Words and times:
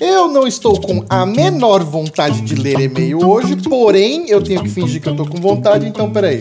Eu 0.00 0.28
não 0.28 0.46
estou 0.46 0.80
com 0.80 1.04
a 1.08 1.26
menor 1.26 1.82
vontade 1.82 2.40
de 2.40 2.54
ler 2.54 2.78
e-mail 2.78 3.18
hoje, 3.18 3.56
porém 3.56 4.28
eu 4.28 4.40
tenho 4.40 4.62
que 4.62 4.68
fingir 4.68 5.02
que 5.02 5.08
eu 5.08 5.16
tô 5.16 5.26
com 5.26 5.40
vontade, 5.40 5.88
então 5.88 6.12
peraí. 6.12 6.40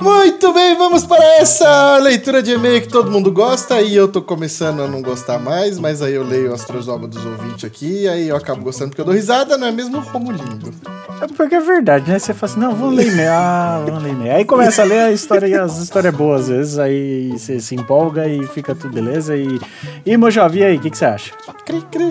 Muito 0.00 0.52
bem, 0.52 0.76
vamos 0.76 1.04
para 1.04 1.22
essa 1.38 1.98
leitura 1.98 2.42
de 2.42 2.52
e-mail 2.52 2.82
que 2.82 2.88
todo 2.88 3.10
mundo 3.10 3.30
gosta 3.30 3.80
e 3.80 3.94
eu 3.94 4.08
tô 4.08 4.22
começando 4.22 4.82
a 4.82 4.88
não 4.88 5.02
gostar 5.02 5.38
mais, 5.38 5.78
mas 5.78 6.02
aí 6.02 6.14
eu 6.14 6.24
leio 6.24 6.52
as 6.52 6.64
trozomas 6.64 7.10
dos 7.10 7.24
ouvintes 7.24 7.64
aqui 7.64 8.02
e 8.02 8.08
aí 8.08 8.28
eu 8.28 8.36
acabo 8.36 8.62
gostando 8.62 8.90
porque 8.90 9.00
eu 9.00 9.04
dou 9.04 9.14
risada, 9.14 9.56
não 9.56 9.66
é 9.66 9.72
mesmo, 9.72 10.00
Romulindo? 10.00 10.72
É 11.20 11.26
porque 11.28 11.54
é 11.54 11.60
verdade, 11.60 12.10
né? 12.10 12.18
Você 12.18 12.34
fala 12.34 12.52
assim, 12.52 12.60
não, 12.60 12.74
vamos 12.74 12.96
ler 12.96 13.12
e-mail. 13.12 13.30
Ah, 13.30 13.82
vamos 13.86 14.02
ler 14.02 14.10
e-mail. 14.10 14.34
Aí 14.34 14.44
começa 14.44 14.82
a 14.82 14.84
ler 14.84 15.00
a 15.00 15.12
história, 15.12 15.62
as 15.62 15.78
histórias 15.78 16.12
boas, 16.12 16.42
às 16.42 16.48
vezes, 16.48 16.78
aí 16.78 17.30
você 17.30 17.60
se 17.60 17.76
empolga 17.76 18.26
e 18.26 18.44
fica 18.48 18.74
tudo 18.74 18.92
beleza. 18.92 19.36
E, 19.36 19.60
e 20.04 20.16
Mojave, 20.16 20.58
e 20.58 20.64
aí, 20.64 20.76
o 20.76 20.80
que, 20.80 20.90
que 20.90 20.98
você 20.98 21.04
acha? 21.04 21.32
Cri, 21.64 21.80
cri, 21.92 22.10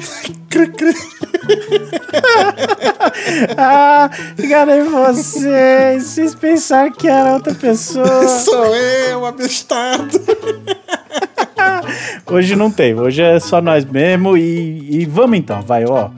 cri, 0.49 0.67
cri. 0.67 0.95
Ah, 3.57 4.09
enganei 4.37 4.83
vocês. 4.83 6.03
Vocês 6.03 6.35
pensaram 6.35 6.91
que 6.91 7.07
era 7.07 7.33
outra 7.33 7.53
pessoa. 7.53 7.70
Sou 7.75 8.75
eu, 8.75 9.25
abestado. 9.25 10.17
Hoje 12.31 12.55
não 12.55 12.71
tem, 12.71 12.97
hoje 12.97 13.21
é 13.21 13.39
só 13.39 13.61
nós 13.61 13.83
mesmo. 13.83 14.37
E, 14.37 15.01
e 15.01 15.05
vamos 15.05 15.37
então, 15.37 15.61
vai, 15.61 15.83
ó. 15.85 16.09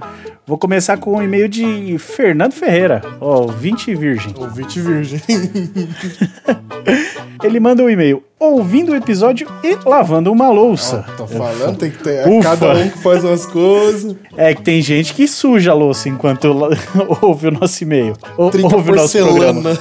Vou 0.45 0.57
começar 0.57 0.97
com 0.97 1.17
um 1.17 1.23
e-mail 1.23 1.49
de 1.49 1.97
Fernando 1.97 2.53
Ferreira, 2.53 3.01
ó, 3.19 3.47
20 3.47 3.95
virgem. 3.95 4.33
Ouvinte 4.37 4.79
virgem. 4.79 5.19
Ele 7.43 7.59
manda 7.59 7.83
um 7.83 7.89
e-mail 7.89 8.23
ouvindo 8.39 8.91
o 8.91 8.95
episódio 8.95 9.47
e 9.63 9.77
lavando 9.85 10.31
uma 10.31 10.49
louça. 10.49 11.05
Tô 11.17 11.25
falando, 11.25 11.77
tem 11.77 11.91
que 11.91 12.03
ter. 12.03 12.27
Ufa. 12.27 12.49
cada 12.57 12.73
um 12.73 12.89
que 12.89 12.99
faz 12.99 13.23
umas 13.23 13.45
coisas. 13.45 14.15
É 14.37 14.53
que 14.53 14.61
tem 14.61 14.81
gente 14.81 15.13
que 15.13 15.27
suja 15.27 15.71
a 15.71 15.73
louça 15.73 16.09
enquanto 16.09 16.45
ouve 17.21 17.47
o 17.47 17.51
nosso 17.51 17.83
e-mail. 17.83 18.13
Ou- 18.37 18.51
ouve 18.73 18.91
o 18.91 18.95
nosso 18.95 19.17
programa. 19.17 19.71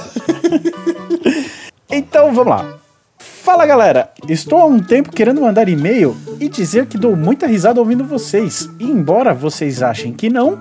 Então 1.95 2.33
vamos 2.33 2.49
lá. 2.49 2.79
Fala 3.19 3.67
galera, 3.67 4.09
estou 4.27 4.57
há 4.57 4.65
um 4.65 4.79
tempo 4.79 5.11
querendo 5.11 5.41
mandar 5.41 5.69
e-mail 5.69 6.17
e 6.39 6.49
dizer 6.49 6.87
que 6.87 6.97
dou 6.97 7.15
muita 7.15 7.45
risada 7.45 7.79
ouvindo 7.79 8.03
vocês. 8.03 8.67
E 8.79 8.85
embora 8.85 9.31
vocês 9.31 9.83
achem 9.83 10.11
que 10.11 10.27
não, 10.27 10.59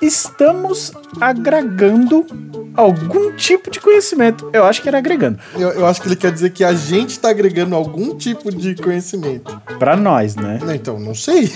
estamos 0.00 0.90
agregando 1.20 2.24
algum 2.74 3.32
tipo 3.32 3.70
de 3.70 3.80
conhecimento. 3.80 4.50
Eu 4.52 4.64
acho 4.64 4.82
que 4.82 4.88
era 4.88 4.98
agregando. 4.98 5.38
Eu, 5.54 5.70
eu 5.70 5.86
acho 5.86 6.00
que 6.00 6.08
ele 6.08 6.16
quer 6.16 6.32
dizer 6.32 6.50
que 6.50 6.64
a 6.64 6.72
gente 6.72 7.18
tá 7.18 7.30
agregando 7.30 7.74
algum 7.74 8.16
tipo 8.16 8.50
de 8.54 8.74
conhecimento. 8.74 9.60
Pra 9.78 9.96
nós, 9.96 10.36
né? 10.36 10.58
Então, 10.74 10.98
não 10.98 11.14
sei. 11.14 11.50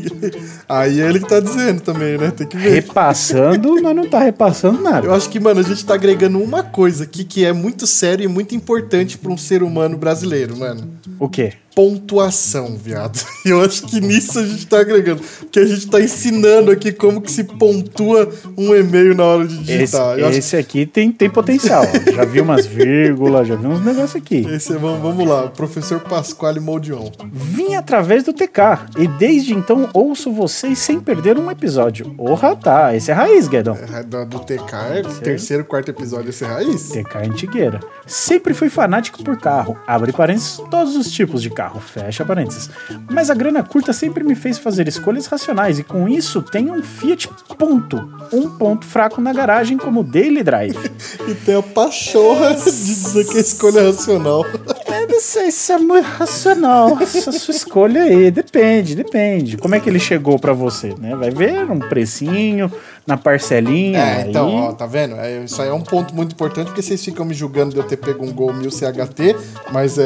Aí 0.68 1.00
é 1.00 1.08
ele 1.08 1.20
que 1.20 1.28
tá 1.28 1.40
dizendo 1.40 1.80
também, 1.80 2.18
né? 2.18 2.30
Tem 2.30 2.46
que 2.46 2.56
ver. 2.56 2.70
Repassando, 2.70 3.74
mas 3.82 3.96
não 3.96 4.08
tá 4.08 4.20
repassando 4.20 4.78
Eu 4.78 4.82
nada. 4.84 5.12
acho 5.14 5.28
que, 5.28 5.40
mano, 5.40 5.60
a 5.60 5.62
gente 5.62 5.84
tá 5.84 5.94
agregando 5.94 6.38
uma 6.42 6.62
coisa 6.62 7.04
aqui 7.04 7.24
que 7.24 7.44
é 7.44 7.52
muito 7.52 7.86
sério 7.86 8.24
e 8.24 8.28
muito 8.28 8.54
importante 8.54 9.18
pra 9.18 9.30
um 9.32 9.36
ser 9.38 9.62
humano 9.62 9.96
brasileiro, 9.96 10.56
mano. 10.56 10.88
O 11.18 11.28
quê? 11.28 11.54
Pontuação, 11.78 12.76
viado. 12.76 13.24
Eu 13.46 13.62
acho 13.62 13.86
que 13.86 14.00
nisso 14.00 14.40
a 14.40 14.44
gente 14.44 14.66
tá 14.66 14.80
agregando. 14.80 15.22
Porque 15.22 15.60
a 15.60 15.64
gente 15.64 15.86
tá 15.88 16.00
ensinando 16.00 16.72
aqui 16.72 16.90
como 16.90 17.20
que 17.20 17.30
se 17.30 17.44
pontua 17.44 18.28
um 18.56 18.74
e-mail 18.74 19.14
na 19.14 19.22
hora 19.22 19.46
de 19.46 19.54
Esse, 19.54 19.64
digitar. 19.78 20.18
Acho 20.18 20.38
esse 20.38 20.56
aqui 20.56 20.84
tem, 20.84 21.12
tem 21.12 21.30
potencial. 21.30 21.84
Já 22.12 22.24
vi 22.24 22.40
umas 22.40 22.66
vírgulas, 22.66 23.46
já 23.46 23.54
vi 23.54 23.68
uns 23.68 23.78
negócios 23.84 24.16
aqui. 24.16 24.44
Esse, 24.50 24.72
é- 24.72 24.76
vamos, 24.76 25.00
vamos 25.00 25.24
lá, 25.24 25.46
professor 25.46 26.00
Pasquale 26.00 26.58
Moldion. 26.58 27.12
Vim 27.32 27.76
através 27.76 28.24
do 28.24 28.32
TK 28.32 28.88
e 28.98 29.06
desde 29.06 29.54
então 29.54 29.88
ouço 29.94 30.32
vocês 30.32 30.80
sem 30.80 30.98
perder 30.98 31.38
um 31.38 31.48
episódio. 31.48 32.10
Porra, 32.16 32.56
tá. 32.56 32.96
Esse 32.96 33.12
é 33.12 33.14
raiz, 33.14 33.46
Guedão. 33.46 33.78
É, 33.94 34.02
Do, 34.02 34.26
do 34.26 34.40
TK, 34.40 34.74
é 34.94 35.02
terceiro, 35.22 35.64
quarto 35.64 35.92
episódio, 35.92 36.30
esse 36.30 36.42
é 36.42 36.48
raiz. 36.48 36.88
TK 36.88 37.18
antigueira. 37.18 37.78
Sempre 38.04 38.52
fui 38.52 38.68
fanático 38.68 39.22
por 39.22 39.38
carro. 39.38 39.78
Abre 39.86 40.10
parênteses, 40.10 40.60
todos 40.68 40.96
os 40.96 41.08
tipos 41.12 41.40
de 41.40 41.50
carro. 41.50 41.67
Fecha 41.80 42.24
parênteses. 42.24 42.70
Mas 43.10 43.30
a 43.30 43.34
grana 43.34 43.62
curta 43.62 43.92
sempre 43.92 44.24
me 44.24 44.34
fez 44.34 44.58
fazer 44.58 44.88
escolhas 44.88 45.26
racionais 45.26 45.78
e 45.78 45.84
com 45.84 46.08
isso 46.08 46.42
tenho 46.42 46.74
um 46.74 46.82
Fiat 46.82 47.28
Punto. 47.58 48.08
Um 48.32 48.48
ponto 48.48 48.84
fraco 48.84 49.20
na 49.20 49.32
garagem 49.32 49.76
como 49.76 50.02
Daily 50.02 50.42
Drive. 50.42 50.78
E 51.28 51.34
tem 51.34 51.56
a 51.56 51.62
pachorra 51.62 52.54
de 52.54 52.64
dizer 52.64 53.26
que 53.26 53.36
é 53.36 53.40
escolha 53.40 53.82
racional. 53.82 54.46
Eu 54.46 55.08
não 55.08 55.20
sei 55.20 55.50
se 55.50 55.72
é 55.72 55.78
muito 55.78 56.06
racional 56.06 56.96
essa 57.02 57.30
sua 57.32 57.52
escolha 57.52 58.02
aí. 58.02 58.30
Depende, 58.30 58.94
depende. 58.94 59.58
Como 59.58 59.74
é 59.74 59.80
que 59.80 59.90
ele 59.90 59.98
chegou 59.98 60.38
pra 60.38 60.54
você, 60.54 60.94
né? 60.98 61.14
Vai 61.14 61.30
ver 61.30 61.70
um 61.70 61.80
precinho, 61.80 62.72
na 63.08 63.16
parcelinha. 63.16 63.98
É, 63.98 64.22
aí... 64.22 64.28
então, 64.28 64.54
ó, 64.54 64.72
tá 64.72 64.84
vendo? 64.84 65.16
É, 65.16 65.42
isso 65.42 65.60
aí 65.62 65.70
é 65.70 65.72
um 65.72 65.80
ponto 65.80 66.14
muito 66.14 66.32
importante, 66.32 66.66
porque 66.66 66.82
vocês 66.82 67.02
ficam 67.02 67.24
me 67.24 67.32
julgando 67.32 67.72
de 67.72 67.78
eu 67.78 67.82
ter 67.82 67.96
pego 67.96 68.22
um 68.22 68.30
Gol 68.30 68.52
1000 68.52 68.70
CHT, 68.70 69.34
mas 69.72 69.96
é, 69.96 70.02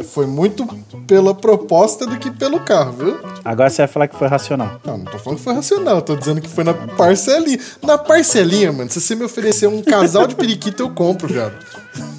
é- 0.00 0.02
foi 0.02 0.26
muito 0.26 0.66
pela 1.06 1.32
proposta 1.32 2.04
do 2.04 2.18
que 2.18 2.28
pelo 2.32 2.58
carro, 2.58 2.92
viu? 2.92 3.16
Agora 3.44 3.70
você 3.70 3.82
vai 3.82 3.86
falar 3.86 4.08
que 4.08 4.16
foi 4.16 4.26
racional. 4.26 4.80
Não, 4.84 4.98
não 4.98 5.04
tô 5.04 5.18
falando 5.20 5.38
que 5.38 5.44
foi 5.44 5.54
racional, 5.54 6.02
tô 6.02 6.16
dizendo 6.16 6.40
que 6.40 6.48
foi 6.48 6.64
na 6.64 6.74
parcelinha. 6.74 7.60
Na 7.80 7.96
parcelinha, 7.96 8.72
mano, 8.72 8.90
se 8.90 9.00
você 9.00 9.14
me 9.14 9.22
oferecer 9.22 9.68
um 9.68 9.80
casal 9.80 10.26
de 10.26 10.34
periquito, 10.34 10.82
eu 10.82 10.90
compro, 10.90 11.28
viado. 11.32 11.54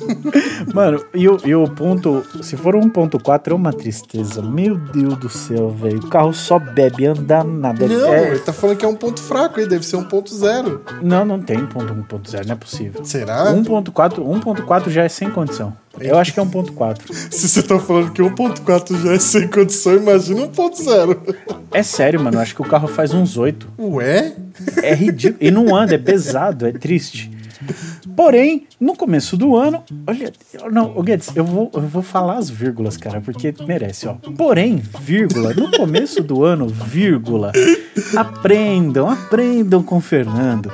Mano, 0.74 1.03
e 1.13 1.27
o, 1.27 1.38
e 1.45 1.53
o 1.56 1.68
ponto, 1.69 2.25
se 2.42 2.56
for 2.56 2.75
um 2.75 2.89
1.4 2.89 3.51
é 3.51 3.53
uma 3.53 3.74
tristeza. 3.74 4.42
Meu 4.42 4.75
Deus 4.77 5.18
do 5.18 5.30
céu, 5.30 5.69
velho. 5.69 6.00
O 6.00 6.07
carro 6.07 6.33
só 6.33 6.57
bebe, 6.57 7.06
anda 7.06 7.44
nada. 7.44 7.88
Não, 7.88 8.13
É- 8.13 8.30
ele 8.31 8.39
tá 8.39 8.53
falando 8.53 8.77
que 8.77 8.86
é 8.86 8.88
um 8.88 8.95
ponto 8.95 9.21
fraco 9.21 9.60
aí, 9.60 9.68
deve 9.68 9.86
ser 9.86 9.97
ponto 10.04 10.34
zero. 10.34 10.84
não, 11.02 11.26
não 11.26 11.40
tem 11.42 11.66
ponto 11.66 11.94
1.0, 11.94 12.46
não 12.46 12.54
é 12.54 12.56
possível. 12.56 13.04
Será? 13.06 13.54
1.4, 13.54 14.16
1.4 14.20 14.90
já 14.90 15.04
é 15.04 15.10
sem 15.10 15.30
condição. 15.30 15.74
Eu 16.00 16.18
acho 16.18 16.34
que 16.34 16.40
é 16.40 16.44
1.4. 16.44 17.14
Se 17.32 17.50
você 17.50 17.64
tá 17.64 17.80
falando 17.80 18.12
que 18.12 18.22
1.4 18.22 19.02
já 19.04 19.14
é 19.14 19.20
sem 19.20 19.48
condição, 19.48 19.96
imagina 19.96 20.48
1.0. 20.48 21.36
É 21.72 21.84
sério, 21.84 22.20
mano. 22.20 22.38
Eu 22.38 22.42
acho 22.42 22.56
que 22.56 22.62
o 22.62 22.66
carro 22.66 22.88
faz 22.88 23.14
uns 23.14 23.38
8. 23.38 23.68
Ué? 23.80 24.34
É 24.84 24.94
ridículo. 24.94 25.38
E 25.42 25.52
não 25.52 25.76
anda, 25.76 25.96
é 25.96 25.98
pesado, 25.98 26.68
é 26.68 26.72
triste. 26.72 27.37
Porém, 28.15 28.68
no 28.80 28.95
começo 28.95 29.38
do 29.38 29.56
ano, 29.56 29.83
olha, 30.06 30.31
não, 30.71 30.98
o 30.98 31.04
Guedes, 31.04 31.36
eu 31.36 31.44
vou, 31.44 31.71
eu 31.74 31.81
vou 31.81 32.01
falar 32.01 32.38
as 32.38 32.50
vírgulas, 32.50 32.98
cara, 32.98 33.21
porque 33.21 33.54
merece, 33.65 34.07
ó. 34.07 34.13
Porém, 34.36 34.81
vírgula, 35.01 35.54
no 35.54 35.71
começo 35.71 36.21
do 36.24 36.44
ano, 36.44 36.68
vírgula, 36.68 37.51
aprendam, 38.15 39.09
aprendam 39.09 39.83
com 39.83 39.98
o 39.98 40.01
Fernando. 40.01 40.71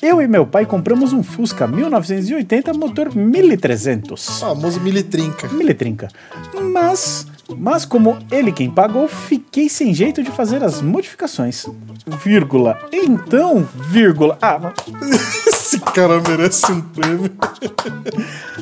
Eu 0.00 0.20
e 0.20 0.28
meu 0.28 0.46
pai 0.46 0.66
compramos 0.66 1.14
um 1.14 1.22
Fusca 1.22 1.66
1980 1.66 2.74
motor 2.74 3.14
1300. 3.14 4.40
Famoso 4.40 4.78
militrinca. 4.80 5.48
Militrinca. 5.48 6.08
Mas, 6.70 7.26
mas 7.56 7.86
como 7.86 8.18
ele 8.30 8.52
quem 8.52 8.70
pagou, 8.70 9.08
fiquei 9.08 9.70
sem 9.70 9.94
jeito 9.94 10.22
de 10.22 10.30
fazer 10.30 10.62
as 10.62 10.82
modificações. 10.82 11.66
Vírgula. 12.22 12.78
Então, 12.92 13.66
vírgula. 13.88 14.36
Ah, 14.42 14.72
Esse 15.66 15.80
cara 15.80 16.20
merece 16.20 16.70
um 16.70 16.80
prêmio. 16.80 17.28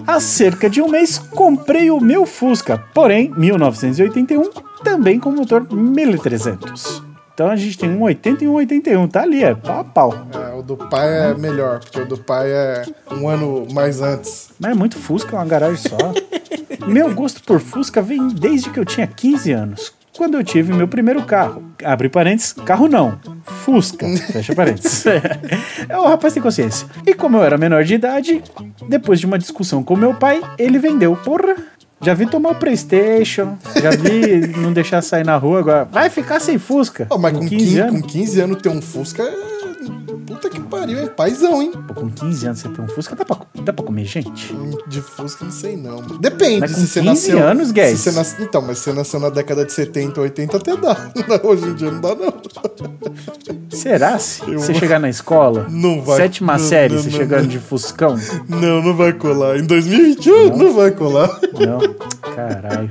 há 0.06 0.18
cerca 0.18 0.70
de 0.70 0.80
um 0.80 0.88
mês 0.88 1.18
comprei 1.18 1.90
o 1.90 2.00
meu 2.00 2.24
Fusca, 2.24 2.82
porém 2.94 3.30
1981, 3.36 4.50
também 4.82 5.20
com 5.20 5.30
motor 5.30 5.70
1300. 5.70 7.02
Então 7.34 7.50
a 7.50 7.56
gente 7.56 7.76
tem 7.76 7.90
um 7.90 8.02
80 8.04 8.44
e 8.44 8.48
um 8.48 8.54
81, 8.54 9.06
tá 9.08 9.20
ali, 9.20 9.44
é 9.44 9.54
pau 9.54 9.80
a 9.80 9.84
pau. 9.84 10.14
É, 10.32 10.54
o 10.54 10.62
do 10.62 10.78
pai 10.78 11.30
é 11.30 11.34
melhor, 11.34 11.80
porque 11.80 12.00
o 12.00 12.06
do 12.06 12.16
pai 12.16 12.50
é 12.50 12.86
um 13.12 13.28
ano 13.28 13.66
mais 13.70 14.00
antes. 14.00 14.48
Mas 14.58 14.70
é 14.70 14.74
muito 14.74 14.98
Fusca, 14.98 15.36
é 15.36 15.38
uma 15.38 15.44
garagem 15.44 15.76
só. 15.76 15.98
meu 16.88 17.14
gosto 17.14 17.42
por 17.42 17.60
Fusca 17.60 18.00
vem 18.00 18.28
desde 18.28 18.70
que 18.70 18.80
eu 18.80 18.84
tinha 18.86 19.06
15 19.06 19.52
anos. 19.52 19.92
Quando 20.16 20.36
eu 20.36 20.44
tive 20.44 20.72
meu 20.72 20.86
primeiro 20.86 21.22
carro. 21.24 21.62
Abre 21.82 22.08
parênteses, 22.08 22.52
carro 22.52 22.88
não. 22.88 23.18
Fusca. 23.44 24.06
Fecha 24.32 24.54
parênteses. 24.54 25.04
é, 25.88 25.98
o 25.98 26.06
rapaz 26.06 26.32
tem 26.32 26.42
consciência. 26.42 26.86
E 27.04 27.14
como 27.14 27.36
eu 27.36 27.42
era 27.42 27.58
menor 27.58 27.82
de 27.82 27.94
idade, 27.94 28.42
depois 28.88 29.18
de 29.18 29.26
uma 29.26 29.38
discussão 29.38 29.82
com 29.82 29.96
meu 29.96 30.14
pai, 30.14 30.40
ele 30.56 30.78
vendeu. 30.78 31.16
Porra! 31.16 31.56
Já 32.00 32.12
vi 32.12 32.26
tomar 32.26 32.50
o 32.50 32.54
Playstation, 32.56 33.56
já 33.80 33.90
vi 33.90 34.46
não 34.58 34.72
deixar 34.74 35.00
sair 35.00 35.24
na 35.24 35.36
rua 35.36 35.60
agora. 35.60 35.84
Vai 35.86 36.10
ficar 36.10 36.38
sem 36.38 36.58
Fusca. 36.58 37.06
Ó, 37.08 37.16
mas 37.16 37.32
com 37.32 37.40
15, 37.40 37.56
15 37.56 37.78
anos. 37.78 38.00
com 38.00 38.06
15 38.06 38.40
anos 38.40 38.62
ter 38.62 38.68
um 38.68 38.82
Fusca 38.82 39.22
é. 39.22 39.53
Puta 40.26 40.48
que 40.48 40.58
pariu, 40.60 40.98
é 41.00 41.06
paizão, 41.06 41.60
hein? 41.62 41.72
Pô, 41.86 41.94
com 41.94 42.10
15 42.10 42.46
anos 42.46 42.58
você 42.60 42.68
tem 42.68 42.84
um 42.84 42.88
Fusca, 42.88 43.14
dá 43.14 43.24
pra, 43.24 43.36
dá 43.62 43.72
pra 43.72 43.84
comer 43.84 44.04
gente? 44.06 44.56
De 44.88 45.00
Fusca 45.02 45.44
não 45.44 45.52
sei 45.52 45.76
não. 45.76 45.98
Depende 46.18 46.60
Mas 46.60 46.72
com 46.72 46.80
se 46.80 46.86
você 46.86 47.00
15 47.00 47.06
nasceu. 47.32 47.38
anos, 47.46 47.70
Guedes. 47.70 48.00
se 48.00 48.10
você 48.10 48.16
nas- 48.16 48.40
Então, 48.40 48.62
mas 48.62 48.78
se 48.78 48.84
você 48.84 48.92
nasceu 48.94 49.20
na 49.20 49.28
década 49.28 49.64
de 49.66 49.72
70, 49.72 50.20
80, 50.20 50.56
até 50.56 50.76
dá. 50.76 50.96
Hoje 51.44 51.66
em 51.66 51.74
dia 51.74 51.90
não 51.90 52.00
dá, 52.00 52.14
não. 52.14 52.32
Será? 53.70 54.18
Se 54.18 54.42
Eu- 54.50 54.58
você 54.60 54.72
chegar 54.74 54.98
na 54.98 55.08
escola, 55.10 55.66
Não 55.68 56.00
vai. 56.02 56.16
sétima 56.16 56.54
Não, 56.54 56.58
série, 56.58 56.94
não, 56.94 57.02
você 57.02 57.10
não, 57.10 57.16
chegando 57.18 57.42
não. 57.42 57.48
de 57.48 57.58
Fuscão? 57.58 58.16
Não, 58.48 58.82
não 58.82 58.96
vai 58.96 59.12
colar. 59.12 59.58
Em 59.58 59.66
2021 59.66 60.56
não, 60.56 60.72
vai 60.74 60.90
colar. 60.90 61.38
Não, 61.52 61.80
caralho. 62.34 62.90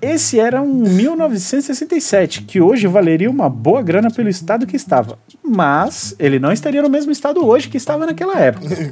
Esse 0.00 0.38
era 0.38 0.60
um 0.62 0.72
1967, 0.74 2.42
que 2.42 2.60
hoje 2.60 2.86
valeria 2.86 3.30
uma 3.30 3.48
boa 3.48 3.82
grana 3.82 4.10
pelo 4.10 4.28
estado 4.28 4.66
que 4.66 4.76
estava. 4.76 5.18
Mas 5.42 6.14
ele 6.18 6.38
não 6.38 6.52
estaria 6.52 6.82
no 6.82 6.88
mesmo 6.90 7.10
estado 7.12 7.44
hoje 7.46 7.68
que 7.68 7.76
estava 7.76 8.06
naquela 8.06 8.38
época. 8.38 8.66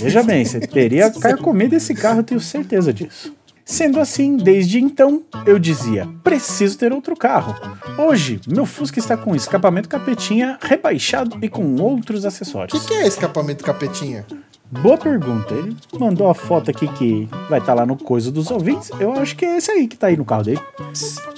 Veja 0.00 0.22
bem, 0.22 0.44
você 0.44 0.60
teria 0.60 1.10
carcomido 1.10 1.74
esse 1.74 1.94
carro, 1.94 2.20
eu 2.20 2.24
tenho 2.24 2.40
certeza 2.40 2.92
disso. 2.92 3.34
Sendo 3.64 4.00
assim, 4.00 4.36
desde 4.36 4.80
então, 4.80 5.22
eu 5.46 5.56
dizia: 5.56 6.08
preciso 6.24 6.76
ter 6.76 6.92
outro 6.92 7.14
carro. 7.14 7.54
Hoje, 7.96 8.40
meu 8.48 8.66
Fusca 8.66 8.98
está 8.98 9.16
com 9.16 9.36
escapamento 9.36 9.88
capetinha 9.88 10.58
rebaixado 10.60 11.38
e 11.40 11.48
com 11.48 11.76
outros 11.76 12.24
O 12.24 12.28
acessórios. 12.28 12.80
que, 12.80 12.88
que 12.88 12.94
é 12.94 13.06
escapamento 13.06 13.62
capetinha? 13.62 14.26
Boa 14.70 14.96
pergunta. 14.96 15.52
Ele 15.52 15.76
mandou 15.98 16.28
a 16.28 16.34
foto 16.34 16.70
aqui 16.70 16.86
que 16.94 17.28
vai 17.48 17.58
estar 17.58 17.74
lá 17.74 17.84
no 17.84 17.96
coisa 17.96 18.30
dos 18.30 18.50
ouvintes. 18.50 18.90
Eu 19.00 19.12
acho 19.14 19.34
que 19.36 19.44
é 19.44 19.56
esse 19.56 19.70
aí 19.70 19.88
que 19.88 19.96
tá 19.96 20.06
aí 20.06 20.16
no 20.16 20.24
carro 20.24 20.44
dele. 20.44 20.60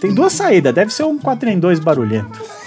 Tem 0.00 0.14
duas 0.14 0.32
saídas, 0.32 0.74
deve 0.74 0.92
ser 0.92 1.04
um 1.04 1.18
4 1.18 1.48
em 1.48 1.58
2 1.58 1.80
barulhento. 1.80 2.40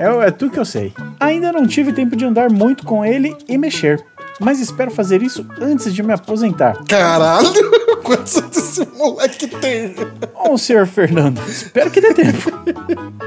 É, 0.00 0.26
é 0.26 0.30
tudo 0.32 0.50
que 0.50 0.58
eu 0.58 0.64
sei. 0.64 0.92
Ainda 1.20 1.52
não 1.52 1.66
tive 1.66 1.92
tempo 1.92 2.16
de 2.16 2.24
andar 2.24 2.50
muito 2.50 2.84
com 2.84 3.04
ele 3.04 3.36
e 3.48 3.56
mexer. 3.56 4.04
Mas 4.40 4.60
espero 4.60 4.90
fazer 4.90 5.22
isso 5.22 5.46
antes 5.60 5.92
de 5.94 6.02
me 6.02 6.12
aposentar. 6.12 6.84
Caralho! 6.86 7.48
Quantos 8.02 8.36
anos 8.36 8.56
esse 8.56 8.86
moleque 8.96 9.48
tem? 9.48 9.94
Ô, 10.34 10.56
senhor 10.56 10.86
Fernando, 10.86 11.40
espero 11.48 11.90
que 11.90 12.00
dê 12.00 12.14
tempo. 12.14 12.52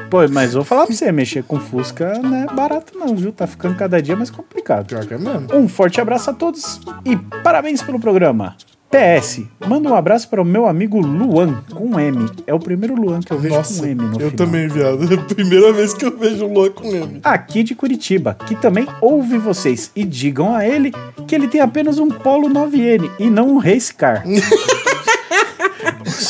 Pô, 0.09 0.19
mas 0.31 0.53
vou 0.53 0.63
falar 0.63 0.85
pra 0.85 0.95
você, 0.95 1.11
mexer 1.11 1.43
com 1.43 1.59
Fusca 1.59 2.17
não 2.19 2.35
é 2.35 2.45
barato 2.47 2.97
não, 2.97 3.15
viu? 3.15 3.31
Tá 3.33 3.45
ficando 3.45 3.75
cada 3.75 4.01
dia 4.01 4.15
mais 4.15 4.29
complicado. 4.29 4.87
Pior 4.87 5.05
que 5.05 5.13
é 5.13 5.17
mesmo. 5.17 5.47
Um 5.53 5.67
forte 5.67 5.99
abraço 5.99 6.29
a 6.29 6.33
todos 6.33 6.79
e 7.05 7.17
parabéns 7.43 7.81
pelo 7.81 7.99
programa. 7.99 8.55
PS, 8.89 9.41
manda 9.67 9.87
um 9.87 9.95
abraço 9.95 10.27
para 10.29 10.41
o 10.41 10.45
meu 10.45 10.65
amigo 10.65 10.99
Luan, 10.99 11.61
com 11.71 11.99
M. 11.99 12.27
É 12.47 12.53
o 12.53 12.59
primeiro 12.59 12.95
Luan 12.95 13.19
que 13.19 13.31
eu 13.31 13.37
vejo 13.37 13.55
Nossa, 13.55 13.81
com 13.81 13.85
M 13.87 14.01
no 14.01 14.13
eu 14.13 14.31
final. 14.31 14.31
também, 14.31 14.67
viado. 14.67 15.11
É 15.11 15.13
a 15.19 15.21
primeira 15.21 15.71
vez 15.71 15.93
que 15.93 16.05
eu 16.05 16.17
vejo 16.17 16.45
o 16.45 16.53
Luan 16.53 16.71
com 16.71 16.87
M. 16.87 17.19
Aqui 17.23 17.61
de 17.61 17.75
Curitiba, 17.75 18.35
que 18.47 18.55
também 18.55 18.87
ouve 18.99 19.37
vocês 19.37 19.91
e 19.95 20.03
digam 20.03 20.55
a 20.55 20.65
ele 20.65 20.91
que 21.27 21.35
ele 21.35 21.47
tem 21.47 21.61
apenas 21.61 21.99
um 21.99 22.09
Polo 22.09 22.49
9N 22.49 23.11
e 23.19 23.29
não 23.29 23.49
um 23.55 23.57
Race 23.59 23.93
Car. 23.93 24.23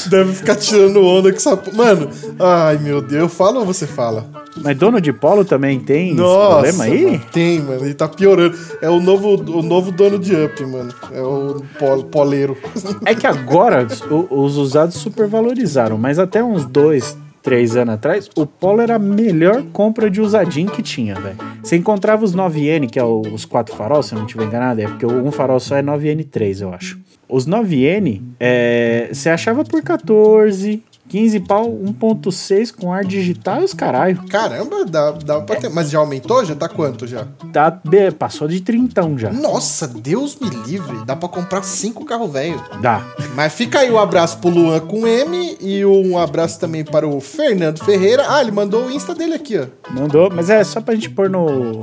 Deve 0.10 0.33
ficar 0.33 0.56
tirando 0.56 1.04
onda 1.06 1.31
com 1.31 1.38
essa. 1.38 1.60
Mano, 1.74 2.10
ai 2.39 2.77
meu 2.77 3.01
Deus, 3.01 3.21
eu 3.24 3.30
falo 3.30 3.60
ou 3.60 3.66
você 3.66 3.86
fala? 3.88 4.25
Mas 4.62 4.77
dono 4.77 5.00
de 5.00 5.13
Polo 5.13 5.45
também 5.45 5.80
tem 5.80 6.07
esse 6.10 6.18
Nossa, 6.19 6.50
problema 6.50 6.83
aí? 6.86 7.06
mano, 7.06 7.21
tem, 7.31 7.60
mano, 7.62 7.86
ele 7.86 7.94
tá 7.94 8.07
piorando. 8.07 8.57
É 8.81 8.89
o 8.89 9.00
novo, 9.00 9.36
o 9.36 9.62
novo 9.63 9.92
dono 9.92 10.18
de 10.19 10.36
Up, 10.36 10.66
mano. 10.66 10.94
É 11.13 11.21
o 11.21 11.62
pol, 11.77 12.04
poleiro. 12.04 12.57
É 13.06 13.13
que 13.16 13.25
agora 13.27 13.88
os 14.30 14.57
usados 14.57 14.95
supervalorizaram, 14.95 15.98
mas 15.98 16.19
até 16.19 16.44
uns 16.44 16.66
dois, 16.66 17.16
três 17.42 17.75
anos 17.77 17.94
atrás, 17.94 18.30
o 18.36 18.45
Polo 18.45 18.81
era 18.81 18.95
a 18.95 19.00
melhor 19.00 19.63
compra 19.71 20.10
de 20.10 20.19
usadinho 20.19 20.69
que 20.69 20.81
tinha, 20.81 21.16
velho. 21.16 21.38
Você 21.63 21.77
encontrava 21.77 22.25
os 22.25 22.33
9N, 22.36 22.88
que 22.88 23.00
é 23.00 23.04
o- 23.04 23.21
os 23.21 23.45
quatro 23.45 23.75
farol, 23.75 24.04
se 24.04 24.13
eu 24.13 24.18
não 24.19 24.25
estiver 24.25 24.45
enganado, 24.45 24.81
é 24.81 24.88
porque 24.88 25.06
um 25.06 25.31
farol 25.31 25.60
só 25.60 25.75
é 25.77 25.81
9N3, 25.81 26.62
eu 26.62 26.74
acho. 26.74 26.98
Os 27.29 27.45
9N, 27.45 28.23
é, 28.39 29.09
você 29.13 29.29
achava 29.29 29.63
por 29.63 29.83
14, 29.83 30.83
15 31.09 31.39
pau, 31.41 31.65
1.6 31.65 32.73
com 32.75 32.93
ar 32.93 33.03
digital 33.03 33.61
e 33.61 33.65
os 33.65 33.73
caralho. 33.73 34.23
Caramba, 34.27 34.85
dá, 34.85 35.11
dá 35.11 35.41
pra 35.41 35.55
ter. 35.55 35.69
Mas 35.69 35.89
já 35.89 35.99
aumentou? 35.99 36.45
Já 36.45 36.55
tá 36.55 36.69
quanto 36.69 37.07
já? 37.07 37.27
Tá, 37.51 37.81
passou 38.17 38.47
de 38.47 38.61
trintão 38.61 39.17
já. 39.17 39.31
Nossa, 39.31 39.87
Deus 39.87 40.37
me 40.39 40.49
livre. 40.49 41.03
Dá 41.05 41.15
pra 41.15 41.27
comprar 41.27 41.63
cinco 41.63 42.06
carros 42.06 42.31
velho. 42.31 42.63
Dá. 42.81 43.04
Mas 43.35 43.54
fica 43.54 43.80
aí 43.80 43.92
o 43.92 43.97
abraço 43.97 44.37
pro 44.37 44.49
Luan 44.49 44.80
com 44.80 45.07
M 45.07 45.57
e 45.59 45.83
um 45.83 46.18
abraço 46.18 46.59
também 46.59 46.83
para 46.83 47.07
o 47.07 47.19
Fernando 47.19 47.83
Ferreira. 47.83 48.25
Ah, 48.27 48.42
ele 48.42 48.51
mandou 48.51 48.85
o 48.85 48.92
Insta 48.92 49.15
dele 49.15 49.33
aqui, 49.33 49.57
ó. 49.57 49.65
Mandou, 49.92 50.31
mas 50.33 50.49
é 50.49 50.63
só 50.63 50.80
pra 50.80 50.94
gente 50.94 51.09
pôr 51.09 51.30
no 51.30 51.81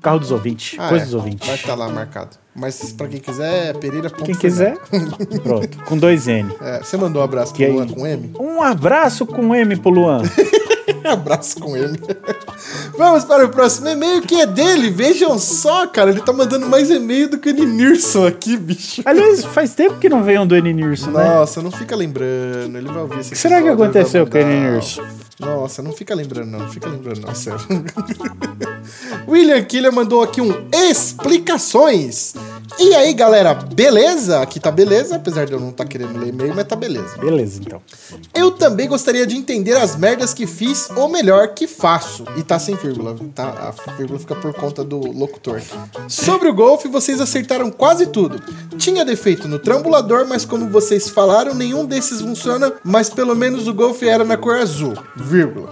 carro 0.00 0.18
dos 0.18 0.30
ouvintes. 0.30 0.78
Ah, 0.78 0.88
coisa 0.88 1.04
é. 1.04 1.06
dos 1.06 1.14
ouvintes. 1.14 1.46
Vai 1.46 1.56
estar 1.56 1.74
lá 1.74 1.88
marcado. 1.88 2.41
Mas 2.54 2.92
pra 2.92 3.08
quem 3.08 3.18
quiser, 3.18 3.70
é 3.70 3.72
Pereira. 3.72 4.10
Quem 4.10 4.34
quiser, 4.34 4.76
pronto, 5.42 5.78
com 5.84 5.96
dois 5.96 6.28
N. 6.28 6.52
É, 6.60 6.78
você 6.80 6.96
mandou 6.98 7.22
um 7.22 7.24
abraço 7.24 7.54
Que 7.54 7.64
pro? 7.64 7.74
Luan 7.74 7.88
com 7.88 8.06
M? 8.06 8.30
Um 8.38 8.62
abraço 8.62 9.24
com 9.24 9.54
M 9.54 9.76
pro 9.76 9.90
Luan. 9.90 10.22
abraço 11.04 11.58
com 11.60 11.76
M. 11.76 11.98
Vamos 12.96 13.24
para 13.24 13.44
o 13.44 13.48
próximo 13.48 13.88
e-mail 13.88 14.22
que 14.22 14.40
é 14.40 14.46
dele. 14.46 14.90
Vejam 14.90 15.38
só, 15.38 15.86
cara, 15.86 16.10
ele 16.10 16.20
tá 16.20 16.32
mandando 16.32 16.66
mais 16.66 16.90
e-mail 16.90 17.28
do 17.28 17.38
que 17.38 17.50
o 17.50 17.64
Nilson 17.64 18.26
aqui, 18.26 18.56
bicho. 18.56 19.02
Aliás, 19.04 19.44
faz 19.44 19.74
tempo 19.74 19.98
que 19.98 20.08
não 20.08 20.22
veio 20.22 20.42
um 20.42 20.46
do 20.46 20.56
N 20.56 20.72
Nilson, 20.72 21.10
né? 21.10 21.24
Nossa, 21.24 21.62
não 21.62 21.70
fica 21.70 21.94
lembrando. 21.96 22.76
Ele 22.76 22.88
vai 22.88 23.02
ouvir 23.02 23.20
esse 23.20 23.30
O 23.30 23.32
que 23.32 23.38
será 23.38 23.60
que 23.60 23.68
episódio, 23.68 23.84
ele 23.84 23.90
aconteceu 23.90 24.26
com 24.26 24.36
o 24.36 24.40
N 24.40 24.54
mandar. 24.54 24.72
Nilson? 24.72 25.02
Nossa, 25.40 25.82
não 25.82 25.92
fica 25.92 26.14
lembrando, 26.14 26.50
não. 26.50 26.58
Não 26.60 26.68
fica 26.68 26.88
lembrando, 26.88 27.20
não, 27.20 27.34
sério. 27.34 27.60
William 29.26 29.62
Killer 29.64 29.92
mandou 29.92 30.22
aqui 30.22 30.40
um 30.40 30.68
explicações. 30.72 32.34
E 32.78 32.94
aí, 32.94 33.12
galera, 33.12 33.54
beleza? 33.54 34.40
Aqui 34.40 34.58
tá 34.58 34.70
beleza, 34.70 35.16
apesar 35.16 35.44
de 35.46 35.52
eu 35.52 35.60
não 35.60 35.70
estar 35.70 35.84
querendo 35.84 36.18
ler 36.18 36.28
e-mail, 36.28 36.54
mas 36.54 36.66
tá 36.66 36.74
beleza. 36.74 37.16
Beleza, 37.18 37.60
então. 37.64 37.80
Eu 38.34 38.50
também 38.50 38.88
gostaria 38.88 39.26
de 39.26 39.36
entender 39.36 39.76
as 39.76 39.96
merdas 39.96 40.32
que 40.32 40.46
fiz, 40.46 40.88
ou 40.96 41.08
melhor, 41.08 41.48
que 41.48 41.66
faço. 41.66 42.24
E 42.36 42.42
tá 42.42 42.58
sem 42.58 42.74
vírgula, 42.74 43.16
tá? 43.34 43.74
A 43.88 43.92
vírgula 43.92 44.18
fica 44.18 44.34
por 44.34 44.52
conta 44.54 44.82
do 44.82 44.98
locutor. 44.98 45.60
Sobre 46.08 46.48
o 46.48 46.54
Golf, 46.54 46.84
vocês 46.86 47.20
acertaram 47.20 47.70
quase 47.70 48.06
tudo. 48.06 48.42
Tinha 48.78 49.04
defeito 49.04 49.46
no 49.48 49.58
trambulador, 49.58 50.26
mas 50.26 50.44
como 50.44 50.68
vocês 50.68 51.08
falaram, 51.08 51.54
nenhum 51.54 51.84
desses 51.84 52.20
funciona, 52.20 52.72
mas 52.84 53.08
pelo 53.10 53.34
menos 53.34 53.68
o 53.68 53.74
Golf 53.74 54.02
era 54.02 54.24
na 54.24 54.36
cor 54.36 54.56
azul. 54.56 54.94
Vírgula. 55.16 55.70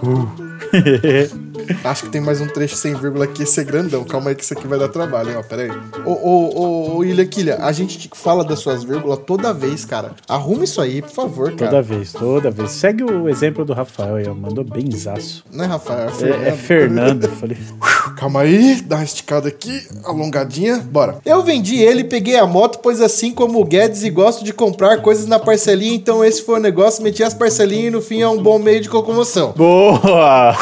Acho 1.83 2.03
que 2.03 2.09
tem 2.09 2.21
mais 2.21 2.41
um 2.41 2.47
trecho 2.47 2.75
sem 2.75 2.93
vírgula 2.95 3.25
aqui, 3.25 3.43
esse 3.43 3.59
é 3.59 3.63
grandão. 3.63 4.03
Calma 4.03 4.29
aí 4.29 4.35
que 4.35 4.43
isso 4.43 4.53
aqui 4.53 4.67
vai 4.67 4.79
dar 4.79 4.89
trabalho, 4.89 5.31
hein? 5.31 5.37
Ó, 5.37 5.43
pera 5.43 5.63
aí. 5.63 5.71
Ô, 6.05 6.11
ô, 6.11 6.59
ô, 6.59 6.90
ô, 6.95 7.03
Ilha 7.03 7.25
Quilha, 7.25 7.57
a 7.61 7.71
gente 7.71 8.09
fala 8.13 8.43
das 8.43 8.59
suas 8.59 8.83
vírgulas 8.83 9.19
toda 9.25 9.53
vez, 9.53 9.85
cara. 9.85 10.11
Arruma 10.27 10.63
isso 10.63 10.81
aí, 10.81 11.01
por 11.01 11.11
favor, 11.11 11.51
cara. 11.53 11.71
Toda 11.71 11.81
vez, 11.81 12.13
toda 12.13 12.51
vez. 12.51 12.71
Segue 12.71 13.03
o 13.03 13.29
exemplo 13.29 13.63
do 13.65 13.73
Rafael 13.73 14.15
aí, 14.15 14.27
ó. 14.27 14.33
Mandou 14.33 14.63
bem 14.63 14.89
zaço. 14.91 15.43
Não 15.51 15.63
é, 15.63 15.67
Rafael? 15.67 16.01
É 16.01 16.09
É, 16.09 16.11
Fernando. 16.11 16.47
é 16.47 16.51
Fernando. 16.51 17.29
Falei, 17.29 17.57
Calma 18.17 18.41
aí, 18.41 18.81
dá 18.81 18.97
uma 18.97 19.03
esticada 19.03 19.47
aqui, 19.47 19.87
alongadinha, 20.03 20.77
bora. 20.77 21.17
Eu 21.25 21.43
vendi 21.43 21.77
ele, 21.77 22.03
peguei 22.03 22.37
a 22.37 22.45
moto, 22.45 22.79
pois 22.79 23.01
assim 23.01 23.31
como 23.31 23.59
o 23.59 23.65
Guedes 23.65 24.03
e 24.03 24.09
gosto 24.09 24.43
de 24.43 24.53
comprar 24.53 25.01
coisas 25.01 25.25
na 25.27 25.39
parcelinha, 25.39 25.95
então 25.95 26.23
esse 26.23 26.43
foi 26.43 26.59
o 26.59 26.61
negócio, 26.61 27.03
meti 27.03 27.23
as 27.23 27.33
parcelinhas 27.33 27.87
e 27.87 27.89
no 27.89 28.01
fim 28.01 28.21
é 28.21 28.27
um 28.27 28.41
bom 28.41 28.59
meio 28.59 28.81
de 28.81 28.89
locomoção. 28.89 29.53
boa! 29.55 30.55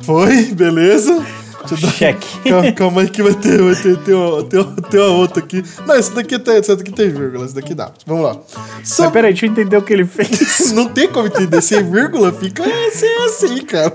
Foi, 0.00 0.44
beleza? 0.54 1.24
Dar- 1.70 1.90
Cheque. 1.92 2.26
Calma, 2.48 2.72
calma 2.72 3.00
aí 3.02 3.08
que 3.08 3.22
vai 3.22 3.34
ter, 3.34 3.60
vai 3.62 3.74
ter, 3.74 3.96
ter, 3.98 4.14
uma, 4.14 4.42
ter, 4.44 4.58
uma, 4.58 4.74
ter 4.82 4.98
uma 4.98 5.08
outra 5.18 5.42
aqui. 5.42 5.62
Não, 5.86 5.94
esse 5.96 6.12
daqui, 6.14 6.38
tem, 6.38 6.60
daqui 6.60 6.92
tem 6.92 7.08
vírgula, 7.10 7.44
esse 7.46 7.54
daqui 7.54 7.74
dá. 7.74 7.90
Vamos 8.06 8.24
lá. 8.24 8.36
Mas 8.78 8.88
Sobre- 8.88 9.12
peraí, 9.12 9.32
deixa 9.32 9.46
eu 9.46 9.50
entender 9.50 9.76
o 9.76 9.82
que 9.82 9.92
ele 9.92 10.04
fez. 10.04 10.70
Não 10.72 10.88
tem 10.88 11.08
como 11.08 11.26
entender, 11.26 11.60
sem 11.62 11.82
vírgula 11.90 12.32
fica 12.32 12.62
assim, 12.64 13.14
assim, 13.26 13.64
cara. 13.64 13.92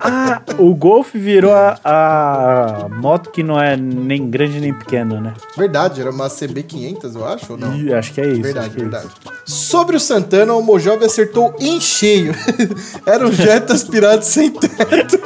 Ah, 0.00 0.42
o 0.58 0.74
Golf 0.74 1.10
virou 1.14 1.52
a, 1.52 1.78
a 1.84 2.88
moto 2.88 3.30
que 3.30 3.42
não 3.42 3.60
é 3.60 3.76
nem 3.76 4.28
grande 4.30 4.60
nem 4.60 4.72
pequena, 4.72 5.20
né? 5.20 5.34
Verdade, 5.56 6.00
era 6.00 6.10
uma 6.10 6.28
CB500, 6.28 7.14
eu 7.14 7.26
acho, 7.26 7.52
ou 7.52 7.58
não? 7.58 7.74
Ih, 7.76 7.92
acho 7.92 8.12
que 8.12 8.20
é 8.20 8.28
isso. 8.28 8.42
Verdade, 8.42 8.70
que 8.70 8.76
é 8.76 8.80
verdade. 8.82 9.08
Sobre 9.44 9.96
o 9.96 10.00
Santana, 10.00 10.54
o 10.54 10.62
Mojove 10.62 11.04
acertou 11.04 11.54
em 11.60 11.80
cheio. 11.80 12.34
Era 13.06 13.26
um 13.26 13.32
jet 13.32 13.70
aspirado 13.72 14.24
sem 14.24 14.50
teto. 14.50 15.18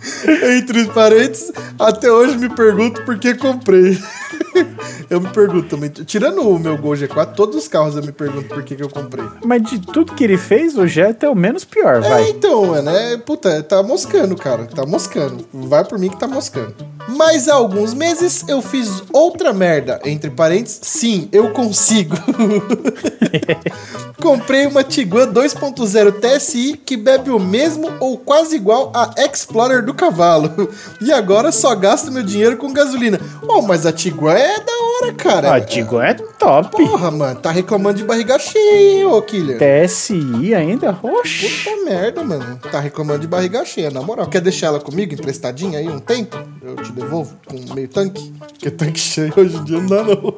Entre 0.56 0.84
parênteses, 0.86 1.52
até 1.78 2.10
hoje 2.10 2.36
me 2.38 2.48
pergunto 2.48 3.02
por 3.04 3.18
que 3.18 3.34
comprei. 3.34 3.98
Eu 5.08 5.20
me 5.20 5.28
pergunto 5.28 5.68
também. 5.68 5.90
Tirando 5.90 6.48
o 6.48 6.58
meu 6.58 6.78
Gol 6.78 6.92
G4, 6.92 7.34
todos 7.34 7.56
os 7.56 7.66
carros 7.66 7.96
eu 7.96 8.02
me 8.02 8.12
pergunto 8.12 8.48
por 8.48 8.62
que, 8.62 8.76
que 8.76 8.82
eu 8.82 8.88
comprei. 8.88 9.24
Mas 9.44 9.62
de 9.62 9.80
tudo 9.80 10.14
que 10.14 10.22
ele 10.22 10.38
fez, 10.38 10.76
o 10.76 10.86
Jetta 10.86 11.26
é 11.26 11.28
o 11.28 11.34
menos 11.34 11.64
pior, 11.64 11.96
É, 11.96 12.08
vai. 12.08 12.30
então, 12.30 12.66
mano, 12.66 12.90
é, 12.90 13.16
puta, 13.16 13.60
tá 13.62 13.82
moscando, 13.82 14.36
cara. 14.36 14.66
Tá 14.66 14.86
moscando. 14.86 15.44
Vai 15.52 15.84
por 15.84 15.98
mim 15.98 16.10
que 16.10 16.18
tá 16.18 16.28
moscando. 16.28 16.74
Mas 17.08 17.48
há 17.48 17.54
alguns 17.54 17.92
meses 17.92 18.44
eu 18.46 18.62
fiz 18.62 19.02
outra 19.12 19.52
merda. 19.52 20.00
Entre 20.04 20.30
parênteses, 20.30 20.78
sim, 20.82 21.28
eu 21.32 21.50
consigo. 21.50 22.16
Comprei 24.20 24.66
uma 24.66 24.84
Tiguan 24.84 25.32
2.0 25.32 26.12
TSI 26.20 26.80
que 26.84 26.96
bebe 26.96 27.30
o 27.30 27.38
mesmo 27.40 27.90
ou 27.98 28.18
quase 28.18 28.54
igual 28.56 28.92
a 28.94 29.12
Explorer 29.18 29.84
do 29.84 29.89
cavalo. 29.94 30.70
E 31.00 31.12
agora 31.12 31.50
só 31.52 31.74
gasto 31.74 32.10
meu 32.10 32.22
dinheiro 32.22 32.56
com 32.56 32.72
gasolina. 32.72 33.20
Oh, 33.46 33.62
mas 33.62 33.86
a 33.86 33.92
Tiguan 33.92 34.34
é 34.34 34.60
da 34.60 34.72
hora, 34.72 35.12
cara. 35.14 35.54
Ah, 35.54 35.58
digo, 35.58 36.00
é 36.00 36.14
top. 36.14 36.70
Porra, 36.76 37.10
mano, 37.10 37.40
tá 37.40 37.50
reclamando 37.50 37.98
de 37.98 38.04
barriga 38.04 38.38
cheia, 38.38 38.98
hein, 38.98 39.06
ô 39.06 39.20
Killer. 39.22 39.58
TSI 39.58 40.54
ainda? 40.54 40.98
Oxi. 41.02 41.48
Puta 41.48 41.84
merda, 41.84 42.24
mano. 42.24 42.58
Tá 42.70 42.80
reclamando 42.80 43.20
de 43.20 43.26
barriga 43.26 43.64
cheia, 43.64 43.90
na 43.90 44.02
moral. 44.02 44.26
Quer 44.26 44.40
deixar 44.40 44.68
ela 44.68 44.80
comigo 44.80 45.14
emprestadinha 45.14 45.78
aí 45.78 45.88
um 45.88 45.98
tempo? 45.98 46.36
Eu 46.62 46.76
te 46.76 46.92
devolvo 46.92 47.36
com 47.46 47.74
meio 47.74 47.88
tanque? 47.88 48.32
Porque 48.38 48.70
tanque 48.70 49.00
cheio 49.00 49.32
hoje 49.36 49.56
em 49.56 49.64
dia 49.64 49.78
não 49.78 49.86
dá, 49.86 50.04
não. 50.04 50.34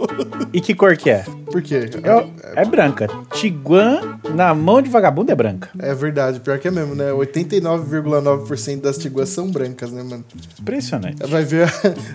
E 0.52 0.60
que 0.60 0.74
cor 0.74 0.96
que 0.96 1.10
é? 1.10 1.24
Por 1.50 1.60
quê? 1.60 1.90
É, 2.02 2.62
é 2.62 2.64
branca. 2.64 3.08
Tiguan 3.32 4.18
na 4.34 4.54
mão 4.54 4.80
de 4.80 4.88
vagabundo 4.88 5.32
é 5.32 5.34
branca. 5.34 5.68
É 5.78 5.94
verdade, 5.94 6.40
pior 6.40 6.58
que 6.58 6.68
é 6.68 6.70
mesmo, 6.70 6.94
né? 6.94 7.10
89,9% 7.10 8.80
das 8.80 8.96
tiguas 8.96 9.28
são 9.28 9.41
brancas, 9.50 9.90
né, 9.92 10.02
mano? 10.02 10.24
Impressionante. 10.60 11.26
Vai 11.26 11.44
ver, 11.44 11.68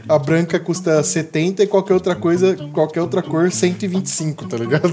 a, 0.10 0.16
a 0.16 0.20
branca 0.20 0.60
custa 0.60 1.02
70 1.04 1.64
e 1.64 1.68
qualquer 1.68 1.94
outra 1.94 2.16
coisa, 2.16 2.56
qualquer 2.74 3.02
outra 3.02 3.22
cor, 3.22 3.52
125, 3.52 4.48
tá 4.48 4.58
ligado? 4.58 4.92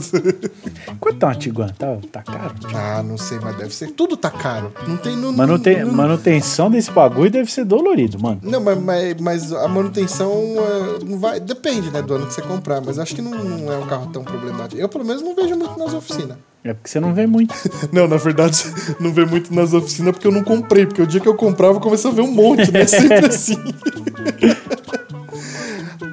Quanto 1.00 1.18
tá 1.18 1.26
uma 1.28 1.34
Tiguan? 1.34 1.68
Tá, 1.78 1.96
tá 2.10 2.22
caro? 2.22 2.54
ah, 2.74 3.02
não 3.02 3.16
sei, 3.18 3.38
mas 3.40 3.56
deve 3.56 3.74
ser. 3.74 3.90
Tudo 3.92 4.16
tá 4.16 4.30
caro. 4.30 4.72
Não 4.86 4.96
tem. 4.96 5.16
Não, 5.16 5.32
Manuten- 5.32 5.84
não- 5.84 5.92
manutenção 5.92 6.70
desse 6.70 6.90
bagulho 6.90 7.30
deve 7.30 7.50
ser 7.50 7.64
dolorido, 7.64 8.18
mano. 8.20 8.40
Não, 8.42 8.60
mas, 8.60 8.78
mas, 8.80 9.14
mas 9.20 9.52
a 9.52 9.68
manutenção 9.68 10.30
é, 10.30 11.04
não 11.04 11.18
vai. 11.18 11.40
Depende, 11.40 11.90
né, 11.90 12.02
do 12.02 12.14
ano 12.14 12.26
que 12.26 12.34
você 12.34 12.42
comprar. 12.42 12.80
Mas 12.80 12.98
acho 12.98 13.14
que 13.14 13.22
não, 13.22 13.30
não 13.32 13.72
é 13.72 13.78
um 13.78 13.86
carro 13.86 14.10
tão 14.12 14.24
problemático. 14.24 14.80
Eu, 14.80 14.88
pelo 14.88 15.04
menos, 15.04 15.22
não 15.22 15.34
vejo 15.34 15.56
muito 15.56 15.78
nas 15.78 15.92
oficinas. 15.94 16.36
É 16.64 16.72
porque 16.72 16.88
você 16.88 16.98
não 16.98 17.12
vê 17.12 17.26
muito. 17.26 17.54
Não, 17.92 18.08
na 18.08 18.16
verdade, 18.16 18.64
não 18.98 19.12
vê 19.12 19.26
muito 19.26 19.54
nas 19.54 19.74
oficinas 19.74 20.12
porque 20.12 20.26
eu 20.26 20.32
não 20.32 20.42
comprei. 20.42 20.86
Porque 20.86 21.02
o 21.02 21.06
dia 21.06 21.20
que 21.20 21.28
eu 21.28 21.34
comprava, 21.34 21.74
eu 21.74 21.80
comecei 21.80 22.10
a 22.10 22.14
ver 22.14 22.22
um 22.22 22.30
monte, 22.30 22.72
né? 22.72 22.86
Sempre 22.88 23.26
assim. 23.26 23.62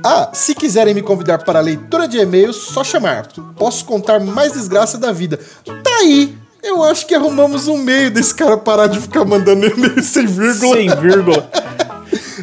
Ah, 0.03 0.31
se 0.33 0.53
quiserem 0.53 0.93
me 0.93 1.01
convidar 1.01 1.37
para 1.37 1.59
a 1.59 1.61
leitura 1.61 2.05
de 2.05 2.17
e-mails, 2.17 2.57
só 2.57 2.83
chamar. 2.83 3.27
Posso 3.55 3.85
contar 3.85 4.19
mais 4.19 4.51
desgraça 4.51 4.97
da 4.97 5.13
vida. 5.13 5.39
Tá 5.63 5.97
aí! 6.01 6.35
Eu 6.61 6.83
acho 6.83 7.07
que 7.07 7.15
arrumamos 7.15 7.67
um 7.67 7.77
meio 7.77 8.11
desse 8.11 8.35
cara 8.35 8.55
parar 8.55 8.87
de 8.87 8.99
ficar 8.99 9.25
mandando 9.25 9.65
e-mail 9.65 10.03
sem 10.03 10.27
vírgula. 10.27 10.75
Sem 10.75 10.95
vírgula. 10.95 11.49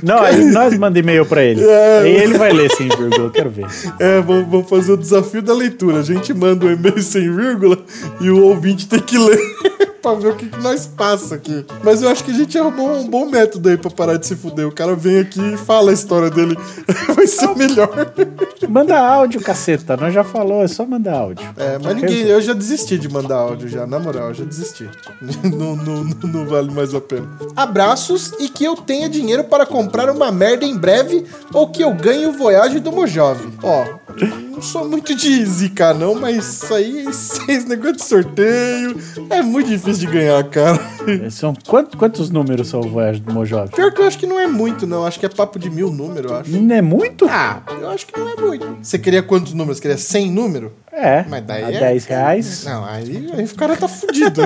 Não, 0.02 0.18
aí 0.22 0.44
nós 0.46 0.76
mandamos 0.76 0.98
e-mail 0.98 1.26
pra 1.26 1.42
ele. 1.42 1.64
É. 1.64 2.00
Aí 2.00 2.16
ele 2.16 2.38
vai 2.38 2.52
ler 2.52 2.70
sem 2.74 2.88
vírgula, 2.88 3.24
eu 3.24 3.30
quero 3.30 3.50
ver. 3.50 3.66
É, 3.98 4.20
vamos, 4.20 4.48
vamos 4.48 4.68
fazer 4.68 4.92
o 4.92 4.96
desafio 4.96 5.42
da 5.42 5.54
leitura. 5.54 5.98
A 5.98 6.02
gente 6.02 6.32
manda 6.34 6.66
um 6.66 6.72
e-mail 6.72 7.02
sem 7.02 7.34
vírgula 7.34 7.78
e 8.20 8.30
o 8.30 8.44
ouvinte 8.44 8.88
tem 8.88 9.00
que 9.00 9.18
ler 9.18 9.38
pra 10.02 10.14
ver 10.14 10.28
o 10.28 10.36
que, 10.36 10.46
que 10.46 10.62
nós 10.62 10.86
passa 10.86 11.34
aqui. 11.34 11.64
Mas 11.82 12.02
eu 12.02 12.08
acho 12.08 12.24
que 12.24 12.30
a 12.30 12.34
gente 12.34 12.56
arrumou 12.58 12.96
um 12.96 13.08
bom 13.08 13.26
método 13.26 13.68
aí 13.68 13.76
pra 13.76 13.90
parar 13.90 14.16
de 14.16 14.26
se 14.26 14.36
fuder. 14.36 14.66
O 14.66 14.72
cara 14.72 14.94
vem 14.94 15.18
aqui 15.18 15.40
e 15.40 15.56
fala 15.56 15.90
a 15.90 15.94
história 15.94 16.30
dele. 16.30 16.56
Vai 17.14 17.26
ser 17.26 17.54
melhor. 17.56 17.90
Manda 18.68 18.98
áudio, 18.98 19.40
caceta. 19.40 19.96
Nós 19.96 20.14
já 20.14 20.24
falou, 20.24 20.62
é 20.62 20.68
só 20.68 20.86
mandar 20.86 21.18
áudio. 21.18 21.46
É, 21.56 21.78
mas 21.78 21.94
ninguém. 21.94 22.26
Eu 22.26 22.40
já 22.40 22.52
desisti 22.52 22.98
de 22.98 23.08
mandar 23.08 23.36
áudio 23.36 23.68
já, 23.68 23.86
na 23.86 23.98
moral, 23.98 24.28
eu 24.28 24.34
já 24.34 24.44
desisti. 24.44 24.88
não, 25.42 25.76
não, 25.76 26.04
não, 26.04 26.28
não 26.28 26.46
vale 26.46 26.70
mais 26.72 26.94
a 26.94 27.00
pena. 27.00 27.28
Abraços 27.56 28.32
e 28.38 28.48
que 28.48 28.64
eu 28.64 28.76
tenha 28.76 29.08
dinheiro 29.08 29.44
para 29.44 29.66
comprar 29.66 29.87
uma 30.12 30.30
merda 30.30 30.64
em 30.64 30.76
breve 30.76 31.26
ou 31.52 31.68
que 31.68 31.82
eu 31.82 31.92
ganhe 31.94 32.26
o 32.26 32.32
Voyage 32.32 32.80
do 32.80 32.92
Mojove. 32.92 33.48
Ó, 33.62 33.84
não 34.58 34.62
sou 34.62 34.88
muito 34.88 35.14
de 35.14 35.44
zicar 35.46 35.94
não, 35.94 36.16
mas 36.16 36.36
isso 36.64 36.74
aí, 36.74 37.06
esse 37.06 37.68
negócio 37.68 37.94
de 37.96 38.04
sorteio 38.04 38.96
é 39.30 39.40
muito 39.40 39.68
difícil 39.68 40.06
de 40.08 40.12
ganhar, 40.12 40.42
cara. 40.50 40.80
São 41.30 41.54
quant- 41.54 41.94
quantos 41.96 42.28
números 42.28 42.66
são 42.66 42.80
o 42.80 42.88
Voyage 42.88 43.20
do 43.20 43.32
Mojove? 43.32 43.70
Pior 43.70 43.92
que 43.92 44.00
eu 44.00 44.06
acho 44.06 44.18
que 44.18 44.26
não 44.26 44.38
é 44.40 44.48
muito, 44.48 44.84
não. 44.84 45.06
Acho 45.06 45.20
que 45.20 45.26
é 45.26 45.28
papo 45.28 45.60
de 45.60 45.70
mil 45.70 45.92
números, 45.92 46.30
eu 46.32 46.36
acho. 46.38 46.50
Não 46.50 46.74
é 46.74 46.82
muito? 46.82 47.26
Ah, 47.30 47.62
eu 47.80 47.88
acho 47.88 48.04
que 48.06 48.18
não 48.18 48.28
é 48.28 48.34
muito. 48.34 48.66
Você 48.82 48.98
queria 48.98 49.22
quantos 49.22 49.52
números? 49.54 49.78
Queria 49.78 49.96
100 49.96 50.30
números? 50.32 50.72
É. 50.92 51.24
Mas 51.28 51.44
daí 51.46 51.62
a 51.64 51.70
é- 51.72 51.78
10 51.78 52.04
reais. 52.06 52.64
Não, 52.64 52.84
aí, 52.84 53.30
aí 53.32 53.44
o 53.44 53.54
cara 53.54 53.76
tá 53.76 53.86
fudido. 53.86 54.40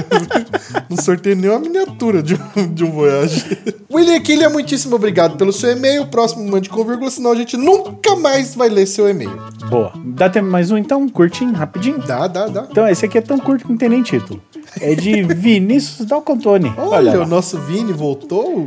não 0.91 0.97
sorteio 0.99 1.37
nem 1.37 1.49
uma 1.49 1.59
miniatura 1.59 2.23
de 2.23 2.35
um, 2.35 2.67
de 2.75 2.85
um 2.85 2.91
Voyage. 2.93 3.57
William 3.91 4.21
Killian, 4.21 4.51
muitíssimo 4.51 4.95
obrigado 4.95 5.39
pelo 5.39 5.53
seu 5.53 5.73
e-mail. 5.73 6.07
Próximo 6.07 6.45
mande 6.51 6.69
com 6.69 6.85
vírgula, 6.85 7.11
senão 7.11 7.33
a 7.33 7.35
gente 7.37 7.57
nunca 7.57 8.15
mais 8.17 8.55
vai 8.55 8.69
ler 8.69 8.87
seu 8.87 9.09
e-mail. 9.09 9.33
Boa. 9.71 9.93
Dá 10.05 10.29
tempo 10.29 10.49
mais 10.51 10.71
um 10.71 10.77
então? 10.77 11.09
Curtinho, 11.09 11.53
rapidinho? 11.53 11.99
Dá, 11.99 12.27
dá, 12.27 12.47
dá. 12.49 12.67
Então, 12.71 12.87
esse 12.89 13.05
aqui 13.05 13.19
é 13.19 13.21
tão 13.21 13.39
curto 13.39 13.65
que 13.65 13.71
não 13.71 13.79
tem 13.79 13.89
nem 13.89 14.03
título. 14.03 14.43
É 14.81 14.95
de 14.95 15.23
Vinícius 15.35 16.07
Dalcontone. 16.07 16.73
Olha, 16.77 17.11
Olha, 17.13 17.23
o 17.23 17.27
nosso 17.27 17.59
Vini 17.59 17.93
voltou. 17.93 18.67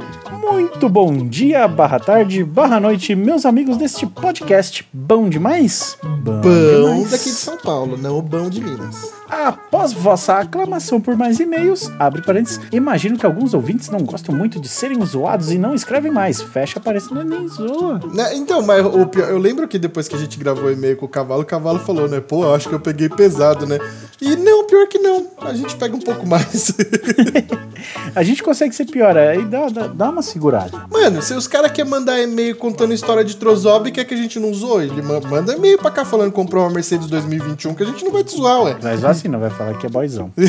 Muito 0.51 0.87
bom 0.87 1.27
dia, 1.27 1.67
barra 1.67 1.99
tarde, 1.99 2.43
barra 2.43 2.79
noite, 2.79 3.15
meus 3.15 3.45
amigos 3.45 3.77
deste 3.77 4.05
podcast. 4.05 4.87
Bom 4.93 5.27
demais? 5.27 5.97
Bom, 6.03 6.41
Bom 6.41 6.41
demais. 6.41 7.11
daqui 7.11 7.23
de 7.25 7.29
São 7.35 7.57
Paulo, 7.57 7.97
não 7.97 8.17
o 8.17 8.21
bom 8.21 8.49
de 8.49 8.61
Minas. 8.61 9.11
Após 9.29 9.91
vossa 9.93 10.35
aclamação 10.39 11.01
por 11.01 11.15
mais 11.15 11.39
e-mails, 11.39 11.89
abre 11.99 12.21
parênteses, 12.21 12.59
imagino 12.71 13.17
que 13.17 13.25
alguns 13.25 13.53
ouvintes 13.53 13.89
não 13.89 13.99
gostam 14.01 14.33
muito 14.35 14.59
de 14.59 14.67
serem 14.67 15.03
zoados 15.05 15.51
e 15.51 15.57
não 15.57 15.73
escrevem 15.73 16.11
mais. 16.11 16.41
Fecha 16.41 16.79
parênteses, 16.79 17.11
não 17.11 17.21
é 17.21 17.25
nem 17.25 17.47
zoa. 17.47 17.99
Né, 18.13 18.35
Então, 18.35 18.61
mas 18.61 18.85
o 18.85 19.05
pior, 19.07 19.29
eu 19.29 19.37
lembro 19.37 19.67
que 19.67 19.79
depois 19.79 20.07
que 20.07 20.15
a 20.15 20.19
gente 20.19 20.37
gravou 20.37 20.65
o 20.65 20.71
e-mail 20.71 20.95
com 20.97 21.05
o 21.05 21.09
Cavalo, 21.09 21.41
o 21.41 21.45
Cavalo 21.45 21.79
falou, 21.79 22.07
né? 22.07 22.19
Pô, 22.19 22.43
eu 22.43 22.53
acho 22.53 22.69
que 22.69 22.75
eu 22.75 22.79
peguei 22.79 23.09
pesado, 23.09 23.65
né? 23.65 23.79
E 24.21 24.35
não, 24.35 24.65
pior 24.65 24.87
que 24.87 24.99
não. 24.99 25.27
A 25.41 25.53
gente 25.53 25.75
pega 25.75 25.95
um 25.95 25.99
pouco 26.01 26.25
mais. 26.27 26.71
A 28.15 28.23
gente 28.23 28.41
consegue 28.41 28.73
ser 28.73 28.85
pior, 28.85 29.15
aí 29.17 29.43
dá, 29.45 29.67
dá, 29.67 29.87
dá 29.87 30.09
uma 30.09 30.21
segurada. 30.21 30.85
Mano, 30.89 31.21
se 31.21 31.33
os 31.33 31.47
caras 31.47 31.71
querem 31.71 31.91
mandar 31.91 32.19
e-mail 32.21 32.55
contando 32.55 32.93
história 32.93 33.23
de 33.23 33.35
Trozob, 33.35 33.91
quer 33.91 34.05
que 34.05 34.13
a 34.13 34.17
gente 34.17 34.39
não 34.39 34.53
zoe? 34.53 34.85
Ele 34.85 35.01
ma- 35.01 35.19
manda 35.19 35.53
e-mail 35.53 35.77
pra 35.77 35.91
cá 35.91 36.05
falando 36.05 36.29
que 36.29 36.35
comprou 36.35 36.63
uma 36.63 36.71
Mercedes 36.71 37.07
2021, 37.07 37.73
que 37.75 37.83
a 37.83 37.85
gente 37.85 38.03
não 38.03 38.11
vai 38.11 38.23
te 38.23 38.35
zoar, 38.35 38.63
ué. 38.63 38.77
Mas 38.81 39.03
assim, 39.25 39.27
não 39.27 39.39
vai 39.39 39.49
falar 39.49 39.77
que 39.77 39.85
é 39.85 39.89
boizão. 39.89 40.31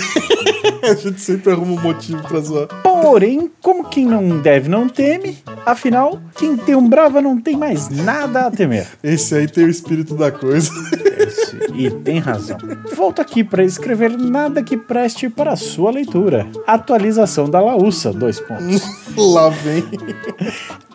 A 0.83 0.95
gente 0.95 1.21
sempre 1.21 1.53
arruma 1.53 1.73
um 1.73 1.83
motivo 1.83 2.23
pra 2.23 2.39
zoar. 2.41 2.69
Porém, 2.83 3.51
como 3.61 3.89
quem 3.89 4.05
não 4.07 4.41
deve 4.41 4.69
não 4.69 4.89
teme, 4.89 5.39
afinal, 5.65 6.21
quem 6.37 6.57
tem 6.57 6.75
um 6.75 6.89
brava 6.89 7.21
não 7.21 7.41
tem 7.41 7.57
mais 7.57 7.89
nada 7.89 8.47
a 8.47 8.51
temer. 8.51 8.87
Esse 9.03 9.35
aí 9.35 9.49
tem 9.49 9.65
o 9.65 9.69
espírito 9.69 10.15
da 10.15 10.31
coisa. 10.31 10.71
Disse, 11.17 11.57
e 11.75 11.91
tem 11.91 12.19
razão. 12.19 12.59
Volto 12.95 13.21
aqui 13.21 13.43
para 13.43 13.65
escrever 13.65 14.17
nada 14.17 14.63
que 14.63 14.77
preste 14.77 15.29
para 15.29 15.53
a 15.53 15.57
sua 15.57 15.91
leitura. 15.91 16.47
Atualização 16.67 17.49
da 17.49 17.61
Laúça, 17.61 18.13
dois 18.13 18.39
pontos. 18.39 18.83
Lá 19.17 19.49
vem. 19.49 19.85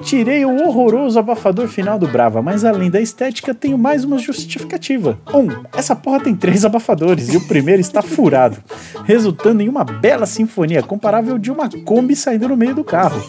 Tirei 0.02 0.46
o 0.46 0.64
horroroso 0.64 1.20
abafador 1.20 1.68
final 1.68 1.98
do 1.98 2.08
Brava, 2.08 2.42
mas 2.42 2.64
além 2.64 2.90
da 2.90 3.02
estética, 3.02 3.54
tenho 3.54 3.78
mais 3.78 4.04
uma 4.04 4.18
justificativa. 4.18 5.20
Um, 5.34 5.48
essa 5.76 5.96
porra 5.96 6.20
tem 6.22 6.36
três 6.36 6.64
abafadores 6.64 7.34
e 7.34 7.38
o 7.38 7.48
primeiro 7.48 7.61
está 7.80 8.02
furado, 8.02 8.58
resultando 9.06 9.62
em 9.62 9.70
uma 9.70 9.84
bela 9.84 10.26
sinfonia 10.26 10.82
comparável 10.82 11.38
de 11.38 11.52
uma 11.52 11.70
Kombi 11.86 12.16
saindo 12.16 12.48
no 12.48 12.58
meio 12.58 12.76
do 12.76 12.84
carro. 12.84 13.22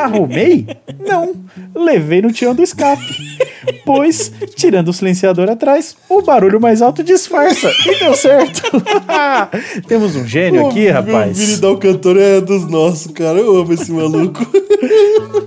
Arrumei? 0.00 0.66
Não. 0.98 1.34
Levei 1.74 2.20
no 2.20 2.32
tião 2.32 2.54
do 2.54 2.62
escape. 2.62 3.04
Pois, 3.84 4.32
tirando 4.54 4.88
o 4.88 4.92
silenciador 4.92 5.50
atrás, 5.50 5.96
o 6.08 6.22
barulho 6.22 6.60
mais 6.60 6.82
alto 6.82 7.02
disfarça. 7.02 7.70
E 7.86 7.98
deu 7.98 8.14
certo. 8.14 8.62
Temos 9.86 10.16
um 10.16 10.26
gênio 10.26 10.66
aqui, 10.66 10.88
rapaz. 10.88 11.36
O 11.36 11.40
Vini 11.40 11.56
Dal 11.58 11.76
Cantor 11.78 12.16
é 12.18 12.40
dos 12.40 12.68
nossos, 12.68 13.12
cara. 13.12 13.38
Eu 13.38 13.56
amo 13.56 13.72
esse 13.72 13.92
maluco. 13.92 14.44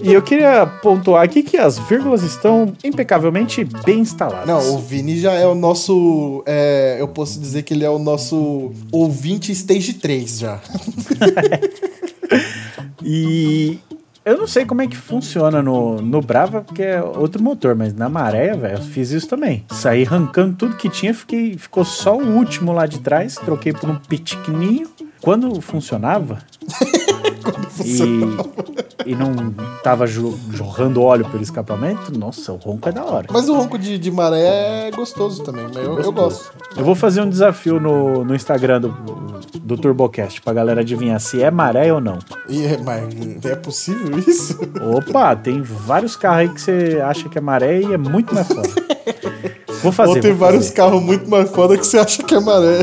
E 0.02 0.14
eu 0.14 0.22
queria 0.22 0.66
pontuar 0.66 1.24
aqui 1.24 1.42
que 1.42 1.58
as 1.58 1.80
vírgulas 1.80 2.22
estão 2.22 2.74
impecavelmente 2.84 3.66
bem 3.86 4.00
instaladas. 4.00 4.48
Não, 4.48 4.76
o 4.76 4.80
Vini 4.80 5.20
já 5.20 5.34
é 5.34 5.46
o 5.46 5.56
nosso. 5.56 6.44
é, 6.46 6.98
eu 7.00 7.08
posso 7.08 7.40
dizer 7.40 7.64
que 7.64 7.74
ele 7.74 7.84
é 7.84 7.90
o 7.90 7.98
nosso 7.98 8.72
ouvinte 8.92 9.52
stage 9.52 9.94
3 9.94 10.40
já. 10.40 10.60
E 13.04 13.80
eu 14.28 14.38
não 14.38 14.46
sei 14.46 14.66
como 14.66 14.82
é 14.82 14.88
que 14.88 14.98
funciona 14.98 15.62
no, 15.62 16.02
no 16.02 16.22
Brava, 16.22 16.60
porque 16.60 16.84
é 16.84 17.02
outro 17.02 17.42
motor, 17.42 17.76
mas 17.76 17.94
na 17.94 18.10
maré, 18.10 18.54
velho, 18.58 18.78
eu 18.78 18.82
fiz 18.82 19.12
isso 19.12 19.26
também. 19.26 19.64
Saí 19.72 20.04
arrancando 20.04 20.54
tudo 20.58 20.76
que 20.76 20.90
tinha, 20.90 21.14
fiquei, 21.14 21.58
ficou 21.58 21.86
só 21.86 22.18
o 22.18 22.36
último 22.36 22.74
lá 22.74 22.86
de 22.86 23.00
trás, 23.00 23.36
troquei 23.36 23.72
por 23.72 23.90
um 23.90 23.96
pitiquininho. 23.96 24.90
Quando 25.22 25.62
funcionava, 25.62 26.40
e, 27.84 29.12
e 29.12 29.16
não 29.16 29.54
tava 29.84 30.06
jo- 30.08 30.38
jorrando 30.52 31.02
óleo 31.02 31.26
pelo 31.30 31.42
escapamento, 31.44 32.18
nossa, 32.18 32.52
o 32.52 32.56
ronco 32.58 32.90
é 32.90 32.92
da 32.92 33.04
hora. 33.06 33.28
Mas 33.32 33.48
o 33.50 33.56
ronco 33.56 33.78
de, 33.78 33.98
de 33.98 34.12
maré 34.12 34.88
é 34.88 34.92
gostoso 34.92 35.44
também, 35.44 35.66
mas 35.74 35.78
eu, 35.78 36.00
eu 36.00 36.12
gosto. 36.12 36.52
Eu 36.76 36.84
vou 36.84 36.96
fazer 36.96 37.22
um 37.22 37.30
desafio 37.30 37.80
no, 37.80 38.24
no 38.24 38.36
Instagram 38.36 38.82
do, 38.82 38.90
do 39.62 39.78
TurboCast 39.78 40.42
pra 40.42 40.54
galera 40.54 40.82
adivinhar 40.82 41.20
se 41.20 41.42
é 41.42 41.50
maré 41.52 41.92
ou 41.94 42.00
não. 42.02 42.20
E 42.50 42.66
é, 42.66 42.78
mas 42.78 43.06
é 43.46 43.56
possível 43.56 44.18
isso? 44.20 44.58
Opa, 44.96 45.36
tem 45.36 45.62
vários 45.62 46.16
carros 46.16 46.38
aí 46.42 46.50
que 46.50 46.62
você 46.62 47.02
acha 47.04 47.30
que 47.30 47.38
é 47.38 47.42
maré 47.42 47.82
e 47.82 47.94
é 47.94 47.98
muito 47.98 48.34
mais 48.34 48.48
foda. 48.48 48.70
Vou 49.82 49.92
fazer. 49.92 50.16
Ou 50.16 50.20
tem 50.20 50.34
vários 50.34 50.70
carros 50.70 51.02
muito 51.02 51.30
mais 51.30 51.50
foda 51.52 51.78
que 51.78 51.86
você 51.86 51.98
acha 52.00 52.24
que 52.24 52.34
é 52.36 52.40
maré. 52.40 52.80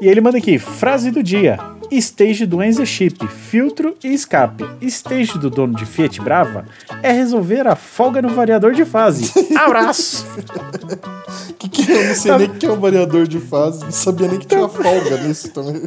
E 0.00 0.08
ele 0.08 0.20
manda 0.20 0.38
aqui: 0.38 0.58
frase 0.58 1.10
do 1.10 1.22
dia. 1.22 1.58
Stage 1.92 2.46
do 2.46 2.62
Enze 2.62 2.84
Chip, 2.86 3.26
filtro 3.26 3.94
e 4.02 4.08
escape. 4.12 4.64
Stage 4.82 5.38
do 5.38 5.50
dono 5.50 5.74
de 5.74 5.84
Fiat 5.84 6.20
Brava 6.20 6.64
é 7.02 7.10
resolver 7.12 7.66
a 7.66 7.74
folga 7.76 8.22
no 8.22 8.28
variador 8.30 8.72
de 8.72 8.84
fase. 8.84 9.32
Abraço! 9.56 10.26
Que 11.58 11.68
que 11.68 11.92
eu 11.92 12.04
não 12.08 12.14
sei 12.14 12.36
nem 12.38 12.46
o 12.48 12.50
que 12.54 12.66
é 12.66 12.70
um 12.72 12.80
variador 12.80 13.26
de 13.26 13.38
fase. 13.38 13.84
Não 13.84 13.90
sabia 13.92 14.28
nem 14.28 14.38
que 14.38 14.46
tinha 14.46 14.68
folga 14.68 15.16
nisso 15.18 15.50
também. 15.50 15.82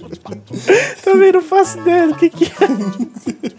Também 1.04 1.32
não 1.32 1.42
faço 1.42 1.80
ideia 1.80 2.08
do 2.08 2.16
que, 2.16 2.30
que 2.30 2.46
é. 2.46 2.50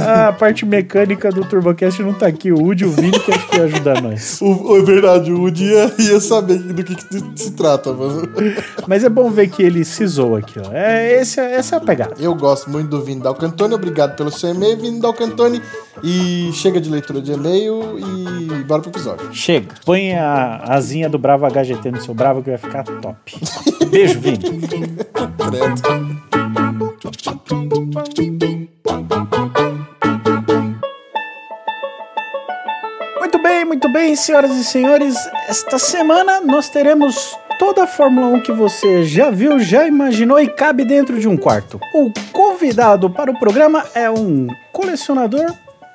Ah, 0.00 0.28
a 0.28 0.32
parte 0.32 0.66
mecânica 0.66 1.30
do 1.30 1.44
TurboCast 1.44 2.02
não 2.02 2.12
tá 2.12 2.26
aqui. 2.26 2.50
O 2.52 2.58
Woody 2.60 2.84
e 2.84 2.86
o 2.86 2.90
Vini 2.90 3.18
que 3.18 3.32
acho 3.32 3.48
que 3.48 3.56
ia 3.56 3.64
ajudar 3.64 4.00
nós. 4.02 4.40
O, 4.40 4.72
o- 4.72 4.78
é 4.78 4.82
verdade, 4.82 5.32
o 5.32 5.40
Woody 5.40 5.64
ia, 5.64 5.94
ia 5.98 6.20
saber 6.20 6.58
do 6.58 6.82
que, 6.82 6.94
que 6.94 7.22
se 7.36 7.52
trata, 7.52 7.92
mano. 7.92 8.28
Mas 8.86 9.04
é 9.04 9.08
bom 9.08 9.30
ver 9.30 9.48
que 9.48 9.62
ele 9.62 9.84
se 9.84 10.06
zoa 10.06 10.40
aqui, 10.40 10.58
ó. 10.58 10.72
É, 10.72 11.20
esse, 11.20 11.40
é- 11.40 11.55
essa 11.56 11.76
é 11.76 11.78
a 11.78 11.80
pegada. 11.80 12.14
Eu 12.18 12.34
gosto 12.34 12.70
muito 12.70 12.90
do 12.90 13.02
Vini 13.02 13.20
Dalcantoni. 13.20 13.74
Obrigado 13.74 14.16
pelo 14.16 14.30
seu 14.30 14.50
e-mail, 14.50 14.76
Vini 14.76 15.00
Dalcantoni. 15.00 15.62
E 16.02 16.50
chega 16.52 16.80
de 16.80 16.90
leitura 16.90 17.20
de 17.20 17.32
e-mail 17.32 17.98
e 17.98 18.64
bora 18.64 18.82
pro 18.82 18.90
episódio. 18.90 19.32
Chega. 19.32 19.74
Põe 19.84 20.14
a 20.14 20.58
asinha 20.68 21.08
do 21.08 21.18
Bravo 21.18 21.46
HGT 21.46 21.90
no 21.90 22.00
seu 22.02 22.14
Bravo 22.14 22.42
que 22.42 22.50
vai 22.50 22.58
ficar 22.58 22.84
top. 22.84 23.18
Beijo, 23.88 24.20
Vini. 24.20 24.60
Muito 33.18 33.42
bem, 33.42 33.64
muito 33.64 33.92
bem, 33.92 34.14
senhoras 34.14 34.50
e 34.50 34.64
senhores. 34.64 35.16
Esta 35.48 35.78
semana 35.78 36.40
nós 36.40 36.68
teremos 36.68 37.36
toda 37.58 37.84
a 37.84 37.86
Fórmula 37.86 38.28
1 38.28 38.40
que 38.40 38.52
você 38.52 39.04
já 39.04 39.30
viu, 39.30 39.58
já 39.58 39.86
imaginou 39.86 40.40
e 40.40 40.48
cabe 40.48 40.84
dentro 40.84 41.18
de 41.18 41.28
um 41.28 41.36
quarto. 41.36 41.80
O 41.94 42.12
convidado 42.32 43.08
para 43.10 43.30
o 43.30 43.38
programa 43.38 43.84
é 43.94 44.10
um 44.10 44.46
colecionador 44.72 45.52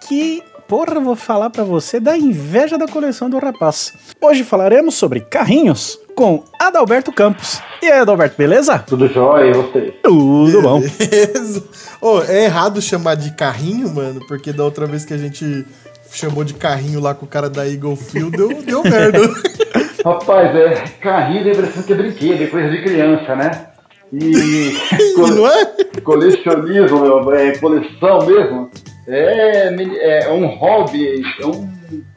que, 0.07 0.41
porra, 0.67 0.95
eu 0.95 1.01
vou 1.01 1.15
falar 1.15 1.49
pra 1.49 1.63
você 1.63 1.99
da 1.99 2.17
inveja 2.17 2.77
da 2.77 2.87
coleção 2.87 3.29
do 3.29 3.37
rapaz. 3.37 3.93
Hoje 4.19 4.43
falaremos 4.43 4.95
sobre 4.95 5.21
carrinhos 5.21 5.99
com 6.15 6.43
Adalberto 6.59 7.11
Campos. 7.11 7.61
E 7.81 7.85
aí, 7.85 7.99
Adalberto, 7.99 8.35
beleza? 8.37 8.79
Tudo 8.79 9.07
jóia, 9.07 9.51
e 9.51 9.53
você? 9.53 9.93
Tudo 10.03 10.61
bom. 10.61 10.81
Beleza. 10.81 11.63
Ô, 11.99 12.21
é 12.21 12.45
errado 12.45 12.81
chamar 12.81 13.15
de 13.15 13.31
carrinho, 13.31 13.89
mano, 13.93 14.19
porque 14.27 14.51
da 14.51 14.63
outra 14.63 14.85
vez 14.85 15.05
que 15.05 15.13
a 15.13 15.17
gente 15.17 15.65
chamou 16.11 16.43
de 16.43 16.53
carrinho 16.53 16.99
lá 16.99 17.13
com 17.13 17.25
o 17.25 17.29
cara 17.29 17.49
da 17.49 17.67
Eagle 17.67 17.95
Field, 17.95 18.35
deu, 18.35 18.61
deu 18.61 18.83
merda. 18.83 19.19
Rapaz, 20.03 20.55
é 20.55 20.73
carrinho 20.99 21.43
de 21.43 21.51
impressão 21.51 21.83
que 21.83 21.93
é 21.93 21.95
brinquedo, 21.95 22.43
é 22.43 22.47
coisa 22.47 22.69
de 22.69 22.81
criança, 22.83 23.35
né? 23.35 23.67
E, 24.11 24.17
e 24.99 25.13
não 25.17 25.47
é? 25.47 25.65
colecionismo, 26.03 27.31
é 27.33 27.57
coleção 27.57 28.25
mesmo. 28.25 28.69
É, 29.07 29.69
meni- 29.71 29.97
é 29.97 30.29
um 30.31 30.45
hobby, 30.47 31.21
é 31.39 31.45
um 31.45 31.69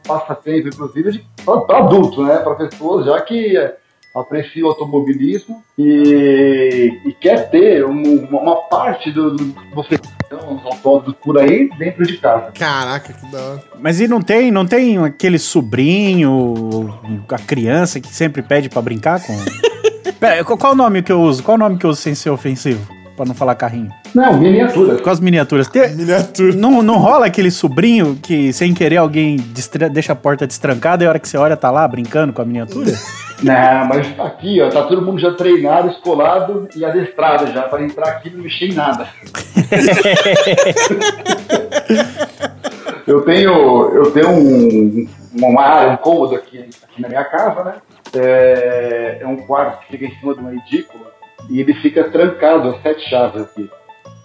passatempo, 0.07 0.67
inclusive, 0.67 1.23
pra 1.67 1.77
adulto, 1.79 2.23
né? 2.23 2.37
Para 2.37 2.55
pessoas 2.55 3.05
já 3.05 3.19
que 3.21 3.57
é, 3.57 3.75
apreciam 4.15 4.67
o 4.67 4.71
automobilismo 4.71 5.63
e, 5.77 6.91
e 7.05 7.13
quer 7.13 7.49
ter 7.49 7.85
um- 7.85 8.25
uma, 8.25 8.55
parte 8.67 9.11
do, 9.11 9.31
do 9.31 9.55
você 9.73 9.97
uns 10.33 10.65
autódromos 10.65 11.15
por 11.21 11.37
aí 11.37 11.69
dentro 11.77 12.05
de 12.05 12.17
casa. 12.17 12.51
Caraca, 12.51 13.13
que 13.13 13.31
da 13.31 13.39
hora. 13.39 13.63
Mas 13.79 13.99
e 13.99 14.07
não 14.07 14.21
tem, 14.21 14.51
não 14.51 14.65
tem 14.65 14.97
aquele 14.97 15.37
sobrinho, 15.37 16.99
a 17.29 17.39
criança 17.39 17.99
que 17.99 18.07
sempre 18.07 18.41
pede 18.41 18.69
pra 18.69 18.81
brincar 18.81 19.21
com? 19.21 19.35
Pera, 20.19 20.43
qual 20.43 20.73
o 20.73 20.75
nome 20.75 21.03
que 21.03 21.11
eu 21.11 21.21
uso? 21.21 21.43
Qual 21.43 21.55
o 21.55 21.59
nome 21.59 21.77
que 21.77 21.85
eu 21.85 21.89
uso 21.89 22.01
sem 22.01 22.15
ser 22.15 22.29
ofensivo? 22.29 22.94
Pra 23.15 23.25
não 23.25 23.33
falar 23.33 23.55
carrinho. 23.55 23.89
Não, 24.13 24.37
miniaturas. 24.37 24.99
Com 24.99 25.09
as 25.09 25.21
miniaturas. 25.21 25.69
Tem- 25.69 25.95
Miniatura. 25.95 26.53
não, 26.53 26.83
não 26.83 26.97
rola 26.97 27.27
aquele 27.27 27.49
sobrinho 27.49 28.19
que, 28.21 28.51
sem 28.51 28.73
querer, 28.73 28.97
alguém 28.97 29.37
destra- 29.37 29.89
deixa 29.89 30.11
a 30.11 30.15
porta 30.15 30.45
destrancada 30.45 31.03
e 31.03 31.07
a 31.07 31.09
hora 31.09 31.19
que 31.19 31.29
você 31.29 31.37
olha 31.37 31.55
tá 31.55 31.71
lá 31.71 31.87
brincando 31.87 32.33
com 32.33 32.41
a 32.41 32.45
miniatura? 32.45 32.91
Não, 33.43 33.85
mas 33.89 34.17
aqui, 34.17 34.61
ó, 34.61 34.69
tá 34.69 34.83
todo 34.83 35.01
mundo 35.01 35.19
já 35.19 35.33
treinado, 35.33 35.89
escolado 35.89 36.69
e 36.73 36.85
adestrado 36.85 37.51
já 37.51 37.63
para 37.63 37.83
entrar 37.83 38.07
aqui 38.07 38.29
e 38.29 38.31
não 38.31 38.41
mexer 38.41 38.67
em 38.69 38.73
nada. 38.73 39.09
eu 43.05 43.21
tenho, 43.23 43.89
eu 43.93 44.11
tenho 44.11 44.29
um, 44.29 45.07
uma 45.33 45.61
área, 45.63 45.93
um 45.93 45.97
cômodo 45.97 46.35
aqui, 46.35 46.59
aqui 46.59 47.01
na 47.01 47.09
minha 47.09 47.23
casa, 47.25 47.63
né? 47.63 47.73
É, 48.15 49.17
é 49.21 49.27
um 49.27 49.37
quarto 49.37 49.79
que 49.81 49.91
fica 49.97 50.05
em 50.05 50.19
cima 50.19 50.33
de 50.33 50.39
uma 50.39 50.53
edícula 50.55 51.05
e 51.49 51.59
ele 51.61 51.73
fica 51.75 52.03
trancado, 52.05 52.69
as 52.69 52.81
sete 52.81 53.09
chaves 53.09 53.41
aqui. 53.43 53.69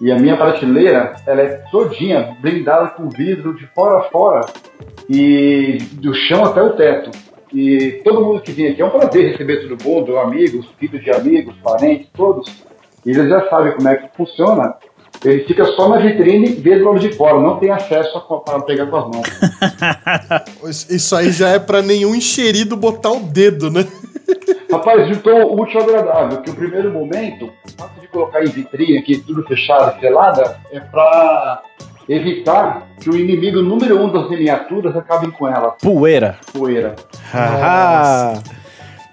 E 0.00 0.10
a 0.10 0.18
minha 0.18 0.36
prateleira, 0.36 1.14
ela 1.26 1.42
é 1.42 1.62
todinha 1.70 2.34
blindada 2.40 2.88
com 2.90 3.08
vidro 3.10 3.54
de 3.54 3.66
fora 3.74 3.98
a 3.98 4.02
fora 4.10 4.40
e 5.08 5.78
do 5.92 6.14
chão 6.14 6.44
até 6.44 6.62
o 6.62 6.70
teto. 6.70 7.10
E 7.52 8.00
todo 8.04 8.24
mundo 8.24 8.40
que 8.40 8.52
vem 8.52 8.68
aqui 8.68 8.80
é 8.80 8.86
um 8.86 8.90
prazer 8.90 9.32
receber 9.32 9.68
todo 9.68 9.82
mundo, 9.84 10.16
amigos, 10.18 10.66
filhos 10.78 11.02
de 11.02 11.10
amigos, 11.10 11.54
parentes, 11.62 12.06
todos. 12.16 12.50
Eles 13.04 13.28
já 13.28 13.48
sabem 13.50 13.72
como 13.74 13.88
é 13.88 13.96
que 13.96 14.16
funciona. 14.16 14.74
Ele 15.22 15.44
fica 15.44 15.64
só 15.66 15.88
na 15.88 15.98
vitrine 15.98 16.46
e 16.48 16.54
vê 16.54 16.78
do 16.78 16.84
lado 16.86 16.98
de 17.00 17.12
fora, 17.12 17.38
não 17.40 17.58
tem 17.58 17.70
acesso 17.70 18.16
a- 18.16 18.38
para 18.38 18.60
pegar 18.62 18.86
com 18.86 18.96
as 18.96 19.04
mãos. 19.04 19.28
Isso 20.88 21.14
aí 21.14 21.30
já 21.30 21.48
é 21.50 21.58
pra 21.58 21.82
nenhum 21.82 22.14
enxerido 22.14 22.76
botar 22.76 23.10
o 23.10 23.20
dedo, 23.20 23.70
né? 23.70 23.84
Rapaz, 24.70 25.08
juntou 25.08 25.52
o 25.52 25.60
útil 25.60 25.80
agradável, 25.80 26.42
que 26.42 26.50
o 26.50 26.54
primeiro 26.54 26.92
momento, 26.92 27.46
o 27.46 27.72
fato 27.76 28.00
de 28.00 28.06
colocar 28.08 28.42
em 28.42 28.48
vitrine 28.48 28.98
aqui, 28.98 29.18
tudo 29.18 29.42
fechado, 29.44 29.98
selada, 30.00 30.58
é 30.70 30.80
para 30.80 31.62
evitar 32.08 32.86
que 33.00 33.10
o 33.10 33.16
inimigo 33.16 33.62
número 33.62 34.00
um 34.00 34.10
das 34.12 34.28
miniaturas 34.28 34.96
acabe 34.96 35.30
com 35.32 35.48
ela, 35.48 35.76
Poeira. 35.82 36.36
poeira. 36.52 36.94
Haha. 37.32 38.42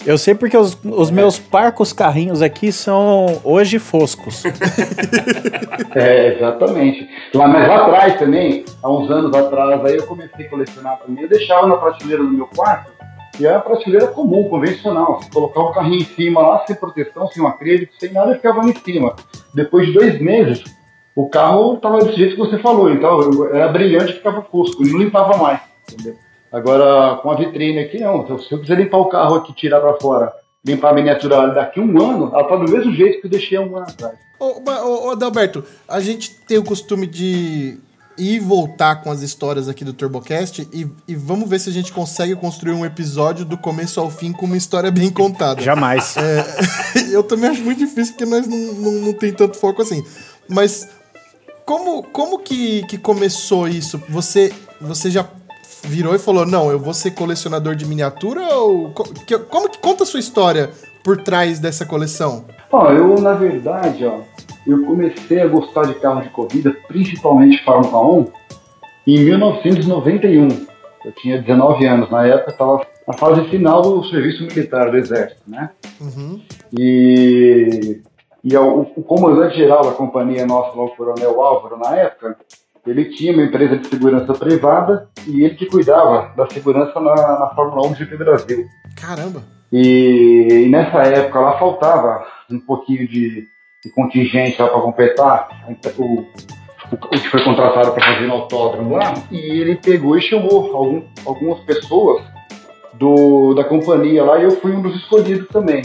Eu 0.06 0.18
sei 0.18 0.34
porque 0.34 0.56
os, 0.56 0.78
os 0.86 1.12
meus 1.12 1.38
parcos 1.38 1.92
carrinhos 1.92 2.42
aqui 2.42 2.72
são 2.72 3.42
hoje 3.44 3.80
foscos. 3.80 4.44
É, 5.96 6.36
exatamente. 6.36 7.08
Lá, 7.34 7.48
mas 7.48 7.68
lá 7.68 7.86
atrás 7.86 8.20
também, 8.20 8.64
há 8.84 8.92
uns 8.92 9.10
anos 9.10 9.34
atrás, 9.34 9.84
aí 9.84 9.96
eu 9.96 10.06
comecei 10.06 10.46
a 10.46 10.50
colecionar 10.50 11.00
também. 11.00 11.24
Eu 11.24 11.30
deixava 11.30 11.66
na 11.66 11.76
prateleira 11.76 12.24
do 12.24 12.30
meu 12.30 12.48
quarto 12.48 12.92
E 13.40 13.46
é 13.46 13.54
a 13.54 13.60
prateleira 13.60 14.08
comum, 14.08 14.50
convencional. 14.50 15.22
Você 15.22 15.30
colocar 15.30 15.62
o 15.62 15.72
carrinho 15.72 16.02
em 16.02 16.06
cima 16.06 16.42
lá, 16.42 16.64
sem 16.66 16.76
proteção, 16.76 17.28
sem 17.28 17.42
um 17.42 17.48
acrílico, 17.48 17.94
sem 18.00 18.12
nada, 18.12 18.36
ficava 18.36 18.62
lá 18.62 18.70
em 18.70 18.76
cima. 18.76 19.16
Depois 19.54 19.88
de 19.88 19.94
dois 19.94 20.20
meses, 20.20 20.64
o 21.16 21.30
carro 21.30 21.76
estava 21.76 22.00
desse 22.00 22.18
jeito 22.18 22.36
que 22.36 22.40
você 22.40 22.58
falou. 22.60 22.92
Então, 22.92 23.46
era 23.54 23.68
brilhante 23.68 24.14
ficava 24.14 24.42
fosco, 24.42 24.84
não 24.84 25.00
limpava 25.00 25.38
mais. 25.38 25.62
Entendeu? 25.92 26.16
Agora, 26.52 27.18
com 27.18 27.30
a 27.30 27.36
vitrine 27.36 27.80
aqui, 27.80 28.00
não. 28.00 28.24
Então, 28.24 28.40
se 28.40 28.52
eu 28.52 28.60
quiser 28.60 28.78
limpar 28.78 28.98
o 28.98 29.10
carro 29.10 29.36
aqui, 29.36 29.54
tirar 29.54 29.82
para 29.82 29.94
fora, 29.96 30.34
limpar 30.66 30.92
a 30.92 30.94
miniatura 30.94 31.48
daqui 31.50 31.80
um 31.80 32.02
ano, 32.02 32.32
ela 32.34 32.44
tá 32.44 32.56
do 32.56 32.72
mesmo 32.72 32.94
jeito 32.94 33.22
que 33.22 33.28
eu 33.28 33.32
deixei 33.32 33.60
um 33.60 33.76
ano 33.76 33.86
atrás. 33.88 34.18
Ô, 34.40 34.62
ô, 34.66 35.08
ô, 35.08 35.12
Adalberto, 35.12 35.64
a 35.88 36.00
gente 36.00 36.36
tem 36.48 36.58
o 36.58 36.64
costume 36.64 37.08
de 37.08 37.78
ir 38.18 38.40
voltar 38.40 38.98
com 38.98 39.12
as 39.12 39.22
histórias 39.22 39.68
aqui 39.68 39.86
do 39.86 39.94
TurboCast 39.94 40.68
e, 40.74 40.90
e 41.08 41.16
vamos 41.16 41.50
ver 41.50 41.60
se 41.60 41.70
a 41.70 41.74
gente 41.74 41.92
consegue 41.92 42.36
construir 42.36 42.74
um 42.74 42.86
episódio 42.86 43.46
do 43.46 43.58
começo 43.58 44.00
ao 44.00 44.10
fim 44.10 44.32
com 44.32 44.46
uma 44.46 44.58
história 44.58 44.92
bem 44.92 45.10
contada. 45.10 45.62
Jamais. 45.62 46.16
É, 46.18 46.46
eu 47.14 47.24
também 47.24 47.50
acho 47.50 47.62
muito 47.62 47.80
difícil 47.80 48.14
porque 48.14 48.26
nós 48.26 48.48
não, 48.48 48.58
não, 48.58 48.92
não 48.92 49.14
tem 49.14 49.32
tanto 49.32 49.58
foco 49.58 49.82
assim. 49.82 50.04
Mas 50.50 50.88
como, 51.66 52.04
como 52.04 52.40
que, 52.40 52.84
que 52.88 52.98
começou 52.98 53.68
isso? 53.68 54.02
Você, 54.10 54.54
você 54.80 55.12
já 55.12 55.28
virou 55.84 56.16
e 56.16 56.20
falou, 56.20 56.46
não, 56.46 56.72
eu 56.72 56.80
vou 56.80 56.94
ser 56.94 57.12
colecionador 57.12 57.76
de 57.76 57.86
miniatura? 57.86 58.42
Ou 58.56 58.92
como 59.50 59.70
que 59.70 59.78
conta 59.80 60.04
a 60.04 60.08
sua 60.08 60.20
história 60.20 60.72
por 61.04 61.22
trás 61.22 61.60
dessa 61.60 61.86
coleção? 61.86 62.46
Ó, 62.72 62.92
eu 62.92 63.20
na 63.22 63.34
verdade, 63.34 64.06
ó, 64.06 64.20
eu 64.66 64.86
comecei 64.86 65.42
a 65.42 65.48
gostar 65.48 65.84
de 65.84 65.96
carro 65.96 66.22
de 66.22 66.30
corrida, 66.30 66.76
principalmente 66.88 67.64
Fórmula 67.64 68.20
1, 68.20 68.26
em 69.08 69.24
1991. 69.24 70.48
Eu 71.06 71.12
tinha 71.14 71.42
19 71.42 71.86
anos 71.86 72.10
na 72.10 72.26
época, 72.26 72.52
estava 72.52 72.86
na 73.08 73.14
fase 73.14 73.50
final 73.50 73.82
do 73.82 74.04
serviço 74.06 74.44
militar 74.44 74.92
do 74.92 74.98
Exército, 74.98 75.42
né? 75.48 75.70
Uhum. 76.02 76.42
E, 76.78 78.02
e 78.44 78.58
o, 78.58 78.82
o 78.82 79.04
comandante-geral 79.04 79.86
da 79.86 79.92
companhia 79.92 80.46
nossa, 80.46 80.78
o 80.78 80.90
Coronel 80.90 81.42
Álvaro, 81.42 81.78
na 81.78 81.96
época, 81.96 82.36
ele 82.86 83.06
tinha 83.06 83.32
uma 83.32 83.44
empresa 83.44 83.78
de 83.78 83.88
segurança 83.88 84.34
privada 84.34 85.10
e 85.26 85.44
ele 85.44 85.56
que 85.56 85.66
cuidava 85.66 86.34
da 86.36 86.50
segurança 86.50 87.00
na, 87.00 87.16
na 87.16 87.52
Fórmula 87.56 87.88
1 87.88 87.92
do 87.92 87.96
GP 87.96 88.18
Brasil. 88.18 88.66
Caramba! 89.00 89.57
E, 89.72 90.48
e, 90.50 90.70
nessa 90.70 91.00
época 91.04 91.40
lá 91.40 91.60
faltava 91.60 92.26
um 92.50 92.60
pouquinho 92.60 93.08
de, 93.08 93.48
de 93.84 93.90
contingente 93.94 94.56
para 94.56 94.70
completar 94.70 95.50
o, 95.98 96.26
o, 96.92 96.98
que 96.98 97.30
foi 97.30 97.44
contratado 97.44 97.92
para 97.92 98.06
fazer 98.06 98.28
no 98.28 98.34
autódromo 98.34 98.96
lá. 98.96 99.14
E 99.32 99.38
ele 99.38 99.76
pegou 99.76 100.18
e 100.18 100.22
chamou 100.22 100.76
algum, 100.76 101.04
algumas 101.26 101.60
pessoas 101.62 102.24
do, 102.94 103.54
da 103.54 103.64
companhia 103.64 104.24
lá 104.24 104.40
e 104.40 104.44
eu 104.44 104.52
fui 104.52 104.72
um 104.72 104.82
dos 104.82 104.96
escolhidos 104.96 105.48
também. 105.50 105.82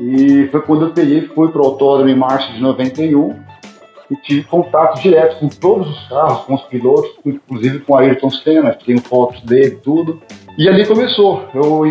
E 0.00 0.48
foi 0.50 0.62
quando 0.62 0.86
eu 0.86 0.92
peguei, 0.92 1.28
fui 1.28 1.48
para 1.48 1.60
o 1.60 1.66
autódromo 1.66 2.08
em 2.08 2.16
março 2.16 2.50
de 2.52 2.60
91 2.60 3.38
e 4.10 4.16
tive 4.16 4.42
contato 4.44 5.00
direto 5.00 5.38
com 5.38 5.48
todos 5.48 5.88
os 5.88 6.08
carros, 6.08 6.44
com 6.44 6.54
os 6.54 6.62
pilotos, 6.62 7.10
inclusive 7.24 7.80
com 7.80 7.96
Ayrton 7.96 8.30
Senna, 8.30 8.74
que 8.74 8.86
tenho 8.86 9.00
fotos 9.00 9.40
dele 9.42 9.78
tudo. 9.82 10.20
E 10.58 10.68
ali 10.68 10.86
começou. 10.86 11.44
Eu 11.54 11.86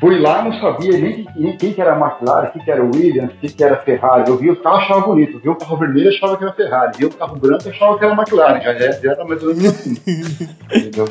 fui 0.00 0.18
lá 0.18 0.42
não 0.42 0.52
sabia 0.54 0.98
nem, 0.98 1.26
nem 1.36 1.56
quem 1.56 1.72
que 1.72 1.80
era 1.80 1.94
a 1.94 1.98
McLaren, 1.98 2.50
quem 2.50 2.62
que 2.62 2.70
era 2.70 2.82
o 2.82 2.90
Williams, 2.94 3.32
quem 3.40 3.50
que 3.50 3.62
era 3.62 3.74
a 3.74 3.78
Ferrari. 3.78 4.28
Eu 4.28 4.36
vi 4.36 4.50
o 4.50 4.56
carro 4.56 4.78
achava 4.78 5.00
bonito, 5.02 5.38
vi 5.38 5.48
o 5.48 5.56
carro 5.56 5.76
vermelho 5.76 6.08
achava 6.08 6.36
que 6.36 6.44
era 6.44 6.52
Ferrari, 6.52 6.98
vi 6.98 7.04
o 7.04 7.10
carro 7.10 7.36
branco 7.36 7.68
achava 7.68 7.98
que 7.98 8.04
era 8.04 8.14
McLaren. 8.14 8.60
Já, 8.60 8.74
já, 8.74 8.92
já 8.92 9.12
era 9.12 9.24
mais 9.24 9.42
ou 9.42 9.54
menos 9.54 9.68
assim. 9.68 9.96
Entendeu? 10.74 11.08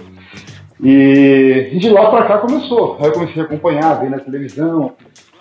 E, 0.81 1.69
e 1.73 1.79
de 1.79 1.89
lá 1.89 2.09
para 2.09 2.25
cá 2.25 2.37
começou. 2.39 2.97
Aí 2.99 3.07
eu 3.07 3.13
comecei 3.13 3.41
a 3.41 3.45
acompanhar, 3.45 3.99
ver 3.99 4.09
na 4.09 4.19
televisão, 4.19 4.95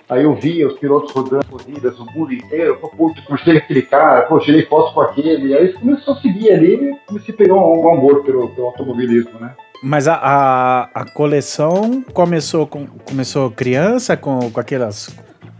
Aí 0.08 0.24
eu 0.24 0.34
via 0.34 0.66
os 0.66 0.78
pilotos 0.78 1.12
rodando 1.12 1.44
corridas, 1.44 1.98
o 1.98 2.06
mundo 2.06 2.32
inteiro, 2.32 2.78
pô, 2.78 2.88
curtei 2.88 3.58
aquele 3.58 3.82
cara, 3.82 4.22
pô, 4.22 4.38
tirei 4.38 4.64
fotos 4.64 4.94
com 4.94 5.02
aquele. 5.02 5.54
Aí 5.54 5.70
começou 5.74 6.14
a 6.14 6.20
seguir 6.20 6.50
ali 6.50 6.74
e 6.76 6.96
comecei 7.06 7.34
a 7.34 7.36
pegar 7.36 7.54
um, 7.54 7.84
um 7.84 7.92
amor 7.92 8.24
pelo, 8.24 8.48
pelo, 8.48 8.68
automobilismo, 8.68 9.38
né? 9.38 9.54
Mas 9.82 10.08
a, 10.08 10.14
a, 10.14 10.82
a, 10.94 11.04
coleção 11.04 12.02
começou 12.12 12.66
com 12.66 12.86
começou 12.86 13.50
criança, 13.50 14.16
com, 14.16 14.50
com 14.50 14.60
aquelas. 14.60 15.08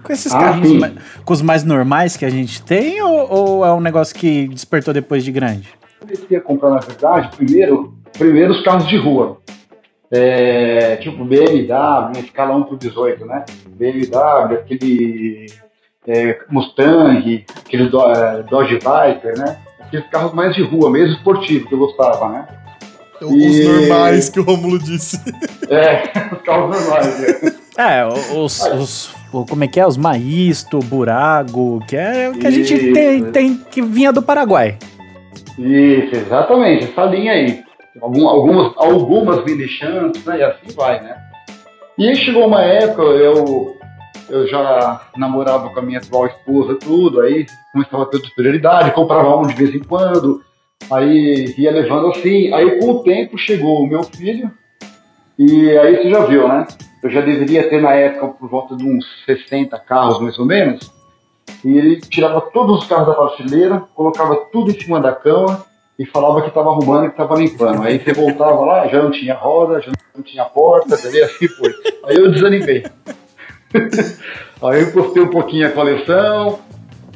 Com 0.03 0.13
esses 0.13 0.35
ah, 0.35 0.39
carros 0.39 0.73
mais, 0.73 0.95
com 1.25 1.33
os 1.33 1.43
mais 1.43 1.65
normais 1.65 2.17
que 2.17 2.25
a 2.25 2.31
gente 2.31 2.63
tem, 2.63 3.01
ou, 3.03 3.31
ou, 3.31 3.65
é 3.65 3.73
um 3.73 3.81
negócio 3.81 4.15
que 4.15 4.49
despertou 4.49 4.93
depois 4.93 5.25
de 5.25 5.31
grande? 5.31 5.69
Eu 6.01 6.07
comecei 6.07 6.37
a 6.37 6.41
comprar, 6.41 6.71
na 6.71 6.79
verdade, 6.79 7.37
primeiro, 7.37 7.95
primeiro 8.13 8.53
os 8.53 8.63
carros 8.63 8.89
de 8.89 8.97
rua 8.97 9.39
é, 10.11 10.97
tipo 10.97 11.25
BMW, 11.25 11.69
na 11.69 12.21
escala 12.21 12.57
1 12.57 12.63
por 12.65 12.79
18, 12.79 13.27
né? 13.27 13.45
BMW, 13.69 14.55
aquele 14.55 15.47
é, 16.07 16.39
Mustang, 16.51 17.45
aquele 17.59 17.85
é, 17.85 18.43
Dodge 18.45 18.75
Viper, 18.75 19.39
né? 19.39 19.59
Aqueles 19.81 20.09
carros 20.09 20.35
mais 20.35 20.55
de 20.55 20.63
rua, 20.63 20.91
mesmo 20.91 21.15
esportivo, 21.15 21.67
que 21.69 21.75
eu 21.75 21.79
gostava, 21.79 22.29
né? 22.29 22.47
Os 23.23 23.57
e... 23.57 23.65
normais 23.65 24.29
que 24.29 24.41
o 24.41 24.43
Romulo 24.43 24.79
disse. 24.79 25.21
É, 25.71 26.03
os 26.33 26.41
carros 26.43 26.81
normais. 26.81 27.21
É, 27.77 27.99
é 27.99 28.07
os, 28.07 28.63
os, 28.63 29.15
como 29.31 29.65
é 29.65 29.69
que 29.69 29.79
é? 29.79 29.87
Os 29.87 29.99
Maisto, 29.99 30.79
Burago, 30.79 31.85
que 31.87 31.95
é 31.95 32.31
o 32.31 32.39
que 32.39 32.47
a 32.47 32.51
gente 32.51 32.93
tem, 32.95 33.31
tem 33.31 33.59
que 33.71 33.83
vinha 33.83 34.11
do 34.11 34.23
Paraguai. 34.23 34.79
Isso, 35.59 36.15
exatamente, 36.15 36.85
essa 36.85 37.05
linha 37.05 37.33
aí. 37.33 37.63
Algum, 38.01 38.29
algumas, 38.29 38.73
algumas 38.77 39.45
mini 39.45 39.69
chances, 39.69 40.25
né? 40.25 40.39
E 40.39 40.43
assim 40.43 40.75
vai, 40.75 41.03
né? 41.03 41.17
E 41.99 42.09
aí 42.09 42.17
chegou 42.17 42.47
uma 42.47 42.63
época, 42.63 43.03
eu, 43.03 43.77
eu 44.31 44.47
já 44.47 45.03
namorava 45.17 45.69
com 45.69 45.81
a 45.81 45.83
minha 45.83 45.99
atual 45.99 46.27
esposa, 46.27 46.77
tudo, 46.77 47.21
aí 47.21 47.45
começava 47.73 48.05
a 48.05 48.07
ter 48.07 48.21
prioridade, 48.35 48.93
comprava 48.93 49.37
um 49.37 49.47
de 49.47 49.55
vez 49.55 49.75
em 49.75 49.83
quando, 49.83 50.41
aí 50.91 51.55
ia 51.57 51.71
levando 51.71 52.09
assim. 52.09 52.53
Aí 52.53 52.79
com 52.79 52.91
o 52.91 53.03
tempo 53.03 53.39
chegou 53.39 53.83
o 53.83 53.87
meu 53.87 54.03
filho, 54.03 54.51
e 55.39 55.71
aí 55.79 55.97
você 55.97 56.11
já 56.11 56.25
viu, 56.25 56.49
né? 56.49 56.67
Eu 57.03 57.11
já 57.11 57.21
deveria 57.21 57.69
ter 57.69 57.81
na 57.81 57.93
época 57.93 58.29
por 58.29 58.49
volta 58.49 58.77
de 58.77 58.85
uns 58.85 59.05
60 59.25 59.79
carros 59.79 60.21
mais 60.21 60.39
ou 60.39 60.45
menos. 60.45 60.93
E 61.65 61.77
ele 61.77 62.01
tirava 62.01 62.41
todos 62.41 62.79
os 62.79 62.87
carros 62.89 63.07
da 63.07 63.15
prateleira, 63.15 63.83
colocava 63.95 64.37
tudo 64.53 64.71
em 64.71 64.81
cima 64.81 65.01
da 65.01 65.13
cama 65.13 65.65
e 65.99 66.07
falava 66.07 66.43
que 66.43 66.49
estava 66.49 66.71
arrumando 66.71 67.05
e 67.05 67.09
que 67.09 67.15
estava 67.15 67.37
limpando. 67.37 67.83
Aí 67.83 67.99
você 67.99 68.13
voltava 68.13 68.65
lá, 68.65 68.87
já 68.89 69.03
não 69.03 69.11
tinha 69.11 69.35
roda, 69.35 69.81
já 69.81 69.93
não 70.15 70.23
tinha 70.23 70.45
porta, 70.45 70.95
entendeu? 70.95 71.25
Assim 71.25 71.49
foi. 71.49 71.73
Aí 72.05 72.17
eu 72.17 72.31
desanimei. 72.31 72.85
aí 74.63 74.81
eu 74.81 74.93
postei 74.93 75.23
um 75.23 75.31
pouquinho 75.31 75.67
a 75.67 75.71
coleção, 75.71 76.59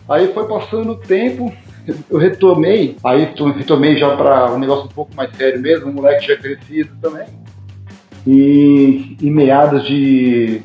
aí 0.08 0.32
foi 0.32 0.46
passando 0.46 0.92
o 0.92 0.96
tempo, 0.96 1.52
eu 1.86 2.18
retomei, 2.18 2.96
aí 3.02 3.28
retomei 3.56 3.96
já 3.96 4.14
para 4.16 4.52
um 4.52 4.58
negócio 4.58 4.84
um 4.84 4.88
pouco 4.88 5.14
mais 5.14 5.34
sério 5.36 5.60
mesmo, 5.60 5.90
um 5.90 5.92
moleque 5.92 6.26
já 6.26 6.36
crescido 6.36 6.90
também. 7.00 7.26
E 8.26 9.16
em 9.20 9.30
meados 9.30 9.86
de 9.86 10.62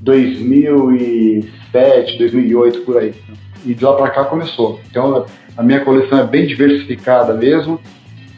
2007, 0.00 2.18
2008, 2.18 2.80
por 2.82 2.98
aí. 2.98 3.14
E 3.64 3.74
de 3.74 3.84
lá 3.84 3.94
para 3.94 4.10
cá 4.10 4.24
começou. 4.24 4.80
Então 4.88 5.24
a 5.56 5.62
minha 5.62 5.84
coleção 5.84 6.18
é 6.18 6.24
bem 6.24 6.46
diversificada 6.46 7.34
mesmo. 7.34 7.80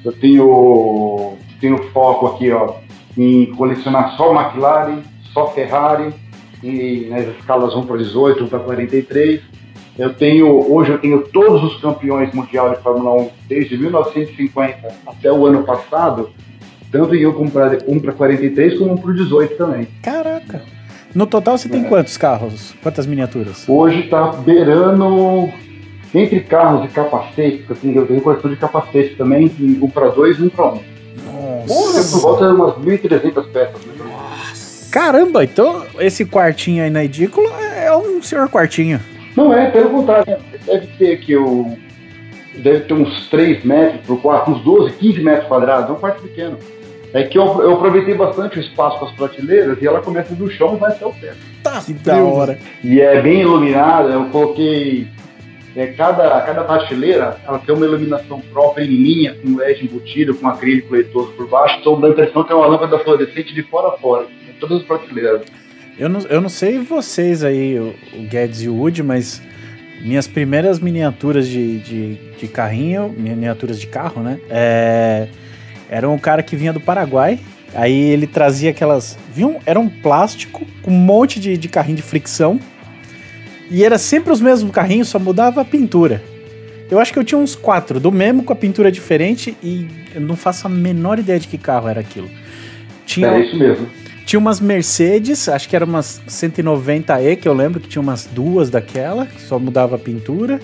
Eu 0.05 0.13
tenho, 0.13 1.35
tenho 1.61 1.79
foco 1.93 2.27
aqui 2.29 2.51
ó, 2.51 2.77
em 3.17 3.47
colecionar 3.55 4.17
só 4.17 4.35
McLaren, 4.35 5.03
só 5.33 5.47
Ferrari, 5.49 6.13
e 6.63 7.07
nas 7.11 7.27
escalas 7.37 7.75
1 7.75 7.87
para 7.87 7.97
18, 7.99 8.45
1 8.45 8.49
para 8.49 8.61
43. 8.61 9.41
Eu 9.97 10.13
tenho, 10.13 10.73
hoje 10.73 10.91
eu 10.91 10.99
tenho 10.99 11.23
todos 11.23 11.63
os 11.63 11.81
campeões 11.81 12.33
mundiais 12.35 12.77
de 12.77 12.83
Fórmula 12.83 13.23
1 13.23 13.31
desde 13.49 13.79
1950 13.79 14.89
até 15.07 15.31
o 15.31 15.47
ano 15.47 15.63
passado, 15.63 16.31
tanto 16.91 17.15
em 17.15 17.25
1 17.25 17.51
para 17.51 17.79
1 17.87 18.01
para 18.01 18.13
43 18.13 18.79
como 18.79 18.95
1 18.95 18.97
para 18.97 19.13
18 19.13 19.57
também. 19.57 19.89
Caraca! 20.03 20.63
No 21.15 21.29
total 21.29 21.57
você 21.57 21.69
tem 21.69 21.85
é. 21.85 21.89
quantos 21.89 22.17
carros? 22.17 22.75
Quantas 22.83 23.07
miniaturas? 23.07 23.69
Hoje 23.69 24.01
está 24.01 24.33
beirando 24.33 25.49
entre 26.13 26.41
carros 26.41 26.85
e 26.87 26.89
capacete, 26.89 27.65
assim, 27.71 27.95
eu 27.95 28.05
tenho 28.05 28.21
coleção 28.21 28.51
de 28.51 28.57
capacete 28.57 29.15
também, 29.15 29.51
um 29.81 29.89
para 29.89 30.09
dois 30.09 30.39
e 30.39 30.43
um 30.43 30.49
para 30.49 30.73
um. 30.73 30.81
Nossa. 31.69 32.17
Por 32.17 32.21
volta 32.21 32.49
de 32.49 32.53
umas 32.53 32.75
1.300 32.75 33.47
peças. 33.53 33.85
Né? 33.85 33.95
Caramba, 34.91 35.45
então 35.45 35.85
esse 36.01 36.25
quartinho 36.25 36.83
aí 36.83 36.91
na 36.91 37.05
edícula 37.05 37.49
é 37.61 37.97
um 37.97 38.21
senhor 38.21 38.49
quartinho. 38.49 39.01
Não 39.37 39.53
é, 39.53 39.71
pelo 39.71 39.91
contrário. 39.91 40.37
Deve 40.65 40.87
ter 40.99 41.13
aqui 41.15 41.37
o. 41.37 41.77
Deve 42.57 42.81
ter 42.81 42.95
uns 42.95 43.29
3 43.29 43.65
metros 43.65 44.07
por 44.07 44.23
quarto, 44.23 44.53
uns 44.53 44.63
12, 44.63 44.93
15 44.93 45.21
metros 45.23 45.49
quadrados, 45.49 45.91
é 45.91 45.93
um 45.93 45.97
quarto 45.97 46.23
pequeno. 46.23 46.57
É 47.13 47.25
que 47.25 47.39
eu, 47.39 47.45
eu 47.63 47.75
aproveitei 47.75 48.15
bastante 48.15 48.59
o 48.59 48.61
espaço 48.61 48.99
com 48.99 49.07
as 49.07 49.13
prateleiras 49.13 49.81
e 49.81 49.87
ela 49.87 50.01
começa 50.01 50.35
do 50.35 50.51
chão 50.51 50.75
e 50.75 50.79
vai 50.79 50.91
até 50.93 51.07
o 51.07 51.13
teto. 51.13 51.37
Tá, 51.63 51.81
que 51.81 51.93
da 51.93 52.23
hora. 52.25 52.59
E 52.83 53.01
é 53.01 53.21
bem 53.21 53.41
iluminada, 53.41 54.11
eu 54.11 54.25
coloquei 54.27 55.09
é, 55.77 55.89
cada, 55.89 56.41
cada 56.43 56.63
prateleira 56.63 57.37
ela 57.45 57.59
tem 57.59 57.75
uma 57.75 57.85
iluminação 57.85 58.41
própria 58.41 58.85
em 58.85 58.89
linha, 58.89 59.35
com 59.35 59.57
LED 59.57 59.85
embutido, 59.85 60.35
com 60.35 60.49
acrílico 60.49 60.95
leitoso 60.95 61.33
por 61.33 61.49
baixo, 61.49 61.79
então 61.81 62.01
dá 62.01 62.07
a 62.07 62.11
impressão 62.11 62.45
que 62.45 62.53
é 62.53 62.55
uma 62.55 62.67
lâmpada 62.67 62.99
fluorescente 63.01 63.53
de 63.53 63.63
fora 63.65 63.89
a 63.89 63.99
fora, 63.99 64.27
em 64.49 64.53
todas 64.61 64.79
as 64.79 64.85
prateleiras. 64.85 65.43
Eu 65.99 66.09
não, 66.09 66.21
eu 66.23 66.41
não 66.41 66.49
sei 66.49 66.79
vocês 66.79 67.45
aí, 67.45 67.79
o, 67.79 67.95
o 68.15 68.23
Guedes 68.23 68.63
e 68.63 68.69
o 68.69 68.75
Wood, 68.75 69.03
mas 69.03 69.41
minhas 70.01 70.27
primeiras 70.27 70.81
miniaturas 70.81 71.49
de, 71.49 71.79
de, 71.79 72.15
de 72.39 72.49
carrinho, 72.49 73.15
miniaturas 73.17 73.81
de 73.81 73.87
carro, 73.87 74.23
né? 74.23 74.39
É, 74.51 75.29
era 75.89 76.09
um 76.09 76.19
cara 76.19 76.43
que 76.43 76.57
vinha 76.57 76.73
do 76.73 76.81
Paraguai. 76.81 77.39
Aí 77.75 78.11
ele 78.11 78.27
trazia 78.27 78.71
aquelas. 78.71 79.19
Viam? 79.33 79.59
Era 79.65 79.79
um 79.81 79.89
plástico 79.89 80.67
com 80.83 80.91
um 80.91 80.99
monte 80.99 81.41
de, 81.41 81.57
de 81.57 81.69
carrinho 81.69 81.97
de 81.97 82.03
fricção. 82.03 82.61
E 83.71 83.83
era 83.83 83.99
sempre 83.99 84.33
os 84.33 84.41
mesmos 84.41 84.73
carrinhos, 84.73 85.09
só 85.09 85.19
mudava 85.19 85.61
a 85.61 85.65
pintura. 85.65 86.23
Eu 86.91 86.99
acho 86.99 87.13
que 87.13 87.19
eu 87.19 87.25
tinha 87.25 87.39
uns 87.39 87.57
quatro, 87.57 87.99
do 87.99 88.13
mesmo 88.13 88.45
com 88.45 88.53
a 88.53 88.57
pintura 88.57 88.93
diferente, 88.93 89.57
e 89.63 89.89
eu 90.15 90.21
não 90.21 90.37
faço 90.37 90.67
a 90.67 90.71
menor 90.71 91.19
ideia 91.19 91.41
de 91.41 91.49
que 91.49 91.57
carro 91.57 91.89
era 91.89 92.01
aquilo. 92.01 92.29
Tinha, 93.07 93.29
É 93.29 93.41
isso 93.41 93.57
mesmo. 93.57 93.89
Tinha 94.25 94.39
umas 94.39 94.61
Mercedes, 94.61 95.49
acho 95.49 95.69
que 95.69 95.77
eram 95.77 95.87
umas 95.87 96.21
190E, 96.29 97.37
que 97.37 97.49
eu 97.49 97.53
lembro 97.55 97.81
que 97.81 97.89
tinha 97.89 98.01
umas 98.03 98.27
duas 98.27 98.71
daquela, 98.71 99.27
que 99.27 99.41
só 99.43 99.59
mudava 99.59 99.97
a 99.97 99.99
pintura. 99.99 100.61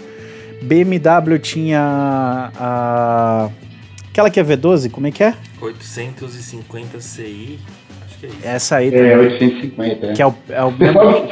BMW 0.63 1.39
tinha 1.39 2.51
a. 2.59 3.49
Aquela 4.11 4.29
que 4.29 4.41
é 4.41 4.45
V12, 4.45 4.91
como 4.91 5.07
é 5.07 5.11
que 5.13 5.23
é? 5.23 5.35
850 5.61 7.01
CI, 7.01 7.59
acho 8.05 8.19
que 8.19 8.27
é 8.27 8.29
isso. 8.29 8.39
Essa 8.43 8.77
aí 8.77 8.89
É, 8.89 8.91
também. 8.91 9.17
850. 9.29 10.07
É. 10.07 10.13
Que 10.15 10.23
é 10.23 10.27
o, 10.27 10.35
é 10.49 10.65
o 10.65 10.71
Você 10.71 10.85
mesmo. 10.85 11.01
sabe 11.01 11.29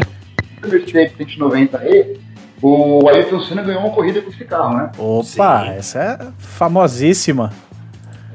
que 0.60 0.66
o 0.66 0.70
Mercedes 0.70 1.12
190E, 1.38 2.16
o 2.62 3.08
Ayrton 3.08 3.40
Senna 3.40 3.62
ganhou 3.62 3.80
uma 3.82 3.90
corrida 3.90 4.20
com 4.22 4.30
esse 4.30 4.44
carro, 4.44 4.76
né? 4.76 4.90
Opa, 4.96 5.24
Sim. 5.64 5.70
essa 5.70 5.98
é 6.00 6.18
famosíssima. 6.38 7.52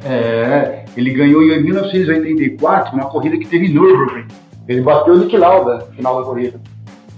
É, 0.05 0.85
ele 0.95 1.11
ganhou 1.11 1.41
em 1.43 1.63
1984 1.63 2.93
uma 2.93 3.09
corrida 3.09 3.37
que 3.37 3.45
teve 3.45 3.67
em 3.67 3.73
Nürburgring. 3.73 4.27
Ele 4.67 4.81
bateu 4.81 5.13
o 5.13 5.17
Nick 5.17 5.35
Lauda 5.37 5.85
no 5.85 5.95
final 5.95 6.19
da 6.19 6.25
corrida. 6.25 6.59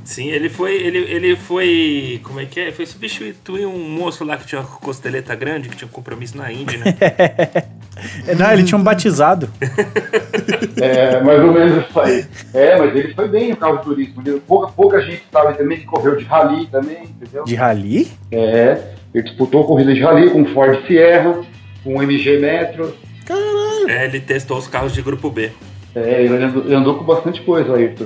Sim, 0.04 0.30
ele 0.30 0.50
foi. 0.50 0.76
Ele, 0.76 1.00
ele 1.00 1.36
foi. 1.36 2.22
Como 2.24 2.40
é 2.40 2.46
que 2.46 2.60
é? 2.60 2.72
Foi 2.72 2.86
substituir 2.86 3.66
um 3.66 3.90
moço 3.90 4.24
lá 4.24 4.38
que 4.38 4.46
tinha 4.46 4.62
uma 4.62 4.68
costeleta 4.68 5.34
grande, 5.34 5.68
que 5.68 5.76
tinha 5.76 5.88
um 5.88 5.92
compromisso 5.92 6.38
na 6.38 6.52
Indy, 6.52 6.78
né? 6.78 6.96
É, 8.28 8.36
Não, 8.36 8.52
ele 8.52 8.64
tinha 8.64 8.78
um 8.78 8.84
batizado. 8.84 9.50
É, 10.78 11.22
mais 11.24 11.42
ou 11.42 11.54
menos 11.54 11.88
isso 11.88 12.00
aí. 12.00 12.26
É, 12.54 12.78
mas 12.78 12.94
ele 12.94 13.14
foi 13.14 13.30
bem 13.30 13.52
no 13.52 13.56
carro 13.56 13.78
de 13.78 13.84
turismo. 13.84 14.22
Pouca, 14.42 14.68
pouca 14.74 15.02
gente 15.02 15.24
sabe 15.32 15.58
também 15.58 15.80
que 15.80 15.86
correu 15.86 16.18
de 16.18 16.26
rally 16.26 16.68
também, 16.68 17.04
entendeu? 17.04 17.46
De 17.46 17.56
rally? 17.56 18.12
É, 18.30 18.92
ele 19.14 19.24
disputou 19.24 19.64
corrida 19.64 19.94
de 19.94 20.02
rally 20.02 20.30
com 20.30 20.46
Ford 20.48 20.86
Sierra, 20.86 21.42
com 21.86 22.02
MG 22.04 22.40
Metro. 22.40 22.94
É, 23.88 24.06
ele 24.06 24.20
testou 24.20 24.58
os 24.58 24.68
carros 24.68 24.94
de 24.94 25.02
grupo 25.02 25.30
B. 25.30 25.52
É, 25.96 26.24
ele 26.24 26.44
andou, 26.44 26.64
ele 26.66 26.76
andou 26.76 26.96
com 26.96 27.06
bastante 27.06 27.40
coisa, 27.42 27.74
Ayrton. 27.76 28.06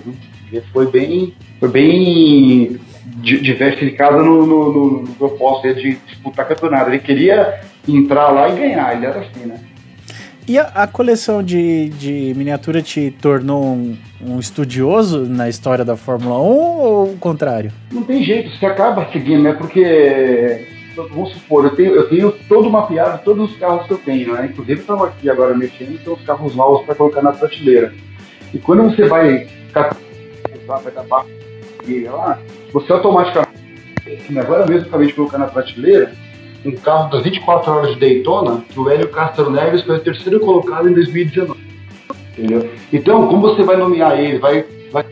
Ele 0.51 0.61
foi 0.71 0.85
bem, 0.91 1.33
foi 1.59 1.69
bem 1.69 2.77
di- 3.05 3.39
diversificado 3.41 4.17
no, 4.23 4.45
no, 4.45 4.73
no, 4.73 5.01
no 5.03 5.15
propósito 5.15 5.75
de 5.81 5.95
disputar 6.07 6.47
campeonato. 6.47 6.89
Ele 6.89 6.99
queria 6.99 7.61
entrar 7.87 8.29
lá 8.29 8.49
e 8.49 8.55
ganhar, 8.59 8.95
ele 8.95 9.05
era 9.05 9.21
assim, 9.21 9.45
né? 9.47 9.59
E 10.47 10.57
a, 10.57 10.63
a 10.63 10.87
coleção 10.87 11.41
de, 11.43 11.89
de 11.89 12.33
miniatura 12.35 12.81
te 12.81 13.11
tornou 13.21 13.63
um, 13.63 13.95
um 14.19 14.39
estudioso 14.39 15.25
na 15.27 15.47
história 15.47 15.85
da 15.85 15.95
Fórmula 15.95 16.39
1 16.39 16.41
ou 16.41 17.11
o 17.13 17.17
contrário? 17.17 17.71
Não 17.91 18.03
tem 18.03 18.23
jeito, 18.23 18.49
você 18.57 18.65
acaba 18.65 19.07
seguindo, 19.11 19.43
né? 19.43 19.53
Porque, 19.53 20.65
vamos 21.07 21.31
supor, 21.33 21.65
eu 21.65 21.75
tenho, 21.75 21.95
eu 21.95 22.09
tenho 22.09 22.31
todo 22.47 22.69
mapeado 22.69 23.23
todos 23.23 23.51
os 23.51 23.57
carros 23.57 23.87
que 23.87 23.93
eu 23.93 23.97
tenho, 23.97 24.33
né? 24.33 24.49
Inclusive, 24.51 24.81
estava 24.81 25.07
aqui 25.07 25.29
agora 25.29 25.55
mexendo, 25.55 26.03
tem 26.03 26.13
os 26.13 26.21
carros 26.23 26.55
novos 26.55 26.85
para 26.85 26.95
colocar 26.95 27.21
na 27.21 27.31
prateleira. 27.31 27.93
E 28.53 28.57
quando 28.57 28.83
você 28.83 29.05
vai 29.05 29.47
vai 30.65 30.91
dar 30.91 31.05
lá, 32.11 32.39
você 32.71 32.93
automaticamente, 32.93 34.39
agora 34.39 34.67
mesmo 34.67 34.87
acabei 34.87 35.07
de 35.07 35.13
colocar 35.13 35.37
na 35.37 35.47
prateleira, 35.47 36.11
um 36.65 36.71
carro 36.73 37.09
das 37.09 37.23
24 37.23 37.71
horas 37.71 37.93
de 37.93 37.99
Daytona, 37.99 38.63
que 38.69 38.79
o 38.79 38.89
Hélio 38.89 39.09
Castro 39.09 39.49
Neves 39.49 39.81
foi 39.83 39.97
o 39.97 40.01
terceiro 40.01 40.39
colocado 40.39 40.89
em 40.89 40.93
2019. 40.93 41.59
Entendeu? 42.37 42.69
Então, 42.91 43.27
como 43.27 43.41
você 43.41 43.63
vai 43.63 43.77
nomear 43.77 44.19
ele, 44.19 44.39
vai, 44.39 44.65
vai 44.91 45.05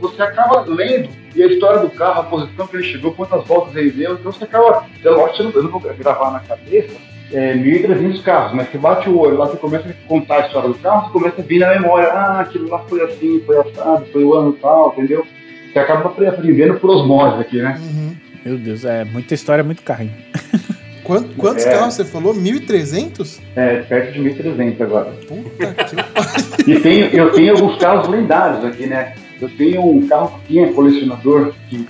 você 0.00 0.22
acaba 0.22 0.64
lendo 0.66 1.08
e 1.34 1.42
a 1.42 1.46
história 1.46 1.80
do 1.80 1.90
carro, 1.90 2.20
a 2.20 2.24
posição 2.24 2.66
que 2.66 2.76
ele 2.76 2.84
chegou, 2.84 3.12
quantas 3.12 3.46
voltas 3.46 3.74
ele 3.76 3.90
deu, 3.90 4.14
então 4.14 4.30
você 4.32 4.44
acaba, 4.44 4.86
é 5.04 5.08
lógico 5.08 5.50
que 5.52 5.56
eu 5.58 5.62
não- 5.64 5.70
vou 5.70 5.80
gravar 5.80 6.30
na 6.30 6.40
cabeça 6.40 6.94
é, 7.32 7.54
1.300 7.54 8.20
carros, 8.22 8.52
mas 8.52 8.68
você 8.70 8.76
bate 8.76 9.08
o 9.08 9.18
olho 9.18 9.38
lá, 9.38 9.46
você 9.46 9.56
começa 9.56 9.88
a 9.88 9.92
contar 10.06 10.36
a 10.42 10.46
história 10.46 10.68
do 10.68 10.74
carro, 10.74 11.06
você 11.06 11.12
começa 11.12 11.40
a 11.40 11.44
vir 11.44 11.60
na 11.60 11.70
memória, 11.70 12.08
ah, 12.08 12.40
aquilo 12.40 12.68
lá 12.68 12.80
foi 12.80 13.00
assim, 13.02 13.40
foi 13.46 13.56
assado, 13.58 14.04
foi 14.12 14.22
o 14.22 14.34
ano 14.34 14.52
tal, 14.60 14.92
entendeu? 14.92 15.26
Você 15.72 15.78
acaba 15.78 16.10
aprendendo 16.10 16.74
por 16.78 16.90
osmose 16.90 17.40
aqui, 17.40 17.56
né? 17.62 17.80
Uhum. 17.80 18.14
Meu 18.44 18.58
Deus, 18.58 18.84
é 18.84 19.04
muita 19.04 19.32
história, 19.32 19.64
muito 19.64 19.82
carrinho. 19.82 20.12
Quant- 21.04 21.34
quantos 21.36 21.64
É. 21.66 21.72
carros 21.72 21.94
você 21.94 22.04
falou? 22.04 22.34
1.300? 22.34 23.40
É, 23.56 23.76
perto 23.80 24.12
de 24.12 24.20
1.300 24.20 24.80
agora. 24.82 25.12
Puta 25.26 25.74
que 25.84 25.96
pariu. 25.96 26.76
E 26.76 26.80
tenho, 26.80 27.06
eu 27.06 27.32
tenho 27.32 27.54
alguns 27.54 27.76
carros 27.78 28.06
lendários 28.08 28.64
aqui, 28.64 28.86
né? 28.86 29.14
Eu 29.42 29.50
tenho 29.56 29.84
um 29.84 30.06
carro 30.06 30.38
que 30.46 30.52
tinha 30.54 30.72
colecionador 30.72 31.52
de, 31.68 31.86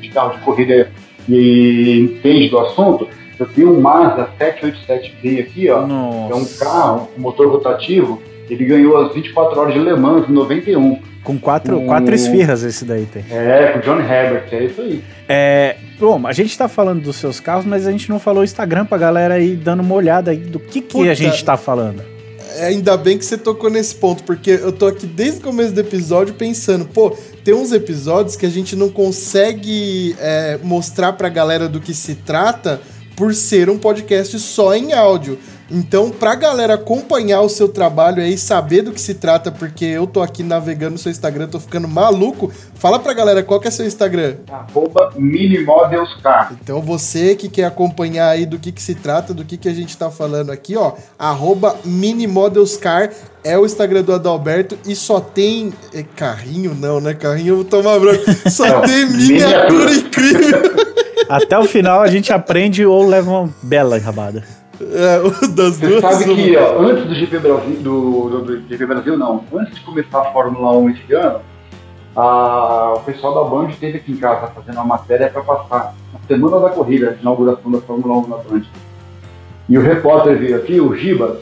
de 0.00 0.08
carro 0.10 0.36
de 0.38 0.44
corrida 0.44 0.90
e 1.28 2.00
entende 2.00 2.48
do 2.48 2.58
assunto. 2.58 3.08
Eu 3.38 3.46
tenho 3.46 3.76
um 3.76 3.80
Mazda 3.80 4.28
787B 4.38 5.40
aqui, 5.40 5.68
ó. 5.70 5.86
Nossa. 5.86 6.32
É 6.32 6.36
um 6.36 6.44
carro, 6.58 7.08
um 7.18 7.20
motor 7.20 7.48
rotativo. 7.48 8.22
Ele 8.48 8.64
ganhou 8.64 8.96
as 8.98 9.12
24 9.14 9.58
horas 9.58 9.74
de 9.74 9.80
Le 9.80 9.94
Mans 9.96 10.28
em 10.28 10.32
91. 10.32 10.98
Com 11.24 11.38
quatro, 11.38 11.78
Hum. 11.78 11.86
quatro 11.86 12.14
esfirras 12.14 12.62
esse 12.62 12.84
daí 12.84 13.06
tem. 13.06 13.24
É, 13.30 13.72
com 13.72 13.78
o 13.78 13.82
John 13.82 13.98
Herbert, 13.98 14.44
é 14.52 14.64
isso 14.64 14.80
aí. 14.82 15.02
É, 15.26 15.76
bom, 15.98 16.20
a 16.26 16.32
gente 16.32 16.56
tá 16.56 16.68
falando 16.68 17.00
dos 17.02 17.16
seus 17.16 17.40
carros, 17.40 17.64
mas 17.64 17.86
a 17.86 17.90
gente 17.90 18.10
não 18.10 18.20
falou 18.20 18.42
o 18.42 18.44
Instagram 18.44 18.84
pra 18.84 18.98
galera 18.98 19.34
aí 19.34 19.56
dando 19.56 19.80
uma 19.80 19.94
olhada 19.94 20.30
aí 20.30 20.36
do 20.36 20.60
que, 20.60 20.82
que 20.82 20.98
Puta. 20.98 21.10
a 21.10 21.14
gente 21.14 21.42
tá 21.42 21.56
falando. 21.56 22.02
É, 22.54 22.66
Ainda 22.66 22.96
bem 22.96 23.18
que 23.18 23.24
você 23.24 23.36
tocou 23.36 23.70
nesse 23.70 23.94
ponto, 23.94 24.22
porque 24.24 24.50
eu 24.50 24.72
tô 24.72 24.86
aqui 24.86 25.06
desde 25.06 25.40
o 25.40 25.42
começo 25.42 25.72
do 25.72 25.80
episódio 25.80 26.34
pensando, 26.34 26.84
pô, 26.86 27.16
tem 27.44 27.54
uns 27.54 27.72
episódios 27.72 28.36
que 28.36 28.46
a 28.46 28.50
gente 28.50 28.74
não 28.76 28.88
consegue 28.88 30.16
é, 30.18 30.58
mostrar 30.62 31.12
pra 31.14 31.28
galera 31.28 31.68
do 31.68 31.80
que 31.80 31.94
se 31.94 32.14
trata 32.14 32.80
por 33.16 33.34
ser 33.34 33.70
um 33.70 33.78
podcast 33.78 34.38
só 34.38 34.74
em 34.74 34.92
áudio. 34.92 35.38
Então, 35.74 36.08
pra 36.08 36.36
galera 36.36 36.74
acompanhar 36.74 37.40
o 37.40 37.48
seu 37.48 37.68
trabalho 37.68 38.22
aí, 38.22 38.38
saber 38.38 38.82
do 38.82 38.92
que 38.92 39.00
se 39.00 39.14
trata, 39.14 39.50
porque 39.50 39.84
eu 39.84 40.06
tô 40.06 40.22
aqui 40.22 40.44
navegando 40.44 40.92
no 40.92 40.98
seu 40.98 41.10
Instagram, 41.10 41.48
tô 41.48 41.58
ficando 41.58 41.88
maluco, 41.88 42.52
fala 42.76 43.00
pra 43.00 43.12
galera 43.12 43.42
qual 43.42 43.58
que 43.58 43.66
é 43.66 43.70
seu 43.72 43.84
Instagram. 43.84 44.36
Arroba 44.48 45.10
Minimodelscar. 45.16 46.52
Então 46.62 46.80
você 46.80 47.34
que 47.34 47.48
quer 47.48 47.64
acompanhar 47.64 48.28
aí 48.28 48.46
do 48.46 48.56
que, 48.56 48.70
que 48.70 48.80
se 48.80 48.94
trata, 48.94 49.34
do 49.34 49.44
que, 49.44 49.56
que 49.56 49.68
a 49.68 49.74
gente 49.74 49.96
tá 49.98 50.08
falando 50.12 50.50
aqui, 50.52 50.76
ó, 50.76 50.92
arroba 51.18 51.74
Minimodelscar 51.84 53.10
é 53.42 53.58
o 53.58 53.66
Instagram 53.66 54.02
do 54.02 54.14
Adalberto 54.14 54.78
e 54.86 54.94
só 54.94 55.18
tem. 55.18 55.72
é, 55.92 56.04
carrinho 56.04 56.72
não, 56.72 57.00
né? 57.00 57.14
Carrinho 57.14 57.48
eu 57.48 57.56
vou 57.56 57.64
tomar 57.64 57.98
branco. 57.98 58.24
Só 58.48 58.66
Não, 58.66 58.82
tem 58.82 59.06
miniatura 59.06 59.90
miniatura. 59.90 59.94
incrível. 59.94 60.62
Até 61.28 61.58
o 61.58 61.64
final 61.64 62.00
a 62.00 62.06
gente 62.06 62.32
aprende 62.32 62.86
ou 62.86 63.06
leva 63.06 63.30
uma 63.30 63.54
bela 63.62 63.98
enrabada. 63.98 64.44
É, 64.80 65.46
das 65.48 65.76
Você 65.76 65.86
duas. 65.86 66.00
sabe 66.00 66.24
uma. 66.24 66.34
que 66.34 66.56
ó, 66.56 66.78
antes 66.80 67.04
do 67.06 67.14
GP 67.14 67.38
Brasil, 67.38 67.76
do, 67.80 68.28
do, 68.28 68.40
do 68.60 68.68
GP 68.68 68.86
Brasil 68.86 69.16
não, 69.18 69.44
antes 69.54 69.74
de 69.74 69.80
começar 69.82 70.20
a 70.20 70.24
Fórmula 70.32 70.72
1 70.78 70.90
esse 70.90 71.12
ano, 71.14 71.40
a- 72.16 72.94
o 72.96 73.00
pessoal 73.00 73.34
da 73.44 73.50
Band 73.50 73.68
esteve 73.70 73.98
aqui 73.98 74.12
em 74.12 74.16
casa 74.16 74.46
fazendo 74.48 74.74
uma 74.76 74.84
matéria 74.84 75.28
para 75.28 75.42
passar 75.42 75.94
na 76.12 76.18
semana 76.26 76.60
da 76.60 76.70
corrida, 76.70 77.10
a 77.18 77.20
inauguração 77.20 77.70
da 77.70 77.80
Fórmula 77.80 78.16
1 78.18 78.28
na 78.28 78.36
Band. 78.38 78.62
E 79.68 79.78
o 79.78 79.80
repórter 79.80 80.38
veio 80.38 80.56
aqui, 80.56 80.80
o 80.80 80.94
Giba, 80.94 81.38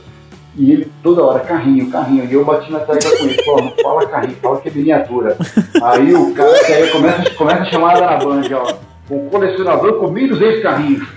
e 0.57 0.71
ele 0.73 0.93
toda 1.03 1.23
hora, 1.25 1.41
carrinho, 1.41 1.91
carrinho, 1.91 2.25
e 2.25 2.33
eu 2.35 2.45
bati 2.45 2.71
na 2.71 2.81
tecla 2.81 3.11
com 3.19 3.25
ele, 3.25 3.43
não 3.47 3.73
fala 3.83 4.07
carrinho, 4.07 4.37
fala 4.41 4.61
que 4.61 4.69
é 4.69 4.73
miniatura. 4.73 5.37
Aí 5.83 6.15
o 6.15 6.33
cara 6.35 6.51
aí 6.67 6.91
começa, 6.91 7.31
começa 7.35 7.63
a 7.63 7.65
chamada 7.67 8.01
na 8.03 8.17
Band, 8.19 8.43
ó, 8.55 8.75
o 9.11 9.29
colecionador 9.31 9.95
com 9.95 10.13
1.200 10.13 10.63
carrinhos. 10.63 11.09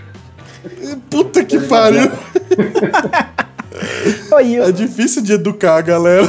Puta 1.09 1.43
que 1.43 1.59
pariu. 1.59 2.11
Oi, 4.31 4.55
É 4.55 4.71
difícil 4.71 5.21
de 5.21 5.33
educar 5.33 5.77
a 5.77 5.81
galera. 5.81 6.27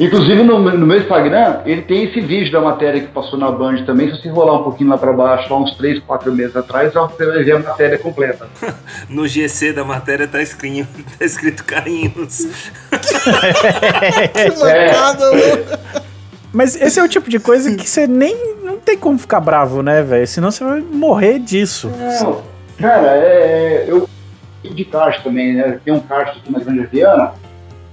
Inclusive 0.00 0.42
no, 0.42 0.58
no 0.58 0.86
meu 0.86 0.98
Instagram, 0.98 1.60
ele 1.64 1.82
tem 1.82 2.04
esse 2.04 2.20
vídeo 2.20 2.50
da 2.50 2.60
matéria 2.60 3.00
que 3.00 3.08
passou 3.08 3.38
na 3.38 3.50
Band 3.50 3.84
também. 3.84 4.10
Se 4.10 4.22
você 4.22 4.28
rolar 4.28 4.60
um 4.60 4.62
pouquinho 4.62 4.90
lá 4.90 4.98
pra 4.98 5.12
baixo, 5.12 5.52
há 5.52 5.58
uns 5.58 5.76
3, 5.76 6.00
4 6.00 6.32
meses 6.32 6.56
atrás, 6.56 6.92
você 6.92 7.26
vai 7.26 7.42
ver 7.42 7.52
a 7.52 7.58
matéria 7.58 7.98
completa. 7.98 8.48
No 9.08 9.26
GC 9.26 9.72
da 9.72 9.84
matéria 9.84 10.26
tá 10.26 10.42
escrito, 10.42 10.88
tá 11.18 11.24
escrito 11.24 11.64
carrinhos. 11.64 12.46
Que 12.90 14.50
mancada, 14.58 15.30
mano. 15.30 16.04
Mas 16.52 16.74
esse 16.80 16.98
é 16.98 17.04
o 17.04 17.08
tipo 17.08 17.28
de 17.28 17.38
coisa 17.38 17.74
que 17.74 17.88
você 17.88 18.06
nem 18.06 18.56
não 18.64 18.78
tem 18.78 18.96
como 18.96 19.18
ficar 19.18 19.40
bravo, 19.40 19.82
né, 19.82 20.02
velho? 20.02 20.26
Senão 20.26 20.50
você 20.50 20.64
vai 20.64 20.80
morrer 20.80 21.38
disso. 21.38 21.90
Não, 21.98 22.42
cara, 22.78 23.16
é, 23.16 23.84
eu 23.88 24.08
de 24.64 24.84
caixa 24.84 25.20
também, 25.22 25.54
né? 25.54 25.78
Tem 25.84 25.94
um 25.94 26.00
caixa 26.00 26.32
aqui 26.32 26.50
na 26.50 26.58
Grande 26.58 26.86
Viana 26.86 27.34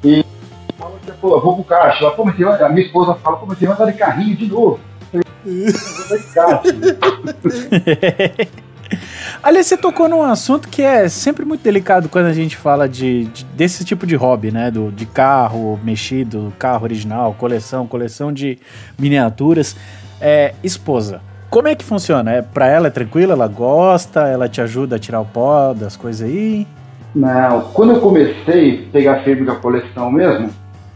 e 0.03 0.25
pô, 1.21 1.35
eu 1.35 1.41
vou 1.41 1.55
pro 1.55 1.63
caixa. 1.63 2.03
Ela, 2.03 2.13
pô, 2.15 2.25
mas 2.25 2.39
a 2.61 2.69
minha 2.69 2.85
esposa 2.85 3.13
fala, 3.15 3.37
pô, 3.37 3.45
mas 3.45 3.57
você 3.59 3.65
vai 3.67 3.75
andar 3.75 3.91
de 3.91 3.97
carrinho 3.97 4.35
de 4.35 4.47
novo. 4.47 4.79
Aliás, 9.41 9.67
você 9.67 9.75
tocou 9.77 10.07
num 10.07 10.21
assunto 10.23 10.69
que 10.69 10.81
é 10.81 11.09
sempre 11.09 11.43
muito 11.45 11.61
delicado 11.61 12.07
quando 12.09 12.27
a 12.27 12.33
gente 12.33 12.55
fala 12.55 12.87
de, 12.87 13.25
de- 13.25 13.43
desse 13.45 13.83
tipo 13.83 14.05
de 14.07 14.15
hobby, 14.15 14.51
né? 14.51 14.71
Do, 14.71 14.91
de 14.91 15.05
carro 15.05 15.79
mexido, 15.83 16.53
carro 16.57 16.83
original, 16.83 17.35
coleção, 17.37 17.85
coleção 17.87 18.31
de 18.31 18.57
miniaturas. 18.97 19.75
É, 20.21 20.53
esposa. 20.63 21.21
Como 21.53 21.67
é 21.67 21.75
que 21.75 21.85
funciona? 21.85 22.31
É, 22.31 22.41
pra 22.41 22.65
ela 22.65 22.87
é 22.87 22.89
tranquilo? 22.89 23.31
Ela 23.31 23.47
gosta? 23.47 24.21
Ela 24.21 24.49
te 24.49 24.59
ajuda 24.59 24.95
a 24.95 24.99
tirar 24.99 25.21
o 25.21 25.25
pó 25.25 25.71
das 25.71 25.95
coisas 25.95 26.27
aí? 26.27 26.65
Não, 27.13 27.61
quando 27.73 27.93
eu 27.93 28.01
comecei 28.01 28.87
a 28.87 28.91
pegar 28.91 29.23
firme 29.23 29.45
com 29.45 29.51
a 29.51 29.55
coleção 29.57 30.11
mesmo, 30.11 30.49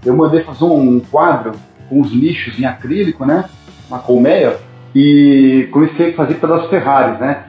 eu 0.04 0.16
mandei 0.16 0.42
fazer 0.42 0.64
um 0.64 1.00
quadro 1.00 1.52
com 1.88 2.02
os 2.02 2.12
nichos 2.12 2.60
em 2.60 2.66
acrílico, 2.66 3.24
né? 3.24 3.46
Uma 3.88 4.00
colmeia, 4.00 4.58
e 4.96 5.70
comecei 5.72 6.10
a 6.10 6.16
fazer 6.16 6.34
pelas 6.40 6.68
Ferraris, 6.72 7.20
né? 7.20 7.46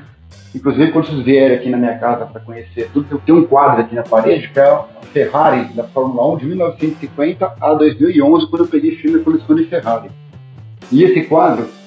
Inclusive, 0.54 0.92
quando 0.92 1.06
vocês 1.06 1.24
vierem 1.24 1.56
aqui 1.56 1.70
na 1.70 1.78
minha 1.78 1.96
casa 1.96 2.26
para 2.26 2.42
conhecer 2.42 2.90
tudo, 2.92 3.06
eu 3.10 3.18
tenho 3.24 3.38
um 3.38 3.44
quadro 3.46 3.80
aqui 3.80 3.94
na 3.94 4.02
parede 4.02 4.48
que 4.48 4.60
é 4.60 4.64
a 4.64 4.84
Ferrari 5.14 5.64
da 5.72 5.84
Fórmula 5.84 6.34
1 6.34 6.36
de 6.36 6.44
1950 6.44 7.54
a 7.58 7.72
2011, 7.72 8.46
quando 8.48 8.64
eu 8.64 8.68
peguei 8.68 8.96
firme 8.96 9.18
a 9.18 9.24
coleção 9.24 9.56
de 9.56 9.64
Ferrari. 9.64 10.10
E 10.92 11.02
esse 11.02 11.22
quadro 11.22 11.78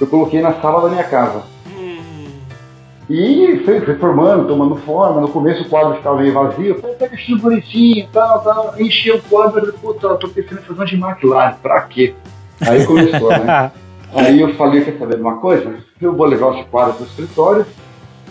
eu 0.00 0.06
coloquei 0.06 0.40
na 0.40 0.54
sala 0.54 0.82
da 0.82 0.88
minha 0.88 1.04
casa. 1.04 1.42
E 3.10 3.62
foi, 3.64 3.80
foi 3.80 3.94
formando, 3.94 4.46
tomando 4.46 4.76
forma. 4.76 5.20
No 5.20 5.28
começo 5.28 5.62
o 5.62 5.68
quadro 5.68 5.96
ficava 5.96 6.20
meio 6.20 6.32
vazio. 6.32 6.74
Eu 6.74 6.80
falei, 6.80 6.96
pega 6.96 7.14
estilo 7.14 7.38
bonitinho 7.40 7.98
e 8.00 8.08
tal, 8.12 8.42
tal. 8.42 8.74
Encheu 8.78 9.16
o 9.16 9.22
quadro. 9.22 9.58
Eu 9.58 9.72
falei, 9.72 9.78
puta, 9.80 10.14
tô 10.16 10.28
pensando 10.28 10.60
em 10.60 10.62
fazer 10.62 10.78
uma 10.78 10.84
de 10.84 10.96
McLaren. 10.96 11.54
Pra 11.62 11.80
quê? 11.82 12.14
Aí 12.60 12.84
começou, 12.84 13.30
né? 13.30 13.72
Aí 14.14 14.40
eu 14.40 14.54
falei, 14.54 14.84
quer 14.84 14.98
saber 14.98 15.16
de 15.16 15.22
uma 15.22 15.36
coisa? 15.36 15.76
Eu 16.00 16.14
vou 16.14 16.26
levar 16.26 16.54
esse 16.54 16.64
quadro 16.68 16.94
pro 16.94 17.06
escritório. 17.06 17.66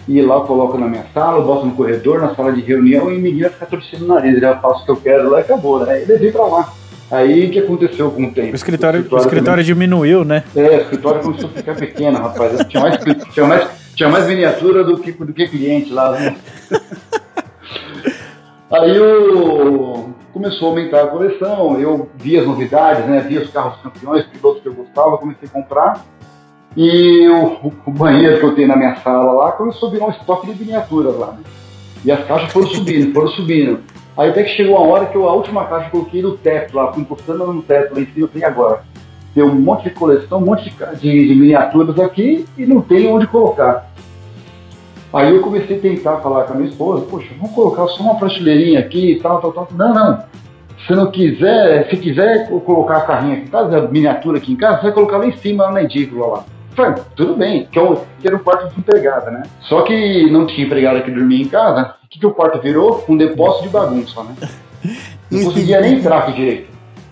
E 0.08 0.22
lá 0.22 0.36
eu 0.36 0.42
coloco 0.42 0.78
na 0.78 0.88
minha 0.88 1.06
sala, 1.14 1.44
boto 1.44 1.66
no 1.66 1.74
corredor, 1.74 2.22
na 2.22 2.34
sala 2.34 2.54
de 2.54 2.62
reunião, 2.62 3.12
e 3.12 3.18
ninguém 3.18 3.42
vai 3.42 3.50
ficar 3.50 3.66
torcendo 3.66 4.06
o 4.06 4.08
nariz. 4.08 4.32
Ele 4.32 4.42
já 4.42 4.58
faço 4.58 4.84
o 4.84 4.86
que 4.86 4.92
eu 4.92 4.96
quero 4.96 5.30
lá 5.30 5.40
e 5.40 5.42
acabou, 5.42 5.84
né? 5.84 5.94
Aí 5.94 6.02
eu 6.04 6.08
levei 6.08 6.32
pra 6.32 6.46
lá. 6.46 6.72
Aí 7.10 7.48
o 7.48 7.52
que 7.52 7.60
aconteceu 7.60 8.12
com 8.12 8.26
o 8.26 8.32
tempo? 8.32 8.52
O 8.52 8.56
escritório, 8.56 9.00
o 9.00 9.04
também- 9.04 9.20
escritório 9.20 9.64
diminuiu, 9.64 10.26
né? 10.26 10.44
é, 10.56 10.62
o 10.62 10.82
escritório 10.82 11.22
começou 11.22 11.50
a 11.50 11.54
ficar 11.54 11.76
pequeno, 11.76 12.18
rapaz. 12.18 12.66
Tinha 12.68 12.84
mais, 12.84 12.98
tinha 13.34 13.46
mais, 13.46 13.70
tinha 13.96 14.10
mais 14.10 14.28
miniatura 14.28 14.84
do 14.84 14.98
que, 14.98 15.12
do 15.14 15.34
que 15.34 15.48
cliente 15.48 15.94
lá. 15.94 16.12
Né? 16.12 16.36
Aí 18.70 19.00
o, 19.00 20.10
começou 20.34 20.68
a 20.68 20.72
aumentar 20.72 21.04
a 21.04 21.08
coleção, 21.08 21.80
eu 21.80 22.10
vi 22.18 22.38
as 22.38 22.46
novidades, 22.46 23.06
né? 23.06 23.22
vi 23.22 23.38
os 23.38 23.50
carros 23.50 23.80
campeões, 23.82 24.26
pilotos 24.26 24.62
que 24.62 24.68
eu 24.68 24.74
gostava, 24.74 25.18
comecei 25.18 25.48
a 25.48 25.52
comprar. 25.52 26.06
E 26.76 27.28
o, 27.30 27.72
o 27.86 27.92
banheiro 27.92 28.38
que 28.38 28.46
eu 28.46 28.54
tenho 28.54 28.68
na 28.68 28.76
minha 28.76 28.98
sala 28.98 29.32
lá 29.32 29.52
começou 29.54 29.88
a 29.88 29.92
virar 29.94 30.08
um 30.08 30.12
estoque 30.12 30.54
de 30.54 30.64
miniaturas 30.64 31.18
lá. 31.18 31.28
Né? 31.28 31.40
E 32.04 32.12
as 32.12 32.24
caixas 32.26 32.52
foram 32.52 32.68
subindo, 32.68 33.14
foram 33.14 33.30
subindo. 33.30 33.80
Aí 34.18 34.30
até 34.30 34.44
que 34.44 34.50
chegou 34.50 34.78
a 34.78 34.82
hora 34.82 35.06
que 35.06 35.16
eu, 35.16 35.30
a 35.30 35.34
última 35.34 35.66
caixa 35.66 35.88
eu 35.88 35.92
coloquei 35.92 36.22
no 36.22 36.36
teto 36.38 36.76
lá, 36.76 36.92
fui 36.92 37.04
encostando 37.04 37.54
no 37.54 37.62
teto 37.62 37.94
lá 37.94 38.02
em 38.02 38.06
cima, 38.08 38.26
eu 38.26 38.28
falei, 38.28 38.44
agora? 38.46 38.82
Tem 39.36 39.44
um 39.44 39.54
monte 39.54 39.84
de 39.84 39.90
coleção, 39.92 40.40
um 40.40 40.46
monte 40.46 40.74
de, 41.00 41.28
de, 41.28 41.36
miniaturas 41.36 42.00
aqui 42.00 42.46
e 42.58 42.66
não 42.66 42.82
tem 42.82 43.08
onde 43.08 43.28
colocar. 43.28 43.92
Aí 45.14 45.34
eu 45.34 45.42
comecei 45.42 45.78
a 45.78 45.80
tentar 45.80 46.18
falar 46.18 46.46
com 46.46 46.54
a 46.54 46.56
minha 46.56 46.70
esposa, 46.70 47.06
poxa, 47.06 47.30
vamos 47.38 47.54
colocar 47.54 47.88
só 47.88 48.02
uma 48.02 48.16
prateleirinha 48.16 48.80
aqui 48.80 49.12
e 49.12 49.20
tal, 49.20 49.40
tal, 49.40 49.52
tal. 49.52 49.68
Não, 49.72 49.94
não. 49.94 50.24
Se 50.88 50.94
não 50.96 51.12
quiser, 51.12 51.88
se 51.90 51.98
quiser 51.98 52.50
co- 52.50 52.60
colocar 52.62 52.98
a 52.98 53.02
carrinha 53.02 53.36
aqui 53.36 53.44
em 53.44 53.48
casa, 53.48 53.78
a 53.78 53.88
miniatura 53.88 54.38
aqui 54.40 54.52
em 54.52 54.56
casa, 54.56 54.78
você 54.78 54.84
vai 54.84 54.92
colocar 54.94 55.18
lá 55.18 55.28
em 55.28 55.38
cima, 55.38 55.66
lá 55.66 55.72
na 55.72 55.84
edícula 55.84 56.28
lá. 56.28 56.46
Falei, 56.78 56.94
tudo 57.16 57.36
bem, 57.36 57.68
que, 57.72 57.80
é 57.80 57.82
um- 57.82 57.96
que 58.22 58.28
era 58.28 58.36
um 58.36 58.40
quarto 58.40 58.72
de 58.72 58.80
empregada, 58.80 59.32
né? 59.32 59.42
Só 59.62 59.82
que 59.82 60.30
não 60.30 60.46
tinha 60.46 60.64
empregada 60.64 61.02
que 61.02 61.10
dormia 61.10 61.42
em 61.44 61.48
casa, 61.48 61.96
o 62.04 62.08
que, 62.08 62.20
que 62.20 62.26
o 62.28 62.32
quarto 62.32 62.62
virou? 62.62 63.04
Um 63.10 63.18
depósito 63.18 63.64
de 63.64 63.70
bagunça, 63.70 64.22
né? 64.24 64.36
Não 65.32 65.44
conseguia 65.44 65.82
nem 65.82 65.96
entrar 65.96 66.20
aqui 66.20 66.34
direito. 66.34 66.70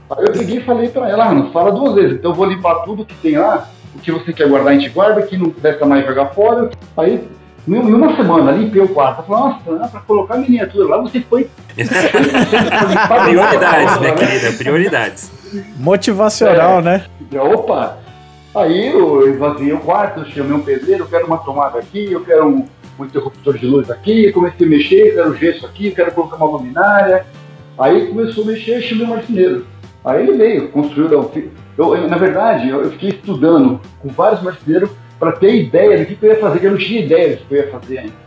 Aí 0.10 0.24
eu 0.26 0.32
peguei 0.32 0.58
e 0.60 0.64
falei 0.64 0.88
pra 0.88 1.10
ela, 1.10 1.26
ah, 1.26 1.34
não 1.34 1.52
fala 1.52 1.72
duas 1.72 1.96
vezes, 1.96 2.14
então 2.20 2.32
eu 2.32 2.36
vou 2.36 2.46
limpar 2.46 2.76
tudo 2.86 3.04
que 3.04 3.16
tem 3.16 3.36
lá, 3.38 3.68
o 3.94 4.00
que 4.00 4.10
você 4.12 4.32
quer 4.32 4.48
guardar 4.48 4.72
a 4.72 4.78
gente 4.78 4.88
guarda, 4.90 5.20
o 5.20 5.28
que 5.28 5.36
não 5.36 5.50
deve 5.50 5.84
mais 5.84 6.06
jogar 6.06 6.28
fora. 6.28 6.70
Aí, 6.96 7.28
em 7.68 7.74
uma 7.76 8.16
semana, 8.16 8.52
limpei 8.52 8.82
o 8.84 8.88
quarto. 8.88 9.20
Eu 9.22 9.26
falei, 9.26 9.80
nossa, 9.80 9.92
pra 9.92 10.00
colocar 10.02 10.38
miniatura 10.38 10.88
lá, 10.88 11.02
você 11.02 11.20
foi... 11.22 11.50
prioridades, 13.26 14.00
né, 14.00 14.12
querida? 14.12 14.52
Prioridades. 14.54 15.32
Motivacional, 15.78 16.82
né? 16.82 17.04
Opa! 17.34 18.05
Aí 18.56 18.88
eu 18.88 19.30
esvaziei 19.34 19.74
o 19.74 19.80
quarto, 19.80 20.26
chamei 20.32 20.54
um 20.54 20.62
pedreiro, 20.62 21.04
eu 21.04 21.08
quero 21.08 21.26
uma 21.28 21.38
tomada 21.40 21.78
aqui, 21.78 22.12
eu 22.12 22.24
quero 22.24 22.48
um, 22.48 22.66
um 22.98 23.04
interruptor 23.06 23.58
de 23.58 23.66
luz 23.66 23.92
aqui, 23.92 24.32
comecei 24.32 24.66
a 24.66 24.70
mexer, 24.70 25.14
quero 25.16 25.36
gesso 25.36 25.66
aqui, 25.66 25.92
quero 25.92 26.12
colocar 26.14 26.38
uma 26.38 26.58
luminária. 26.58 27.26
Aí 27.78 28.08
começou 28.08 28.44
a 28.46 28.48
mexer, 28.48 28.82
chamei 28.82 29.06
o 29.06 29.10
marceneiro. 29.10 29.66
Aí 30.06 30.24
ele 30.26 30.38
veio, 30.38 30.70
construiu. 30.70 31.12
Eu, 31.12 31.32
eu- 31.78 31.96
eu- 31.98 32.08
na 32.08 32.18
verdade, 32.18 32.70
eu, 32.70 32.82
eu 32.84 32.92
fiquei 32.92 33.10
estudando 33.10 33.82
com 34.02 34.08
vários 34.10 34.42
marceneiros 34.42 34.90
para 35.20 35.34
ter 35.34 35.54
ideia 35.56 35.98
do 35.98 36.06
que, 36.06 36.16
que 36.16 36.26
eu 36.26 36.30
ia 36.30 36.40
fazer, 36.40 36.60
que 36.60 36.66
eu 36.66 36.72
não 36.72 36.78
tinha 36.78 37.02
ideia 37.02 37.36
do 37.36 37.44
que 37.46 37.54
eu 37.54 37.58
ia 37.58 37.68
fazer 37.72 37.98
ainda. 38.00 38.26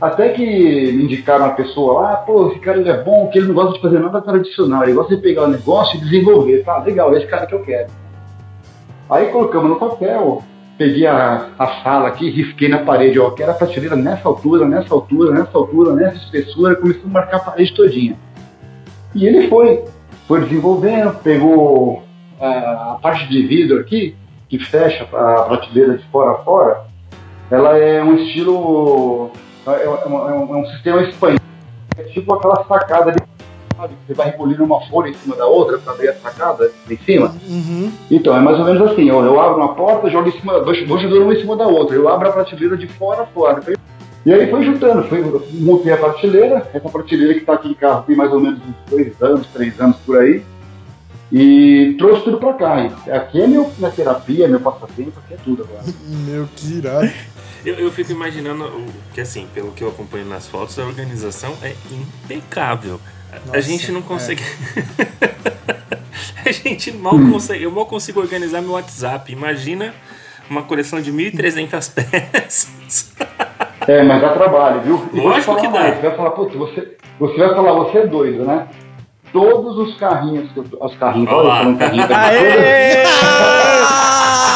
Até 0.00 0.30
que 0.30 0.42
me 0.42 1.04
indicaram 1.04 1.44
uma 1.44 1.54
pessoa 1.54 2.00
lá, 2.00 2.16
pô, 2.16 2.48
esse 2.48 2.58
cara 2.60 2.78
ele 2.80 2.88
é 2.88 3.02
bom, 3.02 3.28
que 3.28 3.38
ele 3.38 3.48
não 3.48 3.54
gosta 3.54 3.74
de 3.74 3.82
fazer 3.82 3.98
nada 3.98 4.22
tradicional, 4.22 4.82
ele 4.84 4.94
gosta 4.94 5.14
de 5.14 5.20
pegar 5.20 5.42
o 5.44 5.48
negócio 5.48 5.98
e 5.98 6.00
desenvolver. 6.00 6.64
Tá, 6.64 6.78
legal, 6.78 7.14
esse 7.14 7.26
cara 7.26 7.44
que 7.46 7.54
eu 7.54 7.60
quero. 7.60 7.88
Aí 9.10 9.26
colocamos 9.28 9.70
no 9.70 9.76
papel, 9.76 10.42
peguei 10.78 11.06
a, 11.06 11.48
a 11.58 11.66
sala 11.82 12.08
aqui, 12.08 12.30
risquei 12.30 12.68
na 12.68 12.78
parede, 12.78 13.18
ó, 13.18 13.30
quero 13.30 13.50
a 13.50 13.54
prateleira 13.54 13.96
nessa 13.96 14.28
altura, 14.28 14.64
nessa 14.66 14.94
altura, 14.94 15.32
nessa 15.32 15.58
altura, 15.58 15.94
nessa 15.94 16.16
espessura, 16.16 16.76
comecei 16.76 17.02
a 17.04 17.08
marcar 17.08 17.36
a 17.38 17.40
parede 17.40 17.74
todinha. 17.74 18.16
E 19.14 19.26
ele 19.26 19.48
foi, 19.48 19.84
foi 20.28 20.40
desenvolvendo, 20.42 21.12
pegou 21.22 22.04
ah, 22.40 22.92
a 22.94 22.98
parte 23.02 23.28
de 23.28 23.46
vidro 23.46 23.80
aqui, 23.80 24.14
que 24.48 24.58
fecha 24.58 25.04
a 25.04 25.42
prateleira 25.42 25.98
de 25.98 26.04
fora 26.06 26.30
a 26.32 26.34
fora, 26.44 26.84
ela 27.50 27.76
é 27.76 28.02
um 28.02 28.14
estilo, 28.14 29.30
é, 29.66 29.84
é 29.84 29.88
um, 29.88 29.94
é 29.96 30.32
um- 30.32 30.54
é 30.54 30.58
um 30.58 30.66
sistema 30.66 31.02
espanhol, 31.02 31.38
é 31.98 32.02
tipo 32.04 32.32
aquela 32.32 32.64
sacada 32.64 33.10
de 33.10 33.18
sabe, 33.80 33.94
você 34.06 34.14
vai 34.14 34.26
repolindo 34.26 34.62
uma 34.64 34.80
folha 34.86 35.08
em 35.10 35.14
cima 35.14 35.36
da 35.36 35.46
outra 35.46 35.78
para 35.78 35.92
abrir 35.92 36.08
a 36.08 36.14
sacada 36.14 36.70
em 36.88 36.96
cima. 36.98 37.34
Uhum. 37.48 37.90
Então, 38.10 38.36
é 38.36 38.40
mais 38.40 38.58
ou 38.58 38.64
menos 38.64 38.90
assim, 38.90 39.10
ó, 39.10 39.24
eu 39.24 39.40
abro 39.40 39.56
uma 39.62 39.74
porta, 39.74 40.10
jogo 40.10 40.28
em 40.28 40.32
cima, 40.32 40.60
dois, 40.60 40.86
dois 40.86 41.02
jogadores 41.02 41.24
uma 41.24 41.34
em 41.34 41.40
cima 41.40 41.56
da 41.56 41.66
outra, 41.66 41.96
eu 41.96 42.08
abro 42.08 42.28
a 42.28 42.32
prateleira 42.32 42.76
de 42.76 42.86
fora 42.86 43.22
a 43.22 43.26
fora. 43.26 43.60
E 44.26 44.32
aí 44.32 44.50
foi 44.50 44.62
juntando, 44.64 45.02
foi, 45.04 45.22
montei 45.52 45.92
a 45.92 45.96
prateleira, 45.96 46.68
essa 46.74 46.88
prateleira 46.88 47.32
que 47.34 47.40
está 47.40 47.54
aqui 47.54 47.68
em 47.70 47.74
casa 47.74 48.02
tem 48.02 48.14
mais 48.14 48.30
ou 48.32 48.40
menos 48.40 48.60
uns 48.60 48.90
dois 48.90 49.22
anos, 49.22 49.46
três 49.52 49.80
anos 49.80 49.96
por 50.04 50.18
aí, 50.18 50.42
e 51.32 51.94
trouxe 51.98 52.24
tudo 52.24 52.38
pra 52.38 52.52
cá. 52.54 52.90
Aqui 53.12 53.40
é 53.40 53.46
meu, 53.46 53.70
minha 53.78 53.90
terapia, 53.90 54.46
meu 54.48 54.60
passatempo, 54.60 55.12
aqui 55.24 55.34
é 55.34 55.36
tudo 55.42 55.62
agora. 55.62 55.84
Meu, 56.26 56.46
que 56.56 56.74
irado. 56.74 57.08
Eu, 57.64 57.74
eu 57.74 57.90
fico 57.92 58.10
imaginando 58.10 58.64
o- 58.64 58.86
que, 59.14 59.20
assim, 59.20 59.46
pelo 59.54 59.70
que 59.70 59.84
eu 59.84 59.88
acompanho 59.88 60.24
nas 60.26 60.48
fotos, 60.48 60.78
a 60.78 60.82
organização 60.84 61.52
é 61.62 61.74
impecável. 61.92 62.98
A- 63.32 63.36
a 63.36 63.40
Nossa, 63.46 63.62
gente 63.62 63.92
não 63.92 64.00
é. 64.00 64.02
consegue. 64.02 64.42
a 66.44 66.52
gente 66.52 66.92
mal 66.92 67.14
consegue. 67.30 67.64
Eu 67.64 67.70
mal 67.70 67.86
consigo 67.86 68.20
organizar 68.20 68.60
meu 68.60 68.72
WhatsApp. 68.72 69.32
Imagina 69.32 69.94
uma 70.48 70.62
coleção 70.62 71.00
de 71.00 71.12
1.300 71.12 71.92
peças. 72.32 73.12
É, 73.86 74.02
mas 74.02 74.20
dá 74.20 74.30
trabalho, 74.30 74.80
viu? 74.82 75.08
E 75.12 75.20
Lógico 75.20 75.46
falar 75.46 75.60
que 75.60 75.68
dá. 75.68 75.80
mais, 75.80 75.94
Você 75.96 76.02
vai 76.08 76.16
falar, 76.16 76.30
putz, 76.32 76.54
você, 76.54 76.96
você 77.18 77.38
vai 77.38 77.54
falar, 77.54 77.72
você 77.72 77.98
é 77.98 78.06
doido, 78.06 78.44
né? 78.44 78.66
Todos 79.32 79.78
os 79.78 79.96
carrinhos 79.96 80.50
que 80.52 80.58
eu 80.58 80.64
tô- 80.64 80.84
Os 80.84 80.94
carrinhos, 80.96 81.30
Olha 81.32 81.46
eu 81.46 81.50
falando 81.50 81.78
carrinho, 81.78 82.04
Aê! 82.12 83.04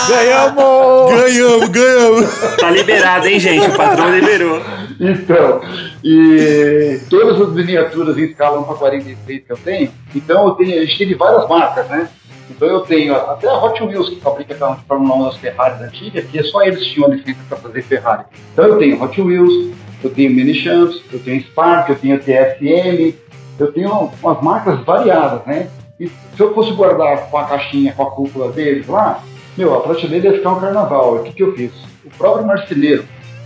Ganhamos! 0.08 1.10
Ganhamos, 1.10 1.68
ganhamos. 1.68 2.56
Tá 2.58 2.70
liberado, 2.70 3.26
hein, 3.26 3.40
gente? 3.40 3.68
O 3.68 3.76
patrão 3.76 4.10
liberou. 4.14 4.60
Então, 5.00 5.60
e 6.02 7.00
todas 7.10 7.40
as 7.40 7.52
miniaturas 7.52 8.16
em 8.16 8.24
escala 8.24 8.60
1 8.60 8.64
para 8.64 8.74
46 8.76 9.42
que 9.44 9.52
eu 9.52 9.56
tenho, 9.56 9.90
então 10.14 10.46
eu 10.48 10.54
tenho, 10.54 10.82
a 10.82 10.84
gente 10.84 10.98
tem 10.98 11.08
de 11.08 11.14
várias 11.14 11.48
marcas, 11.48 11.88
né? 11.88 12.08
Então 12.50 12.68
eu 12.68 12.80
tenho 12.82 13.14
até 13.14 13.48
a 13.48 13.56
Hot 13.56 13.82
Wheels, 13.82 14.10
que 14.10 14.20
fabrica 14.20 14.54
de 14.54 14.60
Fórmula 14.86 15.16
1 15.16 15.24
das 15.24 15.36
Ferraris 15.36 15.80
antigas, 15.80 16.24
que 16.26 16.42
só 16.44 16.62
eles 16.62 16.86
tinham 16.86 17.10
a 17.10 17.14
licença 17.14 17.40
para 17.48 17.58
fazer 17.58 17.82
Ferrari. 17.82 18.24
Então 18.52 18.66
eu 18.66 18.78
tenho 18.78 19.02
Hot 19.02 19.20
Wheels, 19.20 19.74
eu 20.02 20.10
tenho 20.10 20.30
Mini 20.30 20.54
Champs, 20.54 21.00
eu 21.12 21.18
tenho 21.18 21.40
Spark, 21.42 21.88
eu 21.88 21.96
tenho 21.96 22.18
TSM, 22.18 23.14
eu 23.58 23.72
tenho 23.72 24.10
umas 24.22 24.42
marcas 24.42 24.80
variadas, 24.84 25.44
né? 25.46 25.68
E 25.98 26.08
se 26.08 26.40
eu 26.40 26.54
fosse 26.54 26.72
guardar 26.72 27.30
com 27.30 27.38
a 27.38 27.44
caixinha, 27.44 27.92
com 27.92 28.02
a 28.02 28.10
cúpula 28.10 28.52
deles 28.52 28.86
lá, 28.86 29.22
meu, 29.56 29.74
a 29.74 29.80
prateleira 29.80 30.28
ia 30.28 30.34
ficar 30.34 30.50
um 30.52 30.60
carnaval. 30.60 31.16
O 31.16 31.22
que, 31.22 31.32
que 31.32 31.42
eu 31.42 31.54
fiz? 31.54 31.72
O 32.04 32.10
próprio 32.16 32.46
marceneiro 32.46 33.04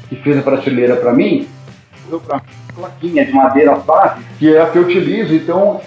que 0.09 0.17
fez 0.17 0.39
a 0.39 0.43
prateleira 0.43 0.97
para 0.97 1.13
mim, 1.13 1.47
deu 2.09 2.19
para 2.21 2.41
plaquinha 2.75 3.25
de 3.25 3.33
madeira 3.33 3.75
base, 3.77 4.23
que 4.39 4.55
é 4.55 4.61
a 4.63 4.67
que 4.67 4.79
eu 4.79 4.83
utilizo. 4.83 5.35
Então, 5.35 5.81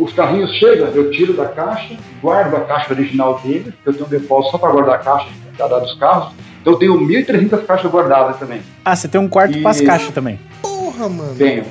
os 0.00 0.12
carrinhos 0.12 0.50
chegam, 0.54 0.88
eu 0.88 1.10
tiro 1.12 1.32
da 1.34 1.46
caixa, 1.46 1.94
guardo 2.20 2.56
a 2.56 2.60
caixa 2.62 2.92
original 2.92 3.38
deles, 3.44 3.72
eu 3.86 3.92
tenho 3.92 4.06
um 4.06 4.08
depósito 4.08 4.52
só 4.52 4.58
para 4.58 4.72
guardar 4.72 4.96
a 4.96 4.98
caixa 4.98 5.28
cada 5.56 5.78
dos 5.78 5.94
carros. 5.94 6.32
Então, 6.60 6.72
eu 6.72 6.78
tenho 6.78 6.98
1.300 6.98 7.64
caixas 7.64 7.90
guardadas 7.90 8.36
também. 8.38 8.60
Ah, 8.84 8.96
você 8.96 9.06
tem 9.06 9.20
um 9.20 9.28
quarto 9.28 9.56
E- 9.56 9.62
para 9.62 9.70
as 9.70 9.80
caixas 9.80 10.10
também. 10.12 10.40
Porra, 10.60 11.08
mano. 11.08 11.34
Tenho. 11.36 11.64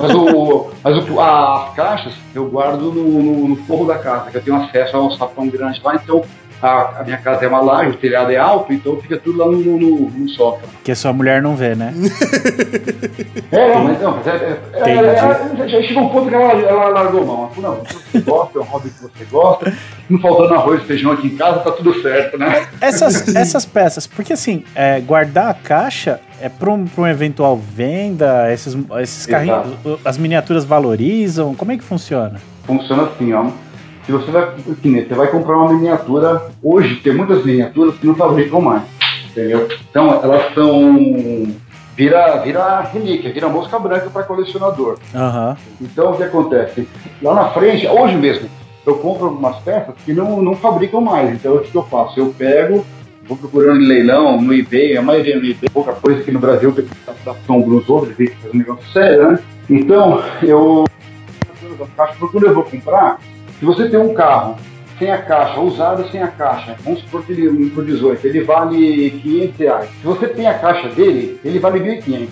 Mas, 0.00 0.14
o, 0.14 0.70
mas 0.84 1.08
o, 1.10 1.20
a- 1.20 1.64
as 1.68 1.74
caixas 1.74 2.12
eu 2.34 2.46
guardo 2.48 2.92
no, 2.92 3.02
no, 3.22 3.48
no 3.48 3.56
forro 3.64 3.86
da 3.86 3.98
casa, 3.98 4.30
que 4.30 4.36
eu 4.36 4.42
tenho 4.42 4.56
acesso 4.56 4.96
a 4.96 5.00
um 5.04 5.10
sapão 5.10 5.48
grande 5.48 5.80
lá, 5.82 5.96
então 5.96 6.22
a, 6.62 7.00
a 7.00 7.04
minha 7.04 7.16
casa 7.16 7.44
é 7.44 7.48
uma 7.48 7.60
laje, 7.60 7.90
o 7.90 7.96
telhado 7.96 8.30
é 8.30 8.36
alto, 8.36 8.72
então 8.72 9.00
fica 9.00 9.16
tudo 9.16 9.38
lá 9.38 9.46
no, 9.46 9.58
no, 9.58 10.10
no. 10.10 10.58
Que 10.84 10.92
a 10.92 10.96
sua 10.96 11.12
mulher 11.12 11.40
não 11.40 11.56
vê, 11.56 11.74
né? 11.74 11.94
É, 13.52 13.74
não, 13.74 13.84
mas 13.84 14.00
não, 14.00 14.16
mas 14.16 14.26
é, 14.28 14.30
é, 14.30 14.60
é, 14.72 14.80
Entendi. 14.80 14.98
é, 15.08 15.64
é, 15.64 15.68
já 15.68 15.82
chegou 15.82 16.04
um 16.04 16.08
ponto 16.08 16.28
que 16.28 16.34
ela, 16.34 16.52
ela 16.52 16.88
largou 16.90 17.26
mão. 17.26 17.38
Ela 17.38 17.48
falou, 17.48 17.76
não, 17.76 17.84
você 17.84 18.20
gosta, 18.30 18.58
é 18.58 18.62
um 18.62 18.64
hobby 18.64 18.90
que 18.90 19.02
você 19.02 19.24
gosta, 19.24 19.72
não 20.08 20.20
faltando 20.20 20.54
arroz 20.54 20.82
e 20.82 20.86
feijão 20.86 21.10
aqui 21.10 21.26
em 21.26 21.36
casa, 21.36 21.58
tá 21.58 21.72
tudo 21.72 22.00
certo, 22.00 22.38
né? 22.38 22.68
Essas, 22.80 23.34
essas 23.34 23.66
peças, 23.66 24.06
porque 24.06 24.32
assim, 24.32 24.64
é, 24.74 25.00
guardar 25.00 25.50
a 25.50 25.54
caixa 25.54 26.20
é 26.40 26.48
para 26.48 26.70
um, 26.70 26.86
pra 26.86 27.02
um 27.02 27.06
eventual 27.06 27.56
venda, 27.56 28.52
esses, 28.52 28.76
esses 29.00 29.26
carrinhos, 29.26 29.66
as 30.04 30.16
miniaturas 30.16 30.64
valorizam, 30.64 31.54
como 31.54 31.72
é 31.72 31.76
que 31.76 31.84
funciona? 31.84 32.40
Funciona 32.64 33.04
assim, 33.04 33.32
ó. 33.32 33.50
Se 34.06 34.12
você 34.12 34.30
vai, 34.30 34.54
que 34.80 34.88
nem, 34.88 35.06
você 35.06 35.14
vai 35.14 35.28
comprar 35.28 35.56
uma 35.56 35.72
miniatura, 35.72 36.50
hoje 36.62 36.96
tem 36.96 37.14
muitas 37.14 37.44
miniaturas 37.44 37.96
que 37.96 38.06
não 38.06 38.14
fabricam 38.14 38.60
mais, 38.60 38.82
entendeu? 39.30 39.68
Então 39.90 40.20
elas 40.22 40.54
são 40.54 41.54
vira 41.96 42.38
vira 42.38 42.80
relíquia, 42.80 43.32
vira 43.32 43.48
mosca 43.48 43.78
branca 43.78 44.08
para 44.10 44.22
colecionador. 44.22 44.98
Aham. 45.14 45.56
Então 45.80 46.12
o 46.12 46.16
que 46.16 46.22
acontece? 46.22 46.88
Lá 47.22 47.34
na 47.34 47.48
frente, 47.50 47.86
hoje 47.86 48.16
mesmo, 48.16 48.48
eu 48.86 48.96
compro 48.96 49.26
algumas 49.26 49.56
peças 49.58 49.94
que 50.04 50.12
não, 50.12 50.40
não 50.40 50.56
fabricam 50.56 51.00
mais. 51.00 51.30
Então 51.32 51.56
o 51.56 51.60
que 51.60 51.74
eu 51.74 51.82
faço? 51.84 52.18
Eu 52.18 52.34
pego, 52.36 52.84
vou 53.24 53.36
procurando 53.36 53.82
em 53.82 53.86
leilão, 53.86 54.40
no 54.40 54.54
eBay, 54.54 54.96
a 54.96 55.02
maioria 55.02 55.36
no 55.36 55.44
eBay, 55.44 55.68
pouca 55.72 55.92
coisa 55.92 56.20
aqui 56.20 56.32
no 56.32 56.40
Brasil 56.40 56.72
que 56.72 56.82
da 57.24 57.34
São 57.46 57.60
Bruno 57.60 57.84
outros, 57.86 58.16
tem 58.16 58.28
que 58.28 58.36
fazer 58.36 58.54
um 58.54 58.58
negócio 58.58 58.92
sério, 58.92 59.30
né? 59.30 59.38
Então 59.68 60.22
eu 60.42 60.84
quando 62.32 62.46
eu 62.46 62.54
vou 62.54 62.64
comprar, 62.64 63.18
se 63.60 63.64
você 63.64 63.88
tem 63.88 64.00
um 64.00 64.12
carro 64.14 64.56
sem 64.98 65.10
a 65.10 65.18
caixa, 65.18 65.60
usado 65.60 66.10
sem 66.10 66.20
a 66.22 66.28
caixa, 66.28 66.76
vamos 66.84 67.00
supor 67.00 67.22
que 67.24 67.32
ele, 67.32 67.48
um 67.48 67.70
por 67.70 67.84
18, 67.84 68.26
ele 68.26 68.42
vale 68.42 69.10
500 69.22 69.56
reais. 69.58 69.88
Se 70.00 70.06
você 70.06 70.26
tem 70.28 70.46
a 70.46 70.54
caixa 70.58 70.88
dele, 70.88 71.38
ele 71.44 71.58
vale 71.58 71.78
1.500. 71.80 72.28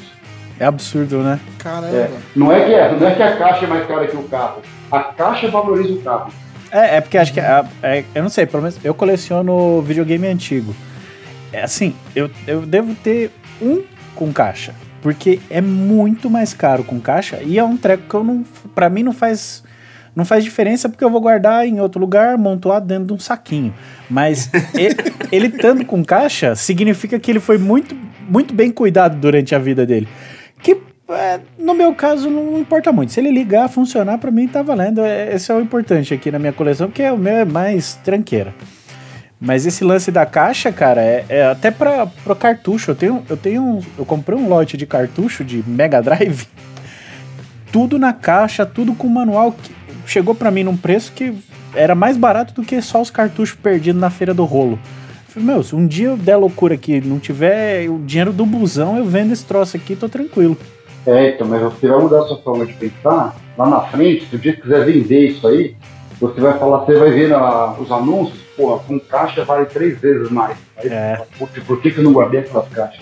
É 0.61 0.65
absurdo, 0.65 1.19
né? 1.23 1.39
Caramba. 1.59 1.97
É, 1.97 2.11
não, 2.35 2.51
é 2.53 2.65
que 2.65 2.75
é, 2.75 2.93
não 2.99 3.07
é 3.07 3.15
que 3.15 3.23
a 3.23 3.37
caixa 3.37 3.65
é 3.65 3.69
mais 3.69 3.87
cara 3.87 4.07
que 4.09 4.17
o 4.17 4.25
carro. 4.25 4.61
A 4.91 5.01
caixa 5.01 5.49
valoriza 5.51 5.93
o 5.95 6.03
carro. 6.03 6.33
É, 6.71 6.97
é 6.97 7.01
porque 7.01 7.17
acho 7.17 7.33
que. 7.33 7.41
a- 7.41 7.65
é- 7.83 8.05
eu 8.15 8.23
não 8.23 8.29
sei, 8.29 8.45
pelo 8.45 8.63
menos 8.65 8.79
eu 8.85 8.93
coleciono 8.93 9.81
videogame 9.83 10.27
antigo. 10.27 10.75
É 11.53 11.63
assim, 11.63 11.95
eu, 12.15 12.29
eu 12.47 12.63
devo 12.63 12.95
ter 12.97 13.31
um 13.63 13.83
com 14.15 14.33
caixa. 14.33 14.75
Porque 15.01 15.41
é 15.49 15.61
muito 15.61 16.29
mais 16.29 16.53
caro 16.53 16.83
com 16.83 16.99
caixa 17.01 17.39
e 17.43 17.57
é 17.57 17.63
um 17.65 17.77
treco 17.77 18.03
que 18.09 18.15
eu 18.15 18.25
não. 18.25 18.45
Pra 18.75 18.91
mim 18.91 19.03
não 19.05 19.13
faz. 19.13 19.63
Não 20.15 20.25
faz 20.25 20.43
diferença 20.45 20.89
porque 20.89 21.05
eu 21.05 21.11
vou 21.11 21.21
guardar 21.21 21.67
em 21.67 21.81
outro 21.81 22.01
lugar, 22.01 22.37
montuado 22.39 22.87
dentro 22.87 23.07
de 23.07 23.13
um 23.13 23.19
saquinho. 23.19 23.73
Mas 24.11 24.51
ele, 24.75 24.97
ele 25.31 25.47
estando 25.49 25.85
com 25.85 26.05
caixa 26.05 26.55
significa 26.57 27.19
que 27.19 27.31
ele 27.31 27.41
foi 27.41 27.59
muito, 27.59 27.97
muito 28.29 28.53
bem 28.55 28.71
cuidado 28.71 29.17
durante 29.17 29.55
a 29.55 29.59
vida 29.59 29.87
dele. 29.87 30.09
Que 30.63 30.77
é, 31.11 31.41
no 31.59 31.73
meu 31.75 31.95
caso 31.95 32.29
não 32.29 32.59
importa 32.59 32.93
muito. 32.93 33.13
Se 33.13 33.21
ele 33.21 33.31
ligar, 33.31 33.69
funcionar, 33.69 34.19
pra 34.19 34.31
mim 34.31 34.47
tá 34.49 34.61
valendo. 34.63 35.01
É, 35.03 35.35
Esse 35.35 35.51
é 35.51 35.55
o 35.55 35.61
importante 35.61 36.13
aqui 36.13 36.31
na 36.31 36.39
minha 36.39 36.53
coleção, 36.53 36.89
porque 36.89 37.03
o 37.09 37.17
meu 37.17 37.35
é 37.37 37.45
mais 37.45 37.95
tranqueira. 38.05 38.53
Mas 39.41 39.65
esse 39.67 39.85
lance 39.85 40.11
da 40.11 40.27
caixa, 40.27 40.73
cara, 40.73 41.01
é, 41.01 41.25
é 41.29 41.45
até 41.47 41.71
para 41.71 42.07
pro 42.09 42.35
cartucho. 42.35 42.91
Eu 42.91 42.97
tenho, 42.97 43.23
eu 43.31 43.37
tenho, 43.37 43.63
um- 43.63 43.81
eu 43.97 44.05
comprei 44.05 44.37
um 44.37 44.49
lote 44.49 44.77
de 44.77 44.85
cartucho 44.85 45.45
de 45.45 45.63
Mega 45.65 46.03
Drive, 46.03 46.45
tudo 47.71 47.99
na 48.01 48.13
caixa, 48.13 48.67
tudo 48.67 48.95
com 48.95 49.07
manual 49.09 49.53
que 49.53 49.71
chegou 50.09 50.35
pra 50.35 50.51
mim 50.51 50.65
num 50.65 50.77
preço 50.77 51.13
que 51.13 51.33
era 51.75 51.95
mais 51.95 52.17
barato 52.17 52.55
do 52.55 52.63
que 52.63 52.81
só 52.81 53.01
os 53.01 53.11
cartuchos 53.11 53.57
perdidos 53.57 54.01
na 54.01 54.11
feira 54.11 54.33
do 54.35 54.45
rolo. 54.45 54.79
Falei, 55.29 55.47
meu, 55.47 55.63
se 55.63 55.77
um 55.77 55.87
dia 55.87 56.09
eu 56.09 56.17
der 56.17 56.37
loucura 56.37 56.75
aqui, 56.75 57.01
não 57.01 57.19
tiver 57.19 57.89
o 57.89 57.99
dinheiro 57.99 58.33
do 58.33 58.47
busão, 58.47 58.97
eu 58.97 59.05
vendo 59.05 59.33
esse 59.33 59.45
troço 59.45 59.77
aqui, 59.77 59.95
tô 59.95 60.09
tranquilo. 60.09 60.57
É, 61.07 61.31
então, 61.31 61.47
mas 61.47 61.61
você 61.63 61.87
vai 61.87 62.01
mudar 62.01 62.21
a 62.23 62.27
sua 62.27 62.39
forma 62.39 62.67
de 62.67 62.73
pensar. 62.73 63.37
Lá 63.57 63.69
na 63.69 63.81
frente, 63.83 64.27
se 64.29 64.37
o 64.37 64.39
dia 64.39 64.55
que 64.55 64.63
quiser 64.63 64.85
vender 64.85 65.29
isso 65.29 65.47
aí, 65.47 65.75
você 66.21 66.41
vai 66.41 66.59
falar, 66.59 66.85
você 66.85 66.95
vai 66.99 67.11
ver 67.11 67.29
na- 67.29 67.73
os 67.79 67.91
anúncios, 67.93 68.39
pô, 68.57 68.79
com 68.81 68.99
caixa 68.99 69.45
vale 69.45 69.67
três 69.67 69.99
vezes 70.01 70.31
mais. 70.31 70.57
Aí, 70.77 70.89
É. 70.89 71.23
por, 71.39 71.49
por 71.49 71.81
que, 71.81 71.91
que 71.91 71.99
eu 71.99 72.05
não 72.05 72.13
guardei 72.13 72.41
aquelas 72.41 72.69
caixas? 72.69 73.01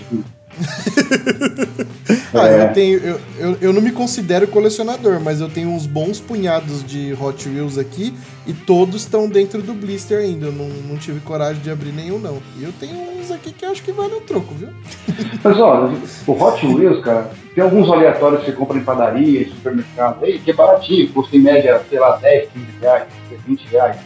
Ah, 2.35 2.49
É. 2.49 2.65
eu 2.65 2.73
tenho. 2.73 2.99
Eu, 2.99 3.21
eu, 3.39 3.59
eu 3.61 3.73
não 3.73 3.81
me 3.81 3.91
considero 3.93 4.47
colecionador, 4.49 5.21
mas 5.21 5.41
eu 5.41 5.49
tenho 5.49 5.71
uns 5.71 5.87
bons 5.87 6.21
punhados 6.21 6.85
de 6.85 7.17
Hot 7.21 7.49
Wheels 7.49 7.79
aqui 7.79 8.15
e 8.47 8.53
todos 8.53 9.03
estão 9.03 9.29
dentro 9.29 9.63
do 9.63 9.75
blister 9.75 10.19
ainda. 10.19 10.47
Eu 10.47 10.53
não, 10.53 10.69
não 10.69 10.97
tive 10.97 11.21
coragem 11.21 11.63
de 11.63 11.71
abrir 11.71 11.93
nenhum, 11.93 12.19
não. 12.19 12.39
E 12.59 12.65
eu 12.65 12.73
tenho 12.79 12.95
uns 13.19 13.31
aqui 13.31 13.53
que 13.53 13.65
eu 13.65 13.71
acho 13.71 13.83
que 13.83 13.93
valem 13.93 14.17
um 14.17 14.21
troco, 14.21 14.55
viu? 14.55 14.69
Mas 15.43 15.59
olha, 15.59 15.97
o 16.27 16.33
Hot 16.33 16.67
Wheels, 16.67 17.03
cara, 17.05 17.31
tem 17.55 17.65
alguns 17.65 17.91
aleatórios 17.91 18.41
que 18.41 18.47
você 18.51 18.53
compra 18.57 18.79
em 18.79 18.85
padaria, 18.85 19.43
em 19.43 19.49
supermercado, 19.49 20.25
aí, 20.25 20.39
que 20.39 20.51
é 20.51 20.55
baratinho, 20.55 21.09
custa 21.13 21.37
em 21.37 21.41
média, 21.41 21.81
sei 21.89 21.99
lá, 21.99 22.17
10, 22.17 22.49
15 22.53 22.67
reais, 22.81 23.05
20 23.47 23.61
reais. 23.73 23.97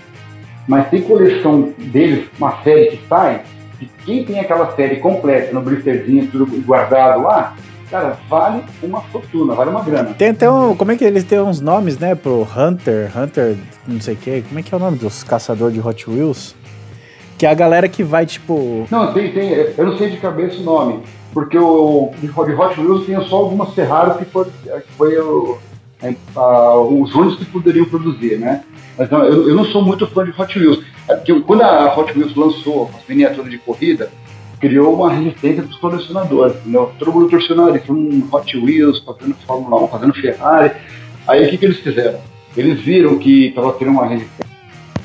Mas 0.69 0.89
tem 0.89 1.03
coleção 1.03 1.73
deles, 1.79 2.29
uma 2.39 2.63
série 2.63 2.97
que 2.97 3.01
sai, 3.09 3.43
que 3.81 3.91
quem 4.05 4.25
tem 4.25 4.39
aquela 4.39 4.71
série 4.77 4.97
completa 4.97 5.53
no 5.53 5.61
blisterzinho, 5.61 6.29
tudo 6.29 6.47
guardado 6.63 7.23
lá, 7.23 7.55
cara, 7.91 8.17
vale 8.29 8.63
uma 8.83 9.01
fortuna, 9.01 9.55
vale 9.55 9.71
uma 9.71 9.83
grana. 9.83 10.15
Tem 10.15 10.29
até 10.29 10.49
um. 10.51 10.77
Como 10.77 10.93
é 10.93 10.97
que 10.97 11.05
eles 11.05 11.25
têm 11.25 11.41
uns 11.41 11.61
nomes, 11.61 11.99
né? 11.99 12.15
Pro 12.15 12.47
Hunter, 12.57 13.11
Hunter, 13.19 13.57
não 13.89 14.01
sei 14.01 14.15
o 14.15 14.17
que. 14.17 14.43
Como 14.43 14.61
é 14.61 14.63
que 14.63 14.73
é 14.73 14.77
o 14.77 14.81
nome 14.81 14.99
dos 14.99 15.25
caçadores 15.25 15.75
de 15.75 15.81
Hot 15.81 16.09
Wheels? 16.09 16.55
Que 17.39 17.47
é 17.47 17.51
a 17.51 17.55
galera 17.55 17.89
que 17.89 18.05
vai, 18.05 18.27
tipo. 18.27 18.87
Não, 18.91 19.13
tem, 19.13 19.33
tem, 19.33 19.51
eu 19.51 19.87
não 19.87 19.97
sei 19.97 20.11
de 20.11 20.19
cabeça 20.19 20.61
o 20.61 20.63
nome, 20.63 21.01
porque 21.33 21.59
o 21.59 22.13
de 22.21 22.29
Hot 22.31 22.79
Wheels 22.81 23.07
tinha 23.07 23.21
só 23.23 23.37
algumas 23.37 23.73
Ferraris 23.75 24.19
que 24.19 24.27
foi, 24.27 24.45
que 24.45 24.93
foi 24.99 25.19
o- 25.19 25.57
a- 26.37 26.77
os 26.81 27.15
únicos 27.15 27.39
que 27.39 27.47
poderiam 27.47 27.87
produzir, 27.87 28.39
né? 28.39 28.63
Mas 28.99 29.09
não, 29.11 29.25
eu, 29.25 29.49
eu 29.49 29.55
não 29.57 29.65
sou 29.65 29.83
muito 29.83 30.07
fã 30.07 30.23
de 30.25 30.33
Hot 30.39 30.59
Wheels. 30.59 30.83
É 31.09 31.15
porque 31.15 31.41
quando 31.41 31.63
a 31.63 31.97
Hot 31.97 32.17
Wheels 32.17 32.35
lançou 32.35 32.91
as 32.97 33.07
miniaturas 33.09 33.51
de 33.51 33.59
corrida, 33.59 34.11
criou 34.61 34.95
uma 34.95 35.13
resistência 35.13 35.63
dos 35.63 35.77
colecionadores, 35.77 36.57
entendeu? 36.57 36.93
Todo 36.99 37.13
mundo 37.13 37.29
torceu 37.29 37.57
o 37.57 37.67
nariz, 37.67 37.89
um 37.89 38.29
Hot 38.31 38.57
Wheels, 38.57 39.03
fazendo 39.05 39.35
Fórmula 39.47 39.85
1, 39.85 39.89
fazendo 39.89 40.15
Ferrari. 40.15 40.73
Aí 41.27 41.47
o 41.47 41.51
que, 41.51 41.59
que 41.59 41.65
eles 41.65 41.79
fizeram? 41.79 42.21
Eles 42.57 42.81
viram 42.81 43.19
que 43.19 43.47
estava 43.47 43.73
tendo 43.73 43.93
uma 43.93 44.07
resistência. 44.07 44.51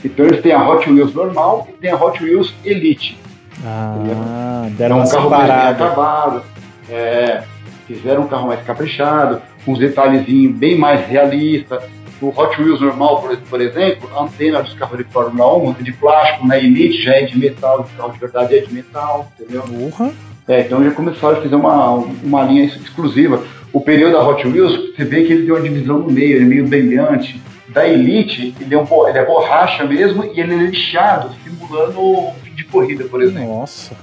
Então 0.04 0.26
eles 0.26 0.42
têm 0.42 0.52
a 0.52 0.70
Hot 0.70 0.88
Wheels 0.90 1.14
normal 1.14 1.68
e 1.70 1.74
tem 1.74 1.92
a 1.92 1.96
Hot 1.96 2.22
Wheels 2.24 2.54
Elite. 2.64 3.18
Ah, 3.64 4.66
É 4.68 4.70
deram 4.72 4.98
um 4.98 5.00
uma 5.00 5.10
carro 5.10 5.30
mais 5.30 5.48
bem 5.48 5.56
acabado. 5.56 6.44
É, 6.90 7.44
fizeram 7.88 8.24
um 8.24 8.28
carro 8.28 8.48
mais 8.48 8.62
caprichado, 8.64 9.42
com 9.64 9.72
uns 9.72 9.80
detalhezinhos 9.80 10.56
bem 10.56 10.78
mais 10.78 11.08
realistas. 11.08 11.84
O 12.26 12.30
Hot 12.30 12.60
Wheels 12.60 12.82
normal, 12.82 13.22
por, 13.22 13.38
por 13.38 13.62
exemplo, 13.62 14.10
a 14.16 14.24
antena 14.24 14.64
dos 14.64 14.74
carros 14.74 14.98
de 14.98 15.04
Fórmula 15.04 15.58
1 15.58 15.76
é 15.80 15.84
de 15.84 15.94
plástico, 15.94 16.48
na 16.48 16.58
Elite 16.58 17.04
já 17.04 17.14
é 17.14 17.22
de 17.22 17.38
metal, 17.38 17.82
o 17.82 17.98
carro 17.98 18.14
de 18.14 18.20
verdade 18.20 18.58
é 18.58 18.62
de 18.62 18.74
metal, 18.74 19.32
entendeu? 19.40 19.62
Porra. 19.62 20.12
É, 20.48 20.62
então 20.62 20.84
já 20.84 20.90
começaram 20.90 21.38
a 21.38 21.42
fazer 21.42 21.56
uma, 21.56 21.94
uma 21.94 22.44
linha 22.44 22.66
exclusiva. 22.66 23.44
O 23.72 23.80
pneu 23.80 24.12
da 24.12 24.28
Hot 24.28 24.48
Wheels, 24.48 24.96
você 24.96 25.06
vê 25.06 25.24
que 25.24 25.34
ele 25.34 25.44
tem 25.44 25.52
uma 25.52 25.62
divisão 25.62 26.00
no 26.00 26.12
meio, 26.12 26.38
ele 26.38 26.46
é 26.46 26.48
meio 26.48 26.68
brilhante. 26.68 27.40
Da 27.70 27.88
Elite, 27.88 28.56
ele 28.60 28.74
é, 28.74 28.78
um, 28.78 29.08
ele 29.08 29.20
é 29.20 29.26
borracha 29.26 29.84
mesmo 29.84 30.24
e 30.24 30.40
ele 30.40 30.54
é 30.54 30.58
lixado, 30.58 31.30
simulando 31.44 32.00
o 32.00 32.34
fim 32.44 32.56
de 32.56 32.64
corrida, 32.64 33.04
por 33.04 33.22
exemplo. 33.22 33.60
Nossa. 33.60 33.96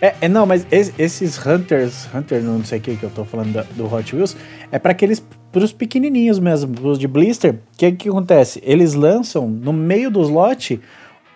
É, 0.00 0.14
é, 0.22 0.28
não, 0.28 0.46
mas 0.46 0.64
es- 0.70 0.92
esses 0.98 1.44
Hunters, 1.44 2.08
Hunter 2.14 2.40
não 2.42 2.62
sei 2.64 2.78
o 2.78 2.82
que 2.82 2.96
que 2.96 3.02
eu 3.02 3.10
tô 3.10 3.24
falando 3.24 3.52
da- 3.52 3.64
do 3.74 3.92
Hot 3.92 4.14
Wheels, 4.14 4.36
é 4.70 4.78
para 4.78 4.92
aqueles, 4.92 5.20
pros 5.50 5.72
pequenininhos 5.72 6.38
mesmo, 6.38 6.72
pros 6.72 6.98
de 6.98 7.08
blister. 7.08 7.54
O 7.54 7.76
que 7.76 7.90
que 7.92 8.08
acontece? 8.08 8.62
Eles 8.64 8.94
lançam 8.94 9.48
no 9.48 9.72
meio 9.72 10.08
dos 10.10 10.28
lotes 10.28 10.78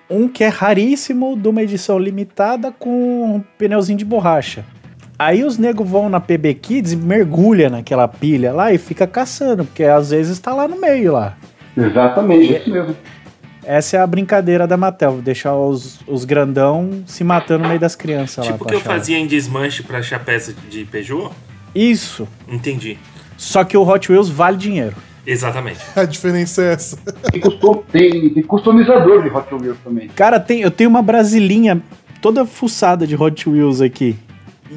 um 0.08 0.28
que 0.28 0.44
é 0.44 0.48
raríssimo, 0.48 1.36
de 1.36 1.48
uma 1.48 1.62
edição 1.62 1.98
limitada 1.98 2.70
com 2.70 3.36
um 3.36 3.42
pneuzinho 3.58 3.98
de 3.98 4.04
borracha. 4.04 4.64
Aí 5.18 5.42
os 5.44 5.58
negros 5.58 5.88
vão 5.88 6.08
na 6.08 6.20
PB 6.20 6.54
Kids 6.54 6.92
e 6.92 6.96
mergulha 6.96 7.68
naquela 7.70 8.06
pilha 8.06 8.52
lá 8.52 8.72
e 8.72 8.78
fica 8.78 9.06
caçando, 9.06 9.64
porque 9.64 9.84
às 9.84 10.10
vezes 10.10 10.38
tá 10.38 10.54
lá 10.54 10.68
no 10.68 10.80
meio 10.80 11.12
lá. 11.12 11.36
Exatamente, 11.76 12.54
é 12.54 12.58
isso 12.58 12.70
mesmo. 12.70 12.94
Essa 13.64 13.96
é 13.96 14.00
a 14.00 14.06
brincadeira 14.06 14.66
da 14.66 14.76
Mattel, 14.76 15.20
deixar 15.22 15.54
os, 15.54 16.00
os 16.06 16.24
grandão 16.24 17.02
se 17.06 17.22
matando 17.22 17.62
no 17.62 17.68
meio 17.68 17.80
das 17.80 17.94
crianças 17.94 18.44
lá. 18.44 18.52
Tipo 18.52 18.64
o 18.64 18.66
pra 18.66 18.68
que 18.68 18.74
eu 18.74 18.80
achar. 18.80 18.90
fazia 18.98 19.18
em 19.18 19.26
desmanche 19.26 19.82
pra 19.82 19.98
achar 19.98 20.18
peça 20.18 20.52
de 20.68 20.84
Peugeot? 20.84 21.30
Isso. 21.74 22.26
Entendi. 22.48 22.98
Só 23.36 23.64
que 23.64 23.76
o 23.76 23.88
Hot 23.88 24.10
Wheels 24.10 24.28
vale 24.28 24.56
dinheiro. 24.56 24.96
Exatamente. 25.26 25.78
A 25.94 26.04
diferença 26.04 26.62
é 26.62 26.72
essa. 26.72 26.96
Tem, 27.30 27.40
custom, 27.40 27.84
tem, 27.90 28.30
tem 28.30 28.42
customizador 28.42 29.22
de 29.22 29.28
Hot 29.28 29.54
Wheels 29.54 29.78
também. 29.84 30.08
Cara, 30.08 30.40
tem, 30.40 30.60
eu 30.60 30.70
tenho 30.70 30.90
uma 30.90 31.02
brasilinha 31.02 31.80
toda 32.20 32.44
fuçada 32.44 33.06
de 33.06 33.14
Hot 33.14 33.48
Wheels 33.48 33.80
aqui. 33.80 34.16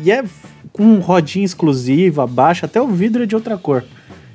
E 0.04 0.12
é 0.12 0.24
com 0.72 1.00
rodinha 1.00 1.46
exclusiva, 1.46 2.24
abaixo, 2.26 2.66
até 2.66 2.82
o 2.82 2.88
vidro 2.88 3.24
é 3.24 3.26
de 3.26 3.34
outra 3.36 3.58
cor. 3.58 3.84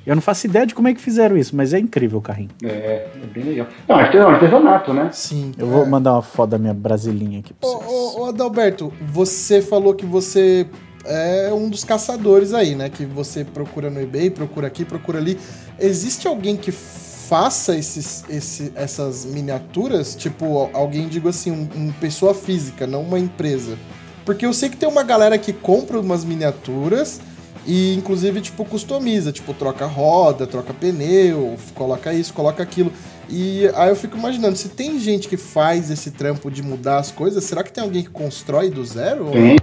Eu 0.05 0.15
não 0.15 0.21
faço 0.21 0.47
ideia 0.47 0.65
de 0.65 0.73
como 0.73 0.87
é 0.87 0.93
que 0.93 0.99
fizeram 1.01 1.37
isso, 1.37 1.55
mas 1.55 1.73
é 1.73 1.79
incrível 1.79 2.17
o 2.19 2.21
carrinho. 2.21 2.49
É, 2.63 2.67
é 2.67 3.27
bem 3.31 3.43
legal. 3.43 3.67
Não, 3.87 3.99
é 3.99 4.25
um 4.25 4.29
artesanato, 4.29 4.93
né? 4.93 5.09
Sim. 5.11 5.51
Eu 5.57 5.67
vou 5.67 5.83
é. 5.83 5.85
mandar 5.87 6.13
uma 6.13 6.21
foto 6.23 6.51
da 6.51 6.57
minha 6.57 6.73
brasilinha 6.73 7.39
aqui 7.39 7.53
pra 7.53 7.69
Ô, 7.69 7.73
vocês. 7.77 7.91
ô, 7.91 8.19
ô, 8.21 8.25
Adalberto, 8.25 8.91
você 9.11 9.61
falou 9.61 9.93
que 9.93 10.05
você 10.05 10.65
é 11.05 11.51
um 11.53 11.69
dos 11.69 11.83
caçadores 11.83 12.53
aí, 12.53 12.73
né? 12.75 12.89
Que 12.89 13.05
você 13.05 13.43
procura 13.43 13.89
no 13.91 14.01
eBay, 14.01 14.29
procura 14.31 14.67
aqui, 14.67 14.83
procura 14.83 15.19
ali. 15.19 15.37
Existe 15.79 16.27
alguém 16.27 16.57
que 16.57 16.71
faça 16.71 17.75
esses, 17.77 18.23
esse- 18.27 18.71
essas 18.75 19.23
miniaturas? 19.25 20.15
Tipo, 20.15 20.69
alguém, 20.73 21.07
digo 21.07 21.29
assim, 21.29 21.51
um, 21.51 21.69
um 21.75 21.91
pessoa 21.93 22.33
física, 22.33 22.87
não 22.87 23.03
uma 23.03 23.19
empresa. 23.19 23.77
Porque 24.25 24.45
eu 24.45 24.53
sei 24.53 24.69
que 24.69 24.77
tem 24.77 24.87
uma 24.89 25.03
galera 25.03 25.37
que 25.37 25.51
compra 25.53 25.99
umas 25.99 26.23
miniaturas 26.25 27.19
e, 27.65 27.95
inclusive, 27.95 28.41
tipo, 28.41 28.65
customiza. 28.65 29.31
Tipo, 29.31 29.53
troca 29.53 29.85
roda, 29.85 30.45
troca 30.47 30.73
pneu, 30.73 31.55
coloca 31.75 32.13
isso, 32.13 32.33
coloca 32.33 32.61
aquilo. 32.63 32.91
E 33.29 33.69
aí 33.75 33.89
eu 33.89 33.95
fico 33.95 34.17
imaginando, 34.17 34.55
se 34.57 34.69
tem 34.69 34.99
gente 34.99 35.27
que 35.27 35.37
faz 35.37 35.89
esse 35.89 36.11
trampo 36.11 36.51
de 36.51 36.61
mudar 36.61 36.97
as 36.97 37.11
coisas, 37.11 37.43
será 37.43 37.63
que 37.63 37.71
tem 37.71 37.83
alguém 37.83 38.03
que 38.03 38.09
constrói 38.09 38.69
do 38.69 38.83
zero? 38.83 39.25
Tem. 39.31 39.57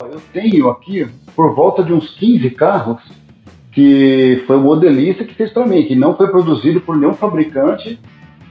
Eu 0.00 0.22
tenho 0.32 0.68
aqui 0.70 1.06
por 1.36 1.54
volta 1.54 1.82
de 1.82 1.92
uns 1.92 2.08
15 2.18 2.48
carros 2.50 3.02
que 3.72 4.42
foi 4.46 4.56
o 4.56 4.60
modelista 4.60 5.24
que 5.24 5.34
fez 5.34 5.50
para 5.50 5.66
mim, 5.66 5.84
que 5.86 5.94
não 5.94 6.16
foi 6.16 6.28
produzido 6.28 6.80
por 6.80 6.96
nenhum 6.96 7.14
fabricante. 7.14 7.98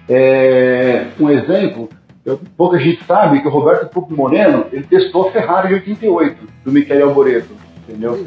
É, 0.09 1.07
um 1.19 1.29
exemplo, 1.29 1.89
eu- 2.25 2.39
pouca 2.57 2.79
gente 2.79 3.03
sabe 3.05 3.41
que 3.41 3.47
o 3.47 3.51
Roberto 3.51 3.87
Pupo 3.89 4.15
Moreno 4.15 4.65
ele 4.71 4.83
testou 4.83 5.29
a 5.29 5.31
Ferrari 5.31 5.69
de 5.69 5.73
88 5.75 6.37
do 6.65 6.71
Michele 6.71 7.01
Alboreto, 7.03 7.49
entendeu? 7.91 8.25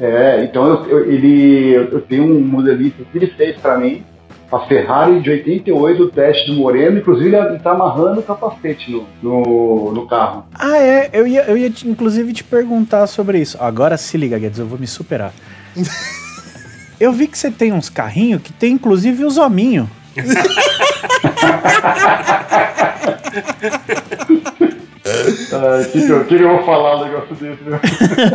É, 0.00 0.44
então 0.44 0.66
eu, 0.66 0.86
eu- 0.86 1.10
ele, 1.12 1.74
eu 1.74 2.00
tenho 2.02 2.24
um 2.24 2.40
modelista 2.40 3.02
que 3.10 3.18
ele 3.18 3.26
fez 3.28 3.56
para 3.56 3.76
mim 3.78 4.02
a 4.50 4.60
Ferrari 4.60 5.20
de 5.20 5.28
88, 5.30 6.02
o 6.04 6.08
teste 6.08 6.46
do 6.50 6.54
Moreno, 6.56 6.98
inclusive 6.98 7.34
ele 7.34 7.56
está 7.56 7.72
amarrando 7.72 8.20
o 8.20 8.22
capacete 8.22 8.90
no, 8.92 9.04
no, 9.22 9.92
no 9.92 10.06
carro. 10.06 10.46
Ah, 10.54 10.78
é. 10.78 11.10
Eu 11.12 11.26
ia, 11.26 11.42
eu 11.42 11.58
ia 11.58 11.68
te- 11.68 11.88
inclusive 11.88 12.32
te 12.32 12.44
perguntar 12.44 13.06
sobre 13.08 13.40
isso. 13.40 13.56
Agora 13.60 13.96
se 13.96 14.16
liga, 14.16 14.38
Guedes, 14.38 14.60
eu 14.60 14.66
vou 14.66 14.78
me 14.78 14.86
superar. 14.86 15.32
eu 17.00 17.10
vi 17.12 17.26
que 17.26 17.36
você 17.36 17.50
tem 17.50 17.72
uns 17.72 17.88
carrinhos 17.88 18.40
que 18.40 18.52
tem 18.52 18.72
inclusive 18.74 19.24
os 19.24 19.36
hominhos. 19.36 19.88
O 25.06 25.90
que, 25.92 26.00
que, 26.04 26.10
eu- 26.10 26.24
que 26.24 26.36
que 26.36 26.42
eu 26.42 26.48
vou 26.56 26.64
falar 26.64 26.96
um 27.00 27.04
negócio 27.04 27.34
desse? 27.36 27.62
né? 27.64 27.80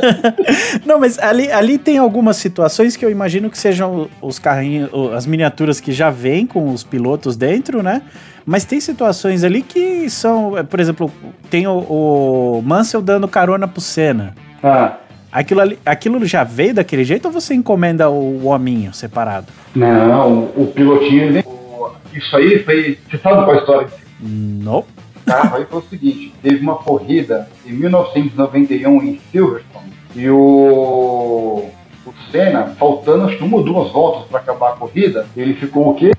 Não, 0.85 0.99
mas 0.99 1.19
ali, 1.19 1.51
ali 1.51 1.77
tem 1.77 1.97
algumas 1.97 2.37
situações 2.37 2.95
que 2.95 3.03
eu 3.03 3.09
imagino 3.09 3.49
que 3.49 3.57
sejam 3.57 4.07
os 4.21 4.39
carrinhos, 4.39 4.89
o- 4.93 5.09
as 5.11 5.25
miniaturas 5.25 5.79
que 5.79 5.91
já 5.91 6.09
vêm 6.09 6.45
com 6.45 6.69
os 6.71 6.83
pilotos 6.83 7.35
dentro, 7.35 7.83
né? 7.83 8.01
Mas 8.45 8.65
tem 8.65 8.79
situações 8.79 9.43
ali 9.43 9.61
que 9.61 10.09
são, 10.09 10.57
é, 10.57 10.63
por 10.63 10.79
exemplo, 10.79 11.11
tem 11.49 11.67
o, 11.67 11.77
o 11.79 12.61
Mansell 12.65 13.01
dando 13.01 13.27
carona 13.27 13.67
pro 13.67 13.81
Senna. 13.81 14.33
Ah, 14.63 14.97
Aquilo, 15.31 15.61
ali, 15.61 15.79
aquilo 15.85 16.25
já 16.25 16.43
veio 16.43 16.73
daquele 16.73 17.05
jeito 17.05 17.25
ou 17.25 17.31
você 17.31 17.53
encomenda 17.53 18.09
o 18.09 18.47
hominho 18.47 18.93
separado? 18.93 19.47
não, 19.73 20.29
o, 20.57 20.63
o 20.63 20.67
pilotinho, 20.67 21.23
ele- 21.23 21.43
o- 21.45 21.89
isso 22.13 22.35
aí 22.35 22.59
foi. 22.63 22.97
Você 23.09 23.17
sabe 23.17 23.35
qual 23.45 23.53
é 23.53 23.57
a 23.57 23.61
história 23.61 23.87
Não. 24.19 24.83
Carro? 25.25 25.57
Aí 25.57 25.65
foi 25.65 25.79
o 25.79 25.83
seguinte: 25.83 26.33
teve 26.41 26.61
uma 26.61 26.75
corrida 26.75 27.49
em 27.65 27.73
1991 27.73 29.03
em 29.03 29.19
Silverstone 29.31 29.91
e 30.15 30.29
o, 30.29 31.69
o 32.05 32.13
Senna, 32.31 32.75
faltando 32.77 33.25
acho 33.25 33.37
que 33.37 33.43
uma 33.43 33.57
ou 33.57 33.63
duas 33.63 33.91
voltas 33.91 34.27
para 34.27 34.39
acabar 34.39 34.71
a 34.71 34.75
corrida, 34.75 35.25
ele 35.35 35.53
ficou 35.53 35.89
o 35.89 35.95
quê? 35.95 36.11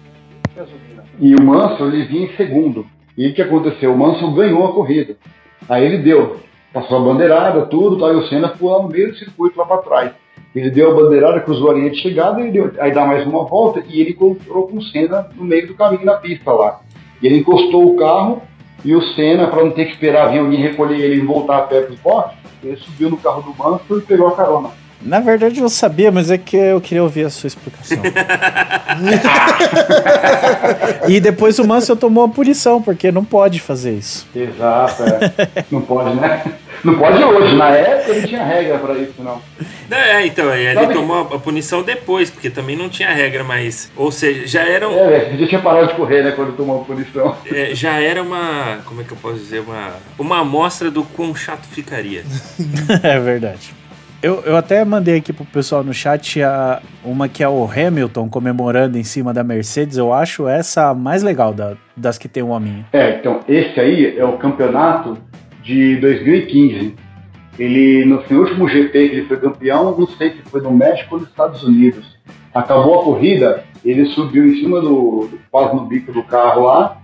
E 1.21 1.35
o 1.35 1.43
Mansell 1.43 1.89
ele 1.89 2.05
vinha 2.05 2.27
em 2.27 2.37
segundo. 2.37 2.87
E 3.17 3.29
o 3.29 3.35
que 3.35 3.43
aconteceu? 3.43 3.93
O 3.93 3.99
Mansell 3.99 4.33
ganhou 4.33 4.67
a 4.67 4.73
corrida. 4.73 5.17
Aí 5.69 5.85
ele 5.85 5.99
deu, 5.99 6.41
passou 6.73 6.99
a 6.99 7.01
bandeirada, 7.01 7.67
tudo, 7.67 7.99
tá, 7.99 8.13
e 8.13 8.17
o 8.17 8.27
Senna 8.29 8.55
lá 8.61 8.83
no 8.83 8.89
meio 8.89 9.11
do 9.11 9.19
circuito 9.19 9.59
lá 9.59 9.67
para 9.67 9.83
trás. 9.83 10.13
Ele 10.55 10.71
deu 10.71 10.91
a 10.91 10.95
bandeirada, 10.95 11.41
cruzou 11.41 11.71
a 11.71 11.75
linha 11.75 11.91
de 11.91 12.01
chegada, 12.01 12.41
e 12.41 12.51
deu, 12.51 12.73
aí 12.79 12.93
dá 12.93 13.07
mais 13.07 13.27
uma 13.27 13.45
volta 13.45 13.83
e 13.87 14.01
ele 14.01 14.11
encontrou 14.11 14.69
com 14.69 14.79
o 14.79 14.83
Senna 14.83 15.29
no 15.35 15.45
meio 15.45 15.67
do 15.67 15.75
caminho 15.75 16.05
na 16.05 16.15
pista 16.15 16.51
lá. 16.51 16.81
E 17.21 17.27
ele 17.27 17.39
encostou 17.39 17.93
o 17.93 17.97
carro 17.97 18.43
e 18.85 18.95
o 18.95 19.03
Senna, 19.15 19.49
para 19.49 19.65
não 19.65 19.71
ter 19.71 19.87
que 19.87 19.93
esperar 19.93 20.31
vir 20.31 20.39
alguém 20.39 20.61
recolher 20.61 21.01
ele 21.01 21.17
e 21.17 21.21
voltar 21.21 21.59
a 21.59 21.63
pé 21.63 21.83
para 21.83 21.93
os 21.93 22.01
boxes, 22.01 22.39
ele 22.63 22.77
subiu 22.77 23.11
no 23.11 23.17
carro 23.17 23.43
do 23.43 23.55
Mansell 23.57 23.99
e 23.99 24.03
pegou 24.03 24.29
a 24.29 24.37
carona. 24.37 24.71
Na 25.05 25.19
verdade 25.19 25.61
eu 25.61 25.69
sabia, 25.69 26.13
mas 26.13 26.31
é 26.31 26.39
que 26.39 26.57
eu 26.57 26.81
queria 26.81 27.03
ouvir 27.03 27.25
a 27.25 27.31
sua 27.31 27.49
explicação. 27.49 27.99
e 31.09 31.19
depois 31.19 31.59
o 31.59 31.67
Mansell 31.67 31.97
tomou 31.97 32.25
a 32.25 32.29
punição, 32.29 32.81
porque 32.81 33.11
não 33.11 33.25
pode 33.25 33.61
fazer 33.61 33.95
isso. 33.95 34.29
Exato, 34.35 35.03
é. 35.03 35.65
não 35.71 35.81
pode, 35.81 36.15
né? 36.15 36.45
Não 36.85 36.99
pode 36.99 37.23
hoje. 37.23 37.55
Na 37.57 37.69
época 37.71 38.15
não 38.15 38.23
tinha 38.23 38.45
regra 38.45 38.79
para 38.79 38.95
isso, 38.95 39.23
não. 39.23 39.41
É, 39.91 40.27
então, 40.27 40.53
ele 40.55 40.75
Sabe- 40.81 40.95
tomou 40.95 41.21
a 41.21 41.39
punição 41.39 41.83
depois, 41.83 42.31
porque 42.31 42.49
também 42.51 42.77
não 42.77 42.89
tinha 42.89 43.11
regra, 43.11 43.45
mas. 43.45 43.91
Ou 43.97 44.11
seja, 44.11 44.47
já 44.47 44.63
era, 44.69 44.89
um- 44.89 44.93
É, 44.99 45.37
já 45.39 45.47
tinha 45.47 45.61
parado 45.61 45.89
de 45.89 45.95
correr, 45.95 46.23
né, 46.23 46.33
quando 46.33 46.57
tomou 46.57 46.81
a 46.81 46.85
punição. 46.85 47.37
é, 47.51 47.75
já 47.75 48.01
era 48.01 48.23
uma. 48.23 48.79
Como 48.85 49.01
é 49.01 49.05
que 49.05 49.13
eu 49.13 49.19
posso 49.21 49.37
dizer? 49.37 49.61
Uma, 49.61 49.91
uma 50.19 50.41
amostra 50.41 50.91
do 50.91 51.03
quão 51.05 51.35
chato 51.35 51.65
ficaria. 51.67 52.23
é 53.03 53.19
verdade. 53.21 53.75
Eu, 54.23 54.41
eu 54.47 54.57
até 54.57 54.85
mandei 54.85 55.17
aqui 55.19 55.33
pro 55.33 55.45
pessoal 55.45 55.83
no 55.83 55.93
chat 55.93 56.41
a, 56.43 56.81
uma 57.05 57.29
que 57.29 57.43
é 57.43 57.49
o 57.49 57.65
Hamilton 57.69 58.29
comemorando 58.29 58.97
em 58.97 59.03
cima 59.03 59.35
da 59.35 59.43
Mercedes. 59.43 59.99
Eu 59.99 60.13
acho 60.13 60.47
essa 60.47 60.91
a 60.91 60.95
mais 60.95 61.25
legal 61.25 61.53
da- 61.53 61.75
das 61.97 62.19
que 62.19 62.29
tem 62.29 62.41
o 62.43 62.51
hominho. 62.51 62.85
É, 62.93 63.17
então, 63.17 63.41
esse 63.49 63.79
aí 63.81 64.17
é 64.17 64.25
o 64.25 64.35
campeonato 64.39 65.19
de 65.63 65.97
2015. 65.97 66.95
Ele, 67.59 68.05
no 68.05 68.27
seu 68.27 68.41
último 68.41 68.69
GP 68.69 68.91
que 68.91 69.17
ele 69.17 69.27
foi 69.27 69.37
campeão, 69.39 69.97
não 69.97 70.07
sei 70.07 70.31
se 70.31 70.39
foi 70.51 70.61
no 70.63 70.71
México 70.71 71.15
ou 71.15 71.21
nos 71.21 71.29
Estados 71.29 71.63
Unidos. 71.63 72.05
Acabou 72.55 73.01
a 73.01 73.05
corrida, 73.05 73.65
ele 73.85 74.07
subiu 74.07 74.47
em 74.47 74.57
cima 74.57 74.81
do, 74.81 75.29
quase 75.51 75.75
no 75.75 75.87
bico 75.87 76.13
do 76.13 76.23
carro 76.23 76.65
lá 76.65 76.99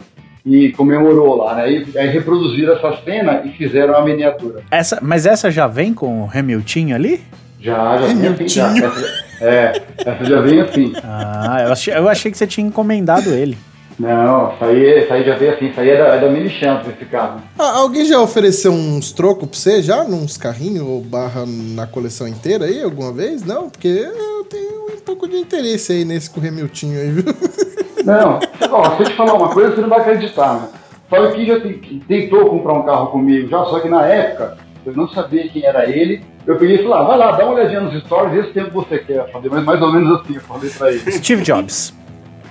e 0.44 0.72
comemorou 0.72 1.36
lá, 1.36 1.54
né? 1.54 1.64
Aí, 1.64 1.86
aí 1.96 2.08
reproduziram 2.08 2.74
essa 2.74 2.96
cena 3.04 3.42
e 3.44 3.50
fizeram 3.50 3.94
a 3.94 4.02
miniatura. 4.02 4.62
Essa, 4.70 4.98
mas 5.02 5.26
essa 5.26 5.50
já 5.50 5.66
vem 5.66 5.92
com 5.92 6.22
o 6.22 6.30
Hamilton 6.32 6.94
ali? 6.94 7.20
Já, 7.60 7.98
já 7.98 8.06
vem 8.06 8.28
assim, 8.28 8.48
já. 8.48 8.76
Essa, 8.76 9.24
é, 9.40 9.82
essa 9.98 10.24
já 10.24 10.40
vem 10.40 10.60
assim. 10.60 10.92
Ah, 11.02 11.64
eu 11.66 11.72
achei, 11.72 11.94
eu 11.94 12.08
achei 12.08 12.30
que 12.30 12.38
você 12.38 12.46
tinha 12.46 12.66
encomendado 12.66 13.30
ele. 13.30 13.58
Não, 13.98 14.52
isso 14.52 14.64
aí, 14.64 15.02
isso 15.02 15.12
aí 15.12 15.24
já 15.24 15.34
veio 15.34 15.54
assim, 15.54 15.66
isso 15.66 15.80
aí 15.80 15.90
é 15.90 15.98
da, 15.98 16.14
é 16.14 16.20
da 16.20 16.28
Mini 16.28 16.48
Champs 16.48 16.88
esse 16.88 17.04
carro. 17.06 17.40
Ah, 17.58 17.78
alguém 17.78 18.04
já 18.04 18.20
ofereceu 18.20 18.70
uns 18.70 19.10
trocos 19.10 19.48
pra 19.48 19.58
você 19.58 19.82
já? 19.82 20.04
Nos 20.04 20.36
carrinhos 20.36 20.86
ou 20.86 21.00
barra 21.00 21.44
na 21.46 21.86
coleção 21.86 22.28
inteira 22.28 22.66
aí 22.66 22.80
alguma 22.80 23.12
vez? 23.12 23.44
Não? 23.44 23.68
Porque 23.68 23.88
eu 23.88 24.44
tenho 24.44 24.86
um 24.96 25.00
pouco 25.04 25.26
de 25.26 25.36
interesse 25.36 25.92
aí 25.92 26.04
nesse 26.04 26.30
com 26.30 26.40
o 26.40 26.46
Hamilton 26.46 26.86
aí, 26.86 27.10
viu? 27.10 27.24
Não, 28.04 28.38
ó, 28.70 28.96
se 28.96 29.02
eu 29.02 29.06
te 29.06 29.16
falar 29.16 29.34
uma 29.34 29.50
coisa, 29.50 29.74
você 29.74 29.82
não 29.82 29.88
vai 29.88 30.00
acreditar, 30.00 30.54
né? 30.54 30.68
Sabe 31.10 31.34
que 31.34 31.46
já 31.46 31.60
tentou 32.06 32.48
comprar 32.48 32.72
um 32.74 32.82
carro 32.84 33.08
comigo 33.08 33.48
já, 33.48 33.64
só 33.64 33.80
que 33.80 33.88
na 33.88 34.06
época 34.06 34.56
eu 34.86 34.94
não 34.94 35.08
sabia 35.08 35.48
quem 35.48 35.64
era 35.64 35.88
ele. 35.90 36.22
Eu 36.46 36.56
peguei 36.56 36.76
e 36.76 36.82
falei, 36.82 36.92
ah, 36.94 37.02
vai 37.02 37.18
lá, 37.18 37.32
dá 37.32 37.44
uma 37.44 37.54
olhadinha 37.54 37.80
nos 37.80 38.02
stories, 38.04 38.32
vê 38.32 38.42
se 38.44 38.52
tempo 38.54 38.70
você 38.70 38.98
quer 38.98 39.30
fazer, 39.30 39.50
mas 39.50 39.64
mais 39.64 39.82
ou 39.82 39.92
menos 39.92 40.20
assim, 40.20 40.36
eu 40.36 40.40
falei 40.40 40.70
pra 40.70 40.90
ele. 40.90 41.12
Steve 41.12 41.42
Jobs. 41.42 41.92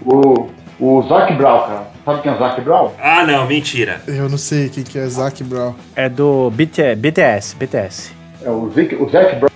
O, 0.05 0.49
o 0.79 1.01
Zac 1.07 1.33
Brown, 1.33 1.59
cara. 1.61 1.87
Sabe 2.05 2.21
quem 2.21 2.31
é 2.31 2.35
o 2.35 2.39
Zac 2.39 2.61
Brown? 2.61 2.91
Ah, 3.01 3.25
não, 3.25 3.45
mentira. 3.47 4.01
Eu 4.07 4.29
não 4.29 4.37
sei 4.37 4.69
quem 4.69 4.83
que 4.83 4.97
é 4.97 5.05
Zac 5.07 5.43
Brown. 5.43 5.73
É 5.95 6.07
do 6.07 6.49
BT, 6.51 6.95
BTS, 6.95 7.55
BTS. 7.55 8.11
É 8.43 8.49
o 8.49 8.71
Zac, 8.73 8.95
o 8.95 9.09
Zac 9.09 9.35
Brown, 9.35 9.49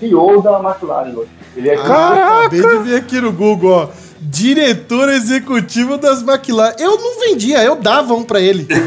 CEO 0.00 0.42
da 0.42 0.58
McLaren 0.60 1.12
hoje. 1.14 1.28
Ele 1.56 1.68
é 1.70 1.76
Ah, 1.76 2.40
acabei 2.46 2.60
de 2.60 2.78
ver 2.78 2.96
aqui 2.96 3.20
no 3.20 3.32
Google, 3.32 3.70
ó. 3.70 3.88
Diretor 4.20 5.10
executivo 5.10 5.98
das 5.98 6.22
McLaren. 6.22 6.74
Eu 6.78 6.96
não 6.98 7.20
vendia, 7.20 7.62
eu 7.62 7.76
dava 7.76 8.14
um 8.14 8.22
pra 8.24 8.40
ele. 8.40 8.66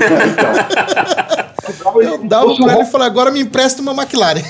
Eu 2.01 2.20
dava 2.24 2.45
um 2.47 2.55
pra 2.55 2.74
ele 2.74 2.82
e 2.84 2.86
falei, 2.86 3.07
agora 3.07 3.30
me 3.30 3.41
empresta 3.41 3.82
uma 3.82 3.91
McLaren. 3.93 4.41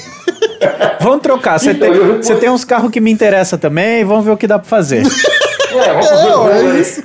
Vamos 1.01 1.21
trocar. 1.21 1.59
Você 1.59 1.71
Então, 1.71 1.91
tem, 1.91 1.97
eu- 2.31 2.39
tem 2.39 2.49
uns 2.49 2.63
carros 2.63 2.91
que 2.91 2.99
me 2.99 3.11
interessam 3.11 3.57
também. 3.57 4.03
Vamos 4.05 4.23
ver 4.25 4.31
o 4.31 4.37
que 4.37 4.45
dá 4.47 4.59
pra 4.59 4.67
fazer. 4.69 5.03
É, 5.77 5.93
vamos 5.93 6.07
É, 6.11 6.35
ó, 6.35 6.49
é 6.49 6.79
isso. 6.79 7.03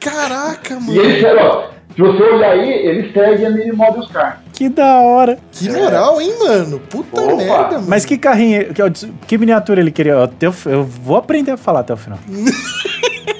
Caraca, 0.00 0.74
E 0.74 0.80
mano. 0.80 1.00
ele, 1.00 1.26
ó, 1.40 1.68
se 1.94 2.00
você 2.02 2.22
olhar 2.22 2.50
aí, 2.52 2.70
ele 2.70 3.12
segue 3.12 3.44
a 3.46 3.50
Mini 3.50 3.72
Models 3.72 4.08
Car. 4.10 4.40
Que 4.52 4.68
da 4.68 5.00
hora. 5.00 5.38
Que 5.52 5.68
moral, 5.70 6.20
hein, 6.20 6.32
mano? 6.38 6.78
Puta 6.80 7.20
Opa. 7.20 7.36
merda, 7.36 7.70
mano. 7.76 7.86
Mas 7.88 8.04
que 8.04 8.16
carrinho, 8.18 8.66
que, 8.72 8.82
que 9.26 9.38
miniatura 9.38 9.80
ele 9.80 9.90
queria? 9.90 10.16
O- 10.18 10.30
Eu 10.66 10.84
vou 10.84 11.16
aprender 11.16 11.52
a 11.52 11.56
falar 11.56 11.80
até 11.80 11.92
o 11.92 11.96
final. 11.96 12.18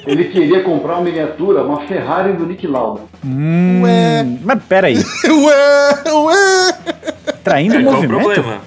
Ele 0.06 0.24
queria 0.24 0.62
comprar 0.62 0.94
uma 0.94 1.02
miniatura, 1.02 1.62
uma 1.62 1.82
Ferrari 1.86 2.32
do 2.32 2.46
Nick 2.46 2.66
Lauda. 2.66 3.02
Hum, 3.22 3.82
Ué. 3.82 4.24
Mas 4.42 4.62
peraí, 4.66 4.96
Ué, 5.28 6.12
ué. 6.14 6.72
traindo 7.44 7.74
o 7.74 7.78
É, 7.78 7.82
qual 7.82 7.94
o 7.94 8.08
movimento? 8.08 8.24
problema? 8.32 8.60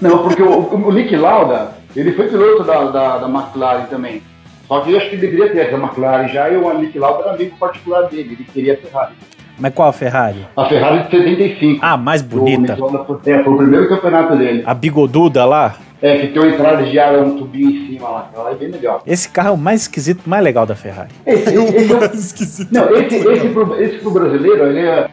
Não, 0.00 0.18
porque 0.18 0.42
o, 0.42 0.74
o 0.86 0.92
Nick 0.92 1.16
Lauda, 1.16 1.72
ele 1.96 2.12
foi 2.12 2.28
piloto 2.28 2.64
da, 2.64 2.84
da, 2.84 3.18
da 3.18 3.28
McLaren 3.28 3.84
também. 3.86 4.22
Só 4.68 4.80
que 4.80 4.92
eu 4.92 4.96
acho 4.98 5.10
que 5.10 5.16
deveria 5.16 5.48
ter 5.50 5.58
essa 5.60 5.76
McLaren 5.76 6.28
já, 6.28 6.48
e 6.50 6.56
o 6.56 6.78
Nick 6.78 6.98
Lauda 6.98 7.22
era 7.24 7.34
amigo 7.34 7.56
particular 7.58 8.02
dele, 8.08 8.34
ele 8.38 8.44
queria 8.52 8.74
a 8.74 8.76
Ferrari. 8.76 9.12
Mas 9.58 9.72
qual 9.72 9.88
a 9.88 9.92
Ferrari? 9.92 10.46
A 10.56 10.64
Ferrari 10.66 11.04
de 11.04 11.10
75. 11.10 11.78
Ah, 11.82 11.96
mais 11.96 12.20
O 12.20 12.24
bonita. 12.24 12.76
Lauda 12.78 13.04
foi, 13.04 13.32
é, 13.32 13.42
foi 13.42 13.52
o 13.52 13.56
primeiro 13.56 13.88
campeonato 13.88 14.36
dele. 14.36 14.62
A 14.66 14.74
bigoduda 14.74 15.44
lá. 15.44 15.76
É, 16.02 16.18
que 16.18 16.26
tem 16.28 16.42
uma 16.42 16.50
entrada 16.52 16.82
de 16.84 16.98
ar, 16.98 17.16
um 17.20 17.38
tubinho 17.38 17.70
em 17.70 17.86
cima 17.86 18.08
lá. 18.08 18.30
Ela 18.34 18.50
é 18.50 18.54
bem 18.54 18.68
legal. 18.68 19.02
Esse 19.06 19.30
carro 19.30 19.48
é 19.48 19.52
o 19.52 19.56
mais 19.56 19.82
esquisito, 19.82 20.28
mais 20.28 20.44
legal 20.44 20.66
da 20.66 20.74
Ferrari. 20.74 21.08
Esse, 21.24 21.54
Eu 21.54 21.62
esse, 21.64 21.76
esse 21.76 21.92
é 21.92 21.96
o- 21.96 22.04
esqueci. 22.14 22.68
Não, 22.70 22.94
esse, 22.96 23.16
esse, 23.16 23.48
pro, 23.48 23.82
esse 23.82 23.98
pro 23.98 24.10
brasileiro, 24.10 24.66
ele 24.66 24.80
é 24.80 25.08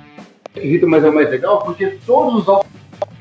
esquisito, 0.54 0.88
mas 0.90 1.06
é 1.06 1.10
o 1.10 1.16
mais 1.16 1.30
legal, 1.30 1.60
porque 1.60 1.98
todos 2.06 2.42
os 2.46 2.64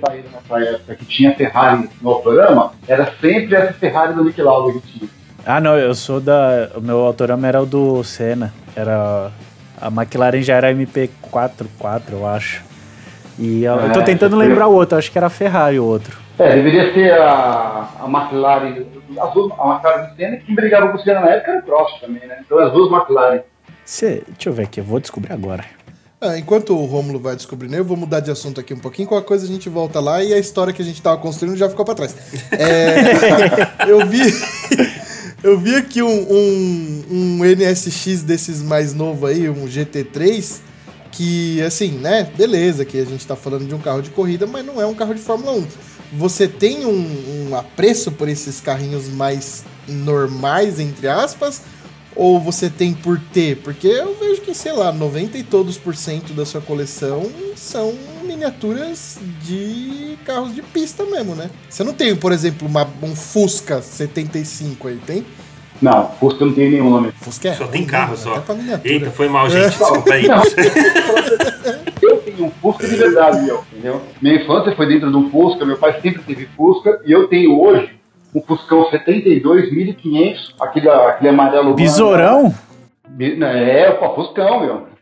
saíram 0.05 0.28
nessa 0.33 0.70
época 0.70 0.95
que 0.97 1.05
tinha 1.05 1.35
Ferrari 1.35 1.89
no 2.01 2.11
autorama, 2.11 2.72
era 2.89 3.12
sempre 3.20 3.55
essa 3.55 3.72
Ferrari 3.74 4.14
do 4.14 4.24
Nick 4.24 4.41
Lauda 4.41 4.72
que 4.72 4.80
tinha. 4.99 5.11
Ah, 5.45 5.61
não, 5.61 5.76
eu 5.76 5.95
sou 5.95 6.20
da. 6.20 6.70
O 6.76 6.80
meu 6.80 6.99
autorama 7.01 7.47
era 7.49 7.61
o 7.61 7.66
do 7.66 8.03
Senna. 8.05 8.53
Era. 8.76 9.30
A 9.80 9.89
McLaren 9.89 10.41
já 10.43 10.55
era 10.55 10.72
MP44, 10.72 12.03
eu 12.12 12.26
acho. 12.26 12.62
E 13.39 13.64
eu, 13.64 13.74
eu 13.74 13.93
tô 13.93 14.01
É, 14.01 14.05
tentando 14.05 14.37
lembrar 14.37 14.68
o 14.68 14.72
outro, 14.74 14.97
acho 14.97 15.11
que 15.11 15.18
era 15.18 15.26
a 15.26 15.30
Ferrari 15.30 15.80
o 15.80 15.85
outro. 15.85 16.16
É, 16.39 16.55
deveria 16.55 16.93
ser 16.95 17.12
a, 17.20 17.89
a 18.01 18.05
McLaren, 18.07 18.85
as 19.20 19.33
duas, 19.35 19.53
a 19.59 19.72
McLaren 19.72 20.07
do 20.11 20.16
Senna, 20.16 20.37
que 20.37 20.55
brigava 20.55 20.89
com 20.89 20.97
o 20.97 21.01
Senna 21.01 21.20
na 21.20 21.30
época 21.30 21.51
era 21.51 21.61
o 21.61 21.62
Prost 21.64 22.01
também, 22.01 22.26
né? 22.26 22.39
Então 22.47 22.59
as 22.59 22.72
duas 22.72 22.93
McLaren. 22.93 23.41
Cê, 23.85 24.22
deixa 24.28 24.49
eu 24.49 24.53
ver 24.53 24.62
aqui, 24.64 24.80
eu 24.80 24.85
vou 24.85 25.01
descobrir 25.01 25.33
agora. 25.33 25.64
Ah, 26.25 26.39
enquanto 26.39 26.73
o 26.73 26.85
Rômulo 26.85 27.18
vai 27.18 27.35
descobrindo, 27.35 27.75
eu 27.75 27.85
vou 27.85 27.97
mudar 27.97 28.20
de 28.20 28.31
assunto 28.31 28.61
aqui 28.61 28.73
um 28.73 28.79
pouquinho. 28.79 29.09
Qualquer 29.09 29.27
coisa 29.27 29.45
a 29.45 29.49
gente 29.49 29.68
volta 29.68 29.99
lá 29.99 30.23
e 30.23 30.33
a 30.33 30.39
história 30.39 30.73
que 30.73 30.81
a 30.81 30.85
gente 30.85 31.03
tava 31.03 31.20
construindo 31.20 31.57
já 31.57 31.68
ficou 31.68 31.85
pra 31.85 31.97
trás. 31.97 32.14
É, 32.53 33.91
eu 33.91 34.07
vi. 34.07 34.23
Eu 35.43 35.59
vi 35.59 35.75
aqui 35.75 36.01
um, 36.01 36.33
um, 36.33 37.05
um 37.11 37.45
NSX 37.45 38.23
desses 38.23 38.62
mais 38.62 38.95
novo 38.95 39.27
aí, 39.27 39.51
um 39.51 39.66
GT3, 39.66 40.61
que 41.11 41.61
assim, 41.62 41.99
né? 41.99 42.31
Beleza, 42.37 42.85
que 42.85 42.97
a 42.97 43.05
gente 43.05 43.27
tá 43.27 43.35
falando 43.35 43.66
de 43.66 43.75
um 43.75 43.81
carro 43.81 44.01
de 44.01 44.11
corrida, 44.11 44.47
mas 44.47 44.64
não 44.64 44.81
é 44.81 44.87
um 44.87 44.95
carro 44.95 45.12
de 45.12 45.20
Fórmula 45.20 45.51
1. 45.59 45.66
Você 46.12 46.47
tem 46.47 46.87
um, 46.87 47.49
um 47.49 47.57
apreço 47.57 48.12
por 48.12 48.29
esses 48.29 48.61
carrinhos 48.61 49.09
mais 49.09 49.64
normais, 49.89 50.79
entre 50.79 51.09
aspas, 51.09 51.62
ou 52.17 52.39
você 52.41 52.69
tem 52.71 52.93
por 52.95 53.19
ter? 53.33 53.57
Porque 53.59 53.87
eu 53.87 54.15
vejo 54.19 54.41
que, 54.43 54.55
sei 54.55 54.73
lá, 54.73 54.93
90 54.93 55.39
e 55.39 55.43
todos 55.43 55.77
por 55.79 55.95
cento 55.97 56.33
da 56.33 56.45
sua 56.45 56.61
coleção 56.61 57.31
são 57.57 57.95
miniaturas 58.25 59.19
de 59.43 60.17
carros 60.25 60.55
de 60.55 60.63
pista 60.63 61.05
mesmo, 61.05 61.35
né? 61.35 61.51
Você 61.69 61.83
não 61.85 61.93
tem, 61.93 62.15
por 62.17 62.33
exemplo, 62.33 62.67
uma- 62.69 62.89
um 63.03 63.15
Fusca 63.15 63.81
75 63.83 64.89
aí, 64.89 64.99
tem? 65.07 65.25
Não, 65.81 66.09
Fusca 66.21 66.45
não 66.45 66.53
tem 66.53 66.71
nenhum 66.71 66.91
nome. 66.91 67.13
Fusca 67.21 67.49
é 67.49 67.55
Só 67.55 67.67
tem 67.67 67.83
né, 67.83 67.89
carro 67.89 68.11
mano? 68.13 68.23
só. 68.23 68.33
Até 68.35 68.41
pra 68.43 68.55
miniatura. 68.55 68.93
Eita, 68.93 69.11
foi 69.11 69.29
mal, 69.29 69.51
gente. 69.51 69.69
Desculpa 69.77 70.13
aí. 70.15 70.27
Não. 70.29 70.43
Eu 72.01 72.17
tenho 72.19 72.45
um 72.47 72.51
Fusca 72.51 72.87
de 72.87 72.97
verdade, 72.97 73.43
meu, 73.45 73.65
entendeu? 73.73 74.01
Minha 74.21 74.37
infância 74.43 74.75
foi 74.77 74.87
dentro 74.87 75.11
de 75.11 75.17
um 75.17 75.31
Fusca, 75.31 75.65
meu 75.65 75.77
pai 75.77 76.01
sempre 76.01 76.23
teve 76.23 76.47
Fusca, 76.57 77.01
e 77.05 77.11
eu 77.13 77.27
tenho 77.29 77.61
hoje 77.61 77.91
um 78.35 78.41
Fuscão 78.43 78.89
72, 78.91 79.72
1500, 79.72 80.55
aquele, 80.61 80.89
aquele 80.89 81.28
amarelo. 81.30 81.74
Besourão? 81.74 82.55
Bi- 83.09 83.39
É, 83.43 83.99
o 84.01 84.14
Fuscão, 84.14 84.61
meu. 84.61 84.93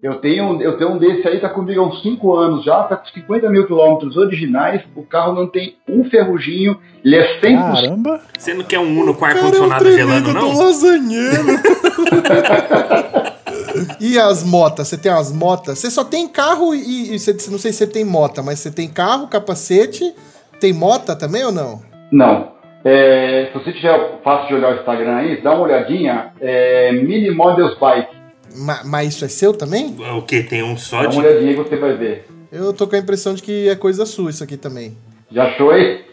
Eu 0.00 0.14
tenho, 0.20 0.62
eu 0.62 0.78
tenho 0.78 0.92
um 0.92 0.96
desse 0.96 1.26
aí, 1.26 1.40
tá 1.40 1.48
comigo 1.48 1.80
há 1.80 1.86
uns 1.88 2.00
5 2.02 2.36
anos 2.36 2.64
já, 2.64 2.84
tá 2.84 2.94
com 2.96 3.08
50 3.08 3.50
mil 3.50 3.66
quilômetros 3.66 4.16
originais, 4.16 4.80
o 4.94 5.02
carro 5.02 5.32
não 5.32 5.48
tem 5.48 5.74
um 5.88 6.04
ferruginho, 6.08 6.78
ele 7.04 7.16
é 7.16 7.40
100%. 7.40 7.72
Caramba. 7.74 8.20
Você 8.38 8.54
não 8.54 8.62
quer 8.62 8.78
um 8.78 9.00
Uno 9.00 9.12
com 9.12 9.24
ar-condicionado 9.24 9.90
gelando, 9.90 10.32
não? 10.32 10.52
do 10.52 10.58
lasanheiro. 10.62 11.46
e 14.00 14.16
as 14.18 14.44
motas? 14.44 14.86
Você 14.86 14.96
tem 14.96 15.10
as 15.10 15.32
motas? 15.32 15.80
Você 15.80 15.90
só 15.90 16.04
tem 16.04 16.28
carro 16.28 16.72
e, 16.74 17.14
e 17.14 17.18
você, 17.18 17.32
não 17.50 17.58
sei 17.58 17.72
se 17.72 17.78
você 17.78 17.86
tem 17.88 18.04
mota, 18.04 18.40
mas 18.40 18.60
você 18.60 18.70
tem 18.70 18.88
carro, 18.88 19.26
capacete, 19.26 20.14
tem 20.60 20.72
mota 20.72 21.16
também 21.16 21.44
ou 21.44 21.50
não? 21.52 21.82
Não. 22.12 22.52
É, 22.84 23.48
se 23.52 23.58
você 23.58 23.72
tiver 23.72 24.20
fácil 24.22 24.48
de 24.48 24.54
olhar 24.54 24.72
o 24.72 24.76
Instagram 24.76 25.16
aí, 25.16 25.40
dá 25.42 25.52
uma 25.54 25.64
olhadinha, 25.64 26.32
é, 26.40 26.92
Mini 26.92 27.30
Models 27.30 27.76
Bike. 27.78 28.16
Ma- 28.56 28.82
mas 28.84 29.08
isso 29.14 29.24
é 29.24 29.28
seu 29.28 29.52
também? 29.52 29.96
O 30.16 30.22
que? 30.22 30.42
Tem 30.42 30.62
um 30.62 30.76
só 30.76 31.02
Dá 31.02 31.08
de. 31.08 31.16
uma 31.18 31.26
olhadinha 31.26 31.54
que 31.54 31.68
você 31.68 31.76
vai 31.76 31.94
ver. 31.96 32.26
Eu 32.50 32.72
tô 32.72 32.86
com 32.86 32.96
a 32.96 32.98
impressão 32.98 33.34
de 33.34 33.42
que 33.42 33.68
é 33.68 33.74
coisa 33.76 34.06
sua 34.06 34.30
isso 34.30 34.42
aqui 34.42 34.56
também. 34.56 34.96
Já 35.30 35.44
achou 35.48 35.70
aí? 35.70 36.04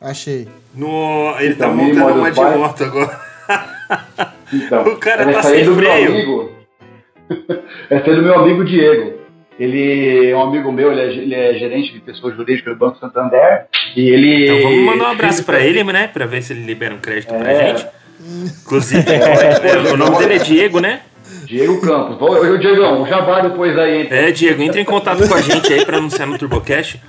Achei. 0.00 0.48
No... 0.74 1.34
Ele 1.38 1.54
tá 1.54 1.66
Então, 1.66 1.76
Mini 1.76 1.92
montando 1.98 2.18
uma 2.20 2.30
de 2.32 2.40
Bike. 2.40 2.58
moto 2.58 2.84
agora. 2.84 3.20
Então, 4.52 4.82
O 4.92 4.96
cara 4.96 5.24
tá 5.24 5.38
é 5.38 5.42
sem 5.42 5.64
do 5.64 5.74
meu 5.76 5.90
freio. 5.90 6.10
amigo. 6.10 6.50
essa 7.90 8.10
é 8.10 8.14
do 8.14 8.22
meu 8.22 8.34
amigo 8.34 8.64
Diego. 8.64 9.18
Ele 9.58 10.30
é 10.30 10.36
um 10.36 10.42
amigo 10.42 10.70
meu, 10.70 10.92
ele 10.92 11.00
é, 11.00 11.06
ele 11.08 11.34
é 11.34 11.54
gerente 11.58 11.92
de 11.92 11.98
pessoa 12.00 12.32
jurídica 12.32 12.70
do 12.70 12.76
Banco 12.76 12.98
Santander. 12.98 13.66
E 13.96 14.08
ele. 14.08 14.44
Então 14.44 14.62
vamos 14.70 14.84
mandar 14.84 15.08
um 15.08 15.12
abraço 15.12 15.44
pra 15.44 15.58
ele, 15.60 15.82
né? 15.84 16.06
Pra 16.06 16.26
ver 16.26 16.42
se 16.42 16.52
ele 16.52 16.64
libera 16.64 16.94
um 16.94 16.98
crédito 16.98 17.34
pra 17.34 17.50
É. 17.50 17.68
gente. 17.76 17.86
Inclusive, 18.62 19.02
é, 19.10 19.92
o 19.92 19.96
nome 19.96 20.18
dele 20.18 20.34
é 20.34 20.38
Diego, 20.38 20.80
né? 20.80 21.00
Diego 21.44 21.80
Campos. 21.80 22.20
Ô, 22.20 22.26
ô, 22.34 22.56
Diegão, 22.58 23.02
o 23.02 23.06
jabá 23.06 23.40
depois 23.40 23.76
aí? 23.78 24.06
É, 24.10 24.30
Diego, 24.30 24.62
entre 24.62 24.80
em 24.80 24.84
contato 24.84 25.26
com 25.26 25.34
a 25.34 25.40
gente 25.40 25.72
aí 25.72 25.84
pra 25.84 25.96
anunciar 25.96 26.28
no 26.28 26.36
TurboCast. 26.38 27.00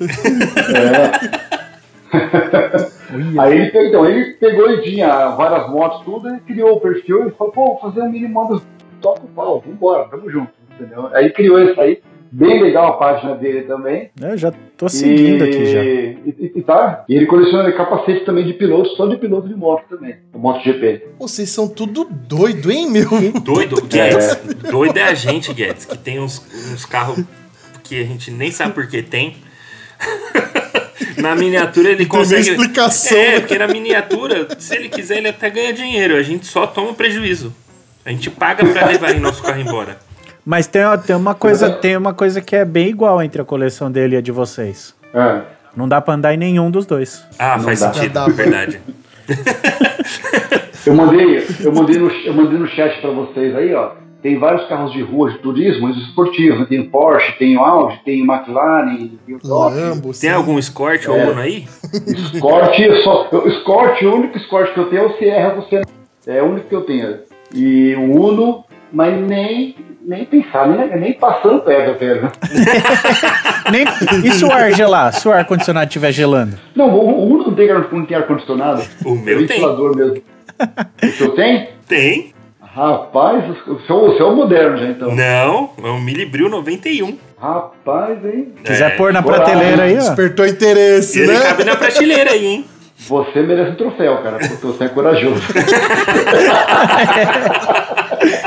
Aí 3.38 3.52
ele, 3.58 3.70
pegou- 3.70 3.86
então, 3.88 4.06
ele 4.06 4.24
pegou 4.34 4.70
e 4.70 4.82
tinha 4.82 5.28
várias 5.30 5.68
motos, 5.70 6.02
tudo, 6.04 6.28
ele 6.28 6.40
criou 6.40 6.76
o 6.76 6.80
perfil 6.80 7.28
e 7.28 7.30
falou, 7.32 7.52
pô, 7.52 7.64
vou 7.66 7.78
fazer 7.80 8.02
um 8.02 8.10
mini 8.10 8.28
modo 8.28 8.62
toca 9.00 9.22
o 9.24 9.28
pau, 9.28 9.62
vambora, 9.66 10.08
tamo 10.08 10.30
junto, 10.30 10.50
entendeu? 10.80 11.08
Aí 11.12 11.30
criou 11.30 11.60
isso 11.60 11.80
aí, 11.80 12.00
bem 12.30 12.62
legal 12.62 12.88
a 12.88 12.96
página 12.96 13.34
dele 13.34 13.62
também. 13.62 14.10
Eu 14.20 14.36
já 14.36 14.52
tô 14.76 14.88
seguindo 14.88 15.44
e, 15.44 15.48
aqui 15.48 15.66
já. 15.66 15.84
E, 15.84 16.52
e 16.56 16.62
tá, 16.62 17.04
e 17.08 17.14
ele 17.14 17.26
coleciona 17.26 17.70
capacete 17.72 18.24
também 18.24 18.44
de 18.46 18.54
piloto, 18.54 18.90
só 18.96 19.06
de 19.06 19.16
piloto 19.16 19.48
de 19.48 19.54
moto 19.54 19.84
também, 19.88 20.16
o 20.32 20.38
MotoGP. 20.38 21.08
Pô, 21.18 21.26
Vocês 21.28 21.50
são 21.50 21.68
tudo 21.68 22.04
doido, 22.10 22.70
hein, 22.70 22.90
meu? 22.90 23.08
Doido, 23.40 23.82
Guedes. 23.86 24.36
Doido 24.70 24.96
é 24.96 25.04
a 25.04 25.14
gente, 25.14 25.52
Guedes, 25.52 25.84
que 25.84 25.98
tem 25.98 26.20
uns, 26.20 26.42
uns 26.72 26.84
carros 26.84 27.24
que 27.84 28.00
a 28.00 28.04
gente 28.04 28.30
nem 28.30 28.50
sabe 28.50 28.72
por 28.74 28.86
que 28.86 29.02
tem. 29.02 29.36
Na 31.18 31.34
miniatura 31.34 31.88
ele 31.88 31.98
Tem 31.98 32.06
consegue. 32.08 32.50
explicação. 32.50 33.16
É, 33.16 33.40
porque 33.40 33.58
na 33.58 33.66
miniatura, 33.66 34.48
se 34.58 34.74
ele 34.74 34.88
quiser, 34.88 35.18
ele 35.18 35.28
até 35.28 35.50
ganha 35.50 35.72
dinheiro. 35.72 36.16
A 36.16 36.22
gente 36.22 36.46
só 36.46 36.66
toma 36.66 36.94
prejuízo. 36.94 37.54
A 38.04 38.10
gente 38.10 38.30
paga 38.30 38.64
pra 38.64 38.86
levar 38.86 39.14
nosso 39.20 39.42
carro 39.42 39.60
embora. 39.60 39.98
Mas 40.44 40.66
tem, 40.66 40.84
ó, 40.84 40.96
tem, 40.96 41.14
uma 41.14 41.34
coisa, 41.34 41.70
tem 41.70 41.96
uma 41.96 42.14
coisa 42.14 42.40
que 42.40 42.56
é 42.56 42.64
bem 42.64 42.88
igual 42.88 43.22
entre 43.22 43.40
a 43.40 43.44
coleção 43.44 43.90
dele 43.90 44.16
e 44.16 44.18
a 44.18 44.20
de 44.20 44.32
vocês. 44.32 44.94
É. 45.14 45.40
Não 45.76 45.88
dá 45.88 46.00
pra 46.00 46.14
andar 46.14 46.34
em 46.34 46.36
nenhum 46.36 46.70
dos 46.70 46.86
dois. 46.86 47.24
Ah, 47.38 47.58
faz 47.58 47.80
dá. 47.80 47.92
sentido, 47.92 48.12
Dá, 48.12 48.26
verdade. 48.26 48.80
Eu 50.86 50.94
mandei, 50.94 51.46
eu 51.60 51.72
mandei 51.72 51.98
no, 51.98 52.10
eu 52.10 52.34
mandei 52.34 52.58
no 52.58 52.66
chat 52.68 53.00
pra 53.00 53.10
vocês 53.10 53.54
aí, 53.54 53.74
ó. 53.74 53.92
Tem 54.22 54.38
vários 54.38 54.68
carros 54.68 54.92
de 54.92 55.02
rua 55.02 55.30
de 55.30 55.38
turismo, 55.38 55.88
os 55.88 55.96
esportivos, 56.08 56.60
né? 56.60 56.66
Tem 56.68 56.80
o 56.80 56.90
Porsche, 56.90 57.32
tem 57.38 57.56
o 57.56 57.60
Audi, 57.60 58.00
tem 58.04 58.22
o 58.22 58.30
McLaren, 58.30 59.10
tem 59.26 59.34
o. 59.34 59.38
Lambo, 59.42 60.08
Tem 60.08 60.14
sim. 60.14 60.28
algum 60.28 60.58
Escort 60.58 61.06
ou 61.08 61.16
Uno 61.16 61.40
aí? 61.40 61.66
Escort, 62.06 62.76
só, 63.02 63.28
Escort, 63.46 64.02
o 64.02 64.14
único 64.14 64.36
Escort 64.36 64.74
que 64.74 64.80
eu 64.80 64.90
tenho 64.90 65.02
é 65.02 65.06
o 65.06 65.16
Sierra 65.16 65.54
do 65.54 65.68
Senna. 65.68 65.84
É 66.26 66.42
o 66.42 66.46
único 66.46 66.68
que 66.68 66.74
eu 66.74 66.82
tenho. 66.82 67.18
E 67.54 67.94
o 67.96 68.20
Uno, 68.20 68.64
mas 68.92 69.20
nem, 69.28 69.74
nem 70.02 70.24
pensar, 70.24 70.68
nem, 70.68 71.00
nem 71.00 71.12
passando 71.14 71.60
perto 71.60 71.88
eu 71.90 71.94
quero. 71.96 72.32
Nem, 73.70 73.84
e 74.24 74.30
se 74.32 74.44
o 74.44 74.52
ar 74.52 74.72
gelar? 74.72 75.12
Se 75.12 75.28
o 75.28 75.32
ar-condicionado 75.32 75.86
estiver 75.86 76.12
gelando? 76.12 76.56
Não, 76.74 76.88
o, 76.90 77.48
o 77.48 77.52
tem, 77.54 77.70
ar- 77.70 77.88
não 77.92 78.04
tem 78.04 78.16
ar-condicionado. 78.16 78.82
O 79.04 79.14
meu 79.14 79.34
é 79.34 79.38
tem. 79.38 79.46
ventilador 79.46 79.96
mesmo. 79.96 80.22
O 81.02 81.06
seu 81.12 81.30
tem? 81.30 81.68
Tem? 81.88 82.34
Rapaz, 82.60 83.44
o 83.66 83.80
seu, 83.86 83.96
o 83.96 84.16
seu 84.16 84.30
é 84.30 84.34
moderno 84.34 84.76
já 84.76 84.86
então. 84.88 85.14
Não, 85.14 85.70
é 85.82 85.88
um 85.90 86.00
Milibril 86.00 86.48
91. 86.50 87.16
Rapaz, 87.40 88.22
hein? 88.24 88.52
Quiser 88.62 88.92
É. 88.92 88.96
pôr 88.96 89.12
na 89.12 89.22
Coragem. 89.22 89.44
prateleira 89.46 89.82
aí, 89.84 89.94
ó. 89.94 89.98
Despertou 89.98 90.46
E 90.46 90.50
interesse, 90.50 91.20
ele 91.20 91.32
né? 91.32 91.40
cabe 91.40 91.64
na 91.64 91.76
prateleira 91.76 92.32
aí, 92.32 92.46
hein? 92.46 92.64
Você 93.08 93.40
merece 93.42 93.70
um 93.70 93.74
troféu, 93.76 94.18
cara, 94.22 94.38
porque 94.38 94.54
você 94.66 94.84
é 94.84 94.88
corajoso. 94.88 95.40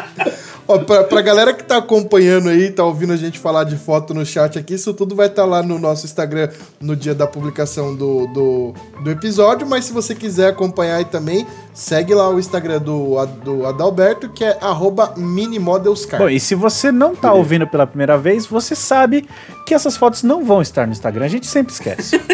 Ó, 0.68 0.78
pra, 0.80 1.04
pra 1.04 1.22
galera 1.22 1.54
que 1.54 1.64
tá 1.64 1.78
acompanhando 1.78 2.50
aí, 2.50 2.72
tá 2.72 2.84
ouvindo 2.84 3.14
a 3.14 3.18
gente 3.18 3.38
falar 3.38 3.66
de 3.66 3.76
foto 3.76 4.14
no 4.14 4.26
chat 4.26 4.58
aqui, 4.58 4.76
isso 4.76 4.94
tudo 4.94 5.16
vai 5.16 5.28
estar 5.28 5.46
lá 5.46 5.62
no 5.62 5.78
nosso 5.78 6.06
Instagram 6.06 6.50
no 6.80 6.96
dia 6.96 7.14
da 7.14 7.28
publicação 7.28 7.96
do, 7.96 8.28
do, 8.28 8.74
do 9.04 9.12
episódio. 9.12 9.68
Mas 9.68 9.86
se 9.86 9.94
você 9.94 10.16
quiser 10.16 10.48
acompanhar 10.48 10.98
aí 10.98 11.06
também, 11.06 11.46
segue 11.74 12.14
lá 12.14 12.30
o 12.30 12.40
Instagram 12.40 12.80
do, 12.80 13.26
do 13.44 13.66
Adalberto, 13.66 14.30
que 14.30 14.44
é 14.44 14.58
arroba 14.62 15.14
minimodelscar. 15.18 16.20
Bom, 16.20 16.30
e 16.30 16.40
se 16.40 16.56
você 16.56 16.92
não 16.92 17.16
tá 17.16 17.34
ouvindo 17.34 17.68
pela 17.68 17.86
primeira 17.86 18.18
vez, 18.18 18.46
você 18.46 18.76
sabe 18.76 19.28
que 19.66 19.74
essas 19.74 19.98
fotos 19.98 20.24
não 20.24 20.46
vão 20.46 20.62
estar 20.62 20.86
no 20.86 20.94
Instagram. 20.94 21.26
A 21.26 21.30
gente 21.30 21.48
sempre 21.48 21.74
esquece. 21.74 22.20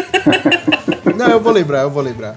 Não, 1.16 1.28
eu 1.28 1.40
vou 1.40 1.52
lembrar, 1.52 1.82
eu 1.82 1.90
vou 1.90 2.02
lembrar. 2.02 2.34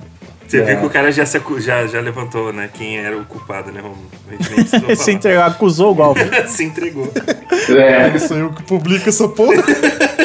Você 0.54 0.62
É. 0.62 0.66
viu 0.66 0.80
que 0.82 0.86
o 0.86 0.90
cara 0.92 1.12
já, 1.12 1.26
se 1.26 1.36
acu- 1.38 1.60
já, 1.60 1.88
já 1.88 2.00
levantou, 2.00 2.54
né? 2.54 2.70
Quem 2.72 3.00
era 3.00 3.18
o 3.18 3.26
culpado, 3.26 3.72
né, 3.72 3.82
Romulo? 3.82 4.02
Se 4.96 5.12
entregou, 5.12 5.44
acusou 5.44 5.92
o 5.92 5.96
golpe. 5.96 6.22
se 6.48 6.64
entregou. 6.64 7.12
É, 7.76 8.16
Sou 8.20 8.38
eu 8.38 8.52
que 8.52 8.62
publico 8.64 9.10
essa 9.10 9.28
porra. 9.28 9.64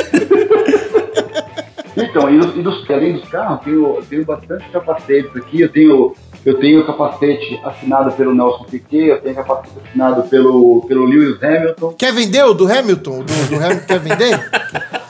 Então, 2.01 2.31
e, 2.33 2.39
dos- 2.39 2.57
e 2.57 2.63
dos, 2.63 2.91
além 2.91 3.15
dos 3.15 3.29
carros, 3.29 3.59
eu 3.59 3.65
tenho, 3.65 3.97
eu 3.97 4.03
tenho 4.09 4.25
bastante 4.25 4.69
capacetes 4.71 5.35
aqui. 5.37 5.61
Eu 5.63 5.69
tenho, 5.69 6.15
eu 6.47 6.55
tenho 6.61 6.87
capacete 6.87 7.61
assinado 7.65 8.13
pelo 8.13 8.33
Nelson 8.35 8.65
Piquet, 8.71 9.09
eu 9.09 9.21
tenho 9.21 9.35
capacete 9.35 9.75
assinado 9.85 10.23
pelo, 10.29 10.85
pelo 10.87 11.05
Lewis 11.07 11.43
Hamilton. 11.43 11.95
Quer 11.99 12.13
vender 12.13 12.45
o 12.45 12.55
do 12.55 12.71
Hamilton? 12.73 13.19
O 13.21 13.25
Do, 13.25 13.35
do 13.49 13.57
Hamilton 13.57 13.85
quer 13.87 13.99
vender? 13.99 14.49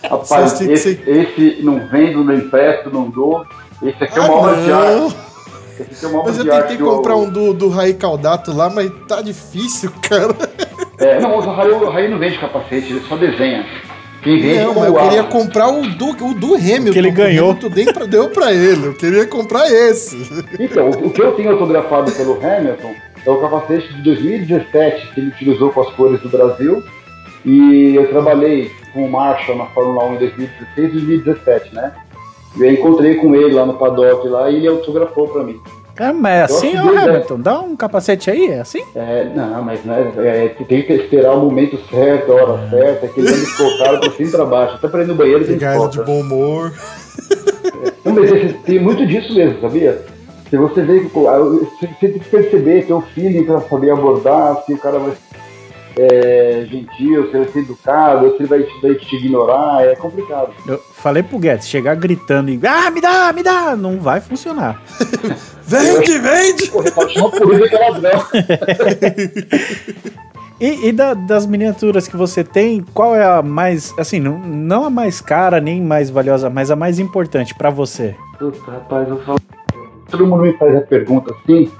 Rapaz, 0.03 0.61
esse, 0.63 0.77
se- 0.79 1.03
esse 1.07 1.59
não 1.63 1.79
vendo, 1.89 2.25
não 2.25 2.35
empresto, 2.35 2.89
não 2.91 3.11
dou. 3.11 3.45
Esse 3.83 4.05
aqui 4.05 4.19
é 4.19 4.23
Ah, 4.23 4.25
uma 4.27 4.35
obra 4.35 4.57
de 4.63 4.73
arte. 4.73 5.17
Esse 5.81 5.83
aqui 5.83 6.05
é 6.05 6.09
uma 6.09 6.19
obra 6.21 6.31
Mas 6.33 6.39
eu 6.39 6.45
de 6.45 6.51
arte. 6.51 6.69
tentei 6.69 6.87
eu- 6.87 6.91
comprar 6.97 7.17
um 7.17 7.31
do, 7.31 7.53
do 7.55 7.69
Raí 7.69 7.95
Caldato 7.95 8.53
lá, 8.53 8.69
mas 8.71 8.91
tá 9.07 9.23
difícil, 9.23 9.91
cara. 10.09 10.35
É, 10.99 11.21
não, 11.21 11.37
o 11.37 11.41
Raí, 11.41 11.71
o 11.71 11.91
Raí 11.91 12.09
não 12.11 12.19
vende 12.19 12.39
capacete, 12.39 12.91
ele 12.93 13.01
só 13.09 13.17
desenha. 13.17 13.65
Quem 14.23 14.37
vende 14.41 14.65
Não, 14.65 14.73
é 14.73 14.75
mas 14.75 14.85
eu 14.87 14.95
o 14.95 14.99
queria 14.99 15.23
comprar 15.25 15.69
o 15.69 15.83
do, 15.91 16.09
o 16.11 16.35
do 16.35 16.55
Hamilton. 16.57 16.93
Que 16.93 16.99
ele 16.99 17.09
o 17.11 17.13
ganhou. 17.13 17.51
Hamilton 17.53 17.69
deu 17.71 17.93
pra, 17.95 18.05
deu 18.07 18.29
pra 18.31 18.53
ele. 18.53 18.87
Eu 18.87 18.95
queria 18.95 19.25
comprar 19.29 19.71
esse. 19.71 20.17
Então, 20.59 20.91
o 20.91 21.07
o 21.07 21.11
que 21.11 21.23
eu 21.23 21.33
tenho 21.37 21.53
autografado 21.53 22.11
pelo 22.11 22.33
Hamilton 22.45 22.93
é 23.25 23.31
o 23.31 23.37
capacete 23.41 23.95
de 23.95 24.03
2017 24.03 25.07
que 25.15 25.21
ele 25.21 25.29
utilizou 25.29 25.71
com 25.71 25.83
as 25.83 25.91
cores 25.91 26.21
do 26.21 26.29
Brasil. 26.29 26.83
E 27.45 27.95
eu 27.95 28.09
trabalhei 28.09 28.73
com 28.93 29.05
o 29.05 29.11
Marshall 29.11 29.57
na 29.57 29.67
Fórmula 29.67 30.05
1 30.07 30.15
em 30.15 30.19
2016 30.19 30.89
e 30.89 30.91
2017, 31.07 31.75
né? 31.77 31.93
Eu 32.59 32.73
encontrei 32.73 33.15
com 33.17 33.35
ele 33.35 33.55
lá 33.55 33.65
no 33.65 33.75
paddock 33.75 34.27
lá 34.29 34.51
e 34.51 34.57
ele 34.57 34.69
autografou 34.69 35.29
pra 35.29 35.43
mim. 35.45 35.61
É, 35.99 36.13
mas 36.13 36.33
é 36.33 36.43
assim, 36.45 36.77
acho 36.77 36.91
que 36.91 36.97
Hamilton? 36.97 37.41
Dá 37.41 37.61
um 37.61 37.75
capacete 37.75 38.31
aí, 38.31 38.47
é 38.53 38.61
assim? 38.61 38.83
É, 38.95 39.29
não, 39.35 39.63
mas 39.65 39.85
né, 39.85 40.13
é, 40.19 40.49
tu 40.57 40.65
tem 40.65 40.83
que 40.83 40.93
esperar 40.93 41.33
o 41.35 41.41
momento 41.41 41.77
certo, 41.91 42.31
a 42.31 42.35
hora 42.37 42.71
certa, 42.71 43.09
que 43.09 43.19
ele 43.21 43.29
anda 43.29 43.39
escoltado 43.39 44.01
pra 44.01 44.11
cima 44.13 44.29
e 44.29 44.33
pra 44.33 44.45
baixo. 44.45 44.75
Até 44.77 44.87
pra 44.89 45.03
ir 45.03 45.07
no 45.09 45.17
banheiro 45.17 45.45
tem 45.45 45.55
ele 45.55 45.89
de 45.89 46.03
bom 46.03 46.21
humor. 46.21 46.73
Não, 48.05 48.15
mas 48.15 48.31
esse- 48.31 48.55
tem 48.65 48.79
muito 48.79 49.05
disso 49.07 49.35
mesmo, 49.35 49.61
sabia? 49.61 50.01
Se 50.49 50.57
você 50.57 50.83
vê 50.83 51.01
que 51.01 51.09
você 51.09 51.87
tem 52.01 52.13
que 52.13 52.31
perceber, 52.31 52.87
ter 52.87 52.93
o 52.93 53.01
feeling 53.01 53.45
pra 53.45 53.61
saber 53.63 53.91
abordar, 53.91 54.63
se 54.65 54.73
o 54.73 54.79
cara 54.79 54.99
vai 54.99 55.13
é, 55.99 56.65
gentil, 56.71 57.25
se 57.31 57.37
ele 57.37 57.45
vai 57.45 57.49
ser 57.49 57.59
educado, 57.61 58.25
ou 58.27 58.31
se 58.37 58.43
ele 58.43 58.49
vai 58.49 58.63
te, 58.63 58.81
vai 58.81 58.95
te 58.95 59.17
ignorar, 59.17 59.85
é 59.85 59.97
complicado. 59.97 60.51
Eu 60.67 60.79
falei 60.79 61.23
pro 61.23 61.39
Guedes, 61.39 61.69
chegar 61.69 61.97
gritando 61.97 62.51
e. 62.51 62.61
Ah, 62.67 62.91
me 62.91 63.01
dá, 63.01 63.33
me 63.33 63.43
dá! 63.43 63.75
Não 63.77 63.99
vai 63.99 64.21
funcionar. 64.21 64.81
Vende, 65.69 66.19
vende! 66.19 66.71
Reparte 66.83 67.19
uma 67.19 67.31
corrida 67.31 67.69
que 67.69 67.77
é. 67.77 67.89
E, 70.61 70.89
e 70.89 70.93
da- 70.93 71.15
das 71.15 71.47
miniaturas 71.47 72.09
que 72.09 72.17
você 72.17 72.43
tem, 72.43 72.85
qual 72.93 73.15
é 73.15 73.25
a 73.25 73.43
mais. 73.43 73.95
Assim, 73.97 74.19
não, 74.19 74.39
não 74.41 74.85
a 74.85 74.91
mais 74.91 75.21
cara 75.21 75.61
nem 75.61 75.81
mais 75.81 76.11
valiosa, 76.11 76.51
mas 76.51 76.69
a 76.71 76.75
mais 76.75 76.99
importante 76.99 77.55
pra 77.55 77.71
você? 77.71 78.17
Puta, 78.39 78.69
rapaz, 78.69 79.09
eu 79.09 79.19
falo. 79.23 79.39
Todo 80.11 80.27
mundo 80.27 80.43
me 80.43 80.53
faz 80.55 80.75
a 80.75 80.81
pergunta 80.81 81.33
assim, 81.35 81.71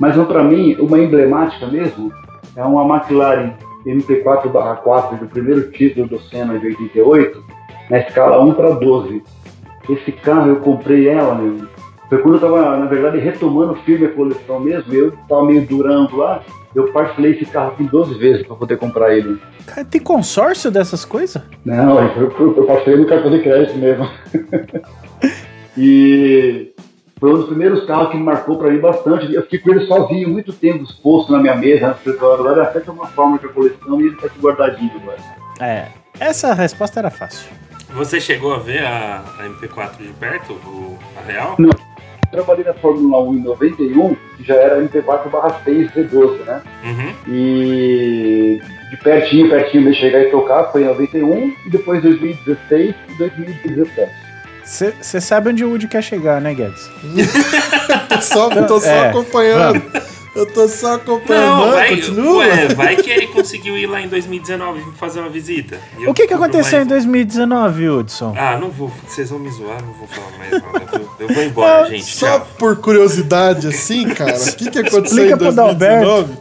mas 0.00 0.16
pra 0.26 0.42
mim, 0.42 0.74
uma 0.80 0.98
emblemática 0.98 1.66
mesmo 1.66 2.10
é 2.56 2.64
uma 2.64 2.96
McLaren 2.96 3.52
MP4/4 3.86 5.18
do 5.18 5.26
primeiro 5.26 5.70
título 5.70 6.08
do 6.08 6.18
Senna 6.18 6.58
de 6.58 6.66
88, 6.66 7.44
na 7.90 7.98
escala 7.98 8.42
1 8.42 8.54
para 8.54 8.70
12. 8.70 9.22
Esse 9.88 10.10
carro 10.10 10.48
eu 10.48 10.56
comprei 10.56 11.08
ela, 11.08 11.34
meu. 11.34 11.68
Foi 12.08 12.18
quando 12.18 12.34
eu 12.34 12.40
tava, 12.40 12.76
na 12.76 12.86
verdade, 12.86 13.18
retomando 13.18 13.74
firme 13.76 14.06
a 14.06 14.12
coleção 14.12 14.60
mesmo, 14.60 14.92
eu 14.92 15.12
tava 15.28 15.44
meio 15.44 15.62
durando 15.66 16.16
lá, 16.16 16.40
eu 16.74 16.92
parcelei 16.92 17.32
esse 17.32 17.46
carro 17.46 17.72
aqui 17.72 17.84
12 17.84 18.14
vezes 18.18 18.46
para 18.46 18.56
poder 18.56 18.76
comprar 18.78 19.16
ele. 19.16 19.40
Cara, 19.66 19.84
tem 19.84 20.00
consórcio 20.00 20.70
dessas 20.70 21.04
coisas? 21.04 21.42
Não, 21.64 22.00
eu, 22.00 22.32
eu, 22.38 22.56
eu 22.56 22.64
parcelei 22.64 23.00
no 23.00 23.06
cartão 23.06 23.30
de 23.30 23.40
crédito 23.40 23.76
mesmo. 23.78 24.08
e 25.76 26.72
foi 27.18 27.32
um 27.32 27.36
dos 27.36 27.46
primeiros 27.46 27.86
carros 27.86 28.10
que 28.10 28.16
me 28.16 28.22
marcou 28.22 28.58
para 28.58 28.70
mim 28.70 28.78
bastante. 28.78 29.32
Eu 29.32 29.42
fiquei 29.42 29.58
com 29.60 29.70
ele 29.70 29.86
sozinho, 29.86 30.28
muito 30.28 30.52
tempo 30.52 30.84
exposto 30.84 31.32
na 31.32 31.38
minha 31.38 31.56
mesa, 31.56 31.88
no 31.88 31.94
escritório. 31.94 32.44
Agora 32.44 32.62
até 32.64 32.80
que 32.80 32.90
é 32.90 32.92
uma 32.92 33.06
forma 33.06 33.38
de 33.38 33.48
coleção 33.48 34.00
e 34.00 34.06
ele 34.06 34.16
tá 34.16 34.26
aqui 34.26 34.38
guardadinho 34.38 34.92
agora. 34.96 35.18
É. 35.60 35.88
Essa 36.20 36.52
resposta 36.52 37.00
era 37.00 37.10
fácil. 37.10 37.50
Você 37.94 38.20
chegou 38.20 38.54
a 38.54 38.58
ver 38.58 38.84
a, 38.84 39.22
a 39.38 39.48
MP4 39.48 39.96
de 39.96 40.12
perto, 40.14 40.52
o, 40.52 40.98
a 41.16 41.30
real? 41.30 41.56
Eu 41.58 41.70
trabalhei 42.30 42.64
na 42.64 42.74
Fórmula 42.74 43.22
1 43.30 43.34
em 43.34 43.42
91, 43.42 44.16
que 44.36 44.44
já 44.44 44.54
era 44.54 44.82
MP4/6 44.82 45.92
V12, 45.92 46.44
né? 46.44 46.62
Uhum. 46.84 47.14
E 47.28 48.60
de 48.90 48.96
pertinho, 48.98 49.48
pertinho 49.48 49.90
de 49.90 49.94
chegar 49.94 50.20
e 50.20 50.30
tocar 50.30 50.64
foi 50.64 50.82
em 50.82 50.86
91, 50.86 51.54
e 51.66 51.70
depois 51.70 52.02
2016 52.02 52.94
e 53.08 53.14
2017. 53.18 54.25
Você 54.66 55.20
sabe 55.20 55.50
onde 55.50 55.64
o 55.64 55.68
Woody 55.70 55.86
quer 55.86 56.02
chegar, 56.02 56.40
né, 56.40 56.52
Guedes? 56.52 56.90
Tô 58.08 58.20
só, 58.20 58.48
tô 58.66 58.80
só 58.80 58.86
É, 58.86 59.08
acompanhando. 59.10 59.82
Eu 60.34 60.44
tô 60.52 60.68
só 60.68 60.94
acompanhando. 60.96 61.46
Não, 61.66 61.70
vai, 61.72 61.88
continua. 61.96 62.36
ué, 62.38 62.68
vai 62.74 62.96
que 62.96 63.08
ele 63.10 63.26
conseguiu 63.28 63.76
ir 63.78 63.86
lá 63.86 64.00
em 64.02 64.08
2019 64.08 64.80
e 64.80 64.98
fazer 64.98 65.20
uma 65.20 65.28
visita. 65.30 65.78
Eu 65.98 66.10
O 66.10 66.14
que, 66.14 66.26
que 66.26 66.34
aconteceu 66.34 66.72
mais- 66.78 66.84
em 66.86 66.88
2019, 66.88 67.88
Hudson? 67.88 68.34
Ah, 68.36 68.58
não 68.58 68.70
vou. 68.70 68.92
Vocês 69.06 69.30
vão 69.30 69.38
me 69.38 69.50
zoar, 69.50 69.80
não 69.82 69.92
vou 69.94 70.06
falar 70.08 70.36
mais 70.38 70.50
nada. 70.50 71.00
Eu, 71.20 71.26
eu 71.28 71.34
vou 71.34 71.42
embora, 71.44 71.82
Ah, 71.84 71.88
gente. 71.88 72.04
Só 72.04 72.26
Tchau. 72.38 72.48
por 72.58 72.76
curiosidade, 72.76 73.68
assim, 73.68 74.08
cara, 74.10 74.36
o 74.36 74.56
que, 74.56 74.70
que 74.70 74.78
aconteceu 74.80 75.02
Explica 75.04 75.34
em 75.34 75.38
pro 75.38 75.52
2019? 75.52 76.32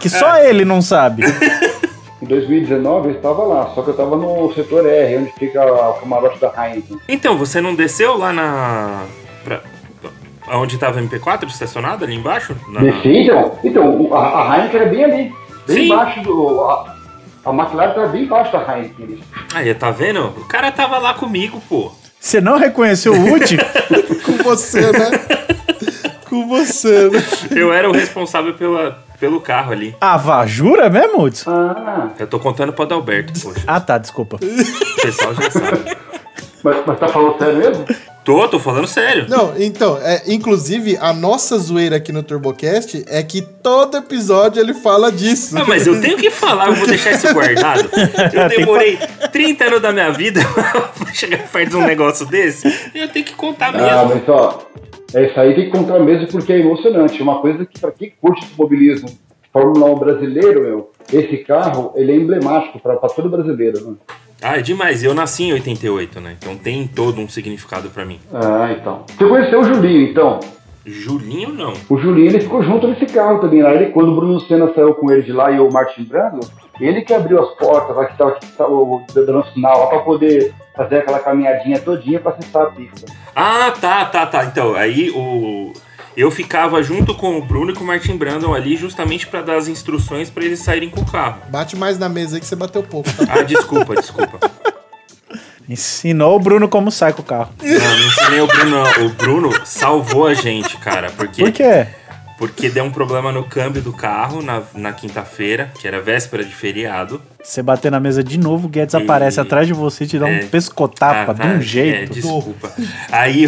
Que 0.00 0.08
só 0.08 0.38
ele 0.38 0.64
não 0.64 0.80
sabe. 0.82 1.22
Em 2.22 2.24
2019 2.24 3.08
eu 3.08 3.14
estava 3.16 3.42
lá, 3.42 3.66
só 3.74 3.82
que 3.82 3.88
eu 3.88 3.92
estava 3.92 4.16
no 4.16 4.52
setor 4.54 4.86
R, 4.86 5.16
onde 5.18 5.32
fica 5.32 5.60
o 5.66 5.94
camarote 5.94 6.38
da 6.38 6.52
Heineken. 6.56 6.96
Então, 7.08 7.36
você 7.36 7.60
não 7.60 7.74
desceu 7.74 8.16
lá 8.16 8.32
na. 8.32 9.02
Pra, 9.42 9.60
onde 10.52 10.78
tava 10.78 11.00
a 11.00 11.02
MP4 11.02 11.48
estacionada 11.48 12.04
ali 12.04 12.14
embaixo? 12.14 12.54
Na- 12.68 12.80
Desci, 12.80 13.08
então, 13.24 13.58
então 13.64 14.14
a, 14.14 14.52
a 14.52 14.56
Heineken 14.58 14.80
era 14.80 14.90
bem 14.90 15.04
ali, 15.04 15.32
bem 15.66 15.76
Sim. 15.76 15.84
embaixo 15.86 16.20
do. 16.22 16.60
A, 16.60 16.94
a 17.44 17.50
McLaren 17.52 17.88
estava 17.90 18.06
bem 18.06 18.22
embaixo 18.22 18.52
da 18.52 18.76
Heineken. 18.76 19.18
Aí, 19.52 19.74
tá 19.74 19.90
vendo? 19.90 20.26
O 20.26 20.44
cara 20.46 20.70
tava 20.70 20.98
lá 20.98 21.14
comigo, 21.14 21.60
pô. 21.68 21.90
Você 22.20 22.40
não 22.40 22.56
reconheceu 22.56 23.14
o 23.14 23.30
Woody? 23.30 23.56
Com 24.24 24.44
você, 24.44 24.80
né? 24.92 25.10
Com 26.28 26.46
você, 26.46 27.10
né? 27.10 27.20
Eu 27.50 27.72
era 27.72 27.90
o 27.90 27.92
responsável 27.92 28.54
pela, 28.54 29.02
pelo 29.22 29.40
carro 29.40 29.70
ali. 29.70 29.94
ah, 30.00 30.16
vá, 30.16 30.44
jura 30.44 30.90
mesmo, 30.90 31.22
Hudson? 31.22 31.48
Ah, 31.48 32.08
Eu 32.18 32.26
tô 32.26 32.40
contando 32.40 32.72
pro 32.72 32.82
Adalberto, 32.82 33.32
poxa. 33.40 33.62
Ah, 33.68 33.78
tá, 33.78 33.96
desculpa. 33.96 34.34
O 34.42 35.00
pessoal 35.00 35.32
já 35.36 35.48
sabe. 35.48 35.96
mas, 36.64 36.76
mas 36.84 36.98
tá 36.98 37.06
falando 37.06 37.38
sério 37.38 37.56
mesmo? 37.56 37.84
Tô, 38.24 38.46
tô 38.48 38.60
falando 38.60 38.86
sério. 38.86 39.26
Não, 39.28 39.52
então, 39.58 39.98
é, 40.00 40.22
inclusive, 40.28 40.96
a 41.00 41.12
nossa 41.12 41.58
zoeira 41.58 41.96
aqui 41.96 42.12
no 42.12 42.22
TurboCast 42.22 43.04
é 43.08 43.20
que 43.22 43.42
todo 43.42 43.96
episódio 43.96 44.60
ele 44.62 44.74
fala 44.74 45.10
disso. 45.10 45.54
Não, 45.56 45.66
mas 45.66 45.86
eu 45.88 46.00
tenho 46.00 46.16
que 46.16 46.30
falar, 46.30 46.68
eu 46.68 46.74
vou 46.74 46.86
deixar 46.86 47.12
isso 47.12 47.32
guardado. 47.34 47.88
Eu 48.32 48.48
demorei 48.48 48.96
30 49.32 49.64
anos 49.64 49.82
da 49.82 49.92
minha 49.92 50.10
vida 50.10 50.40
pra 50.98 51.12
chegar 51.12 51.48
perto 51.48 51.70
de 51.70 51.76
um 51.76 51.84
negócio 51.84 52.24
desse. 52.26 52.68
e 52.94 53.00
Eu 53.00 53.08
tenho 53.08 53.24
que 53.24 53.34
contar 53.34 53.74
Ah, 53.74 54.04
mesmo. 54.04 54.14
mas 54.14 54.28
ó, 54.28 54.62
é 55.14 55.26
isso 55.28 55.40
aí 55.40 55.54
tem 55.54 55.64
que 55.64 55.70
contar 55.76 55.98
mesmo 55.98 56.28
porque 56.28 56.52
é 56.52 56.60
emocionante. 56.60 57.20
Uma 57.22 57.40
coisa 57.40 57.66
que, 57.66 57.78
para 57.80 57.90
quem 57.90 58.12
curte 58.20 58.44
automobilismo, 58.44 59.08
Fórmula 59.52 59.90
1 59.90 59.98
brasileiro, 59.98 60.62
meu, 60.62 60.92
esse 61.12 61.38
carro 61.38 61.92
ele 61.96 62.12
é 62.12 62.16
emblemático 62.16 62.78
para 62.78 62.94
todo 62.96 63.28
brasileiro. 63.28 63.80
Né? 63.90 63.94
Ah, 64.42 64.58
é 64.58 64.62
demais. 64.62 65.04
Eu 65.04 65.14
nasci 65.14 65.44
em 65.44 65.52
88, 65.52 66.20
né? 66.20 66.36
Então 66.38 66.56
tem 66.56 66.86
todo 66.86 67.20
um 67.20 67.28
significado 67.28 67.90
pra 67.90 68.04
mim. 68.04 68.18
Ah, 68.32 68.74
então. 68.78 69.04
Você 69.06 69.24
conheceu 69.24 69.60
o 69.60 69.64
Julinho, 69.64 70.10
então? 70.10 70.40
Julinho 70.84 71.50
não. 71.50 71.72
O 71.88 71.96
Julinho 71.96 72.26
ele 72.26 72.40
ficou 72.40 72.62
junto 72.62 72.88
nesse 72.88 73.06
carro 73.06 73.38
também. 73.38 73.62
Lá 73.62 73.72
ele, 73.72 73.92
quando 73.92 74.10
o 74.12 74.16
Bruno 74.16 74.40
Senna 74.40 74.72
saiu 74.74 74.94
com 74.94 75.12
ele 75.12 75.22
de 75.22 75.32
lá 75.32 75.50
e 75.50 75.60
o 75.60 75.70
Martin 75.72 76.02
Brando, 76.02 76.40
ele 76.80 77.02
que 77.02 77.14
abriu 77.14 77.40
as 77.40 77.54
portas, 77.54 77.94
lá 77.96 78.04
que 78.06 78.44
estava 78.44 78.74
dando 79.14 79.46
sinal 79.52 79.78
lá 79.78 79.86
para 79.86 80.00
poder 80.00 80.52
fazer 80.74 80.98
aquela 80.98 81.20
caminhadinha 81.20 81.78
todinha 81.78 82.18
para 82.18 82.32
acessar 82.32 82.62
a 82.62 82.70
pista. 82.70 83.12
Ah, 83.34 83.72
tá, 83.80 84.04
tá, 84.06 84.26
tá. 84.26 84.44
Então, 84.44 84.74
aí 84.74 85.10
o. 85.10 85.72
Eu 86.16 86.30
ficava 86.30 86.82
junto 86.82 87.14
com 87.14 87.38
o 87.38 87.42
Bruno 87.42 87.70
e 87.72 87.74
com 87.74 87.84
o 87.84 87.86
Martin 87.86 88.16
Brandon 88.16 88.52
ali 88.54 88.76
justamente 88.76 89.26
para 89.26 89.40
dar 89.42 89.56
as 89.56 89.66
instruções 89.68 90.28
para 90.28 90.44
eles 90.44 90.60
saírem 90.60 90.90
com 90.90 91.00
o 91.00 91.10
carro. 91.10 91.42
Bate 91.48 91.74
mais 91.76 91.98
na 91.98 92.08
mesa 92.08 92.36
aí 92.36 92.40
que 92.40 92.46
você 92.46 92.56
bateu 92.56 92.82
pouco. 92.82 93.10
Tá? 93.12 93.24
Ah, 93.28 93.42
desculpa, 93.42 93.94
desculpa. 93.96 94.38
Ensinou 95.68 96.36
o 96.36 96.38
Bruno 96.38 96.68
como 96.68 96.90
sai 96.90 97.12
com 97.12 97.22
o 97.22 97.24
carro. 97.24 97.50
Não, 97.62 97.98
não 97.98 98.06
ensinei 98.06 98.40
o 98.40 98.46
Bruno. 98.46 98.70
não. 98.70 99.06
O 99.06 99.08
Bruno 99.10 99.50
salvou 99.64 100.26
a 100.26 100.34
gente, 100.34 100.76
cara. 100.76 101.10
Porque, 101.10 101.42
Por 101.42 101.52
quê? 101.52 101.86
Porque 102.42 102.68
deu 102.68 102.82
um 102.82 102.90
problema 102.90 103.30
no 103.30 103.44
câmbio 103.44 103.80
do 103.80 103.92
carro 103.92 104.42
na, 104.42 104.64
na 104.74 104.92
quinta-feira, 104.92 105.70
que 105.78 105.86
era 105.86 106.00
véspera 106.00 106.44
de 106.44 106.52
feriado. 106.52 107.22
Você 107.40 107.62
bater 107.62 107.88
na 107.88 108.00
mesa 108.00 108.20
de 108.24 108.36
novo, 108.36 108.66
o 108.66 108.68
Guedes 108.68 108.96
aparece 108.96 109.38
E- 109.38 109.42
atrás 109.42 109.64
de 109.68 109.72
você 109.72 110.02
e 110.02 110.06
te 110.08 110.18
dá 110.18 110.28
É. 110.28 110.42
um 110.42 110.48
pescotapa 110.48 111.30
Ah, 111.30 111.34
de 111.34 111.40
um 111.46 111.52
tá, 111.52 111.60
jeito. 111.60 112.10
É, 112.10 112.14
desculpa. 112.14 112.72
Aí 113.12 113.46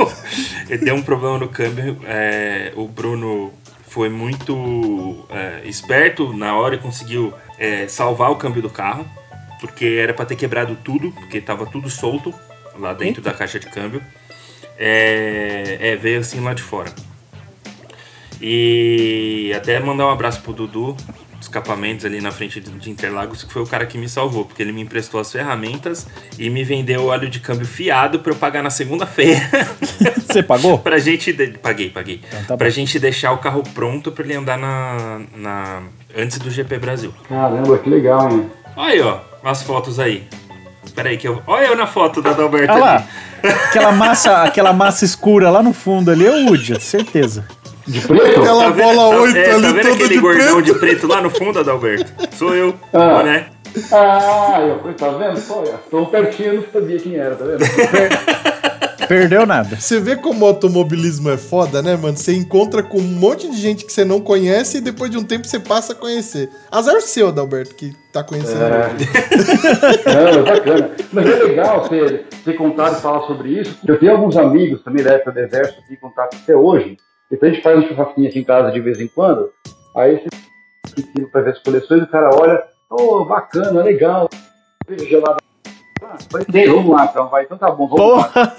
deu 0.82 0.94
um 0.94 1.02
problema 1.02 1.36
no 1.38 1.48
câmbio. 1.48 1.98
é, 2.06 2.72
o 2.74 2.88
Bruno 2.88 3.52
foi 3.86 4.08
muito 4.08 5.26
é, 5.28 5.68
esperto 5.68 6.32
na 6.32 6.56
hora 6.56 6.76
e 6.76 6.78
conseguiu 6.78 7.34
é, 7.58 7.86
salvar 7.86 8.30
o 8.30 8.36
câmbio 8.36 8.62
do 8.62 8.70
carro. 8.70 9.04
Porque 9.60 9.98
era 10.02 10.14
pra 10.14 10.24
ter 10.24 10.36
quebrado 10.36 10.74
tudo, 10.82 11.12
porque 11.12 11.38
tava 11.38 11.66
tudo 11.66 11.90
solto 11.90 12.32
lá 12.78 12.94
dentro 12.94 13.20
da 13.20 13.34
caixa 13.34 13.60
de 13.60 13.66
câmbio. 13.66 14.02
É, 14.78 15.76
é, 15.78 15.96
veio 15.96 16.20
assim 16.20 16.40
lá 16.40 16.54
de 16.54 16.62
fora. 16.62 16.90
E 18.42 19.52
até 19.56 19.78
mandar 19.78 20.06
um 20.06 20.10
abraço 20.10 20.40
pro 20.42 20.52
Dudu, 20.52 20.96
escapamentos 21.40 22.04
ali 22.04 22.20
na 22.20 22.32
frente 22.32 22.60
de 22.60 22.90
Interlagos, 22.90 23.44
que 23.44 23.52
foi 23.52 23.62
o 23.62 23.66
cara 23.66 23.86
que 23.86 23.96
me 23.96 24.08
salvou, 24.08 24.44
porque 24.44 24.60
ele 24.62 24.72
me 24.72 24.80
emprestou 24.82 25.20
as 25.20 25.30
ferramentas 25.30 26.06
e 26.38 26.50
me 26.50 26.64
vendeu 26.64 27.06
óleo 27.06 27.28
de 27.30 27.38
câmbio 27.38 27.66
fiado 27.66 28.18
pra 28.18 28.32
eu 28.32 28.36
pagar 28.36 28.62
na 28.62 28.70
segunda-feira. 28.70 29.40
Você 30.26 30.42
pagou? 30.42 30.78
pra 30.78 30.98
gente. 30.98 31.32
de- 31.32 31.58
Paguei, 31.58 31.90
paguei. 31.90 32.20
Então 32.26 32.42
tá 32.44 32.56
pra 32.56 32.66
bom. 32.66 32.72
gente 32.74 32.98
deixar 32.98 33.32
o 33.32 33.38
carro 33.38 33.62
pronto 33.74 34.10
pra 34.10 34.24
ele 34.24 34.34
andar 34.34 34.58
na, 34.58 35.20
na. 35.36 35.82
antes 36.16 36.38
do 36.38 36.50
GP 36.50 36.78
Brasil. 36.78 37.14
Caramba, 37.28 37.78
que 37.78 37.88
legal, 37.88 38.30
hein? 38.30 38.50
Olha 38.76 38.92
aí, 38.92 39.00
ó, 39.00 39.20
as 39.44 39.62
fotos 39.62 40.00
aí. 40.00 40.24
Pera 40.96 41.10
aí 41.10 41.16
que 41.16 41.28
eu. 41.28 41.40
Olha 41.46 41.66
eu 41.66 41.76
na 41.76 41.86
foto 41.86 42.20
da 42.20 42.30
Adalberto 42.30 42.72
Olha 42.72 42.82
ali. 42.84 43.04
lá. 43.44 43.52
Aquela 43.68 43.92
massa, 43.92 44.42
aquela 44.44 44.72
massa 44.72 45.04
escura 45.04 45.50
lá 45.50 45.62
no 45.62 45.72
fundo 45.72 46.10
ali 46.10 46.24
é 46.26 46.30
o 46.30 46.50
Udia, 46.52 46.78
certeza. 46.78 47.44
De 47.86 48.00
preto? 48.00 48.40
Aquela 48.40 48.70
vendo- 48.70 48.84
bola 48.84 49.10
tá- 49.16 49.20
8 49.22 49.36
é, 49.36 49.50
ali 49.52 49.62
tá 49.62 49.68
vendo 49.72 49.82
toda 49.82 49.94
aquele 49.94 50.08
de 50.14 50.20
gordão 50.20 50.54
preto. 50.54 50.62
de 50.62 50.74
preto 50.78 51.06
lá 51.06 51.20
no 51.20 51.30
fundo, 51.30 51.58
Adalberto? 51.58 52.12
Sou 52.36 52.54
eu, 52.54 52.74
Ah. 52.92 53.22
né? 53.22 53.46
Ah, 53.90 54.60
eu, 54.60 54.94
tá 54.94 55.08
vendo? 55.10 55.40
Olha, 55.50 55.74
tão 55.90 56.04
pertinho, 56.06 56.48
eu 56.48 56.54
não 56.60 56.64
sabia 56.72 56.98
quem 56.98 57.16
era, 57.16 57.34
tá 57.34 57.44
vendo? 57.44 57.58
Perdeu 59.08 59.44
nada. 59.44 59.76
Você 59.78 59.98
vê 60.00 60.16
como 60.16 60.44
o 60.44 60.48
automobilismo 60.48 61.28
é 61.30 61.36
foda, 61.36 61.82
né, 61.82 61.96
mano? 61.96 62.16
Você 62.16 62.32
encontra 62.34 62.82
com 62.82 62.98
um 62.98 63.02
monte 63.02 63.50
de 63.50 63.56
gente 63.58 63.84
que 63.84 63.92
você 63.92 64.04
não 64.04 64.20
conhece 64.20 64.78
e 64.78 64.80
depois 64.80 65.10
de 65.10 65.18
um 65.18 65.24
tempo 65.24 65.46
você 65.46 65.58
passa 65.58 65.92
a 65.92 65.96
conhecer. 65.96 66.48
Azar 66.70 67.00
seu, 67.02 67.28
Adalberto, 67.28 67.74
que 67.74 67.92
tá 68.12 68.22
conhecendo. 68.22 68.62
É. 68.64 68.88
Não, 70.14 70.28
é 70.28 70.42
bacana. 70.42 70.90
Mas 71.12 71.26
é 71.26 71.34
legal 71.44 71.82
você 71.82 72.24
ter 72.44 72.52
contato 72.54 72.98
e 72.98 73.02
falar 73.02 73.26
sobre 73.26 73.60
isso. 73.60 73.76
Eu 73.86 73.98
tenho 73.98 74.12
alguns 74.12 74.36
amigos 74.36 74.82
também 74.82 75.02
da 75.04 75.12
época 75.12 75.32
do 75.32 75.40
exército 75.40 75.82
que 75.86 75.96
contato 75.96 76.36
até 76.42 76.54
hoje. 76.56 76.96
Então 77.32 77.48
a 77.48 77.52
gente 77.52 77.62
faz 77.62 77.78
um 77.78 77.88
churrasquinho 77.88 78.28
aqui 78.28 78.38
em 78.38 78.44
casa 78.44 78.70
de 78.70 78.80
vez 78.80 79.00
em 79.00 79.08
quando. 79.08 79.50
Aí 79.96 80.22
você 80.22 81.02
fica 81.02 81.28
para 81.32 81.40
ver 81.40 81.50
as 81.52 81.62
coleções, 81.62 82.02
o 82.02 82.06
cara 82.06 82.30
olha, 82.34 82.62
oh, 82.90 83.24
bacana, 83.24 83.82
legal. 83.82 84.28
Cerveja 84.86 85.10
gelada. 85.10 85.36
Ah, 86.04 86.16
vamos 86.66 86.90
lá 86.90 87.04
então, 87.10 87.28
vai. 87.28 87.44
Então 87.44 87.56
tá 87.56 87.70
bom, 87.70 87.88
vamos 87.88 88.18
lá. 88.18 88.32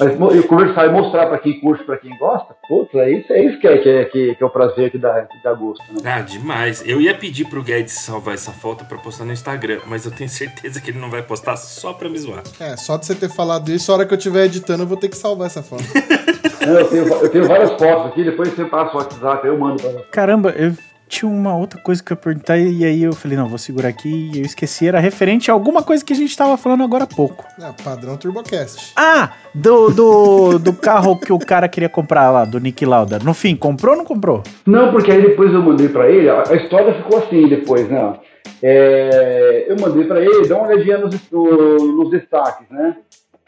Mas 0.00 0.34
eu 0.34 0.48
conversar 0.48 0.86
e 0.86 0.90
mostrar 0.90 1.26
para 1.26 1.38
quem 1.38 1.60
curte, 1.60 1.84
para 1.84 1.98
quem 1.98 2.16
gosta, 2.16 2.56
putz, 2.66 2.92
é 2.94 3.10
isso, 3.10 3.32
é 3.32 3.44
isso 3.44 3.60
que, 3.60 3.68
é, 3.68 3.78
que, 3.78 3.88
é, 3.88 4.04
que, 4.06 4.36
é 4.40 4.44
o 4.44 4.50
prazer 4.50 4.90
que 4.90 4.98
dá, 4.98 5.22
que 5.22 5.42
dá 5.44 5.52
gosto. 5.52 5.84
Né? 5.92 6.00
Ah, 6.04 6.22
demais. 6.22 6.82
Eu 6.84 7.00
ia 7.00 7.14
pedir 7.14 7.44
pro 7.44 7.62
Guedes 7.62 7.92
salvar 7.92 8.34
essa 8.34 8.50
foto 8.50 8.86
pra 8.86 8.98
postar 8.98 9.24
no 9.24 9.32
Instagram, 9.32 9.80
mas 9.86 10.06
eu 10.06 10.10
tenho 10.10 10.30
certeza 10.30 10.80
que 10.80 10.90
ele 10.90 10.98
não 10.98 11.10
vai 11.10 11.22
postar 11.22 11.56
só 11.56 11.92
pra 11.92 12.08
me 12.08 12.18
zoar. 12.18 12.42
É, 12.58 12.76
só 12.76 12.96
de 12.96 13.06
você 13.06 13.14
ter 13.14 13.28
falado 13.28 13.70
isso, 13.70 13.92
a 13.92 13.96
hora 13.96 14.06
que 14.06 14.14
eu 14.14 14.18
estiver 14.18 14.46
editando, 14.46 14.82
eu 14.82 14.86
vou 14.86 14.96
ter 14.96 15.10
que 15.10 15.16
salvar 15.16 15.46
essa 15.46 15.62
foto. 15.62 15.84
Não, 16.66 16.78
eu, 16.80 16.88
tenho, 16.88 17.06
eu 17.08 17.28
tenho 17.28 17.44
várias 17.46 17.70
fotos 17.72 18.06
aqui, 18.06 18.24
depois 18.24 18.48
você 18.54 18.64
passa 18.64 18.94
o 18.94 18.98
WhatsApp, 18.98 19.46
eu 19.46 19.58
mando 19.58 19.82
para 19.82 19.90
você. 19.90 20.04
Caramba, 20.10 20.50
eu 20.50 20.72
tinha 21.08 21.30
uma 21.30 21.54
outra 21.54 21.78
coisa 21.78 22.02
que 22.02 22.10
eu 22.10 22.14
ia 22.14 22.20
perguntar 22.22 22.56
e 22.56 22.84
aí 22.86 23.02
eu 23.02 23.12
falei, 23.12 23.36
não, 23.36 23.46
vou 23.46 23.58
segurar 23.58 23.88
aqui 23.90 24.30
e 24.32 24.38
eu 24.38 24.44
esqueci. 24.46 24.88
Era 24.88 24.98
referente 24.98 25.50
a 25.50 25.54
alguma 25.54 25.82
coisa 25.82 26.02
que 26.02 26.12
a 26.12 26.16
gente 26.16 26.34
tava 26.34 26.56
falando 26.56 26.82
agora 26.84 27.04
há 27.04 27.06
pouco. 27.06 27.44
É, 27.60 27.70
padrão 27.84 28.16
TurboCast. 28.16 28.92
Ah, 28.96 29.32
do, 29.54 29.90
do, 29.90 30.58
do 30.58 30.72
carro 30.72 31.18
que 31.18 31.30
o 31.30 31.38
cara 31.38 31.68
queria 31.68 31.88
comprar 31.90 32.30
lá, 32.30 32.46
do 32.46 32.58
Nick 32.58 32.86
Lauda. 32.86 33.18
No 33.18 33.34
fim, 33.34 33.54
comprou 33.54 33.92
ou 33.92 33.98
não 33.98 34.06
comprou? 34.06 34.42
Não, 34.64 34.90
porque 34.90 35.12
aí 35.12 35.20
depois 35.20 35.52
eu 35.52 35.60
mandei 35.60 35.88
pra 35.90 36.08
ele, 36.08 36.30
a, 36.30 36.44
a 36.48 36.54
história 36.54 36.94
ficou 36.94 37.18
assim 37.18 37.46
depois, 37.46 37.86
né? 37.90 38.14
É, 38.62 39.66
eu 39.68 39.76
mandei 39.78 40.04
pra 40.04 40.20
ele, 40.20 40.46
dá 40.48 40.56
uma 40.56 40.68
olhadinha 40.68 40.96
nos, 40.98 41.14
no- 41.30 41.76
nos 41.96 42.10
destaques, 42.10 42.66
né? 42.70 42.96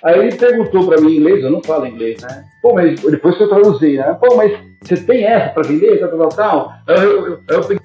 Aí 0.05 0.19
ele 0.19 0.37
perguntou 0.37 0.87
pra 0.87 1.01
mim 1.01 1.15
em 1.15 1.17
inglês, 1.17 1.43
eu 1.43 1.51
não 1.51 1.63
falo 1.63 1.87
inglês, 1.87 2.21
né? 2.21 2.45
Pô, 2.61 2.75
mas 2.75 3.01
depois 3.01 3.37
que 3.39 3.43
eu 3.43 3.49
traduzi, 3.49 3.97
né? 3.97 4.17
Pô, 4.21 4.37
mas 4.37 4.53
você 4.83 4.97
tem 4.99 5.25
essa 5.25 5.55
pra 5.55 5.63
vender, 5.63 5.99
tal, 5.99 6.19
tal, 6.19 6.29
tal? 6.29 6.73
Aí 6.87 7.03
eu, 7.49 7.61
peguei, 7.63 7.81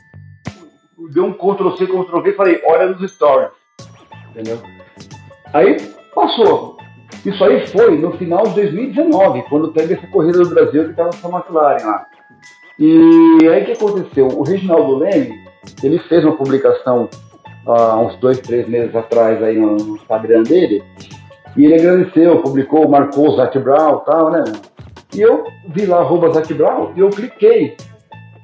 dei 1.14 1.24
um 1.24 1.32
Ctrl-C, 1.34 1.88
Ctrl-V 1.88 2.30
e 2.30 2.34
falei, 2.34 2.62
olha 2.66 2.88
nos 2.88 3.10
stories, 3.10 3.52
entendeu? 4.32 4.60
Aí 5.54 5.78
passou. 6.14 6.78
Isso 7.26 7.42
aí 7.42 7.66
foi 7.68 7.98
no 7.98 8.12
final 8.18 8.44
de 8.44 8.56
2019, 8.56 9.44
quando 9.44 9.72
teve 9.72 9.94
essa 9.94 10.08
corrida 10.08 10.40
do 10.40 10.50
Brasil 10.50 10.86
que 10.86 10.92
estava 10.92 11.10
com 11.10 11.36
a 11.36 11.40
McLaren 11.40 11.86
lá. 11.86 12.06
E 12.78 13.48
aí 13.48 13.64
o 13.64 13.66
que 13.66 13.72
aconteceu? 13.72 14.28
O 14.28 14.44
Reginaldo 14.44 14.98
Leme, 14.98 15.40
ele 15.82 16.00
fez 16.00 16.26
uma 16.26 16.36
publicação 16.36 17.10
há 17.66 17.98
uns 17.98 18.16
dois, 18.18 18.40
três 18.40 18.68
meses 18.68 18.94
atrás 18.96 19.42
aí 19.42 19.58
no 19.58 19.96
Instagram 19.96 20.44
dele, 20.44 20.84
e 21.56 21.66
ele 21.66 21.76
agradeceu, 21.76 22.42
publicou, 22.42 22.88
marcou 22.88 23.30
o 23.30 23.36
Zac 23.36 23.58
Brown 23.60 24.02
e 24.02 24.06
tal, 24.06 24.32
né? 24.32 24.44
E 25.14 25.22
eu 25.22 25.44
vi 25.68 25.86
lá 25.86 26.00
arroba 26.00 26.32
Zac 26.32 26.54
Brown 26.54 26.92
e 26.96 27.00
eu 27.00 27.10
cliquei 27.10 27.76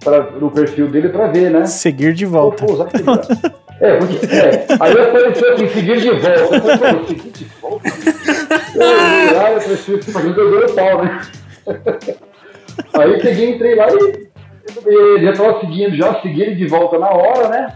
pra, 0.03 0.31
no 0.31 0.49
perfil 0.49 0.87
dele 0.87 1.09
para 1.09 1.27
ver, 1.27 1.51
né? 1.51 1.65
Seguir 1.65 2.13
de 2.13 2.25
volta. 2.25 2.65
pô, 2.65 2.75
Zac 2.75 3.01
Brown. 3.01 3.17
É, 3.79 3.97
porque, 3.97 4.25
é, 4.25 4.65
aí 4.79 4.99
apareceu 4.99 5.53
assim, 5.53 5.67
seguir 5.67 5.99
de 5.99 6.09
volta. 6.11 6.55
Eu 6.55 6.77
falei, 6.77 7.05
seguir 7.07 7.31
de 7.31 7.45
volta? 7.61 7.89
Eu, 8.75 9.37
lá, 9.37 9.51
eu 9.51 9.59
prefiro 9.59 9.99
que 9.99 10.11
fazendo 10.11 10.39
eu 10.39 10.51
dei 10.51 10.69
o 10.69 10.75
pau, 10.75 11.03
né? 11.03 11.21
Aí 12.93 13.21
peguei, 13.21 13.53
entrei 13.53 13.75
lá 13.75 13.87
e 13.89 14.25
ele 14.87 15.25
já 15.25 15.33
tava 15.33 15.59
seguindo, 15.59 15.95
já 15.95 16.21
segui 16.21 16.41
ele 16.41 16.55
de 16.55 16.67
volta 16.67 16.97
na 16.97 17.09
hora, 17.09 17.49
né? 17.49 17.75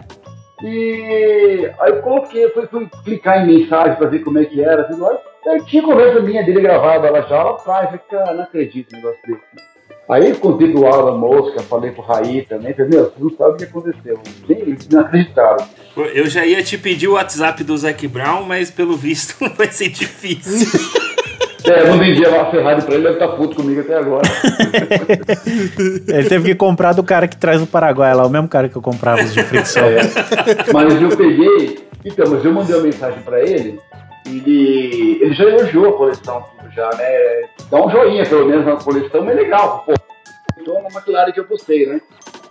E 0.64 1.72
aí 1.80 1.91
eu 1.91 2.01
coloquei, 2.01 2.49
fui, 2.49 2.68
fui 2.68 2.89
clicar 3.03 3.43
em 3.43 3.60
mensagem 3.60 3.95
pra 3.95 4.07
ver 4.07 4.20
como 4.20 4.39
é 4.39 4.45
que 4.45 4.62
era, 4.62 4.84
tudo 4.84 5.01
lá. 5.01 5.18
Aí 5.47 5.64
tinha 5.66 5.82
conversa 5.82 6.20
minha 6.20 6.43
dele 6.43 6.62
gravada 6.62 7.10
lá 7.10 7.22
já 7.22 7.41
atrás, 7.41 7.86
falei, 7.86 8.01
cara, 8.10 8.34
não 8.34 8.43
acredito 8.43 8.91
no 8.91 8.97
negócio 8.97 9.20
desse. 9.26 9.70
Aí 10.10 10.28
eu 10.28 10.38
contei 10.38 10.72
pro 10.72 10.88
Alan 10.88 11.18
Mosca, 11.18 11.62
falei 11.62 11.91
pro 11.91 12.01
Raí 12.01 12.43
também, 12.43 12.74
falei, 12.74 12.89
meu, 12.89 13.05
você 13.05 13.14
não 13.20 13.30
sabe 13.30 13.51
o 13.51 13.57
que 13.57 13.64
aconteceu. 13.64 14.20
Nem 14.47 14.60
eles 14.60 14.88
não 14.89 15.01
acreditaram. 15.01 15.68
Eu 15.95 16.28
já 16.28 16.45
ia 16.45 16.64
te 16.64 16.78
pedir 16.78 17.07
o 17.07 17.14
WhatsApp 17.14 17.64
do 17.64 17.78
Zac 17.78 18.07
Brown, 18.07 18.43
mas 18.43 18.72
pelo 18.72 18.97
visto 18.97 19.36
vai 19.55 19.68
ser 19.68 19.89
difícil. 19.89 20.68
É, 21.66 21.82
eu 21.82 21.88
não 21.88 21.97
vendi 21.97 22.26
a 22.26 22.45
Ferrari 22.49 22.82
pra 22.82 22.95
ele, 22.95 23.07
ele 23.07 23.18
tá 23.18 23.28
puto 23.28 23.55
comigo 23.55 23.82
até 23.82 23.95
agora. 23.97 24.24
Ele 26.07 26.30
teve 26.30 26.45
que 26.45 26.55
comprar 26.55 26.93
do 26.93 27.03
cara 27.03 27.28
que 27.28 27.36
traz 27.36 27.60
do 27.60 27.68
Paraguai 27.68 28.14
lá, 28.14 28.26
o 28.26 28.30
mesmo 28.30 28.47
cara 28.47 28.70
que 28.70 28.76
eu 28.76 28.82
comprava 28.82 29.22
os 29.22 29.34
de 29.34 29.43
fricção. 29.43 29.84
É. 29.84 29.99
Mas 30.74 31.01
eu 31.01 31.10
peguei. 31.10 31.80
Então, 32.05 32.26
mas 32.30 32.45
eu 32.45 32.53
mandei 32.53 32.76
uma 32.76 32.84
mensagem 32.84 33.22
pra 33.24 33.41
ele. 33.41 33.80
Ele, 34.26 35.20
ele 35.22 35.34
já 35.34 35.43
elogiou 35.43 35.89
a 35.89 35.97
coleção, 35.97 36.43
tudo 36.57 36.72
já, 36.72 36.89
né? 36.95 37.49
Dá 37.70 37.86
um 37.86 37.89
joinha, 37.89 38.26
pelo 38.26 38.47
menos, 38.47 38.66
na 38.66 38.78
coleção, 38.78 39.24
mas 39.24 39.38
é 39.38 39.41
legal. 39.41 39.84
Pô, 39.86 39.93
então 40.57 40.78
é 40.78 40.80
uma 40.80 40.89
McLaren 40.89 41.32
que 41.32 41.39
eu 41.39 41.45
postei, 41.45 41.88
né? 41.88 41.99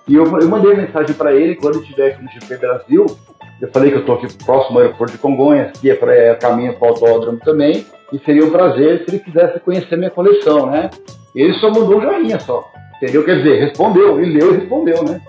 E 0.07 0.15
eu, 0.15 0.25
eu 0.25 0.49
mandei 0.49 0.75
mensagem 0.75 1.15
pra 1.15 1.33
ele 1.33 1.55
quando 1.55 1.81
estiver 1.81 2.13
aqui 2.13 2.23
no 2.23 2.31
GP 2.31 2.57
Brasil. 2.57 3.07
Eu 3.61 3.69
falei 3.73 3.91
que 3.91 3.99
eu 3.99 4.05
tô 4.05 4.13
aqui 4.13 4.33
próximo 4.45 4.79
ao 4.79 4.85
aeroporto 4.85 5.13
de 5.13 5.19
Congonhas, 5.19 5.73
que 5.79 5.91
é, 5.91 5.95
pra, 5.95 6.15
é 6.15 6.35
caminho 6.35 6.75
para 6.75 6.87
o 6.87 6.91
autódromo 6.91 7.39
também. 7.41 7.85
E 8.13 8.19
seria 8.21 8.45
um 8.45 8.51
prazer 8.51 9.05
se 9.05 9.11
ele 9.11 9.19
quisesse 9.19 9.59
conhecer 9.61 9.97
minha 9.97 10.11
coleção, 10.11 10.71
né? 10.71 10.91
Ele 11.35 11.53
só 11.55 11.71
mandou 11.71 11.99
um 11.99 12.01
joinha 12.01 12.39
só. 12.39 12.71
Entendeu? 12.97 13.25
Quer 13.25 13.39
dizer, 13.39 13.61
respondeu. 13.61 14.21
Ele 14.21 14.39
leu 14.39 14.55
e 14.55 14.59
respondeu, 14.59 15.03
né? 15.05 15.21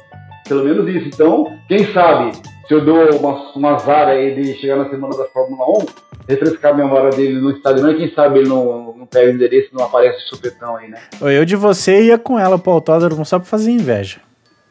Pelo 0.48 0.64
menos 0.64 0.88
isso. 0.88 1.08
Então, 1.08 1.58
quem 1.68 1.92
sabe, 1.92 2.32
se 2.68 2.74
eu 2.74 2.86
dou 2.86 3.16
uma, 3.18 3.52
uma 3.56 3.76
azar 3.76 4.08
aí 4.08 4.36
de 4.36 4.54
chegar 4.56 4.76
na 4.76 4.90
semana 4.90 5.18
da 5.18 5.26
Fórmula 5.26 5.66
1, 5.82 5.86
refrescar 6.28 6.74
a 6.74 6.78
memória 6.78 7.10
dele 7.10 7.40
no 7.40 7.52
Instagram, 7.52 7.98
quem 7.98 8.14
sabe 8.14 8.40
ele 8.40 8.50
não, 8.50 8.96
não 8.96 9.06
pega 9.08 9.32
o 9.32 9.34
endereço 9.34 9.70
e 9.72 9.76
não 9.76 9.86
aparece 9.86 10.20
supetão 10.28 10.76
aí, 10.76 10.88
né? 10.88 11.00
Eu 11.20 11.44
de 11.44 11.56
você 11.56 12.04
ia 12.04 12.18
com 12.18 12.40
ela 12.40 12.60
pro 12.60 12.72
autódromo 12.72 13.26
só 13.26 13.40
pra 13.40 13.48
fazer 13.48 13.72
inveja. 13.72 14.22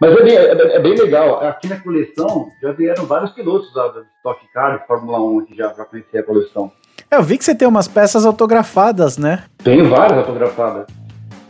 Mas 0.00 0.12
é 0.12 0.22
bem, 0.24 0.36
é, 0.36 0.76
é 0.76 0.80
bem 0.80 0.94
legal. 0.96 1.40
Aqui 1.46 1.68
na 1.68 1.76
coleção 1.78 2.48
já 2.60 2.72
vieram 2.72 3.06
vários 3.06 3.30
pilotos 3.30 3.72
da 3.72 4.02
Stock 4.18 4.40
Car 4.52 4.80
de 4.80 4.86
Fórmula 4.86 5.20
1 5.20 5.46
que 5.46 5.56
já, 5.56 5.72
já 5.74 5.84
conheci 5.84 6.18
a 6.18 6.22
coleção. 6.24 6.72
É, 7.10 7.16
Eu 7.16 7.22
vi 7.22 7.38
que 7.38 7.44
você 7.44 7.54
tem 7.54 7.68
umas 7.68 7.86
peças 7.86 8.26
autografadas, 8.26 9.16
né? 9.16 9.44
Tem 9.62 9.82
várias 9.88 10.18
autografadas. 10.18 10.86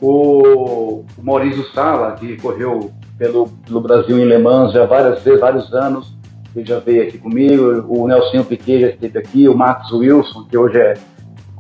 O, 0.03 1.05
o 1.17 1.23
Maurício 1.23 1.65
Sala, 1.73 2.13
que 2.13 2.37
correu 2.39 2.91
pelo, 3.19 3.49
pelo 3.67 3.81
Brasil 3.81 4.19
em 4.19 4.25
Le 4.25 4.39
Mans 4.39 4.73
já 4.73 4.85
várias 4.87 5.23
vezes, 5.23 5.41
vários 5.41 5.73
anos, 5.75 6.15
ele 6.57 6.65
já 6.65 6.79
veio 6.79 7.03
aqui 7.05 7.19
comigo. 7.19 7.85
O 7.89 8.07
Nelson 8.09 8.43
Piquet 8.45 8.81
já 8.81 8.89
esteve 8.89 9.19
aqui. 9.19 9.49
O 9.49 9.55
Max 9.57 9.91
Wilson, 9.93 10.47
que 10.51 10.57
hoje 10.57 10.79
é 10.79 10.95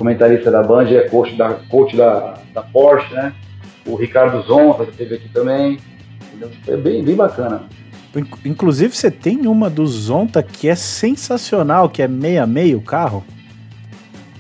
comentarista 0.05 0.51
da 0.51 0.63
Band, 0.63 0.89
é 0.89 1.03
coach 1.11 1.37
da, 1.37 1.51
coach 1.69 1.95
da, 1.95 2.39
da 2.55 2.63
Porsche, 2.63 3.13
né? 3.13 3.35
O 3.87 3.97
Ricardo 3.97 4.41
Zonta 4.47 4.85
já 4.87 4.91
esteve 4.93 5.17
aqui 5.17 5.29
também. 5.29 5.79
É 6.67 6.75
bem, 6.75 7.05
bem 7.05 7.15
bacana. 7.15 7.65
Inc- 8.17 8.39
Inclusive, 8.47 8.97
você 8.97 9.11
tem 9.11 9.47
uma 9.47 9.69
do 9.69 9.87
Zonta 9.87 10.43
que 10.43 10.71
é 10.71 10.75
sensacional, 10.75 11.91
que 11.91 12.01
é 12.01 12.09
meia 12.09 12.47
meio 12.47 12.79
o 12.79 12.81
carro. 12.81 13.23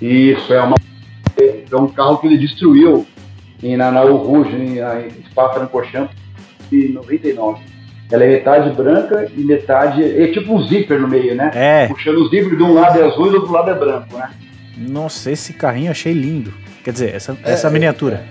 Isso, 0.00 0.50
é, 0.54 0.62
uma, 0.62 0.76
é 1.38 1.76
um 1.76 1.88
carro 1.88 2.16
que 2.16 2.26
ele 2.26 2.38
destruiu 2.38 3.06
em, 3.62 3.76
na, 3.76 3.92
na 3.92 4.00
Rouge, 4.00 4.56
em, 4.56 4.78
em 4.78 5.24
Spa-Francorchamps, 5.30 6.16
em 6.72 6.88
99. 6.88 7.60
Ela 8.10 8.24
é 8.24 8.28
metade 8.28 8.70
branca 8.74 9.30
e 9.36 9.40
metade... 9.42 10.02
É 10.02 10.28
tipo 10.28 10.54
um 10.54 10.62
zíper 10.66 10.98
no 10.98 11.06
meio, 11.06 11.34
né? 11.34 11.50
É, 11.54 11.86
Puxando 11.86 12.16
o 12.16 12.28
zíper 12.30 12.56
de 12.56 12.62
um 12.62 12.72
lado 12.72 12.98
é 12.98 13.04
azul 13.04 13.26
e 13.26 13.30
do 13.30 13.36
outro 13.36 13.52
lado 13.52 13.70
é 13.70 13.74
branco, 13.74 14.16
né? 14.16 14.30
Nossa, 14.80 15.30
esse 15.30 15.52
carrinho 15.52 15.88
eu 15.88 15.92
achei 15.92 16.12
lindo. 16.12 16.52
Quer 16.82 16.92
dizer, 16.92 17.14
essa, 17.14 17.36
essa 17.44 17.68
miniatura. 17.70 18.26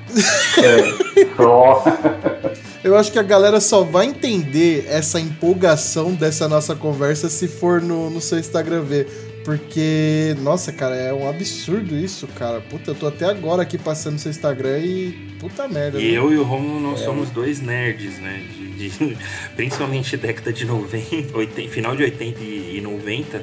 É. 0.57 1.41
Ó. 1.41 1.83
Eu 2.81 2.95
acho 2.97 3.11
que 3.11 3.19
a 3.19 3.23
galera 3.23 3.59
só 3.59 3.83
vai 3.83 4.05
entender 4.05 4.85
essa 4.87 5.19
empolgação 5.19 6.13
dessa 6.13 6.47
nossa 6.47 6.73
conversa 6.75 7.27
se 7.29 7.45
for 7.47 7.81
no, 7.81 8.09
no 8.09 8.21
seu 8.21 8.39
Instagram 8.39 8.83
ver. 8.83 9.05
Porque, 9.43 10.35
nossa, 10.41 10.71
cara, 10.71 10.95
é 10.95 11.13
um 11.13 11.27
absurdo 11.29 11.95
isso, 11.95 12.25
cara. 12.27 12.61
Puta, 12.61 12.91
eu 12.91 12.95
tô 12.95 13.07
até 13.07 13.25
agora 13.25 13.63
aqui 13.63 13.77
passando 13.77 14.13
no 14.13 14.19
seu 14.19 14.31
Instagram 14.31 14.79
e. 14.79 15.11
Puta 15.39 15.67
merda. 15.67 15.99
E 15.99 16.11
viu? 16.11 16.23
eu 16.25 16.33
e 16.33 16.37
o 16.37 16.43
Romulo, 16.43 16.79
nós 16.79 16.99
somos 17.01 17.29
dois 17.29 17.59
nerds, 17.59 18.17
né? 18.19 18.43
De, 18.77 18.89
de- 18.89 19.17
principalmente 19.55 20.15
década 20.15 20.53
de 20.53 20.65
90, 20.65 21.37
80, 21.37 21.69
final 21.69 21.95
de 21.95 22.03
80 22.03 22.39
e 22.41 22.77
e 22.77 22.81
90. 22.81 23.41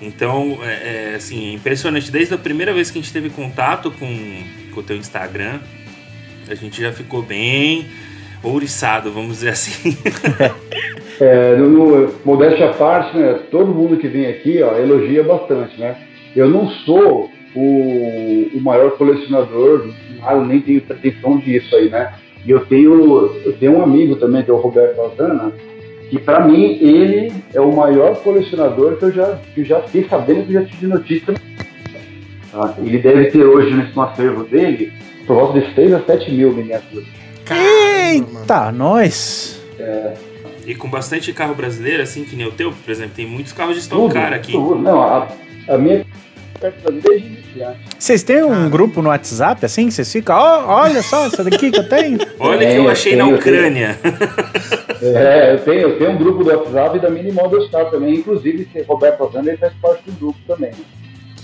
Então, 0.00 0.58
é, 0.62 1.12
é, 1.12 1.14
assim, 1.16 1.50
é 1.50 1.52
impressionante. 1.54 2.10
Desde 2.10 2.34
a 2.34 2.38
primeira 2.38 2.72
vez 2.72 2.90
que 2.90 2.98
a 2.98 3.02
gente 3.02 3.12
teve 3.12 3.30
contato 3.30 3.90
com, 3.90 4.06
o 4.78 4.82
teu 4.82 4.96
Instagram, 4.96 5.58
a 6.48 6.54
gente 6.54 6.80
já 6.80 6.92
ficou 6.92 7.20
bem 7.20 7.86
ouriçado, 8.42 9.10
vamos 9.10 9.34
dizer 9.38 9.50
assim. 9.50 9.96
É, 11.20 11.56
no, 11.56 11.68
no- 11.68 12.14
modéstia 12.24 12.70
à 12.70 12.74
parte, 12.74 13.16
né? 13.16 13.40
Todo 13.50 13.74
mundo 13.74 13.96
que 13.96 14.06
vem 14.06 14.26
aqui, 14.26 14.62
ó, 14.62 14.76
elogia 14.78 15.24
bastante, 15.24 15.76
né? 15.80 15.96
Eu 16.36 16.48
não 16.48 16.70
sou 16.70 17.28
o, 17.56 18.50
o 18.54 18.60
maior 18.60 18.92
colecionador, 18.92 19.92
ah, 20.22 20.34
eu 20.34 20.44
nem 20.44 20.60
tenho 20.60 20.80
pretensão 20.80 21.38
disso 21.38 21.74
aí, 21.74 21.90
né? 21.90 22.14
E 22.46 22.50
eu 22.52 22.64
tenho, 22.66 23.26
eu 23.44 23.52
tenho 23.54 23.78
um 23.78 23.82
amigo 23.82 24.14
também, 24.14 24.44
que 24.44 24.50
é 24.52 24.54
o 24.54 24.58
Roberto 24.58 25.00
Altana, 25.00 25.52
que 26.08 26.18
pra 26.18 26.46
mim 26.46 26.78
ele 26.80 27.32
é 27.52 27.60
o 27.60 27.74
maior 27.74 28.16
colecionador 28.16 28.96
que 28.96 29.04
eu 29.04 29.12
já, 29.12 29.38
que 29.54 29.60
eu 29.60 29.64
já 29.64 29.82
fiquei 29.82 30.08
sabendo 30.08 30.46
que 30.46 30.54
eu 30.54 30.62
já 30.62 30.68
tive 30.68 30.86
notícia. 30.86 31.34
Tá? 32.50 32.74
Ele 32.78 32.98
deve 32.98 33.26
ter 33.26 33.44
hoje 33.44 33.74
no 33.94 34.02
acervo 34.02 34.44
dele 34.44 34.92
por 35.26 35.36
volta 35.36 35.60
de 35.60 35.74
6 35.74 35.92
a 35.94 36.00
7 36.00 36.30
mil 36.32 36.52
miniaturas. 36.52 37.06
Eita, 37.50 38.72
nós! 38.72 39.62
e 40.66 40.74
com 40.74 40.88
bastante 40.90 41.32
carro 41.32 41.54
brasileiro, 41.54 42.02
assim, 42.02 42.24
que 42.24 42.36
nem 42.36 42.46
o 42.46 42.52
teu, 42.52 42.72
por 42.72 42.90
exemplo, 42.90 43.12
tem 43.16 43.26
muitos 43.26 43.52
carros 43.52 43.74
de 43.74 43.80
Stock 43.80 44.12
Car 44.12 44.34
aqui. 44.34 44.52
tudo. 44.52 44.76
Não, 44.76 45.00
a, 45.00 45.28
a 45.66 45.78
minha 45.78 46.04
desde. 46.60 47.38
Vocês 47.98 48.22
têm 48.22 48.42
um 48.42 48.68
grupo 48.70 49.02
no 49.02 49.08
WhatsApp 49.08 49.64
assim? 49.64 49.86
que 49.86 49.92
Vocês 49.94 50.10
ficam, 50.12 50.36
ó, 50.36 50.82
olha 50.82 51.02
só 51.02 51.26
essa 51.26 51.42
daqui 51.42 51.70
que 51.70 51.78
eu 51.78 51.88
tenho. 51.88 52.18
Olha 52.38 52.58
que 52.58 52.66
Tenho, 52.66 52.84
eu 52.84 52.90
achei 52.90 53.16
na 53.16 53.24
tenho, 53.24 53.36
Ucrânia. 53.36 53.98
É, 55.02 55.54
eu 55.54 55.58
tenho, 55.64 55.80
eu 55.80 55.98
tenho 55.98 56.10
um 56.12 56.18
grupo 56.18 56.44
do 56.44 56.50
WhatsApp 56.50 56.98
da 57.00 57.10
Mini 57.10 57.32
Model 57.32 57.62
Star 57.66 57.90
também. 57.90 58.14
Inclusive, 58.16 58.68
esse 58.72 58.84
Roberto 58.86 59.28
ele 59.34 59.56
faz 59.56 59.72
parte 59.80 60.02
do 60.06 60.12
grupo 60.12 60.38
também. 60.46 60.72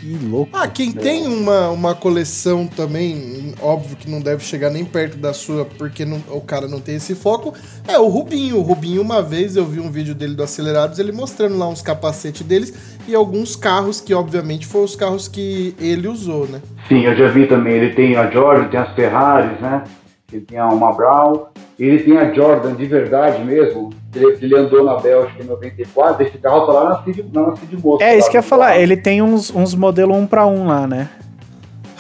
Que 0.05 0.19
louco. 0.27 0.51
Ah, 0.53 0.69
quem 0.69 0.93
tem 0.93 1.27
uma, 1.27 1.71
uma 1.71 1.95
coleção 1.95 2.67
também, 2.67 3.55
óbvio 3.63 3.97
que 3.97 4.11
não 4.11 4.21
deve 4.21 4.45
chegar 4.45 4.69
nem 4.69 4.85
perto 4.85 5.17
da 5.17 5.33
sua, 5.33 5.65
porque 5.65 6.05
não- 6.05 6.23
o 6.29 6.43
cara 6.43 6.69
não 6.69 6.79
tem 6.79 6.97
esse 6.97 7.15
foco, 7.15 7.55
é 7.89 7.99
o 7.99 8.07
Rubinho. 8.09 8.59
O 8.59 8.61
Rubinho, 8.61 9.01
uma 9.01 9.23
vez 9.23 9.57
eu 9.57 9.65
vi 9.65 9.81
um 9.81 9.91
vídeo 9.91 10.15
dele 10.15 10.35
do 10.35 10.43
Acelerados, 10.43 10.99
ele 10.99 11.11
mostrando 11.11 11.57
lá 11.57 11.67
uns 11.67 11.81
capacetes 11.81 12.43
deles 12.47 12.75
e 13.07 13.15
alguns 13.15 13.57
carros 13.57 14.01
que, 14.01 14.15
obviamente, 14.15 14.67
foram 14.67 14.85
os 14.85 14.97
carros 14.97 15.29
que 15.29 15.75
ele 15.79 16.09
usou, 16.09 16.47
né? 16.47 16.61
Sim, 16.89 17.05
eu 17.05 17.17
já 17.17 17.29
vi 17.29 17.47
também. 17.47 17.75
Ele 17.75 17.95
tem 17.95 18.17
a 18.17 18.31
Jordan, 18.31 18.69
tem 18.69 18.81
as 18.81 18.93
Ferraris, 18.95 19.61
né? 19.61 19.85
Ele 20.33 20.43
tem 20.43 20.59
a 20.59 20.69
uma 20.69 20.93
Brown. 20.93 21.47
Ele 21.79 21.99
tem 22.03 22.17
a 22.17 22.33
Jordan 22.33 22.75
de 22.75 22.87
verdade 22.87 23.43
mesmo. 23.45 23.91
Ele, 24.15 24.39
ele 24.41 24.57
andou 24.57 24.85
na 24.85 24.97
Bélgica 24.97 25.43
em 25.43 25.47
94. 25.47 26.27
Esse 26.27 26.39
carro 26.39 26.67
tá 26.67 26.73
lá 26.73 26.89
na 26.91 27.03
Cid, 27.03 27.25
na 27.33 27.57
Cid 27.57 27.77
Moça. 27.83 28.05
É 28.05 28.17
isso 28.17 28.31
que 28.31 28.37
eu 28.37 28.41
ia 28.41 28.43
falar, 28.43 28.79
ele 28.79 28.97
tem 28.97 29.23
uns, 29.23 29.55
uns 29.55 29.75
modelos 29.75 30.17
um 30.17 30.27
pra 30.27 30.47
um 30.47 30.67
lá, 30.67 30.87
né? 30.87 31.09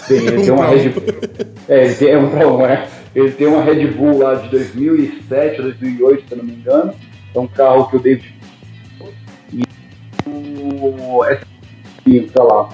Tem, 0.06 0.18
ele 0.18 0.42
tem 0.42 0.50
Um 0.50 0.56
uma 0.56 0.66
um. 0.66 0.70
Red 0.70 0.92
É, 1.66 1.84
ele 1.86 1.94
tem 1.94 2.10
é 2.10 2.18
um 2.18 2.28
pra 2.28 2.46
um, 2.46 2.58
né? 2.58 2.86
Ele 3.14 3.30
tem 3.30 3.46
uma 3.46 3.62
Red 3.62 3.86
Bull 3.86 4.18
lá 4.18 4.34
de 4.34 4.50
2007 4.50 5.60
ou 5.60 5.62
2008, 5.68 6.28
se 6.28 6.32
eu 6.34 6.38
não 6.38 6.44
me 6.44 6.52
engano. 6.52 6.92
É 7.34 7.38
um 7.38 7.46
carro 7.46 7.88
que 7.88 7.96
o 7.96 8.00
David. 8.00 8.34
O. 10.64 11.24
Essa, 11.24 11.46
e, 12.06 12.28
sei 12.28 12.42
lá, 12.42 12.68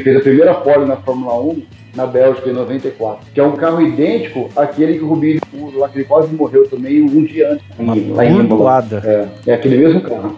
fez 0.00 0.16
a 0.16 0.20
primeira 0.20 0.54
pole 0.54 0.86
na 0.86 0.96
Fórmula 0.96 1.40
1 1.40 1.62
na 1.94 2.06
Bélgica 2.06 2.48
em 2.48 2.52
94. 2.52 3.26
Que 3.32 3.40
é 3.40 3.44
um 3.44 3.56
carro 3.56 3.82
idêntico 3.82 4.48
àquele 4.54 4.98
que 4.98 5.04
o 5.04 5.08
Rubinho 5.08 5.40
lá 5.74 5.88
que 5.88 5.98
ele 5.98 6.04
quase 6.04 6.32
morreu 6.34 6.68
também 6.68 7.02
um 7.02 7.24
dia 7.24 7.52
antes. 7.52 7.66
Uma 7.78 7.94
lá 8.14 8.24
em 8.24 8.38
Imola. 8.38 8.86
É, 9.04 9.28
é 9.46 9.54
aquele 9.54 9.78
mesmo 9.78 10.02
carro. 10.02 10.36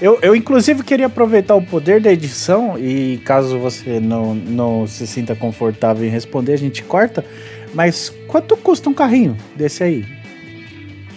Eu, 0.00 0.18
eu, 0.22 0.34
inclusive, 0.34 0.82
queria 0.82 1.06
aproveitar 1.06 1.54
o 1.54 1.62
poder 1.62 2.00
da 2.00 2.12
edição 2.12 2.78
e 2.78 3.18
caso 3.24 3.58
você 3.58 4.00
não, 4.00 4.34
não 4.34 4.86
se 4.86 5.06
sinta 5.06 5.34
confortável 5.34 6.06
em 6.06 6.10
responder, 6.10 6.52
a 6.52 6.58
gente 6.58 6.82
corta. 6.82 7.24
Mas 7.72 8.10
quanto 8.26 8.56
custa 8.56 8.88
um 8.88 8.94
carrinho 8.94 9.36
desse 9.56 9.82
aí? 9.82 10.04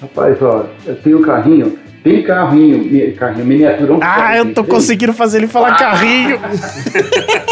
Rapaz, 0.01 0.41
ó, 0.41 0.67
eu 0.85 0.95
tenho 0.95 1.21
carrinho. 1.21 1.77
Tem 2.03 2.23
carrinho, 2.23 3.15
carrinho 3.15 3.45
miniaturão. 3.45 3.99
Ah, 4.01 4.37
eu 4.37 4.45
tô 4.45 4.63
43. 4.63 4.67
conseguindo 4.69 5.13
fazer 5.13 5.39
ele 5.39 5.47
falar 5.47 5.75
carrinho! 5.75 6.39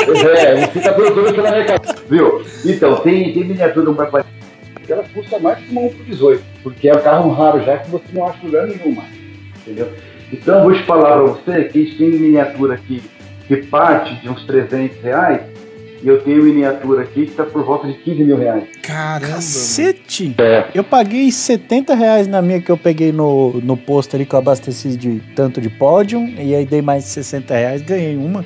É, 0.06 0.68
você 0.68 0.82
tá 0.82 0.94
perguntando 0.94 1.34
pela 1.34 1.52
minha 1.52 1.66
cabeça, 1.66 1.96
viu? 2.08 2.42
Então, 2.64 2.96
tem, 2.98 3.34
tem 3.34 3.44
miniatura 3.44 3.92
1x40 3.92 4.26
que 4.86 4.94
ela 4.94 5.04
custa 5.12 5.40
mais 5.40 5.58
que 5.58 5.72
uma 5.72 5.82
1 5.82 5.90
por 5.90 6.06
18, 6.06 6.44
porque 6.62 6.90
é 6.90 6.94
um 6.94 7.02
carro 7.02 7.32
raro 7.32 7.64
já 7.64 7.78
que 7.80 7.90
você 7.90 8.06
não 8.14 8.28
acha 8.28 8.38
lugar 8.46 8.68
nenhum 8.68 8.94
mais, 8.94 9.10
entendeu? 9.62 9.92
Então, 10.32 10.60
eu 10.60 10.64
vou 10.64 10.74
te 10.74 10.84
falar 10.84 11.18
pra 11.18 11.22
você 11.24 11.64
que 11.66 11.80
a 11.80 11.82
gente 11.84 11.98
tem 11.98 12.10
miniatura 12.12 12.76
aqui 12.76 13.02
que 13.48 13.58
parte 13.58 14.16
de 14.16 14.30
uns 14.30 14.44
300 14.46 15.02
reais 15.02 15.42
e 16.06 16.08
eu 16.08 16.22
tenho 16.22 16.44
miniatura 16.44 17.02
aqui 17.02 17.26
que 17.26 17.32
tá 17.32 17.44
por 17.44 17.64
volta 17.64 17.88
de 17.88 17.96
15 17.96 18.24
mil 18.24 18.38
reais. 18.38 18.64
Caramba. 18.84 19.36
Cacete! 19.36 20.36
É. 20.38 20.66
Eu 20.74 20.84
paguei 20.84 21.32
70 21.32 21.96
reais 21.96 22.28
na 22.28 22.42
minha 22.42 22.62
que 22.62 22.72
eu 22.72 22.78
peguei 22.78 23.12
no, 23.12 23.60
no 23.62 23.76
posto 23.76 24.16
ali 24.16 24.26
que 24.26 24.36
eu 24.36 24.40
abasteci 24.40 24.96
de 24.96 25.22
tanto 25.36 25.60
de 25.60 25.68
pódio, 25.70 26.20
e 26.38 26.54
aí 26.54 26.66
dei 26.66 26.82
mais 26.82 27.06
60 27.06 27.54
reais, 27.56 27.82
ganhei 27.82 28.16
uma. 28.16 28.46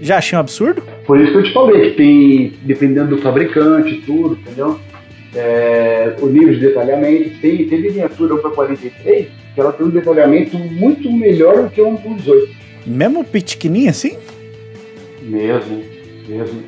Já 0.00 0.18
achei 0.18 0.36
um 0.36 0.40
absurdo? 0.40 0.82
Por 1.06 1.20
isso 1.20 1.32
que 1.32 1.38
eu 1.38 1.42
te 1.42 1.52
falei 1.52 1.90
que 1.90 1.96
tem, 1.96 2.52
dependendo 2.62 3.16
do 3.16 3.22
fabricante 3.22 3.94
e 3.94 4.00
tudo, 4.00 4.38
entendeu? 4.40 4.78
É, 5.36 6.16
o 6.20 6.26
nível 6.26 6.54
de 6.54 6.60
detalhamento. 6.60 7.38
Tem, 7.40 7.68
tem 7.68 7.82
miniatura 7.82 8.34
1 8.34 8.38
para 8.38 8.50
43 8.50 9.28
que 9.54 9.60
ela 9.60 9.72
tem 9.72 9.86
um 9.86 9.90
detalhamento 9.90 10.58
muito 10.58 11.10
melhor 11.10 11.62
do 11.62 11.70
que 11.70 11.80
um 11.80 11.96
por 11.96 12.14
18. 12.14 12.54
Mesmo 12.86 13.24
pequenininho 13.24 13.90
assim? 13.90 14.16
Mesmo, 15.22 15.82
mesmo. 16.28 16.62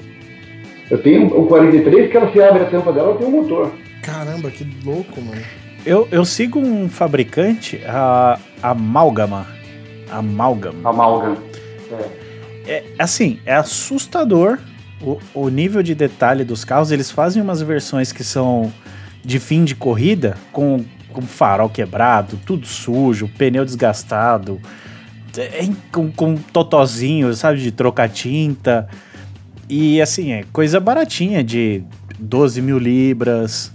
Eu 0.90 0.98
tenho 1.02 1.26
um 1.38 1.46
43 1.46 2.10
que 2.10 2.16
ela 2.16 2.32
se 2.32 2.42
abre 2.42 2.62
a 2.62 2.66
tampa 2.66 2.92
dela, 2.92 3.14
tem 3.16 3.26
um 3.26 3.30
motor. 3.30 3.72
Caramba, 4.02 4.50
que 4.50 4.66
louco, 4.84 5.20
mano. 5.20 5.42
Eu, 5.84 6.08
eu 6.10 6.24
sigo 6.24 6.58
um 6.58 6.88
fabricante, 6.88 7.80
a 7.86 8.38
Amálgama. 8.62 9.46
Amálgama. 10.10 10.88
Amálgama. 10.88 11.36
É. 12.66 12.72
é, 12.72 12.84
assim, 12.98 13.38
é 13.44 13.54
assustador 13.54 14.58
o, 15.02 15.18
o 15.34 15.48
nível 15.48 15.82
de 15.82 15.94
detalhe 15.94 16.44
dos 16.44 16.64
carros. 16.64 16.90
Eles 16.90 17.10
fazem 17.10 17.42
umas 17.42 17.60
versões 17.60 18.12
que 18.12 18.24
são 18.24 18.72
de 19.24 19.38
fim 19.38 19.64
de 19.64 19.74
corrida, 19.74 20.36
com, 20.52 20.84
com 21.12 21.22
farol 21.22 21.68
quebrado, 21.68 22.38
tudo 22.46 22.66
sujo, 22.66 23.28
pneu 23.36 23.64
desgastado, 23.64 24.60
é, 25.36 25.68
com, 25.92 26.10
com 26.10 26.36
totozinho, 26.36 27.32
sabe, 27.34 27.60
de 27.60 27.70
trocar 27.70 28.08
tinta. 28.08 28.88
E 29.68 30.00
assim, 30.00 30.32
é 30.32 30.44
coisa 30.52 30.80
baratinha, 30.80 31.44
de 31.44 31.84
12 32.18 32.62
mil 32.62 32.78
libras. 32.78 33.72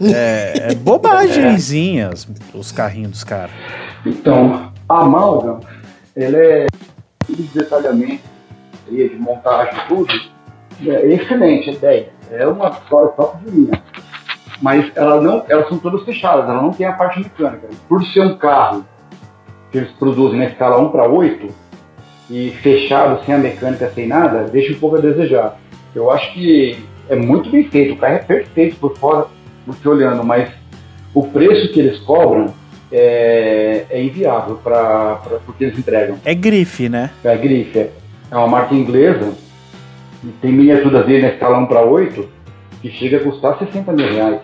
É, 0.00 0.72
é 0.72 0.74
bobagenzinhas 0.74 2.26
os 2.52 2.72
carrinhos 2.72 3.12
dos 3.12 3.24
caras. 3.24 3.54
Então, 4.04 4.72
a 4.88 5.00
Amalgam, 5.00 5.60
ele 6.16 6.36
é 6.36 6.66
de 7.28 7.42
detalhamento, 7.54 8.22
de 8.90 9.16
montagem, 9.18 9.74
tudo, 9.88 10.12
é 10.90 11.06
excelente, 11.06 11.70
é 11.70 11.72
10. 11.74 12.06
É 12.30 12.46
uma 12.46 12.68
história 12.68 13.08
top 13.10 13.44
de 13.44 13.50
linha. 13.50 13.82
Mas 14.62 14.90
ela 14.96 15.20
não, 15.20 15.44
elas 15.48 15.68
são 15.68 15.78
todas 15.78 16.04
fechadas, 16.04 16.48
ela 16.48 16.62
não 16.62 16.70
tem 16.70 16.86
a 16.86 16.92
parte 16.92 17.18
mecânica. 17.18 17.68
Por 17.88 18.04
ser 18.06 18.20
um 18.20 18.36
carro 18.36 18.84
que 19.70 19.78
eles 19.78 19.90
produzem 19.92 20.38
na 20.38 20.46
escala 20.46 20.78
1 20.80 20.88
para 20.90 21.08
8 21.08 21.48
e 22.30 22.50
fechado, 22.62 23.24
sem 23.24 23.34
a 23.34 23.38
mecânica, 23.38 23.90
sem 23.94 24.06
nada, 24.06 24.44
deixa 24.44 24.72
um 24.72 24.78
pouco 24.78 24.96
a 24.96 25.00
desejar. 25.00 25.58
Eu 25.94 26.10
acho 26.10 26.32
que 26.32 26.78
é 27.08 27.16
muito 27.16 27.50
bem 27.50 27.64
feito, 27.64 27.94
o 27.94 27.96
carro 27.96 28.14
é 28.14 28.18
perfeito 28.18 28.76
por 28.76 28.96
fora, 28.96 29.26
você 29.66 29.88
olhando, 29.88 30.24
mas 30.24 30.50
o 31.12 31.26
preço 31.26 31.72
que 31.72 31.80
eles 31.80 31.98
cobram 32.00 32.46
é, 32.90 33.86
é 33.90 34.02
inviável 34.02 34.56
para 34.56 35.20
o 35.46 35.52
que 35.52 35.64
eles 35.64 35.78
entregam. 35.78 36.16
É 36.24 36.34
grife, 36.34 36.88
né? 36.88 37.10
É 37.22 37.36
grife, 37.36 37.78
é. 37.78 37.90
é 38.30 38.36
uma 38.36 38.46
marca 38.46 38.74
inglesa 38.74 39.43
tem 40.40 40.52
miniaturas 40.52 41.06
dele 41.06 41.22
na 41.22 41.28
escala 41.28 41.58
1 41.58 41.66
para 41.66 41.82
8 41.82 42.28
que 42.80 42.90
chega 42.90 43.16
a 43.18 43.20
custar 43.20 43.58
60 43.58 43.92
mil 43.92 44.12
reais. 44.12 44.40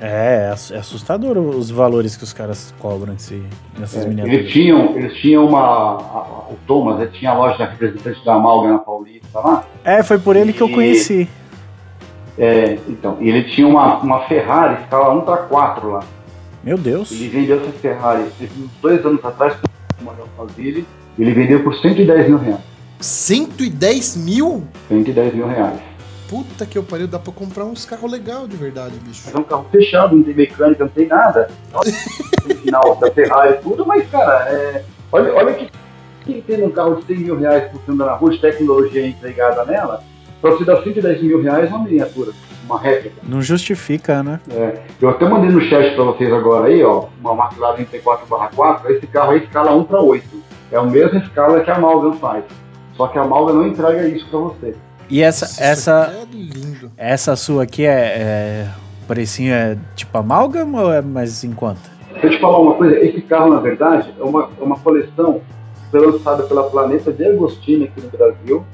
É, 0.00 0.52
é 0.72 0.78
assustador 0.78 1.38
os 1.38 1.70
valores 1.70 2.16
que 2.16 2.24
os 2.24 2.32
caras 2.32 2.74
cobram 2.80 3.12
nesse, 3.12 3.40
nessas 3.78 4.04
é, 4.04 4.08
miniaturas. 4.08 4.40
Eles 4.40 4.52
tinham, 4.52 4.96
eles 4.96 5.14
tinham 5.14 5.46
uma. 5.46 5.60
A, 5.60 6.48
o 6.50 6.58
Thomas, 6.66 7.00
ele 7.00 7.10
tinha 7.10 7.30
a 7.30 7.34
loja 7.34 7.58
da 7.58 7.66
representante 7.66 8.24
da 8.24 8.34
Amalga 8.34 8.72
na 8.72 8.78
Paulista 8.78 9.38
lá. 9.38 9.64
É, 9.84 10.02
foi 10.02 10.18
por 10.18 10.34
ele 10.34 10.50
e, 10.50 10.52
que 10.52 10.60
eu 10.60 10.68
conheci. 10.68 11.28
É, 12.36 12.78
então, 12.88 13.16
ele 13.20 13.44
tinha 13.44 13.68
uma, 13.68 13.98
uma 13.98 14.20
Ferrari 14.26 14.82
escala 14.82 15.14
1 15.14 15.20
para 15.20 15.36
4 15.36 15.88
lá. 15.88 16.00
Meu 16.64 16.76
Deus. 16.76 17.12
Ele 17.12 17.28
vendeu 17.28 17.60
essa 17.60 17.70
Ferrari 17.70 18.24
uns 18.40 18.70
dois 18.80 19.06
anos 19.06 19.24
atrás, 19.24 19.54
uma 20.00 20.12
Alphaville, 20.38 20.84
ele 21.16 21.32
vendeu 21.32 21.62
por 21.62 21.76
110 21.76 22.28
mil 22.28 22.38
reais. 22.38 22.71
110 23.02 24.16
mil? 24.16 24.64
110 24.88 25.34
mil 25.34 25.46
reais. 25.46 25.80
Puta 26.28 26.64
que 26.64 26.78
eu 26.78 26.82
pariu, 26.82 27.06
dá 27.06 27.18
pra 27.18 27.32
comprar 27.32 27.64
uns 27.64 27.84
carros 27.84 28.10
legais 28.10 28.48
de 28.48 28.56
verdade, 28.56 28.94
bicho. 29.00 29.28
é 29.34 29.38
um 29.38 29.42
carro 29.42 29.66
fechado, 29.70 30.16
não 30.16 30.22
tem 30.22 30.34
mecânica, 30.34 30.84
não 30.84 30.90
tem 30.90 31.06
nada. 31.06 31.50
tem 32.46 32.56
final 32.56 32.96
da 32.96 33.10
Ferrari 33.10 33.58
tudo, 33.62 33.84
mas, 33.84 34.08
cara, 34.08 34.48
é... 34.48 34.84
olha, 35.12 35.34
olha 35.34 35.52
que 35.52 35.70
quem 36.24 36.40
tem 36.40 36.64
um 36.64 36.70
carro 36.70 36.94
de 36.96 37.04
100 37.04 37.16
mil 37.18 37.38
reais 37.38 37.70
funcionando 37.70 38.06
na 38.06 38.14
rua, 38.14 38.30
de 38.30 38.40
tecnologia 38.40 39.06
empregada 39.06 39.64
nela, 39.64 40.02
pra 40.40 40.52
você 40.52 40.64
dar 40.64 40.82
110 40.82 41.22
mil 41.22 41.42
reais 41.42 41.68
uma 41.68 41.84
miniatura, 41.84 42.32
uma 42.64 42.80
réplica. 42.80 43.16
Não 43.22 43.42
justifica, 43.42 44.22
né? 44.22 44.40
É. 44.50 44.80
Eu 45.00 45.10
até 45.10 45.28
mandei 45.28 45.50
no 45.50 45.60
chat 45.60 45.94
pra 45.94 46.04
vocês 46.04 46.32
agora 46.32 46.68
aí, 46.68 46.82
ó, 46.82 47.08
uma 47.20 47.44
McLaren 47.44 47.84
T4/4, 47.84 48.90
esse 48.90 49.06
carro 49.06 49.32
aí 49.32 49.44
escala 49.44 49.74
1 49.74 49.84
para 49.84 50.00
8. 50.00 50.24
É 50.70 50.78
a 50.78 50.82
mesma 50.82 51.18
escala 51.18 51.60
que 51.60 51.70
a 51.70 51.78
Malgan 51.78 52.14
faz. 52.14 52.44
Só 52.96 53.06
que 53.08 53.18
a 53.18 53.24
Malgan 53.24 53.54
não 53.54 53.66
entrega 53.66 54.06
isso 54.08 54.26
pra 54.28 54.38
você. 54.38 54.74
E 55.08 55.22
essa, 55.22 55.46
Nossa, 55.46 55.64
essa, 55.64 56.26
é 56.96 57.12
essa 57.12 57.36
sua 57.36 57.64
aqui 57.64 57.84
é, 57.84 57.90
é 57.90 58.68
precinho 59.06 59.52
é 59.52 59.76
tipo 59.94 60.16
amálgama 60.16 60.82
ou 60.82 60.92
é 60.92 61.02
mais 61.02 61.44
em 61.44 61.52
conta? 61.52 61.80
Deixa 62.12 62.26
eu 62.26 62.30
te 62.30 62.40
falar 62.40 62.58
uma 62.58 62.74
coisa, 62.74 62.98
esse 63.00 63.20
carro 63.22 63.50
na 63.50 63.60
verdade 63.60 64.12
é 64.18 64.22
uma, 64.22 64.48
é 64.58 64.62
uma 64.62 64.78
coleção 64.78 65.40
foi 65.92 66.06
lançada 66.06 66.42
pela 66.44 66.64
Planeta 66.64 67.12
de 67.12 67.22
Agostini 67.26 67.84
aqui 67.84 68.00
no 68.00 68.08
Brasil. 68.08 68.64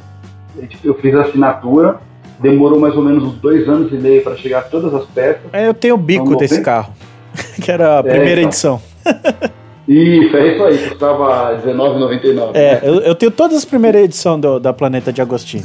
Eu 0.84 0.94
fiz 0.94 1.14
a 1.16 1.22
assinatura, 1.22 2.00
demorou 2.38 2.78
mais 2.78 2.94
ou 2.94 3.02
menos 3.02 3.24
uns 3.24 3.34
dois 3.40 3.68
anos 3.68 3.92
e 3.92 3.96
meio 3.96 4.22
para 4.22 4.36
chegar 4.36 4.62
todas 4.70 4.94
as 4.94 5.04
peças. 5.06 5.42
É, 5.52 5.66
eu 5.66 5.74
tenho 5.74 5.96
o 5.96 5.98
bico 5.98 6.26
então, 6.26 6.38
desse 6.38 6.62
carro, 6.62 6.92
que 7.60 7.70
era 7.70 7.96
a 7.96 7.98
é, 7.98 8.02
primeira 8.02 8.40
então. 8.40 8.44
edição. 8.44 8.82
Isso, 9.88 10.36
é 10.36 10.54
isso 10.54 10.64
aí, 10.64 10.88
custava 10.90 11.54
R$19,99. 11.54 12.50
É, 12.54 12.80
eu, 12.82 13.00
eu, 13.00 13.14
tenho 13.14 13.32
todas 13.32 13.56
as 13.56 13.64
primeiras 13.64 14.02
edições 14.02 14.38
do, 14.38 14.60
da 14.60 14.70
Planeta 14.70 15.10
de 15.10 15.22
Agostinho. 15.22 15.64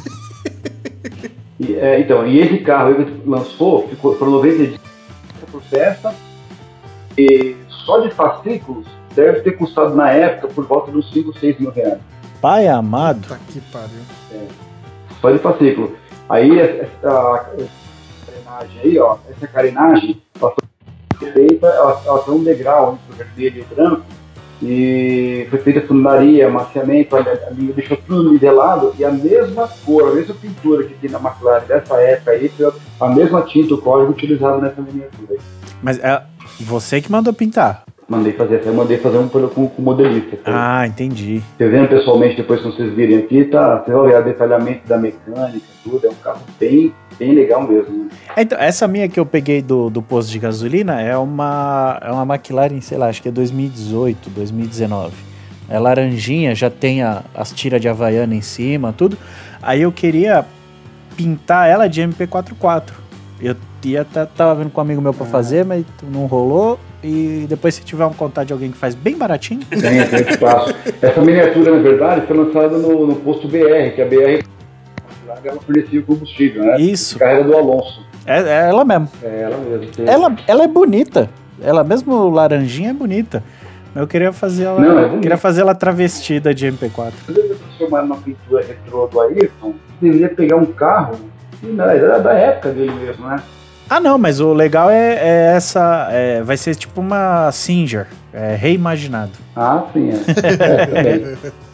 E, 1.59 1.75
é, 1.75 1.99
então, 1.99 2.25
e 2.25 2.39
esse 2.39 2.57
carro 2.59 2.91
ele 2.91 3.21
lançou, 3.25 3.87
ficou 3.87 4.15
por 4.15 4.29
90 4.29 4.79
por 5.51 5.61
peça, 5.69 6.15
e 7.17 7.55
só 7.85 7.99
de 7.99 8.09
fascículos 8.11 8.87
deve 9.13 9.41
ter 9.41 9.51
custado 9.51 9.93
na 9.93 10.09
época 10.09 10.47
por 10.47 10.65
volta 10.65 10.91
dos 10.91 11.11
5, 11.11 11.37
6 11.37 11.59
mil 11.59 11.71
reais. 11.71 11.99
Pai 12.41 12.67
amado. 12.67 13.27
Tá 13.27 13.37
que 13.47 13.61
pariu. 13.61 14.01
É, 14.31 14.47
só 15.21 15.31
de 15.31 15.37
fascículo. 15.37 15.95
Aí 16.27 16.59
essa, 16.59 16.83
essa 17.57 17.69
carenagem 18.25 18.81
aí, 18.83 18.99
ó, 18.99 19.17
essa 19.29 19.47
carenagem, 19.47 20.21
ela 20.41 20.53
foi 21.23 21.31
feita, 21.31 21.67
ela, 21.67 22.01
ela 22.05 22.19
tem 22.19 22.33
um 22.33 22.43
degrau 22.43 22.93
entre 22.93 23.13
o 23.13 23.25
vermelho 23.25 23.57
e 23.57 23.61
o 23.61 23.75
branco, 23.75 24.05
e 24.61 25.45
foi 25.49 25.59
feita 25.59 25.81
funilaria, 25.81 26.49
maciamento, 26.49 27.15
deixou 27.75 27.97
tudo 27.97 28.31
nivelado 28.31 28.93
e 28.97 29.03
a 29.03 29.11
mesma 29.11 29.69
cor, 29.85 30.09
a 30.09 30.13
mesma 30.13 30.35
pintura 30.35 30.85
que 30.85 30.93
tem 30.93 31.09
na 31.09 31.19
McLaren 31.19 31.65
dessa 31.65 31.95
época 31.95 32.31
aí, 32.31 32.51
a 32.99 33.09
mesma 33.09 33.41
tinta, 33.41 33.73
o 33.73 33.77
código 33.77 34.11
utilizado 34.11 34.61
nessa 34.61 34.81
miniatura. 34.81 35.37
Mas 35.81 35.99
é 35.99 36.23
você 36.61 37.01
que 37.01 37.11
mandou 37.11 37.33
pintar? 37.33 37.83
Mandei 38.07 38.33
fazer, 38.33 38.61
eu 38.65 38.73
mandei 38.73 38.97
fazer 38.97 39.17
um 39.17 39.27
com, 39.27 39.47
com 39.47 39.81
o 39.81 39.81
modelista. 39.81 40.37
Ah, 40.45 40.85
entendi. 40.85 41.41
Você 41.57 41.67
vendo 41.67 41.89
pessoalmente, 41.89 42.37
depois 42.37 42.61
que 42.61 42.67
vocês 42.67 42.93
virem 42.93 43.17
aqui, 43.17 43.45
tá, 43.45 43.81
você 43.83 43.91
vai 43.91 44.11
ver 44.11 44.19
o 44.19 44.23
detalhamento 44.23 44.87
da 44.87 44.97
mecânica, 44.97 45.65
tudo, 45.83 46.05
é 46.05 46.09
um 46.09 46.15
carro 46.15 46.41
bem, 46.59 46.93
bem 47.17 47.33
legal 47.33 47.67
mesmo. 47.67 48.05
Né? 48.05 48.09
Então, 48.37 48.57
essa 48.59 48.87
minha 48.87 49.07
que 49.07 49.19
eu 49.19 49.25
peguei 49.25 49.61
do, 49.61 49.89
do 49.89 50.01
posto 50.01 50.31
de 50.31 50.39
gasolina 50.39 51.01
é 51.01 51.17
uma, 51.17 51.99
é 52.01 52.11
uma 52.11 52.35
McLaren, 52.35 52.81
sei 52.81 52.97
lá, 52.97 53.07
acho 53.07 53.21
que 53.21 53.29
é 53.29 53.31
2018, 53.31 54.29
2019. 54.29 55.13
É 55.69 55.79
laranjinha, 55.79 56.53
já 56.53 56.69
tem 56.69 57.01
a, 57.01 57.23
as 57.33 57.51
tiras 57.51 57.79
de 57.79 57.87
Havaiana 57.87 58.35
em 58.35 58.41
cima, 58.41 58.93
tudo. 58.95 59.17
Aí 59.61 59.81
eu 59.81 59.91
queria 59.91 60.45
pintar 61.15 61.69
ela 61.69 61.87
de 61.87 62.01
MP44. 62.01 62.91
Eu 63.41 63.55
ia 63.85 64.05
tava 64.05 64.55
vendo 64.55 64.69
com 64.69 64.79
um 64.79 64.83
amigo 64.83 65.01
meu 65.01 65.13
para 65.13 65.25
ah. 65.25 65.29
fazer, 65.29 65.65
mas 65.65 65.85
não 66.03 66.25
rolou. 66.25 66.79
E 67.03 67.45
depois, 67.49 67.75
se 67.75 67.81
tiver 67.81 68.05
um 68.05 68.13
contato 68.13 68.47
de 68.47 68.53
alguém 68.53 68.71
que 68.71 68.77
faz 68.77 68.95
bem 68.95 69.17
baratinho. 69.17 69.61
Tem, 69.69 70.07
tem 70.07 70.21
espaço. 70.29 70.73
Essa 71.01 71.21
miniatura, 71.21 71.75
na 71.75 71.81
verdade, 71.81 72.25
foi 72.25 72.37
lançada 72.37 72.77
no, 72.77 73.07
no 73.07 73.15
posto 73.17 73.47
BR, 73.47 73.93
que 73.93 74.01
a 74.01 74.05
BR 74.05 74.43
ela 75.43 75.61
fornecia 75.61 75.99
o 75.99 76.03
combustível, 76.03 76.63
né? 76.63 76.79
Isso. 76.79 77.17
Carrega 77.19 77.43
do 77.43 77.55
Alonso. 77.55 78.05
É, 78.25 78.41
é 78.41 78.69
ela 78.69 78.85
mesmo. 78.85 79.09
É 79.21 79.41
ela 79.41 79.57
mesmo. 79.57 79.91
Ela, 80.05 80.35
ela 80.47 80.63
é 80.63 80.67
bonita. 80.67 81.29
Ela 81.61 81.83
mesmo 81.83 82.29
laranjinha 82.29 82.89
é 82.89 82.93
bonita. 82.93 83.43
Eu 83.95 84.07
queria 84.07 84.33
fazer 84.33 84.63
ela, 84.63 84.79
Não, 84.79 84.99
é 84.99 85.19
queria 85.19 85.37
fazer 85.37 85.61
ela 85.61 85.75
travestida 85.75 86.53
de 86.53 86.65
MP4. 86.65 87.11
Se 87.25 87.31
você 87.31 87.55
transformar 87.55 88.01
numa 88.01 88.17
pintura 88.17 88.65
retrô 88.65 89.05
do 89.05 89.21
Ayrton, 89.21 89.75
deveria 90.01 90.29
pegar 90.29 90.55
um 90.55 90.65
carro 90.65 91.19
não, 91.63 91.85
era 91.89 92.19
da 92.19 92.33
época 92.33 92.71
dele 92.71 92.91
mesmo, 92.91 93.27
né? 93.27 93.41
Ah, 93.89 93.99
não, 93.99 94.17
mas 94.17 94.39
o 94.39 94.53
legal 94.53 94.89
é, 94.89 95.13
é 95.15 95.53
essa. 95.55 96.07
É, 96.11 96.41
vai 96.41 96.57
ser 96.57 96.75
tipo 96.75 96.99
uma 96.99 97.51
Singer, 97.51 98.07
é, 98.33 98.55
reimaginado. 98.55 99.31
Ah, 99.55 99.83
sim, 99.93 100.09
é. 100.09 101.51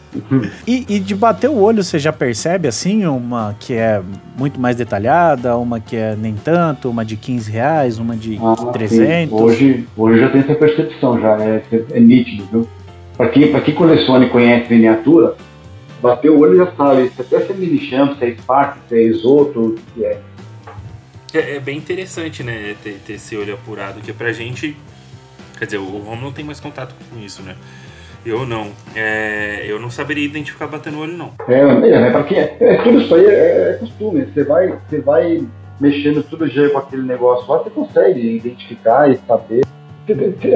e, 0.66 0.86
e, 0.88 0.98
de 0.98 1.14
bater 1.14 1.48
o 1.48 1.56
olho, 1.56 1.84
você 1.84 1.98
já 1.98 2.12
percebe 2.12 2.66
assim, 2.66 3.06
uma 3.06 3.54
que 3.60 3.74
é 3.74 4.02
muito 4.36 4.60
mais 4.60 4.76
detalhada, 4.76 5.56
uma 5.56 5.78
que 5.78 5.94
é 5.94 6.16
nem 6.16 6.34
tanto, 6.34 6.90
uma 6.90 7.04
de 7.04 7.16
15 7.16 7.50
reais, 7.50 7.98
uma 7.98 8.16
de 8.16 8.38
ah, 8.42 8.56
300? 8.72 9.38
Sim. 9.38 9.44
Hoje, 9.44 9.88
hoje 9.96 10.20
já 10.20 10.28
tem 10.30 10.40
essa 10.40 10.54
percepção, 10.54 11.20
já 11.20 11.40
é, 11.40 11.62
é 11.92 12.00
nítido, 12.00 12.44
viu? 12.50 12.68
Para 13.16 13.28
quem, 13.28 13.60
quem 13.60 13.74
coleciona 13.74 14.24
e 14.24 14.30
conhece 14.30 14.72
miniatura, 14.72 15.36
bater 16.02 16.30
o 16.30 16.40
olho 16.40 16.56
já 16.56 16.72
sabe, 16.72 17.12
até 17.18 17.40
se 17.40 17.52
é 17.52 17.54
mini 17.54 17.78
champ, 17.78 18.18
se 18.18 18.24
é 18.24 18.34
Spark, 18.34 18.78
se 18.88 18.94
é 18.96 19.02
Isoto, 19.02 19.60
o 19.60 19.74
que 19.94 20.04
é. 20.04 20.20
É, 21.32 21.56
é 21.56 21.60
bem 21.60 21.78
interessante, 21.78 22.42
né, 22.42 22.74
ter, 22.82 22.98
ter, 23.06 23.12
esse 23.12 23.36
olho 23.36 23.54
apurado, 23.54 24.00
que 24.00 24.12
pra 24.12 24.32
gente, 24.32 24.76
quer 25.56 25.66
dizer, 25.66 25.78
o 25.78 25.84
Romulo 25.84 26.22
não 26.22 26.32
tem 26.32 26.44
mais 26.44 26.58
contato 26.58 26.94
com 27.10 27.20
isso, 27.20 27.42
né? 27.42 27.54
Eu 28.24 28.46
não. 28.46 28.68
É, 28.94 29.64
eu 29.66 29.80
não 29.80 29.90
saberia 29.90 30.24
identificar 30.24 30.66
batendo 30.66 30.98
o 30.98 31.00
olho, 31.00 31.16
não. 31.16 31.32
É, 31.48 31.60
é, 31.60 32.08
é, 32.08 32.10
pra 32.10 32.22
quem 32.24 32.38
é, 32.38 32.56
é, 32.60 32.82
tudo 32.82 33.00
isso 33.00 33.14
aí 33.14 33.24
é, 33.24 33.70
é 33.70 33.72
costume. 33.80 34.24
Você 34.26 34.44
vai, 34.44 34.68
você 34.68 35.00
vai 35.00 35.46
mexendo 35.80 36.22
tudo 36.22 36.46
jeito 36.46 36.72
com 36.72 36.78
aquele 36.78 37.02
negócio 37.02 37.50
lá, 37.50 37.58
você 37.58 37.70
consegue 37.70 38.36
identificar 38.36 39.10
e 39.10 39.16
saber. 39.26 39.64
Você, 40.06 40.52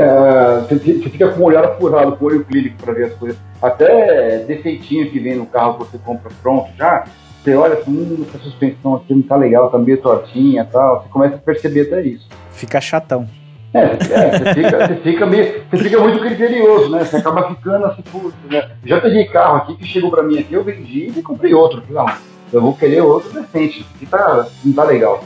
você 0.68 1.10
fica 1.10 1.28
com 1.28 1.42
o 1.42 1.44
olhar 1.44 1.64
apurado, 1.64 2.16
com 2.16 2.24
o 2.24 2.28
olho 2.28 2.44
clínico 2.44 2.76
para 2.82 2.92
ver 2.92 3.04
as 3.04 3.14
coisas. 3.14 3.38
Até 3.62 4.38
defeitinho 4.38 5.10
que 5.10 5.20
vem 5.20 5.36
no 5.36 5.46
carro 5.46 5.74
que 5.74 5.92
você 5.92 5.98
compra 5.98 6.30
pronto 6.42 6.70
já, 6.76 7.04
você 7.44 7.54
olha 7.54 7.74
assim, 7.74 7.90
hum, 7.90 8.24
essa 8.26 8.38
suspensão 8.38 8.96
aqui 8.96 9.14
não 9.14 9.22
tá 9.22 9.36
legal, 9.36 9.70
tá 9.70 9.78
meio 9.78 10.00
tortinha 10.00 10.62
e 10.62 10.72
tal. 10.72 11.02
Você 11.02 11.08
começa 11.08 11.36
a 11.36 11.38
perceber 11.38 11.82
até 11.82 12.02
isso. 12.02 12.26
Fica 12.50 12.80
chatão. 12.80 13.28
É, 13.74 13.80
é 13.80 14.38
você, 14.38 14.54
fica, 14.54 14.86
você, 14.86 14.96
fica 14.96 15.26
meio, 15.26 15.62
você 15.68 15.82
fica 15.82 15.98
muito 15.98 16.20
criterioso, 16.20 16.90
né? 16.90 17.04
Você 17.04 17.16
acaba 17.16 17.48
ficando 17.48 17.86
assim, 17.86 18.02
putz, 18.02 18.36
né? 18.48 18.70
Já 18.84 19.00
peguei 19.00 19.24
carro 19.24 19.56
aqui 19.56 19.74
que 19.74 19.84
chegou 19.84 20.12
pra 20.12 20.22
mim 20.22 20.38
aqui, 20.38 20.54
eu 20.54 20.62
vendi 20.62 21.12
e 21.16 21.22
comprei 21.22 21.52
outro. 21.52 21.82
Não, 21.90 22.06
eu 22.52 22.60
vou 22.60 22.74
querer 22.74 23.00
outro 23.00 23.32
decente, 23.32 23.84
que 23.98 24.06
tá, 24.06 24.46
não 24.64 24.72
tá 24.72 24.84
legal. 24.84 25.24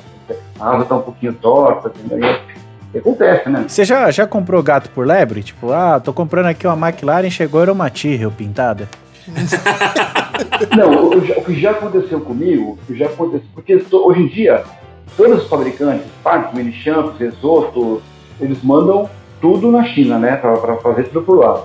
A 0.59 0.71
asa 0.71 0.87
tá 0.87 0.97
um 0.97 1.03
pouquinho 1.03 1.35
torta, 1.35 1.93
entendeu? 2.05 2.39
acontece, 2.97 3.49
né? 3.51 3.67
Você 3.69 3.85
já, 3.85 4.11
já 4.11 4.27
comprou 4.27 4.63
gato 4.63 4.91
por 4.91 5.07
lebre? 5.07 5.43
Tipo, 5.43 5.73
ah, 5.73 6.01
tô 6.01 6.13
comprando 6.13 6.47
aqui 6.47 6.67
uma 6.67 6.89
McLaren, 6.89 7.31
chegou 7.31 7.61
era 7.61 7.73
uma 7.73 7.91
Tyrrell 7.91 8.31
pintada. 8.31 8.89
Não, 10.75 11.05
o, 11.05 11.19
o, 11.19 11.45
que 11.45 11.61
já 11.61 11.73
aconteceu 11.73 12.21
comigo, 12.21 12.73
o 12.73 12.87
que 12.87 12.97
já 12.97 13.07
aconteceu, 13.07 13.47
porque 13.55 13.85
hoje 13.93 14.23
em 14.23 14.29
dia, 14.29 14.65
todos 15.17 15.43
os 15.43 15.49
fabricantes, 15.49 16.07
parques, 16.23 16.55
mini 16.55 16.73
shampoos, 16.73 17.21
Exoto, 17.21 18.03
eles 18.41 18.63
mandam 18.63 19.09
tudo 19.41 19.71
na 19.71 19.85
China, 19.85 20.19
né, 20.19 20.37
para 20.37 20.77
fazer 20.77 21.05
tudo 21.05 21.23
por 21.23 21.39
lá. 21.39 21.65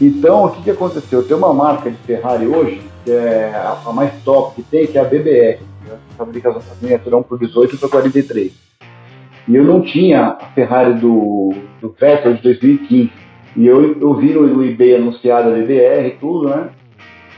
Então, 0.00 0.46
o 0.46 0.50
que, 0.50 0.62
que 0.62 0.70
aconteceu? 0.70 1.22
Tem 1.26 1.36
uma 1.36 1.52
marca 1.52 1.90
de 1.90 1.96
Ferrari 1.98 2.46
hoje, 2.46 2.82
que 3.04 3.12
é 3.12 3.52
a, 3.54 3.78
a 3.86 3.92
mais 3.92 4.12
top 4.24 4.56
que 4.56 4.62
tem, 4.62 4.86
que 4.86 4.98
é 4.98 5.00
a 5.00 5.04
BBR, 5.04 5.60
né, 5.86 5.96
que 6.08 6.16
fabrica 6.16 6.50
as 6.50 6.80
miniaturas 6.80 7.20
1 7.20 7.22
por 7.22 7.38
18 7.38 7.74
e 7.74 7.78
por 7.78 7.90
43. 7.90 8.52
E 9.46 9.56
eu 9.56 9.64
não 9.64 9.82
tinha 9.82 10.38
a 10.40 10.46
Ferrari 10.54 10.94
do, 10.94 11.52
do 11.80 11.94
Vettel 11.98 12.34
de 12.34 12.42
2015. 12.42 13.12
E 13.56 13.66
eu, 13.66 14.00
eu 14.00 14.14
vi 14.14 14.32
no, 14.32 14.46
no 14.46 14.64
eBay 14.64 14.96
anunciado 14.96 15.50
a 15.50 15.52
BBR 15.52 16.08
e 16.08 16.10
tudo, 16.12 16.48
né? 16.48 16.70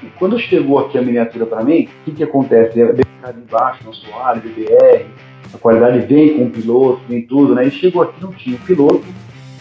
E 0.02 0.06
quando 0.18 0.38
chegou 0.38 0.78
aqui 0.78 0.98
a 0.98 1.02
miniatura 1.02 1.46
para 1.46 1.64
mim, 1.64 1.84
o 1.84 2.04
que, 2.04 2.12
que 2.12 2.24
acontece? 2.24 2.80
É 2.80 2.86
BBR 2.86 3.38
embaixo, 3.38 3.84
no 3.84 3.94
soalho, 3.94 4.42
BBR, 4.42 5.06
a 5.54 5.58
qualidade 5.58 6.00
vem 6.00 6.36
com 6.36 6.44
o 6.44 6.50
piloto, 6.50 7.00
vem 7.08 7.22
tudo, 7.22 7.54
né? 7.54 7.66
E 7.66 7.70
chegou 7.70 8.02
aqui, 8.02 8.22
não 8.22 8.32
tinha 8.32 8.56
o 8.56 8.60
piloto, 8.60 9.04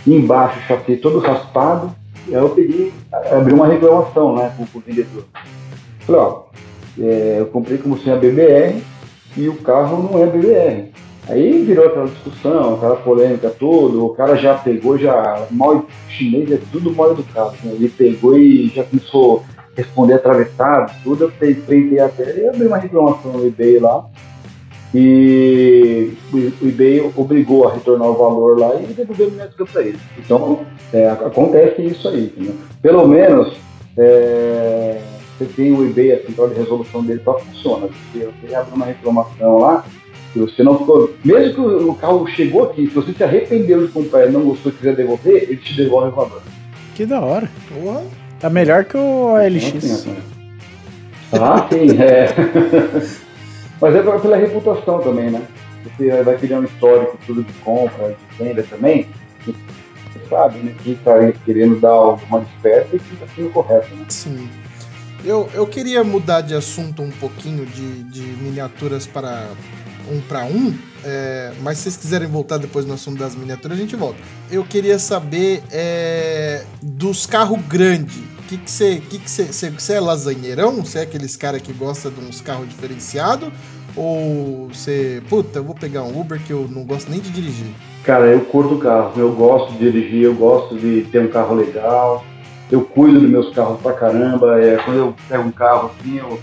embaixo 0.05 0.59
o 0.59 0.61
chassi 0.63 0.97
todo 0.97 1.19
raspado, 1.19 1.95
e 2.27 2.35
aí 2.35 2.41
eu 2.41 2.49
peguei, 2.49 2.91
abri 3.31 3.53
uma 3.53 3.67
reclamação, 3.67 4.35
né, 4.35 4.53
com, 4.57 4.63
o 4.63 4.81
vendedor. 4.81 5.23
Falei, 6.01 6.21
ó, 6.21 6.43
é, 6.99 7.37
eu 7.39 7.45
comprei 7.47 7.77
como 7.77 7.97
sem 7.97 8.11
a 8.11 8.15
BBR, 8.15 8.81
e 9.37 9.47
o 9.47 9.55
carro 9.57 10.03
não 10.03 10.21
é 10.21 10.25
BBR. 10.25 10.91
Aí 11.27 11.63
virou 11.63 11.87
aquela 11.87 12.07
discussão, 12.07 12.75
aquela 12.75 12.97
polêmica 12.97 13.49
toda, 13.49 13.97
o 13.97 14.09
cara 14.09 14.35
já 14.35 14.53
pegou, 14.55 14.97
já 14.97 15.47
mal 15.49 15.85
chinês 16.07 16.51
é 16.51 16.59
tudo 16.71 16.93
mal 16.93 17.11
educado, 17.11 17.55
né? 17.63 17.73
ele 17.73 17.89
pegou 17.89 18.37
e 18.37 18.67
já 18.67 18.83
começou 18.83 19.43
responder 19.75 20.13
atravessado, 20.13 20.93
tudo, 21.03 21.25
eu 21.25 21.31
printei 21.31 21.99
até 21.99 22.37
e 22.37 22.47
abri 22.47 22.67
uma 22.67 22.77
reclamação 22.77 23.33
no 23.33 23.45
eBay 23.45 23.79
lá. 23.79 24.05
E 24.93 26.13
o 26.31 26.67
eBay 26.67 27.11
obrigou 27.17 27.67
a 27.67 27.73
retornar 27.73 28.07
o 28.07 28.13
valor 28.13 28.57
lá 28.57 28.75
e 28.75 28.93
devolveu 28.93 29.27
a 29.27 29.29
miniatura 29.29 29.69
para 29.69 29.81
ele. 29.81 29.99
Então, 30.17 30.61
é, 30.93 31.09
acontece 31.09 31.81
isso 31.81 32.07
aí. 32.07 32.33
Né? 32.37 32.53
Pelo 32.81 33.05
menos, 33.05 33.57
é, 33.97 35.01
você 35.37 35.45
tem 35.53 35.73
o 35.73 35.85
eBay, 35.85 36.13
a 36.13 36.21
central 36.21 36.47
de 36.47 36.55
resolução 36.55 37.03
dele 37.03 37.21
só 37.25 37.37
funciona. 37.37 37.87
Você, 37.87 38.29
você 38.41 38.55
abre 38.55 38.73
uma 38.73 38.85
reclamação 38.85 39.57
lá, 39.57 39.85
se 40.31 40.39
você 40.39 40.63
não 40.63 40.79
ficou. 40.79 41.13
Mesmo 41.25 41.53
que 41.53 41.83
o 41.83 41.95
carro 41.95 42.25
chegou 42.27 42.63
aqui, 42.63 42.87
se 42.87 42.93
você 42.93 43.11
se 43.11 43.23
arrependeu 43.23 43.85
de 43.85 43.91
comprar 43.91 44.27
e 44.27 44.31
não 44.31 44.43
gostou 44.43 44.71
e 44.71 44.75
quiser 44.75 44.95
devolver, 44.95 45.43
ele 45.43 45.57
te 45.57 45.75
devolve 45.75 46.07
o 46.07 46.11
valor. 46.11 46.41
Que 46.93 47.05
da 47.05 47.19
hora. 47.19 47.49
Porra. 47.67 48.03
Tá 48.39 48.49
melhor 48.49 48.85
que 48.85 48.97
o 48.97 49.35
LX. 49.37 50.07
Ah, 51.33 51.67
sim, 51.71 51.97
é. 52.01 52.27
Mas 53.81 53.95
é 53.95 54.01
pela 54.01 54.37
reputação 54.37 54.99
também, 54.99 55.31
né? 55.31 55.41
Você 55.83 56.23
vai 56.23 56.37
criar 56.37 56.59
um 56.59 56.63
histórico 56.63 57.17
tudo 57.25 57.43
de 57.43 57.53
compra, 57.53 58.09
de 58.09 58.43
venda 58.43 58.63
também. 58.63 59.07
Você 59.45 59.53
sabe, 60.29 60.59
né? 60.59 60.73
Quem 60.83 60.95
tá 60.95 61.13
querendo 61.45 61.79
dar 61.79 61.89
alguma 61.89 62.39
desperta 62.41 62.95
e 62.95 62.99
quem 62.99 63.17
tá 63.17 63.25
sendo 63.35 63.49
correto, 63.51 63.93
né? 63.95 64.05
Sim. 64.09 64.49
Eu, 65.23 65.49
eu 65.53 65.65
queria 65.65 66.03
mudar 66.03 66.41
de 66.41 66.53
assunto 66.53 67.01
um 67.01 67.11
pouquinho 67.11 67.65
de, 67.65 68.03
de 68.03 68.21
miniaturas 68.21 69.07
para 69.07 69.47
um 70.09 70.21
para 70.21 70.45
um, 70.45 70.73
é, 71.05 71.53
mas 71.61 71.77
se 71.77 71.83
vocês 71.83 71.97
quiserem 71.97 72.27
voltar 72.27 72.57
depois 72.57 72.83
no 72.83 72.95
assunto 72.95 73.19
das 73.19 73.35
miniaturas, 73.35 73.77
a 73.77 73.81
gente 73.81 73.95
volta. 73.95 74.17
Eu 74.49 74.63
queria 74.63 74.97
saber 74.97 75.61
é, 75.71 76.63
dos 76.81 77.27
carros 77.27 77.61
grandes. 77.67 78.17
O 78.39 78.47
que 78.47 78.59
você 78.65 79.01
que 79.07 79.19
que 79.19 79.45
que 79.45 79.71
que 79.71 79.93
é 79.93 79.99
lasanheirão? 79.99 80.83
Você 80.83 80.99
é 80.99 81.01
aqueles 81.03 81.35
cara 81.35 81.59
que 81.59 81.71
gosta 81.71 82.09
de 82.09 82.19
uns 82.19 82.41
carros 82.41 82.67
diferenciados? 82.67 83.49
Ou 83.95 84.67
você, 84.67 85.21
puta, 85.29 85.59
eu 85.59 85.63
vou 85.63 85.75
pegar 85.75 86.03
um 86.03 86.19
Uber 86.19 86.41
que 86.43 86.51
eu 86.51 86.67
não 86.69 86.83
gosto 86.83 87.09
nem 87.09 87.19
de 87.19 87.29
dirigir? 87.29 87.67
Cara, 88.03 88.25
eu 88.25 88.41
curto 88.41 88.77
carro, 88.77 89.13
eu 89.15 89.31
gosto 89.31 89.73
de 89.73 89.79
dirigir, 89.79 90.23
eu 90.23 90.33
gosto 90.33 90.75
de 90.75 91.03
ter 91.11 91.19
um 91.19 91.27
carro 91.27 91.55
legal, 91.55 92.25
eu 92.71 92.81
cuido 92.81 93.19
dos 93.19 93.29
meus 93.29 93.53
carros 93.53 93.79
pra 93.79 93.93
caramba. 93.93 94.59
É, 94.59 94.77
quando 94.77 94.97
eu 94.97 95.15
pego 95.29 95.43
um 95.43 95.51
carro 95.51 95.91
assim, 95.99 96.17
eu 96.17 96.39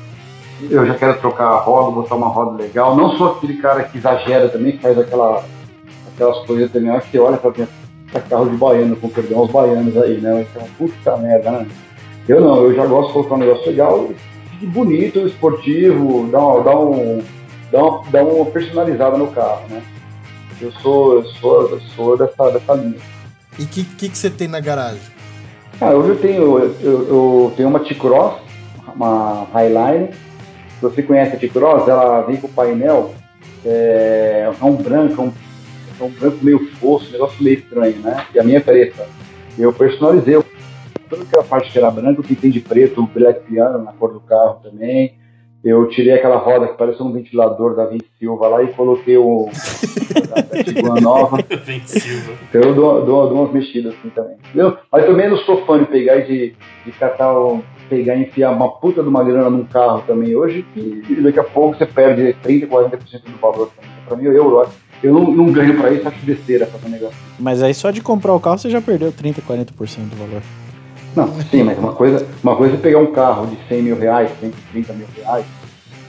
eu 0.71 0.87
já 0.87 0.95
quero 0.95 1.19
trocar 1.19 1.47
a 1.47 1.57
roda, 1.57 1.91
botar 1.93 2.15
uma 2.15 2.29
roda 2.29 2.63
legal. 2.63 2.97
Não 2.97 3.17
sou 3.17 3.33
aquele 3.33 3.59
cara 3.59 3.85
que 3.85 3.99
exagera 3.99 4.49
também, 4.49 4.73
que 4.73 4.83
faz 4.83 4.99
aquela, 4.99 5.45
aquelas 6.15 6.47
coisas 6.47 6.71
também. 6.71 6.91
Acho 6.91 7.11
que 7.11 7.19
olha 7.19 7.37
pra, 7.37 7.51
pra 7.51 8.21
carro 8.21 8.49
de 8.49 8.57
baiano, 8.57 8.97
com 8.97 9.09
perdão 9.09 9.41
aos 9.41 9.51
baianos 9.51 9.97
aí, 9.97 10.21
né? 10.21 10.47
É 10.57 10.65
puta 10.79 11.17
merda, 11.17 11.51
né? 11.51 11.67
Eu 12.29 12.41
não, 12.41 12.57
eu 12.65 12.75
já 12.75 12.87
gosto 12.87 13.09
de 13.09 13.13
colocar 13.15 13.35
um 13.35 13.39
negócio 13.39 13.67
legal, 13.67 14.11
bonito, 14.63 15.27
esportivo, 15.27 16.29
dá, 16.31 16.39
uma, 16.39 16.63
dá, 16.63 16.79
um, 16.79 17.23
dá, 17.71 17.83
uma, 17.83 18.03
dá 18.11 18.25
uma 18.25 18.47
personalizada 18.47 19.19
no 19.19 19.27
carro, 19.29 19.63
né? 19.69 19.83
Eu 20.61 20.71
sou, 20.73 21.15
eu 21.15 21.25
sou, 21.25 21.71
eu 21.71 21.81
sou 21.97 22.17
dessa, 22.17 22.51
dessa 22.51 22.75
linha. 22.75 22.99
E 23.59 23.65
o 23.65 23.67
que, 23.67 23.83
que, 23.83 24.09
que 24.09 24.17
você 24.17 24.31
tem 24.31 24.47
na 24.47 24.61
garagem? 24.61 25.01
Ah, 25.81 25.91
hoje 25.91 26.11
eu 26.11 26.19
tenho, 26.21 26.59
eu, 26.81 27.09
eu 27.09 27.53
tenho 27.57 27.69
uma 27.69 27.81
T-Cross, 27.81 28.35
uma 28.95 29.47
Highline, 29.53 30.11
você 30.83 31.03
conhece 31.03 31.37
a 31.37 31.39
T-Cross, 31.39 31.89
ela 31.89 32.23
vem 32.23 32.37
com 32.37 32.49
o 32.49 32.51
painel, 32.51 33.15
é, 33.65 34.51
é 34.61 34.65
um 34.65 34.75
branco, 34.75 35.23
é 35.23 35.25
um, 35.25 35.33
é 36.01 36.05
um 36.05 36.11
branco 36.11 36.39
meio 36.43 36.69
fosco, 36.73 37.09
um 37.09 37.13
negócio 37.13 37.43
meio 37.43 37.59
estranho, 37.59 38.01
né? 38.01 38.27
E 38.35 38.39
a 38.39 38.45
minha 38.45 38.59
é 38.59 38.61
preta. 38.61 39.07
Eu 39.57 39.73
personalizei 39.73 40.43
toda 41.09 41.23
aquela 41.23 41.45
parte 41.45 41.71
que 41.71 41.79
era 41.79 41.91
branca, 41.91 42.21
eu 42.21 42.25
pintei 42.25 42.51
de 42.51 42.61
preto, 42.61 43.03
o 43.03 43.07
black 43.07 43.47
piano 43.47 43.85
na 43.85 43.93
cor 43.93 44.13
do 44.13 44.21
carro 44.21 44.61
também. 44.63 45.15
Eu 45.65 45.89
tirei 45.89 46.15
aquela 46.15 46.39
roda 46.39 46.67
que 46.67 46.77
parece 46.77 47.01
um 47.01 47.13
ventilador 47.13 47.77
da 47.77 47.87
Vinci 47.87 48.07
Silva 48.19 48.49
lá 48.49 48.65
e 48.65 48.73
coloquei 48.73 49.17
o 49.17 49.49
da 50.83 51.01
nova. 51.01 51.39
Silva. 51.87 52.33
Então 52.49 52.61
eu 52.61 52.75
dou, 52.75 53.07
dou, 53.07 53.29
dou 53.29 53.43
umas 53.43 53.53
mexidas 53.53 53.95
assim 53.95 54.09
também. 54.11 54.37
Entendeu? 54.49 54.77
Mas 54.91 55.07
também 55.07 55.31
não 55.31 55.37
sou 55.39 55.65
fã 55.65 55.79
de 55.79 55.87
pegar 55.87 56.17
e 56.17 56.27
de, 56.27 56.57
de 56.85 56.93
catar 56.99 57.33
o, 57.33 57.63
pegar 57.93 58.17
e 58.17 58.23
enfiar 58.23 58.51
uma 58.53 58.71
puta 58.71 59.03
de 59.03 59.09
uma 59.09 59.23
grana 59.23 59.51
num 59.51 59.65
carro 59.65 60.03
também 60.07 60.35
hoje, 60.35 60.65
que 60.73 61.21
daqui 61.23 61.39
a 61.39 61.45
pouco 61.45 61.77
você 61.77 61.85
perde 61.85 62.35
30%, 62.43 62.67
40% 62.67 62.91
do 63.27 63.39
valor. 63.39 63.71
Pra 64.09 64.17
mim, 64.17 64.25
eu, 64.25 64.33
eu, 64.33 64.69
eu 65.03 65.13
não, 65.13 65.31
não 65.31 65.53
ganho 65.53 65.77
pra 65.79 65.91
isso, 65.91 66.09
acho 66.09 66.25
besteira 66.25 66.67
um 66.83 66.89
negócio. 66.89 67.17
Mas 67.39 67.63
aí 67.63 67.75
só 67.75 67.91
de 67.91 68.01
comprar 68.01 68.33
o 68.33 68.41
carro 68.41 68.57
você 68.57 68.71
já 68.71 68.81
perdeu 68.81 69.13
30%, 69.13 69.43
40% 69.47 69.67
do 70.09 70.17
valor. 70.17 70.43
Não, 71.15 71.29
sim, 71.51 71.63
mas 71.63 71.79
uma 71.79 71.93
coisa, 71.93 72.27
uma 72.43 72.57
coisa 72.57 72.77
é 72.77 72.79
pegar 72.79 72.99
um 72.99 73.13
carro 73.13 73.47
de 73.47 73.59
100 73.69 73.83
mil 73.83 73.99
reais, 73.99 74.31
130 74.41 74.93
mil 74.95 75.07
reais, 75.15 75.45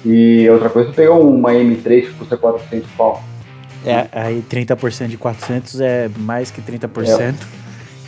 e 0.05 0.49
outra 0.49 0.69
coisa 0.69 0.89
é 0.89 0.93
pegar 0.93 1.15
uma 1.15 1.51
M3 1.51 2.03
que 2.03 2.13
custa 2.13 2.37
400 2.37 2.89
pau. 2.91 3.21
É, 3.85 4.07
aí 4.13 4.41
30% 4.49 5.07
de 5.07 5.17
400 5.17 5.81
é 5.81 6.09
mais 6.17 6.49
que 6.49 6.61
30%. 6.61 7.35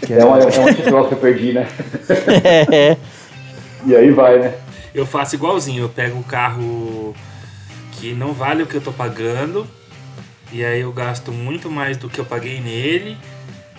É, 0.02 0.06
que 0.06 0.14
é, 0.14 0.20
é, 0.20 0.26
uma, 0.26 0.40
é 0.40 0.92
uma 0.94 1.08
que 1.08 1.14
eu 1.14 1.18
perdi, 1.18 1.52
né? 1.52 1.68
é. 2.72 2.98
E 3.86 3.96
aí 3.96 4.12
vai, 4.12 4.40
né? 4.40 4.56
Eu 4.94 5.06
faço 5.06 5.36
igualzinho, 5.36 5.84
eu 5.84 5.90
pego 5.90 6.18
um 6.18 6.24
carro 6.24 7.14
que 7.92 8.14
não 8.14 8.34
vale 8.34 8.64
o 8.64 8.66
que 8.66 8.76
eu 8.76 8.82
tô 8.82 8.92
pagando, 8.92 9.68
e 10.52 10.64
aí 10.64 10.82
eu 10.82 10.92
gasto 10.92 11.32
muito 11.32 11.70
mais 11.70 11.98
do 11.98 12.10
que 12.10 12.20
eu 12.20 12.26
paguei 12.26 12.60
nele 12.60 13.18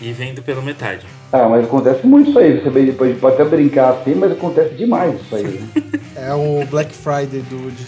e 0.01 0.13
vendo 0.13 0.43
pela 0.43 0.61
metade. 0.63 1.07
Ah, 1.33 1.49
mas 1.49 1.65
acontece 1.65 2.07
muito 2.07 2.31
isso 2.31 2.39
aí. 2.39 2.61
Você 2.61 2.71
depois 2.71 3.19
pode 3.19 3.35
até 3.35 3.45
brincar 3.45 3.91
assim, 3.91 4.15
mas 4.15 4.33
acontece 4.33 4.75
demais 4.75 5.21
isso 5.21 5.35
aí. 5.35 5.45
Né? 5.45 5.69
é 6.17 6.35
o 6.35 6.65
Black 6.67 6.93
Friday, 6.95 7.43
dude. 7.51 7.87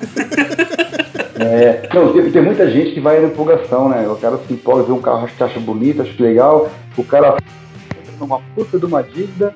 é, 1.38 1.88
não, 1.92 2.12
tem, 2.12 2.30
tem, 2.30 2.42
muita 2.42 2.70
gente 2.70 2.92
que 2.92 3.00
vai 3.00 3.20
na 3.20 3.28
empolgação, 3.28 3.88
né? 3.88 4.08
O 4.08 4.16
cara 4.16 4.38
se 4.46 4.52
empolga, 4.52 4.84
vê 4.84 4.92
um 4.92 5.00
carro 5.00 5.26
que 5.26 5.42
acha 5.42 5.60
bonito, 5.60 6.02
acha 6.02 6.22
legal, 6.22 6.70
o 6.96 7.04
cara 7.04 7.36
uma 8.20 8.40
puta 8.54 8.78
de 8.78 8.84
uma 8.84 9.02
dívida, 9.02 9.54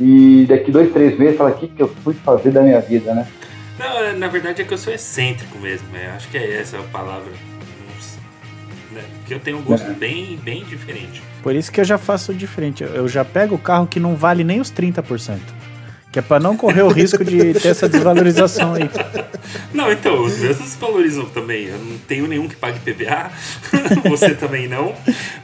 e 0.00 0.44
daqui 0.48 0.70
dois, 0.72 0.92
três 0.92 1.18
meses 1.18 1.36
fala, 1.36 1.50
o 1.50 1.54
que, 1.54 1.68
que 1.68 1.82
eu 1.82 1.88
fui 2.02 2.14
fazer 2.14 2.50
da 2.50 2.62
minha 2.62 2.80
vida, 2.80 3.14
né? 3.14 3.26
Não, 3.78 4.18
na 4.18 4.28
verdade 4.28 4.62
é 4.62 4.64
que 4.64 4.72
eu 4.72 4.78
sou 4.78 4.92
excêntrico 4.92 5.58
mesmo, 5.58 5.86
é, 5.96 6.08
acho 6.16 6.28
que 6.28 6.36
é 6.38 6.60
essa 6.60 6.78
a 6.78 6.82
palavra. 6.84 7.32
Né? 8.92 9.02
Porque 9.18 9.34
eu 9.34 9.40
tenho 9.40 9.58
um 9.58 9.62
gosto 9.62 9.92
bem, 9.94 10.38
bem 10.42 10.64
diferente. 10.64 11.22
Por 11.42 11.54
isso 11.54 11.70
que 11.72 11.80
eu 11.80 11.84
já 11.84 11.98
faço 11.98 12.32
diferente. 12.32 12.84
Eu- 12.84 13.08
já 13.08 13.24
pego 13.24 13.56
o 13.56 13.58
carro 13.58 13.86
que 13.86 13.98
não 13.98 14.14
vale 14.14 14.44
nem 14.44 14.60
os 14.60 14.70
30%. 14.70 15.38
Que 16.12 16.20
é 16.20 16.22
pra 16.22 16.38
não 16.38 16.56
correr 16.56 16.82
o 16.82 16.88
risco 16.88 17.24
de 17.24 17.54
ter 17.54 17.68
essa 17.68 17.88
desvalorização 17.88 18.74
aí. 18.74 18.88
Não, 19.74 19.90
então, 19.90 20.22
os 20.24 20.38
meus 20.38 20.58
não 20.60 20.66
se 20.66 20.78
valorizam 20.78 21.24
também. 21.26 21.64
Eu 21.66 21.76
não 21.78 21.98
tenho 21.98 22.26
nenhum 22.28 22.48
que 22.48 22.54
pague 22.54 22.78
PVA. 22.78 23.30
Você 24.08 24.32
também 24.34 24.68
não. 24.68 24.94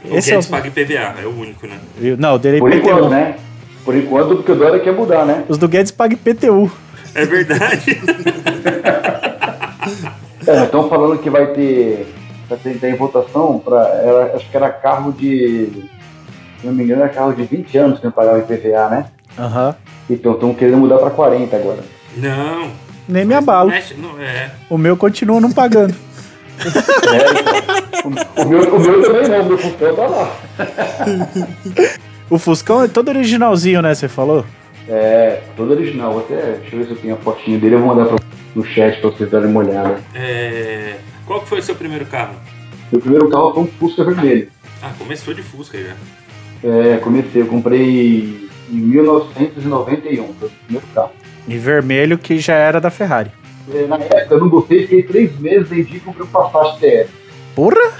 O 0.05 0.17
Esse 0.17 0.31
é 0.31 0.35
Guedes 0.35 0.47
o- 0.47 0.51
paga 0.51 0.71
PVA, 0.71 1.17
é 1.21 1.27
o 1.27 1.37
único, 1.39 1.67
né? 1.67 1.77
Não, 2.19 2.33
eu 2.35 2.39
dei 2.39 2.59
Por 2.61 2.73
enquanto, 2.73 3.09
né? 3.11 3.37
Por 3.85 3.97
enquanto, 3.97 4.37
porque 4.37 4.53
o 4.53 4.57
Dória 4.57 4.81
quer 4.81 4.93
mudar, 4.93 5.25
né? 5.25 5.45
Os 5.49 5.59
do 5.59 5.69
Guedes 5.69 5.91
pagam 5.91 6.19
PTU. 6.19 6.71
É 7.15 7.25
verdade. 7.25 8.01
É, 10.47 10.65
estão 10.65 10.89
falando 10.89 11.19
que 11.19 11.31
vai 11.31 11.49
ter. 11.49 12.07
Vai 12.49 12.59
ter 12.59 12.89
em 12.89 12.97
votação 12.97 13.59
para. 13.59 14.33
Acho 14.35 14.49
que 14.51 14.57
era 14.57 14.71
carro 14.71 15.13
de. 15.13 15.89
Se 16.61 16.67
não 16.67 16.73
me 16.75 16.85
engano, 16.85 17.03
era 17.03 17.11
carro 17.11 17.33
de 17.33 17.43
20 17.43 17.79
anos 17.79 17.99
que 17.99 18.05
não 18.05 18.13
pagava 18.13 18.39
IPVA, 18.39 18.89
né? 18.89 19.07
Aham. 19.39 19.75
Então 20.09 20.33
estão 20.33 20.53
querendo 20.55 20.79
mudar 20.79 20.99
para 20.99 21.11
40 21.11 21.57
agora. 21.57 21.79
Não. 22.17 22.71
Nem 23.09 23.25
me 23.25 23.35
abalo. 23.35 23.71
Mexe, 23.71 23.95
não, 23.95 24.21
é. 24.21 24.51
O 24.69 24.77
meu 24.77 24.97
continua 24.97 25.41
não 25.41 25.51
pagando. 25.53 25.95
É, 27.11 27.99
então. 27.99 28.13
o, 28.37 28.43
o 28.43 28.49
meu, 28.49 28.77
o 28.77 28.79
meu 28.79 29.03
também 29.03 29.29
não, 29.29 29.41
o 29.41 29.47
meu 29.47 29.59
função 29.59 29.97
tá 29.97 30.07
lá. 30.07 30.31
O 32.31 32.39
Fuscão 32.39 32.83
é 32.85 32.89
todo 32.89 33.09
originalzinho, 33.09 33.83
né? 33.83 33.95
Você 33.95 34.09
falou? 34.09 34.45
É, 34.89 35.43
todo 35.57 35.73
original. 35.73 36.13
Vou 36.13 36.21
até, 36.23 36.59
deixa 36.61 36.75
eu 36.77 36.79
ver 36.81 36.85
se 36.87 36.91
eu 36.93 36.97
tenho 36.97 37.15
a 37.15 37.19
fotinha 37.19 37.59
dele, 37.59 37.75
eu 37.75 37.81
vou 37.81 37.89
mandar 37.95 38.07
pra, 38.07 38.17
no 38.55 38.65
chat 38.65 39.01
pra 39.01 39.11
vocês 39.11 39.31
darem 39.31 39.49
uma 39.51 39.61
olhada. 39.61 40.01
é... 40.15 40.97
Qual 41.27 41.41
que 41.43 41.49
foi 41.49 41.59
o 41.61 41.63
seu 41.63 41.77
primeiro 41.77 42.05
carro? 42.07 42.35
Meu 42.91 43.01
primeiro 43.01 43.29
carro 43.29 43.53
foi 43.55 43.63
um 43.63 43.67
Fusca 43.67 44.03
vermelho. 44.03 44.49
Ah, 44.83 44.91
começou 44.99 45.33
de 45.33 45.43
Fusca 45.43 45.79
já. 45.79 45.95
É, 46.69 46.97
comecei, 46.99 47.43
eu 47.43 47.47
comprei 47.47 48.51
em 48.69 48.75
1991, 48.77 50.35
foi 50.35 50.49
o 50.49 50.51
primeiro 50.65 50.87
carro. 50.93 51.11
E 51.47 51.57
vermelho 51.57 52.19
que 52.19 52.39
já 52.39 52.55
era 52.55 52.81
da 52.81 52.91
Ferrari. 52.91 53.31
É, 53.73 53.87
Na 53.87 53.97
época 53.97 54.27
eu 54.35 54.41
não 54.41 54.49
gostei, 54.49 54.81
fiquei 54.83 55.03
três 55.05 55.39
meses, 55.39 55.69
vendi 55.69 55.97
e 55.99 56.01
comprei 56.01 56.25
um 56.27 56.29
Passat 56.31 56.79
TR. 56.81 57.07
Porra! 57.55 58.00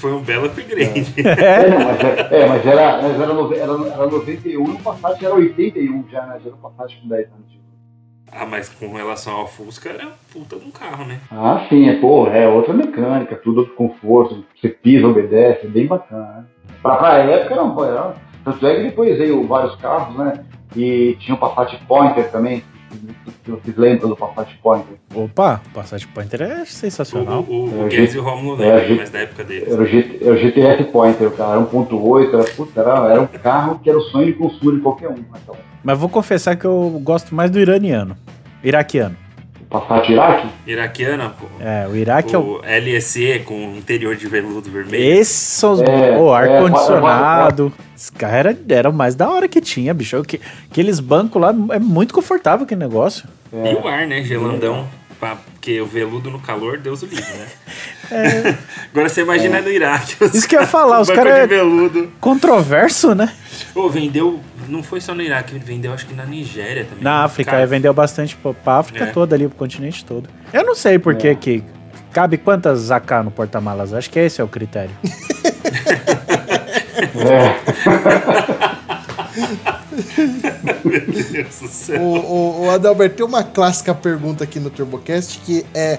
Foi 0.00 0.12
um 0.12 0.20
belo 0.22 0.46
upgrade. 0.46 1.14
É, 1.18 1.68
não, 1.68 1.78
mas, 1.84 2.00
é, 2.00 2.40
é, 2.42 2.46
mas 2.48 2.66
era, 2.66 3.02
mas 3.02 3.20
era, 3.20 3.32
era, 3.32 3.92
era 3.92 4.06
91 4.06 4.50
e 4.50 4.56
o 4.56 4.78
Passat 4.78 5.24
era 5.24 5.34
81 5.34 6.08
já, 6.10 6.26
né? 6.26 6.40
Já 6.42 6.46
era 6.46 6.54
um 6.56 6.58
Passat 6.58 6.96
com 7.00 7.08
10 7.08 7.26
anos. 7.32 7.50
de- 7.50 7.60
ah, 8.32 8.46
mas 8.46 8.68
com 8.68 8.92
relação 8.94 9.34
ao 9.34 9.46
Fusca, 9.48 9.88
era 9.90 10.08
puta 10.32 10.56
de 10.56 10.64
um 10.64 10.70
carro, 10.70 11.04
né? 11.04 11.18
Ah, 11.32 11.66
sim, 11.68 11.88
é, 11.88 12.00
pô, 12.00 12.28
é 12.28 12.48
outra 12.48 12.72
mecânica, 12.72 13.34
tudo 13.36 13.58
outro 13.62 13.74
conforto, 13.74 14.44
você 14.60 14.68
pisa, 14.68 15.06
obedece, 15.08 15.66
é 15.66 15.68
bem 15.68 15.86
bacana, 15.86 16.22
né? 16.38 16.44
Pra, 16.80 16.96
pra 16.96 17.18
época 17.18 17.56
não, 17.56 17.74
pô, 17.74 17.84
era, 17.84 18.14
tanto 18.44 18.64
é 18.66 18.76
que 18.76 18.82
depois 18.84 19.18
veio 19.18 19.46
vários 19.48 19.74
carros, 19.76 20.16
né? 20.16 20.44
E 20.76 21.16
tinha 21.18 21.34
o 21.34 21.38
Passat 21.38 21.76
Pointer 21.88 22.30
também, 22.30 22.62
que 23.44 23.50
vocês 23.50 23.76
lembram 23.76 24.08
do 24.08 24.16
Passat 24.16 24.48
Pointer. 24.62 24.96
Opa, 25.14 25.60
Passat 25.72 26.06
Pointer 26.08 26.42
é 26.42 26.62
O, 26.62 26.66
sensacional. 26.66 27.44
o, 27.48 27.64
o 27.82 27.86
É, 27.86 27.88
Guedes 27.88 28.14
e 28.14 28.18
o 28.18 28.22
Romulo 28.22 28.62
é, 28.62 28.74
lembram, 28.76 28.96
mas 28.96 29.10
da 29.10 29.20
época 29.20 29.44
deles. 29.44 29.68
Era 29.72 29.82
o, 29.82 29.86
G, 29.86 30.18
era 30.20 30.32
o 30.34 30.36
GTS 30.36 30.84
Pointer, 30.90 31.30
cara, 31.32 31.52
era 31.52 31.60
1.8, 31.66 32.34
era, 32.34 32.44
puta, 32.52 32.80
era, 32.80 33.10
era 33.12 33.20
um 33.20 33.26
carro 33.26 33.78
que 33.82 33.88
era 33.88 33.98
o 33.98 34.02
sonho 34.02 34.26
de 34.26 34.32
consumo 34.34 34.72
de 34.76 34.80
qualquer 34.80 35.08
um. 35.08 35.14
Então. 35.42 35.56
Mas 35.82 35.98
vou 35.98 36.08
confessar 36.08 36.56
que 36.56 36.64
eu 36.64 37.00
gosto 37.02 37.34
mais 37.34 37.50
do 37.50 37.58
iraniano. 37.58 38.16
Iraquiano. 38.62 39.16
O 39.70 39.78
Passat 39.78 40.10
Iraque, 40.10 40.48
Iraquiana, 40.66 41.30
pô. 41.30 41.46
É, 41.60 41.86
o 41.86 41.94
Iraque 41.94 42.34
é 42.34 42.38
o. 42.38 42.56
O 42.56 42.58
LSE 42.58 43.38
com 43.44 43.76
interior 43.76 44.16
de 44.16 44.26
veludo 44.26 44.68
vermelho. 44.68 45.00
Esses 45.00 45.36
são 45.36 45.74
os. 45.74 45.80
É, 45.80 46.18
o 46.18 46.34
é, 46.34 46.38
ar-condicionado. 46.38 47.72
Esse 47.96 48.10
carro 48.10 48.34
era, 48.34 48.58
era 48.68 48.90
o 48.90 48.92
mais 48.92 49.14
da 49.14 49.30
hora 49.30 49.46
que 49.46 49.60
tinha, 49.60 49.94
bicho. 49.94 50.20
Que, 50.24 50.40
aqueles 50.68 50.98
bancos 50.98 51.40
lá 51.40 51.54
é 51.70 51.78
muito 51.78 52.12
confortável 52.12 52.64
aquele 52.64 52.80
negócio. 52.80 53.28
E 53.52 53.74
o 53.74 53.86
ar, 53.86 54.08
né? 54.08 54.24
Gelandão. 54.24 54.88
Pra- 55.20 55.36
Porque 55.36 55.80
o 55.80 55.86
veludo 55.86 56.30
no 56.30 56.40
calor, 56.40 56.78
Deus 56.78 57.02
o 57.02 57.06
livre, 57.06 57.22
né? 57.22 57.46
Agora 58.90 59.08
você 59.08 59.20
imagina 59.20 59.60
no 59.60 59.70
Iraque. 59.70 60.16
É. 60.20 60.24
Isso 60.36 60.48
que 60.48 60.56
eu 60.56 60.62
ia 60.62 60.66
falar, 60.66 60.98
os 61.00 61.10
caras- 61.10 61.48
veludo. 61.48 62.10
Controverso, 62.18 63.14
né? 63.14 63.32
Pô, 63.74 63.88
vendeu. 63.88 64.40
Não 64.68 64.82
foi 64.82 65.00
só 65.00 65.14
no 65.14 65.22
Iraque, 65.22 65.58
vendeu 65.58 65.92
acho 65.92 66.06
que 66.06 66.14
na 66.14 66.24
Nigéria 66.24 66.84
também. 66.84 67.02
Na 67.04 67.24
África, 67.24 67.50
Cara, 67.50 67.62
é, 67.64 67.66
vendeu 67.66 67.92
bastante 67.92 68.36
pra, 68.36 68.54
pra 68.54 68.78
África 68.78 69.04
É. 69.04 69.06
toda 69.08 69.34
ali, 69.34 69.46
pro 69.48 69.56
continente 69.58 70.04
todo. 70.04 70.28
Eu 70.52 70.64
não 70.64 70.74
sei 70.74 70.98
por 70.98 71.14
que 71.16 71.34
que. 71.34 71.62
Cabe 72.12 72.38
quantas 72.38 72.90
AK 72.90 73.10
no 73.24 73.30
porta-malas? 73.30 73.92
Acho 73.92 74.08
que 74.10 74.18
esse 74.18 74.40
é 74.40 74.44
o 74.44 74.48
critério. 74.48 74.90
Meu 80.84 81.00
Deus 81.32 81.60
do 81.60 81.68
céu. 81.68 82.00
O, 82.00 82.16
o, 82.18 82.64
o 82.66 82.70
Adalberto, 82.70 83.16
tem 83.16 83.26
uma 83.26 83.42
clássica 83.42 83.94
pergunta 83.94 84.44
aqui 84.44 84.58
no 84.60 84.70
TurboCast 84.70 85.40
que 85.40 85.64
é: 85.74 85.98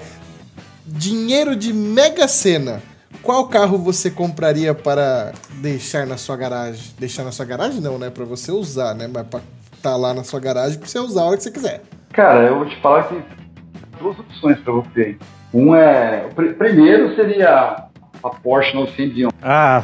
dinheiro 0.85 1.55
de 1.55 1.73
Mega 1.73 2.27
Sena. 2.27 2.81
Qual 3.21 3.47
carro 3.47 3.77
você 3.77 4.09
compraria 4.09 4.73
para 4.73 5.31
deixar 5.61 6.07
na 6.07 6.17
sua 6.17 6.35
garagem? 6.35 6.81
Deixar 6.97 7.23
na 7.23 7.31
sua 7.31 7.45
garagem 7.45 7.79
não, 7.79 7.97
né? 7.99 8.09
Pra 8.09 8.25
você 8.25 8.51
usar, 8.51 8.95
né? 8.95 9.07
Mas 9.11 9.27
pra 9.27 9.41
estar 9.75 9.95
lá 9.95 10.13
na 10.13 10.23
sua 10.23 10.39
garagem 10.39 10.79
pra 10.79 10.87
você 10.87 10.97
usar 10.99 11.21
a 11.21 11.25
hora 11.25 11.37
que 11.37 11.43
você 11.43 11.51
quiser. 11.51 11.81
Cara, 12.13 12.43
eu 12.47 12.55
vou 12.57 12.65
te 12.67 12.75
falar 12.81 13.03
que 13.03 13.21
duas 13.99 14.17
opções 14.17 14.57
pra 14.59 14.73
você. 14.73 15.17
Um 15.53 15.75
é. 15.75 16.27
O 16.31 16.33
pr- 16.35 16.53
primeiro 16.57 17.15
seria 17.15 17.85
a 18.23 18.29
Porsche 18.41 18.73
911. 18.73 19.35
Ah, 19.43 19.83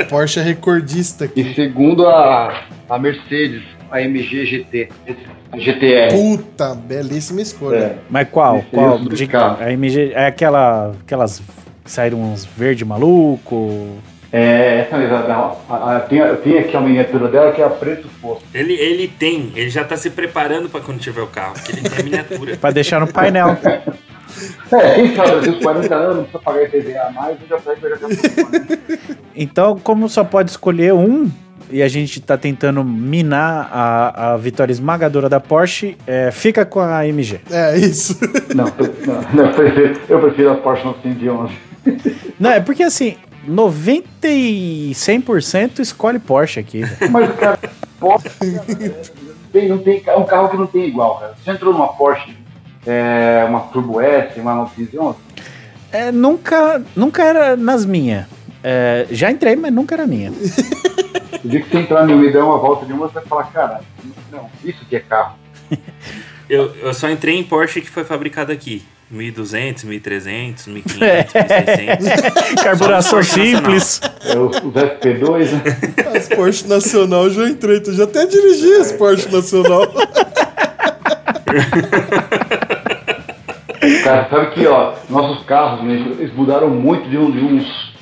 A 0.00 0.04
Porsche 0.04 0.40
é 0.40 0.42
recordista 0.42 1.24
aqui. 1.24 1.40
E 1.40 1.54
segundo 1.54 2.06
a, 2.06 2.62
a 2.88 2.98
Mercedes, 2.98 3.62
a 3.90 4.00
MG 4.02 4.44
GT. 4.46 4.88
GTR. 5.56 6.12
Puta, 6.12 6.74
belíssima 6.74 7.40
escolha. 7.40 7.76
É. 7.76 7.96
mas 8.10 8.28
qual? 8.30 8.58
Esse 8.58 8.66
qual? 8.70 8.96
é 8.96 8.98
De, 8.98 9.64
a 9.64 9.72
MG 9.72 10.12
é 10.14 10.26
aquela. 10.26 10.94
Aquelas. 11.04 11.40
que 11.84 11.90
Saíram 11.90 12.20
uns 12.20 12.44
verde 12.44 12.84
maluco. 12.84 13.96
É, 14.32 14.80
essa 14.80 14.98
mesmo. 14.98 15.14
a- 15.14 15.56
a- 15.70 15.96
a- 15.96 16.00
Tem, 16.00 16.20
tem 16.42 16.58
aqui 16.58 16.76
a 16.76 16.80
miniatura 16.80 17.28
dela 17.28 17.52
que 17.52 17.62
é 17.62 17.64
a 17.64 17.70
preto 17.70 18.08
fosco. 18.20 18.42
Ele, 18.52 18.72
ele 18.74 19.06
tem, 19.08 19.52
ele 19.54 19.70
já 19.70 19.84
tá 19.84 19.96
se 19.96 20.10
preparando 20.10 20.68
pra 20.68 20.80
quando 20.80 20.98
tiver 20.98 21.22
o 21.22 21.28
carro, 21.28 21.54
porque 21.54 21.72
ele 21.72 21.88
tem 21.88 21.98
a 21.98 22.02
miniatura. 22.02 22.56
Pra 22.60 22.70
deixar 22.72 23.00
no 23.00 23.06
painel. 23.10 23.56
É, 24.72 24.94
quem 24.94 25.14
sabe, 25.14 25.30
às 25.30 25.44
vezes 25.44 25.62
40 25.62 25.94
anos 25.94 26.16
não 26.16 26.22
precisa 26.24 26.38
pagar 26.42 26.62
IPVA 26.64 27.00
a 27.00 27.10
mais 27.10 27.36
já? 27.48 27.58
Então, 29.34 29.78
como 29.78 30.08
só 30.08 30.24
pode 30.24 30.50
escolher 30.50 30.92
um, 30.92 31.30
e 31.70 31.82
a 31.82 31.88
gente 31.88 32.20
tá 32.20 32.36
tentando 32.36 32.82
minar 32.84 33.68
a, 33.72 34.32
a 34.32 34.36
vitória 34.36 34.72
esmagadora 34.72 35.28
da 35.28 35.40
Porsche, 35.40 35.96
é, 36.06 36.30
fica 36.30 36.64
com 36.64 36.80
a 36.80 37.06
MG. 37.06 37.40
É 37.50 37.76
isso. 37.78 38.18
Não, 38.54 38.64
não, 38.64 39.22
não, 39.34 39.46
eu, 39.46 39.54
prefiro, 39.54 40.00
eu 40.08 40.20
prefiro 40.20 40.52
a 40.52 40.54
Porsche 40.56 40.84
911. 40.84 41.54
Não, 42.38 42.50
é 42.50 42.60
porque 42.60 42.82
assim, 42.82 43.16
90 43.46 44.28
e 44.28 44.90
100% 44.92 45.80
escolhe 45.80 46.18
Porsche 46.18 46.60
aqui. 46.60 46.82
Mas, 47.10 47.32
cara, 47.36 47.58
Porsche 47.98 48.28
tem, 49.52 49.68
não 49.68 49.78
tem, 49.78 50.02
é 50.06 50.16
um 50.16 50.24
carro 50.24 50.48
que 50.48 50.56
não 50.56 50.66
tem 50.66 50.86
igual, 50.86 51.18
cara. 51.18 51.34
Você 51.42 51.50
entrou 51.50 51.72
numa 51.72 51.88
Porsche, 51.88 52.36
é, 52.86 53.44
uma 53.48 53.60
Turbo 53.60 54.00
S, 54.00 54.38
uma 54.40 54.54
911? 54.54 55.18
É, 55.92 56.12
nunca, 56.12 56.82
nunca 56.94 57.22
era 57.22 57.56
nas 57.56 57.84
minhas. 57.84 58.26
É, 58.62 59.06
já 59.10 59.30
entrei, 59.30 59.56
mas 59.56 59.72
nunca 59.72 59.94
era 59.94 60.06
minha. 60.06 60.32
O 61.44 61.48
dia 61.48 61.60
que 61.60 61.70
você 61.70 61.78
entrar 61.78 62.04
no 62.04 62.24
e 62.24 62.32
der 62.32 62.42
uma 62.42 62.58
volta 62.58 62.84
de 62.84 62.92
uma, 62.92 63.06
você 63.06 63.14
vai 63.14 63.24
falar, 63.26 63.44
cara, 63.52 63.80
não, 64.32 64.50
isso 64.64 64.84
que 64.86 64.96
é 64.96 65.00
carro. 65.00 65.36
Eu, 66.48 66.72
eu 66.76 66.94
só 66.94 67.10
entrei 67.10 67.36
em 67.36 67.42
Porsche 67.42 67.80
que 67.80 67.90
foi 67.90 68.04
fabricado 68.04 68.52
aqui. 68.52 68.84
1200, 69.10 69.82
1300, 69.82 70.66
1500, 70.68 71.02
É. 71.02 71.26
1600. 71.98 72.62
Carburação 72.62 73.20
simples. 73.20 74.00
É 74.24 74.38
os, 74.38 74.56
os 74.56 74.72
FP2, 74.72 75.50
né? 75.50 76.16
As 76.16 76.28
Porsche 76.28 76.68
Nacional 76.68 77.28
já 77.30 77.48
entrei. 77.48 77.80
Tu 77.80 77.92
já 77.94 78.04
até 78.04 78.26
dirigi 78.26 78.72
as 78.74 78.92
Porsche 78.92 79.28
Nacional. 79.28 79.92
Cara, 84.06 84.28
sabe 84.30 84.46
que, 84.52 84.66
ó, 84.66 84.92
nossos 85.10 85.44
carros, 85.44 85.82
né, 85.82 85.94
eles 86.18 86.32
mudaram 86.32 86.68
muito 86.70 87.08
de, 87.08 87.18
um- 87.18 87.28
de 87.30 87.40
uns, 87.44 87.92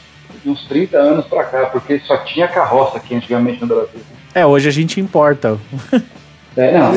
de 0.45 0.51
uns 0.51 0.65
30 0.67 0.99
anos 0.99 1.25
pra 1.27 1.45
cá, 1.45 1.67
porque 1.67 1.99
só 2.01 2.19
tinha 2.19 2.47
carroça 2.47 2.99
aqui 2.99 3.15
antigamente 3.15 3.61
no 3.63 3.67
Brasil. 3.69 4.01
É, 4.35 4.45
hoje 4.45 4.69
a 4.69 4.73
gente 4.73 5.01
importa. 5.01 5.59
É, 6.57 6.79
não, 6.79 6.93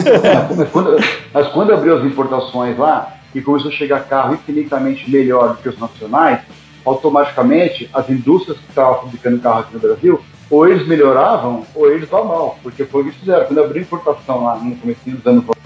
mas, 0.55 0.69
quando, 0.69 0.97
mas 1.33 1.47
quando 1.47 1.73
abriu 1.73 1.97
as 1.97 2.05
importações 2.05 2.77
lá 2.77 3.11
e 3.33 3.41
começou 3.41 3.71
a 3.71 3.73
chegar 3.73 4.01
carro 4.01 4.35
infinitamente 4.35 5.09
melhor 5.09 5.49
do 5.49 5.55
que 5.55 5.67
os 5.67 5.79
nacionais, 5.79 6.41
automaticamente 6.85 7.89
as 7.91 8.07
indústrias 8.07 8.55
que 8.59 8.69
estavam 8.69 9.01
fabricando 9.01 9.39
carro 9.39 9.61
aqui 9.61 9.73
no 9.73 9.79
Brasil, 9.79 10.21
ou 10.51 10.67
eles 10.69 10.87
melhoravam, 10.87 11.63
ou 11.73 11.91
eles 11.91 12.07
vão 12.07 12.25
mal, 12.25 12.59
porque 12.61 12.85
foi 12.85 13.01
o 13.01 13.05
que 13.05 13.11
fizeram. 13.19 13.45
Quando 13.47 13.63
abriu 13.63 13.81
importação 13.81 14.43
lá 14.43 14.57
no 14.57 14.75
começo 14.75 14.99
dos 15.07 15.25
anos 15.25 15.43
90, 15.47 15.57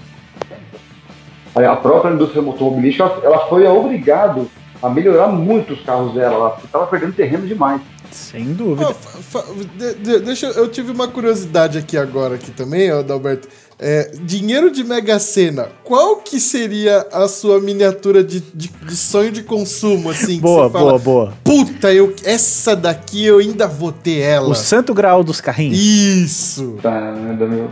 a 1.54 1.76
própria 1.76 2.12
indústria 2.12 2.42
automobilística 2.42 3.04
ela, 3.04 3.20
ela 3.24 3.46
foi 3.48 3.66
obrigado 3.66 4.50
a 4.82 4.88
melhorar 4.88 5.28
muito 5.28 5.74
os 5.74 5.80
carros 5.82 6.12
dela 6.14 6.36
lá, 6.36 6.50
porque 6.50 6.66
estava 6.66 6.86
perdendo 6.86 7.12
terreno 7.14 7.46
demais. 7.46 7.80
Sem 8.10 8.52
dúvida. 8.52 8.92
Fa- 8.92 9.44
de- 9.78 9.94
de- 9.94 10.18
deixa, 10.20 10.46
eu 10.48 10.68
tive 10.68 10.90
uma 10.92 11.08
curiosidade 11.08 11.78
aqui 11.78 11.96
agora 11.96 12.34
aqui 12.34 12.50
também, 12.50 12.90
Adalberto. 12.90 13.48
É, 13.78 14.12
dinheiro 14.22 14.70
de 14.70 14.84
Mega 14.84 15.18
Sena, 15.18 15.68
qual 15.82 16.16
que 16.16 16.38
seria 16.38 17.06
a 17.12 17.26
sua 17.26 17.58
miniatura 17.60 18.22
de, 18.22 18.40
de, 18.40 18.68
de 18.68 18.96
sonho 18.96 19.32
de 19.32 19.42
consumo, 19.42 20.10
assim? 20.10 20.36
que 20.36 20.40
boa, 20.40 20.66
você 20.68 20.72
fala, 20.72 20.84
boa, 20.84 20.98
boa. 20.98 21.32
Puta, 21.42 21.92
eu, 21.92 22.14
essa 22.24 22.76
daqui 22.76 23.24
eu 23.24 23.38
ainda 23.38 23.66
vou 23.66 23.90
ter 23.90 24.20
ela. 24.20 24.48
O 24.48 24.54
santo 24.54 24.92
grau 24.94 25.24
dos 25.24 25.40
carrinhos. 25.40 25.78
Isso. 25.78 26.76
Tá, 26.82 27.12
meu. 27.12 27.70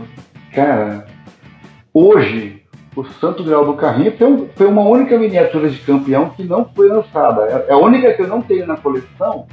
Cara, 0.53 1.05
hoje, 1.93 2.60
o 2.95 3.03
Santo 3.05 3.43
Grau 3.43 3.65
do 3.65 3.73
Carrinho 3.73 4.11
foi, 4.17 4.27
um- 4.27 4.69
uma 4.69 4.81
única 4.81 5.17
miniatura 5.17 5.69
de 5.69 5.77
campeão 5.79 6.29
que 6.29 6.43
não 6.43 6.65
foi 6.65 6.87
lançada. 6.89 7.43
É 7.43 7.71
é 7.71 7.73
a 7.73 7.77
única 7.77 8.13
que 8.13 8.21
eu 8.21 8.27
não 8.27 8.41
tenho 8.41 8.67
na 8.67 8.75
coleção, 8.77 9.45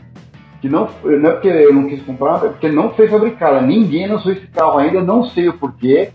que 0.61 0.69
não, 0.69 0.89
não 1.05 1.29
é 1.31 1.33
porque 1.33 1.49
eu 1.49 1.73
não 1.73 1.87
quis 1.89 2.03
comprar, 2.03 2.45
é 2.45 2.49
porque 2.49 2.69
não 2.69 2.91
foi 2.91 3.09
fabricada. 3.09 3.61
Ninguém 3.61 4.09
lançou 4.09 4.33
esse 4.33 4.47
carro 4.49 4.79
ainda, 4.79 5.01
não 5.03 5.25
sei 5.25 5.49
o 5.49 5.53
porquê. 5.53 6.11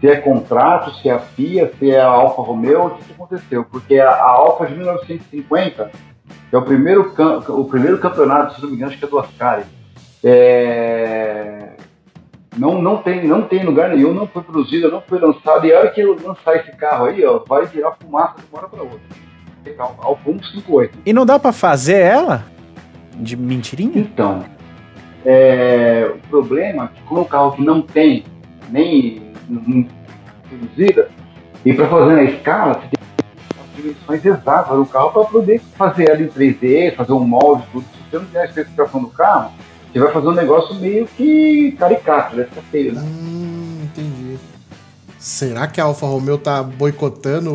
Se 0.00 0.08
é 0.08 0.16
contrato, 0.16 0.90
se 0.96 1.08
é 1.08 1.12
a 1.12 1.18
FIA, 1.20 1.70
se 1.78 1.90
é 1.90 2.00
a 2.00 2.06
Alfa 2.08 2.42
Romeo, 2.42 2.86
o 2.86 2.90
que, 2.90 3.04
que 3.04 3.12
aconteceu? 3.12 3.64
Porque 3.70 3.98
a, 4.00 4.10
a 4.10 4.30
Alfa 4.30 4.66
de 4.66 4.74
1950 4.74 5.90
é 6.50 6.56
o 6.56 6.62
primeiro, 6.62 7.12
o 7.48 7.64
primeiro 7.66 7.98
campeonato, 7.98 8.54
se 8.56 8.62
não 8.62 8.68
me 8.70 8.74
engano, 8.74 8.90
acho 8.90 8.98
que 8.98 9.04
é 9.04 9.08
do 9.08 9.18
Ascari. 9.18 9.62
É, 10.24 11.71
não, 12.56 12.80
não, 12.82 12.98
tem, 12.98 13.26
não 13.26 13.42
tem 13.42 13.64
lugar 13.64 13.90
nenhum, 13.90 14.12
não 14.12 14.26
foi 14.26 14.42
produzido, 14.42 14.90
não 14.90 15.00
foi 15.00 15.18
lançado. 15.18 15.66
E 15.66 15.72
a 15.72 15.78
hora 15.78 15.90
que 15.90 16.00
eu 16.00 16.16
lançar 16.22 16.56
esse 16.56 16.72
carro 16.76 17.06
aí, 17.06 17.24
ó, 17.24 17.42
vai 17.46 17.66
virar 17.66 17.92
fumaça 17.92 18.34
de 18.38 18.44
uma 18.50 18.58
hora 18.58 18.68
para 18.68 18.82
outra. 18.82 19.00
Então, 19.64 19.94
Alfa 19.98 20.24
158. 20.24 20.98
E 21.06 21.12
não 21.12 21.24
dá 21.24 21.38
pra 21.38 21.52
fazer 21.52 21.98
ela? 21.98 22.44
De 23.14 23.36
mentirinha? 23.36 23.92
Então, 23.96 24.44
é, 25.24 26.10
o 26.14 26.28
problema 26.28 26.84
é 26.84 26.88
que 26.88 27.02
como 27.04 27.20
é 27.20 27.22
um 27.22 27.26
carro 27.26 27.52
que 27.52 27.62
não 27.62 27.80
tem 27.80 28.24
nem 28.68 29.32
produzida, 30.48 31.08
e 31.64 31.72
para 31.72 31.86
fazer 31.88 32.12
na 32.14 32.24
escala, 32.24 32.74
você 32.74 32.80
tem 32.80 32.90
que 32.90 33.22
ter 33.22 33.60
as 33.60 33.76
dimensões 33.76 34.24
exatas 34.24 34.76
do 34.76 34.86
carro 34.86 35.10
para 35.12 35.24
poder 35.24 35.60
fazer 35.76 36.10
ela 36.10 36.20
em 36.20 36.28
3D, 36.28 36.94
fazer 36.96 37.12
um 37.12 37.20
molde, 37.20 37.64
tudo. 37.70 37.84
Se 37.84 38.10
você 38.10 38.18
não 38.18 38.26
tem 38.26 38.40
a 38.40 38.44
especificação 38.46 39.02
do 39.02 39.08
carro, 39.08 39.52
você 39.92 39.98
vai 39.98 40.12
fazer 40.12 40.28
um 40.28 40.34
negócio 40.34 40.74
meio 40.76 41.06
que 41.06 41.72
caricato, 41.72 42.36
vai 42.36 42.44
ficar 42.46 42.62
feio, 42.62 42.94
né? 42.94 43.02
Hum, 43.02 43.80
entendi. 43.84 44.38
Será 45.18 45.68
que 45.68 45.80
a 45.80 45.84
Alfa 45.84 46.06
Romeo 46.06 46.38
tá 46.38 46.62
boicotando 46.62 47.52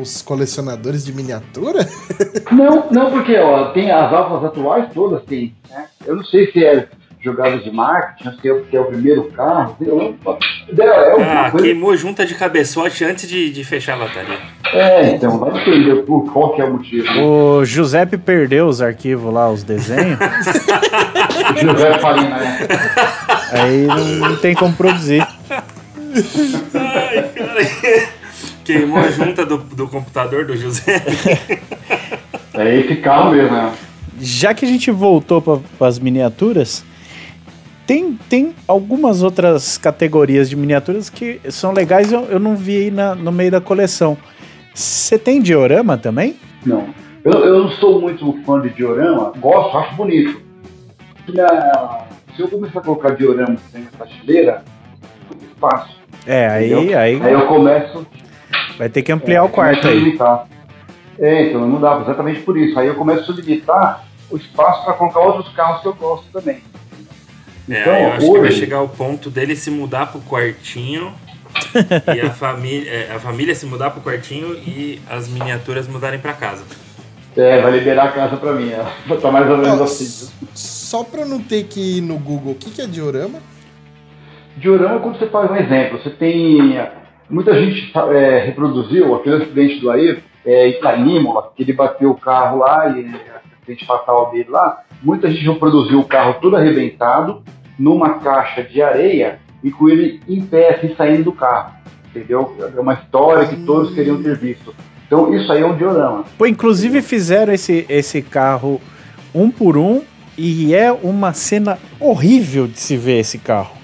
os 0.00 0.20
colecionadores 0.20 1.04
de 1.04 1.14
miniatura? 1.14 1.88
Não, 2.52 2.90
não, 2.90 3.10
porque 3.12 3.38
ó, 3.38 3.70
tem 3.70 3.90
as 3.90 4.12
alfas 4.12 4.44
atuais 4.44 4.92
todas 4.92 5.22
tem, 5.24 5.54
né? 5.70 5.86
Eu 6.04 6.16
não 6.16 6.24
sei 6.24 6.50
se 6.50 6.64
é 6.64 6.88
jogada 7.22 7.58
de 7.58 7.70
marketing, 7.70 8.40
se 8.40 8.48
é 8.48 8.62
é 8.72 8.80
o 8.80 8.84
primeiro 8.86 9.24
carro. 9.32 9.76
É, 9.80 9.84
é 10.82 11.22
Ah, 11.22 11.50
coisa- 11.50 11.66
queimou 11.66 11.96
junta 11.96 12.24
de 12.24 12.34
cabeçote 12.34 13.04
antes 13.04 13.28
de, 13.28 13.50
de 13.50 13.62
fechar 13.64 13.94
a 13.94 13.96
lataria. 13.96 14.38
É, 14.72 15.10
então, 15.10 15.38
vai 15.38 15.52
depender 15.52 15.96
por 16.02 16.32
qual 16.32 16.54
que 16.54 16.62
é 16.62 16.64
o 16.64 16.72
motivo. 16.74 17.06
O 17.22 17.64
Giuseppe 17.64 18.16
perdeu 18.16 18.66
os 18.66 18.80
arquivos 18.80 19.32
lá, 19.32 19.50
os 19.50 19.62
desenhos. 19.64 20.18
O 21.50 21.56
José 21.58 21.98
Farina, 21.98 22.36
né? 22.36 22.58
aí 23.52 23.86
não, 23.86 24.04
não 24.28 24.36
tem 24.36 24.54
como 24.54 24.72
produzir. 24.74 25.26
Ai, 26.74 27.28
cara. 27.34 28.08
Queimou 28.64 28.98
a 28.98 29.10
junta 29.10 29.44
do, 29.44 29.58
do 29.58 29.88
computador 29.88 30.44
do 30.44 30.56
José. 30.56 31.02
É 32.54 32.76
esse 32.76 32.96
carro 32.96 33.32
mesmo, 33.32 33.50
né? 33.50 33.72
Já 34.20 34.54
que 34.54 34.64
a 34.64 34.68
gente 34.68 34.90
voltou 34.90 35.40
para 35.42 35.86
as 35.88 35.98
miniaturas, 35.98 36.84
tem, 37.90 38.12
tem 38.28 38.54
algumas 38.68 39.20
outras 39.20 39.76
categorias 39.76 40.48
de 40.48 40.54
miniaturas 40.54 41.10
que 41.10 41.40
são 41.50 41.72
legais 41.72 42.12
eu, 42.12 42.22
eu 42.26 42.38
não 42.38 42.54
vi 42.54 42.76
aí 42.84 42.90
na- 42.92 43.16
no 43.16 43.32
meio 43.32 43.50
da 43.50 43.60
coleção. 43.60 44.16
Você 44.72 45.18
tem 45.18 45.42
diorama 45.42 45.98
também? 45.98 46.36
Não. 46.64 46.86
Eu, 47.24 47.32
eu 47.32 47.64
não 47.64 47.70
sou 47.72 48.00
muito 48.00 48.32
fã 48.46 48.60
de 48.60 48.70
diorama, 48.70 49.32
gosto, 49.40 49.76
acho 49.76 49.96
bonito. 49.96 50.40
Na- 51.34 52.04
se 52.36 52.42
eu 52.42 52.46
começar 52.48 52.78
a 52.78 52.82
colocar 52.82 53.10
diorama 53.16 53.56
na 53.74 53.80
prateleira, 53.98 54.62
espaço. 55.52 55.96
É, 56.24 56.46
aí, 56.46 56.72
entendeu? 56.72 56.96
aí 56.96 57.20
Aí 57.20 57.32
eu 57.32 57.46
começo 57.48 58.06
vai 58.78 58.88
ter 58.88 59.02
que 59.02 59.10
ampliar 59.10 59.42
o 59.42 59.48
quarto 59.48 59.88
aí. 59.88 59.98
limitar. 59.98 60.46
É, 61.18 61.48
então 61.48 61.66
não 61.66 61.80
dá, 61.80 62.00
exatamente 62.02 62.40
por 62.42 62.56
isso. 62.56 62.78
Aí 62.78 62.86
eu 62.86 62.94
começo 62.94 63.32
a 63.32 63.34
limitar 63.34 64.04
o 64.30 64.36
espaço 64.36 64.84
para 64.84 64.94
colocar 64.94 65.18
outros 65.18 65.52
carros 65.56 65.82
que 65.82 65.88
eu 65.88 65.94
gosto 65.94 66.26
também. 66.32 66.62
É, 67.70 67.80
Então, 67.82 67.92
aí 67.94 68.02
eu 68.02 68.08
acho 68.12 68.18
que 68.26 68.32
vai 68.32 68.40
hoje- 68.42 68.58
chegar 68.58 68.82
o 68.82 68.88
ponto 68.88 69.30
dele 69.30 69.54
se 69.56 69.70
mudar 69.70 70.06
pro 70.06 70.20
quartinho 70.22 71.12
e 72.14 72.20
a 72.20 72.30
família, 72.34 72.90
é, 72.90 73.12
a 73.14 73.18
família 73.18 73.54
se 73.54 73.66
mudar 73.66 73.90
pro 73.90 74.00
quartinho 74.00 74.54
e 74.54 75.00
as 75.08 75.28
miniaturas 75.28 75.86
mudarem 75.86 76.18
pra 76.18 76.32
casa. 76.32 76.64
É, 77.36 77.60
vai 77.60 77.70
liberar 77.72 78.06
a 78.06 78.12
casa 78.12 78.36
para 78.36 78.52
mim. 78.54 78.70
É. 78.70 78.84
Tá 79.20 79.30
mais 79.30 79.48
ou 79.48 79.56
menos 79.58 79.80
Ó, 79.80 79.84
assim. 79.84 80.30
Só 80.54 81.04
pra 81.04 81.24
não 81.24 81.40
ter 81.40 81.64
que 81.64 81.98
ir 81.98 82.00
no 82.00 82.18
Google, 82.18 82.52
o 82.52 82.56
que, 82.56 82.70
que 82.70 82.82
é 82.82 82.86
diorama? 82.86 83.38
Diorama, 84.56 84.98
quando 85.00 85.18
você 85.18 85.26
faz 85.28 85.50
um 85.50 85.56
exemplo, 85.56 85.98
você 86.02 86.10
tem. 86.10 86.78
Muita 87.28 87.54
gente 87.54 87.92
é, 88.12 88.44
reproduziu 88.46 89.14
aquele 89.14 89.42
acidente 89.44 89.78
do 89.80 89.88
Ayrton 89.90 90.22
é, 90.44 90.68
em 90.98 91.16
Imola, 91.16 91.52
que 91.56 91.62
ele 91.62 91.72
bateu 91.72 92.10
o 92.10 92.16
carro 92.18 92.58
lá 92.58 92.88
e 92.88 93.06
acidente 93.60 93.86
fatal 93.86 94.32
dele 94.32 94.48
lá. 94.50 94.82
Muita 95.00 95.30
gente 95.30 95.46
reproduziu 95.46 96.00
o 96.00 96.04
carro 96.04 96.34
todo 96.42 96.56
arrebentado 96.56 97.42
numa 97.80 98.18
caixa 98.20 98.62
de 98.62 98.82
areia 98.82 99.38
e 99.64 99.70
com 99.70 99.88
ele 99.88 100.20
em 100.28 100.42
pé, 100.42 100.74
assim, 100.76 100.94
saindo 100.96 101.24
do 101.24 101.32
carro. 101.32 101.72
Entendeu? 102.14 102.54
É 102.76 102.80
uma 102.80 102.94
história 102.94 103.46
que 103.48 103.56
todos 103.64 103.94
queriam 103.94 104.22
ter 104.22 104.36
visto. 104.36 104.74
Então, 105.06 105.34
isso 105.34 105.50
aí 105.52 105.62
é 105.62 105.66
um 105.66 105.76
diorama. 105.76 106.24
Pô, 106.36 106.46
inclusive 106.46 107.00
fizeram 107.02 107.52
esse, 107.52 107.86
esse 107.88 108.20
carro 108.22 108.80
um 109.34 109.50
por 109.50 109.76
um 109.76 110.02
e 110.36 110.74
é 110.74 110.92
uma 110.92 111.32
cena 111.32 111.78
horrível 111.98 112.66
de 112.66 112.78
se 112.78 112.96
ver 112.96 113.18
esse 113.20 113.38
carro. 113.38 113.78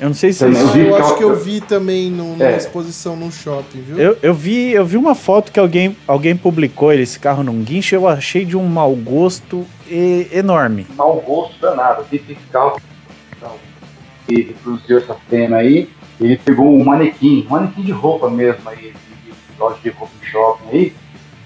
Eu 0.00 0.08
não 0.08 0.14
sei 0.14 0.32
se 0.32 0.40
vocês 0.40 0.58
Eu 0.60 0.66
vi 0.68 0.80
eu 0.80 0.90
carro- 0.96 1.04
acho 1.04 1.16
que 1.16 1.24
eu 1.24 1.36
vi 1.36 1.60
também 1.60 2.10
no- 2.10 2.32
numa 2.36 2.44
É. 2.44 2.56
exposição 2.56 3.14
num 3.14 3.30
shopping, 3.30 3.80
viu? 3.82 3.98
Eu, 3.98 4.18
eu 4.22 4.34
vi, 4.34 4.72
eu 4.72 4.84
vi 4.84 4.96
uma 4.96 5.14
foto 5.14 5.52
que 5.52 5.60
alguém, 5.60 5.96
alguém 6.08 6.36
publicou 6.36 6.92
esse 6.92 7.20
carro 7.20 7.42
num 7.44 7.62
guincho, 7.62 7.94
eu 7.94 8.08
achei 8.08 8.44
de 8.44 8.56
um 8.56 8.64
mau 8.66 8.94
gosto 8.96 9.64
e- 9.88 10.26
enorme. 10.32 10.86
mau 10.96 11.20
gosto 11.20 11.60
danado. 11.60 12.02
Esse 12.12 12.18
fiscal 12.34 12.78
que 14.26 14.42
reproduziu 14.42 14.98
essa 14.98 15.16
cena 15.28 15.56
aí, 15.58 15.88
ele 16.20 16.36
pegou 16.36 16.66
um 16.66 16.84
manequim, 16.84 17.46
um 17.46 17.50
manequim 17.50 17.82
de 17.82 17.92
roupa 17.92 18.30
mesmo 18.30 18.68
aí, 18.68 18.92
de, 19.24 19.32
de 19.32 19.58
loja 19.58 19.78
de 19.82 19.90
roupa 19.90 20.12
de 20.20 20.26
shopping 20.26 20.68
aí, 20.70 20.92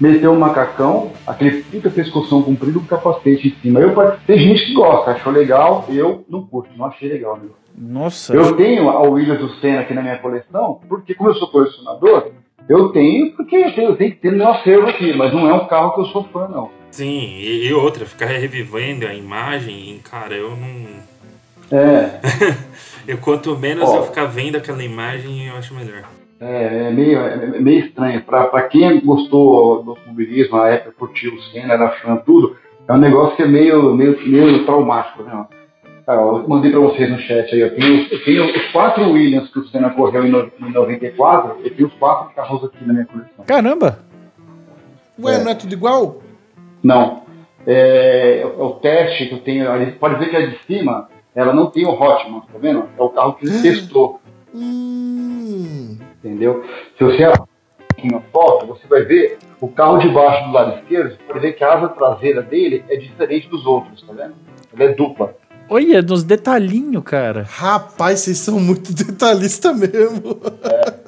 meteu 0.00 0.32
um 0.32 0.38
macacão, 0.38 1.12
aquele 1.26 1.62
puta 1.62 1.90
pescoção 1.90 2.42
comprido 2.42 2.80
com 2.80 2.86
capacete 2.86 3.48
em 3.48 3.62
cima. 3.62 3.80
Eu, 3.80 3.94
tem 4.26 4.38
gente 4.38 4.66
que 4.66 4.74
gosta, 4.74 5.12
achou 5.12 5.32
legal, 5.32 5.86
eu 5.88 6.24
não 6.28 6.46
curto, 6.46 6.70
não 6.76 6.86
achei 6.86 7.08
legal. 7.08 7.38
Meu. 7.38 7.50
Nossa, 7.78 8.34
Eu 8.34 8.56
tenho 8.56 8.88
a 8.88 9.02
Williams 9.02 9.40
do 9.40 9.54
Senna 9.60 9.80
aqui 9.80 9.92
na 9.92 10.02
minha 10.02 10.18
coleção, 10.18 10.80
porque 10.88 11.14
como 11.14 11.30
eu 11.30 11.34
sou 11.34 11.48
colecionador, 11.48 12.30
eu 12.68 12.88
tenho 12.88 13.32
porque 13.32 13.56
eu 13.56 13.74
tenho, 13.74 13.90
eu 13.90 13.96
tenho 13.96 14.10
que 14.12 14.18
ter 14.18 14.32
no 14.32 14.38
meu 14.38 14.48
acervo 14.48 14.88
aqui, 14.88 15.12
mas 15.14 15.32
não 15.32 15.48
é 15.48 15.54
um 15.54 15.66
carro 15.66 15.94
que 15.94 16.00
eu 16.00 16.06
sou 16.06 16.24
fã, 16.24 16.48
não. 16.48 16.70
Sim, 16.90 17.38
e 17.38 17.72
outra, 17.74 18.06
ficar 18.06 18.26
revivendo 18.26 19.06
a 19.06 19.14
imagem, 19.14 20.00
cara, 20.02 20.34
eu 20.34 20.50
não. 20.56 21.15
É, 21.70 22.20
Eu, 23.06 23.18
quanto 23.18 23.56
menos 23.56 23.88
Ó. 23.88 23.96
eu 23.96 24.02
ficar 24.04 24.24
vendo 24.24 24.56
aquela 24.56 24.82
imagem, 24.82 25.46
eu 25.46 25.54
acho 25.54 25.72
melhor. 25.74 26.02
É, 26.40 26.88
é 26.88 26.90
meio, 26.90 27.18
é 27.20 27.60
meio 27.60 27.86
estranho. 27.86 28.20
Pra, 28.22 28.46
pra 28.46 28.62
quem 28.62 29.00
gostou 29.00 29.82
do 29.84 29.90
automobilismo, 29.92 30.56
na 30.56 30.68
época 30.68 30.94
curtiu 30.98 31.34
o 31.34 31.42
Senna, 31.44 31.74
era 31.74 31.90
fã, 31.90 32.16
tudo, 32.16 32.56
é 32.88 32.92
um 32.92 32.98
negócio 32.98 33.36
que 33.36 33.42
é 33.42 33.46
meio, 33.46 33.94
meio, 33.94 34.18
meio 34.26 34.64
traumático, 34.64 35.22
né? 35.22 35.46
Cara, 36.04 36.20
eu 36.20 36.48
mandei 36.48 36.70
pra 36.70 36.80
vocês 36.80 37.10
no 37.10 37.18
chat 37.18 37.52
aí, 37.52 37.60
eu 37.60 37.74
tenho, 37.74 38.06
eu 38.10 38.24
tenho 38.24 38.44
os 38.44 38.72
quatro 38.72 39.10
Williams 39.10 39.50
que 39.50 39.58
o 39.58 39.66
Senna 39.68 39.90
correu 39.90 40.24
em, 40.24 40.30
no, 40.30 40.50
em 40.60 40.72
94, 40.72 41.58
eu 41.64 41.74
tenho 41.74 41.88
os 41.88 41.94
quatro 41.94 42.34
carros 42.34 42.64
aqui 42.64 42.84
na 42.84 42.92
minha 42.92 43.06
coleção. 43.06 43.44
caramba! 43.44 43.98
Ué, 45.18 45.36
é. 45.36 45.44
não 45.44 45.50
é 45.50 45.54
tudo 45.54 45.72
igual? 45.72 46.22
Não. 46.82 47.22
É, 47.66 48.42
é 48.42 48.46
o 48.46 48.70
teste 48.74 49.26
que 49.26 49.34
eu 49.34 49.40
tenho, 49.40 49.70
ali, 49.70 49.92
pode 49.92 50.16
ver 50.16 50.30
que 50.30 50.36
a 50.36 50.46
de 50.46 50.58
cima, 50.66 51.08
ela 51.36 51.52
não 51.52 51.66
tem 51.66 51.84
o 51.84 51.90
Hotman, 51.90 52.40
tá 52.40 52.58
vendo? 52.58 52.88
É 52.98 53.02
o 53.02 53.10
carro 53.10 53.34
que 53.34 53.46
ele 53.46 53.60
testou. 53.60 54.20
Hum. 54.54 55.98
entendeu? 56.18 56.64
Se 56.96 57.04
você 57.04 57.24
aqui 57.24 58.10
na 58.10 58.20
foto, 58.32 58.66
você 58.66 58.86
vai 58.86 59.02
ver 59.02 59.38
o 59.60 59.68
carro 59.68 59.98
de 59.98 60.08
baixo 60.08 60.46
do 60.46 60.52
lado 60.52 60.78
esquerdo, 60.78 61.10
você 61.10 61.22
pode 61.26 61.40
ver 61.40 61.52
que 61.52 61.62
a 61.62 61.74
asa 61.74 61.88
traseira 61.90 62.42
dele 62.42 62.82
é 62.88 62.96
diferente 62.96 63.48
dos 63.48 63.66
outros, 63.66 64.02
tá 64.02 64.14
vendo? 64.14 64.34
Ela 64.74 64.90
é 64.90 64.94
dupla. 64.94 65.34
Olha, 65.68 66.00
nos 66.00 66.22
detalhinhos, 66.22 67.02
cara. 67.02 67.44
Rapaz, 67.46 68.20
vocês 68.20 68.38
são 68.38 68.60
muito 68.60 68.92
detalhistas 68.94 69.76
mesmo. 69.78 70.40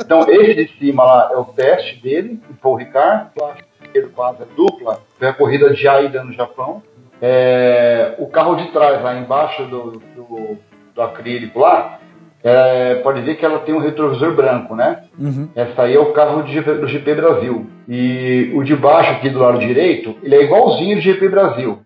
Então, 0.01 0.29
esse 0.29 0.67
de 0.67 0.79
cima 0.79 1.05
lá 1.05 1.31
é 1.33 1.37
o 1.37 1.45
teste 1.45 2.03
dele, 2.03 2.41
o 2.51 2.55
Paul 2.55 2.77
Ricard, 2.77 3.31
o 3.41 3.85
esquerdo 3.85 4.11
com 4.11 4.23
asa 4.23 4.47
dupla, 4.57 5.01
foi 5.19 5.29
a 5.29 5.33
corrida 5.33 5.73
de 5.73 5.87
Aida 5.87 6.25
no 6.25 6.33
Japão. 6.33 6.83
É, 7.21 8.15
o 8.19 8.27
carro 8.27 8.57
de 8.57 8.71
trás, 8.73 9.03
lá 9.03 9.19
embaixo 9.19 9.65
do, 9.65 10.03
do, 10.15 10.59
do 10.95 11.03
acrílico 11.03 11.59
lá, 11.59 11.99
é, 12.43 12.97
pode 12.97 13.21
ver 13.23 13.37
que 13.37 13.45
ela 13.45 13.59
tem 13.61 13.75
um 13.75 13.81
retrovisor 13.81 14.35
branco, 14.35 14.75
né? 14.77 15.05
Uhum. 15.19 15.49
Essa 15.55 15.83
aí 15.83 15.95
é 15.95 16.01
o 16.01 16.13
carro 16.13 16.43
de 16.43 16.53
GP 16.53 16.75
do 16.75 16.87
GP 16.87 17.15
Brasil. 17.15 17.67
E 17.89 18.53
o 18.55 18.63
de 18.63 18.77
baixo 18.77 19.13
aqui 19.13 19.29
do 19.31 19.41
lado 19.41 19.59
direito, 19.59 20.17
ele 20.23 20.37
é 20.37 20.45
igualzinho 20.45 20.97
do 20.97 21.03
GP 21.03 21.29
Brasil. 21.29 21.81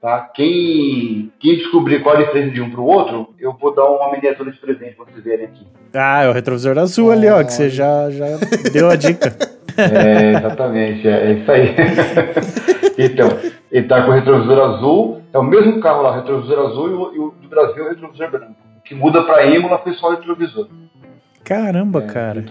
Tá? 0.00 0.28
Quem, 0.34 1.32
quem 1.38 1.58
descobrir 1.58 2.02
qual 2.02 2.16
é 2.16 2.18
a 2.18 2.26
diferença 2.26 2.50
de 2.50 2.60
um 2.60 2.70
para 2.70 2.80
o 2.80 2.86
outro, 2.86 3.28
eu 3.38 3.52
vou 3.52 3.72
dar 3.72 3.84
uma 3.84 4.10
miniatura 4.10 4.50
de 4.50 4.58
presente 4.58 4.96
para 4.96 5.04
vocês 5.04 5.22
verem 5.22 5.46
aqui. 5.46 5.64
Ah, 5.94 6.24
é 6.24 6.28
o 6.28 6.32
retrovisor 6.32 6.76
azul 6.76 7.12
ali, 7.12 7.28
ó, 7.28 7.42
que 7.44 7.52
você 7.52 7.70
já, 7.70 8.10
já 8.10 8.26
deu 8.72 8.90
a 8.90 8.96
dica. 8.96 9.32
É, 9.76 10.30
exatamente, 10.38 11.06
é, 11.08 11.32
isso 11.32 11.50
aí. 11.50 11.74
então, 12.98 13.28
ele 13.70 13.84
está 13.84 14.02
com 14.02 14.10
o 14.10 14.14
retrovisor 14.14 14.58
azul, 14.58 15.22
é 15.32 15.38
o 15.38 15.42
mesmo 15.42 15.80
carro 15.80 16.02
lá, 16.02 16.16
retrovisor 16.16 16.66
azul, 16.66 17.12
e 17.14 17.18
o, 17.18 17.34
do 17.40 17.48
Brasil 17.48 17.82
é 17.84 17.86
o 17.86 17.90
retrovisor 17.90 18.30
branco. 18.30 18.54
O 18.78 18.82
que 18.82 18.94
muda 18.94 19.22
para 19.22 19.46
Imola 19.46 19.78
foi 19.78 19.94
só 19.94 20.08
o 20.08 20.10
retrovisor. 20.12 20.68
Caramba, 21.44 22.00
É, 22.04 22.06
cara. 22.06 22.44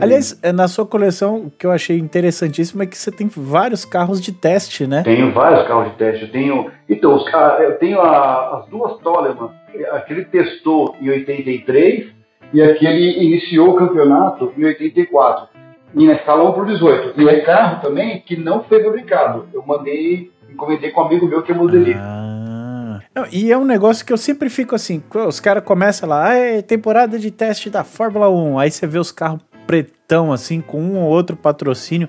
Aliás, 0.00 0.38
é, 0.42 0.50
na 0.50 0.66
sua 0.66 0.86
coleção, 0.86 1.36
o 1.46 1.50
que 1.50 1.66
eu 1.66 1.70
achei 1.70 1.98
interessantíssimo 1.98 2.82
é 2.82 2.86
que 2.86 2.96
você 2.96 3.10
tem 3.12 3.28
vários 3.28 3.84
carros 3.84 4.18
de 4.20 4.32
teste, 4.32 4.86
né? 4.86 5.02
Tenho 5.02 5.30
vários 5.32 5.66
carros 5.68 5.90
de 5.92 5.98
teste. 5.98 6.24
Eu 6.24 6.30
tenho. 6.32 6.70
Então, 6.88 7.14
os 7.16 7.24
eu 7.60 7.76
tenho 7.78 8.00
a- 8.00 8.58
as 8.60 8.66
duas 8.70 8.98
Toleman. 9.00 9.50
Aquele 9.92 10.24
testou 10.24 10.96
em 11.02 11.10
83 11.10 12.06
e 12.52 12.62
aquele 12.62 13.22
iniciou 13.26 13.70
o 13.70 13.74
campeonato 13.76 14.52
em 14.56 14.64
84. 14.64 15.48
E 15.94 16.06
na 16.06 16.14
escala 16.14 16.48
1 16.50 16.52
por 16.52 16.66
18. 16.66 17.20
E 17.20 17.28
é 17.28 17.40
carro 17.40 17.80
também 17.80 18.20
que 18.20 18.36
não 18.36 18.64
foi 18.64 18.82
fabricado. 18.82 19.46
Eu 19.52 19.64
mandei, 19.64 20.30
encomendei 20.50 20.90
com 20.90 21.02
um 21.02 21.04
amigo 21.06 21.26
meu 21.26 21.42
que 21.42 21.52
é 21.52 21.54
modelista. 21.54 22.02
Ah. 22.02 23.00
Não, 23.14 23.26
e 23.32 23.52
é 23.52 23.56
um 23.56 23.64
negócio 23.64 24.04
que 24.04 24.12
eu 24.12 24.16
sempre 24.16 24.50
fico 24.50 24.74
assim, 24.74 25.00
os 25.26 25.38
caras 25.38 25.62
começam 25.62 26.08
lá, 26.08 26.30
ah, 26.30 26.34
é 26.34 26.62
temporada 26.62 27.16
de 27.16 27.30
teste 27.30 27.70
da 27.70 27.84
Fórmula 27.84 28.28
1, 28.28 28.58
aí 28.58 28.70
você 28.72 28.88
vê 28.88 28.98
os 28.98 29.12
carros 29.12 29.40
pretão 29.68 30.32
assim, 30.32 30.60
com 30.60 30.80
um 30.80 30.98
ou 30.98 31.08
outro 31.10 31.36
patrocínio, 31.36 32.08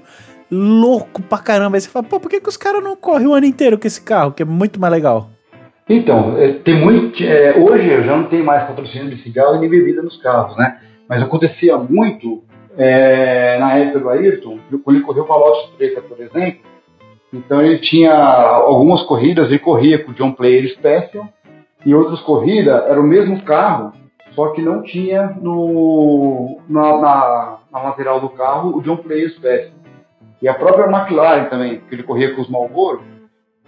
louco 0.50 1.22
pra 1.22 1.38
caramba, 1.38 1.78
aí 1.78 1.82
você 1.82 1.90
fala, 1.90 2.06
pô, 2.06 2.20
por 2.20 2.30
que, 2.30 2.42
que 2.42 2.50
os 2.50 2.58
caras 2.58 2.84
não 2.84 2.96
correm 2.96 3.28
o 3.28 3.34
ano 3.36 3.46
inteiro 3.46 3.78
com 3.78 3.86
esse 3.86 4.02
carro, 4.02 4.32
que 4.32 4.42
é 4.42 4.46
muito 4.46 4.80
mais 4.80 4.92
legal? 4.92 5.30
Então, 5.88 6.36
é, 6.38 6.54
tem 6.54 6.80
muito. 6.80 7.24
é, 7.24 7.56
hoje 7.56 7.88
eu 7.88 8.04
já 8.04 8.18
não 8.18 8.24
tenho 8.24 8.44
mais 8.44 8.68
patrocínio 8.68 9.16
de 9.16 9.22
cigarro 9.22 9.60
nem 9.60 9.70
bebida 9.70 10.02
nos 10.02 10.18
carros, 10.18 10.58
né? 10.58 10.80
Mas 11.08 11.22
acontecia 11.22 11.78
muito 11.78 12.44
é, 12.78 13.58
na 13.60 13.78
época 13.78 14.00
do 14.00 14.10
Ayrton, 14.10 14.60
quando 14.84 14.98
ele 14.98 15.06
correu 15.06 15.26
para 15.26 15.36
a 15.36 15.40
Lotus 15.40 15.72
Preta, 15.76 16.02
por 16.02 16.20
exemplo. 16.20 16.60
Então 17.34 17.62
ele 17.62 17.80
tinha 17.80 18.14
algumas 18.14 19.02
corridas, 19.04 19.48
ele 19.48 19.60
corria 19.60 20.04
com 20.04 20.12
o 20.12 20.14
John 20.14 20.32
Player 20.32 20.70
Special, 20.74 21.28
e 21.86 21.94
outras 21.94 22.22
corridas 22.22 22.84
era 22.88 23.00
o 23.00 23.04
mesmo 23.04 23.42
carro, 23.44 23.94
só 24.32 24.50
que 24.50 24.62
não 24.62 24.82
tinha 24.84 25.36
no, 25.42 26.60
na, 26.68 26.98
na, 26.98 27.58
na 27.72 27.84
lateral 27.84 28.20
do 28.20 28.30
carro 28.30 28.78
o 28.78 28.82
John 28.82 28.98
Player 28.98 29.30
Special. 29.32 29.76
E 30.42 30.48
a 30.48 30.54
própria 30.54 30.86
McLaren 30.86 31.46
também, 31.46 31.82
que 31.88 31.96
ele 31.96 32.04
corria 32.04 32.34
com 32.34 32.42
os 32.42 32.50
Marlboro, 32.50 33.02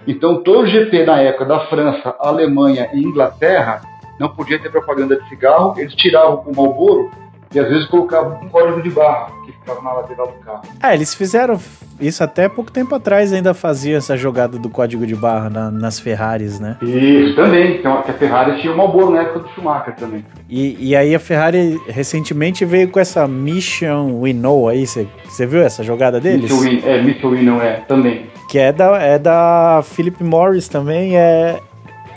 então, 0.08 0.42
todo 0.42 0.66
GP 0.66 1.06
na 1.06 1.22
época 1.22 1.46
da 1.46 1.60
França, 1.68 2.16
Alemanha 2.20 2.90
e 2.94 3.00
Inglaterra 3.00 3.82
não 4.18 4.30
podia 4.30 4.58
ter 4.58 4.72
propaganda 4.72 5.18
de 5.18 5.28
cigarro, 5.28 5.74
eles 5.78 5.94
tiravam 5.96 6.44
o 6.46 6.56
Marlboro 6.56 7.12
e 7.54 7.60
às 7.60 7.68
vezes 7.70 7.86
colocavam 7.88 8.40
um 8.44 8.50
código 8.50 8.82
de 8.82 8.90
barra 8.90 9.32
que 9.46 9.52
ficava 9.52 9.82
na 9.82 9.94
lateral 9.94 10.28
do 10.28 10.46
carro. 10.46 10.62
Ah, 10.82 10.94
eles 10.94 11.14
fizeram 11.14 11.60
isso 12.00 12.24
até 12.24 12.48
pouco 12.48 12.72
tempo 12.72 12.94
atrás, 12.94 13.34
ainda 13.34 13.54
faziam 13.54 13.98
essa 13.98 14.16
jogada 14.16 14.58
do 14.60 14.70
código 14.70 15.06
de 15.08 15.16
barra 15.16 15.50
na- 15.50 15.72
nas 15.72 16.00
Ferraris, 16.00 16.60
né? 16.60 16.78
Isso 16.82 17.36
também, 17.36 17.78
então, 17.78 18.02
que 18.04 18.12
a 18.12 18.14
Ferrari 18.14 18.62
tinha 18.62 18.72
o 18.74 18.78
Marlboro 18.78 19.12
na 19.12 19.22
época 19.22 19.40
do 19.40 19.50
Schumacher 19.50 19.96
também. 19.96 20.24
E, 20.50 20.90
e 20.90 20.96
aí 20.96 21.16
a 21.16 21.20
Ferrari 21.20 21.80
recentemente 21.88 22.64
veio 22.66 22.90
com 22.90 23.00
essa 23.00 23.28
Mission 23.28 24.20
We 24.20 24.34
Know 24.34 24.68
aí, 24.70 24.86
você 24.86 25.46
viu 25.46 25.62
essa 25.62 25.84
jogada 25.84 26.20
deles? 26.20 26.52
Michelin, 26.52 26.82
é, 26.86 27.02
Michelin 27.02 27.44
não 27.44 27.62
é, 27.62 27.78
também. 27.88 28.28
Que 28.50 28.60
é 28.60 28.72
da, 28.72 28.98
é 29.02 29.18
da 29.20 29.82
Philip 29.84 30.24
Morris 30.24 30.68
também, 30.68 31.18
é... 31.18 31.60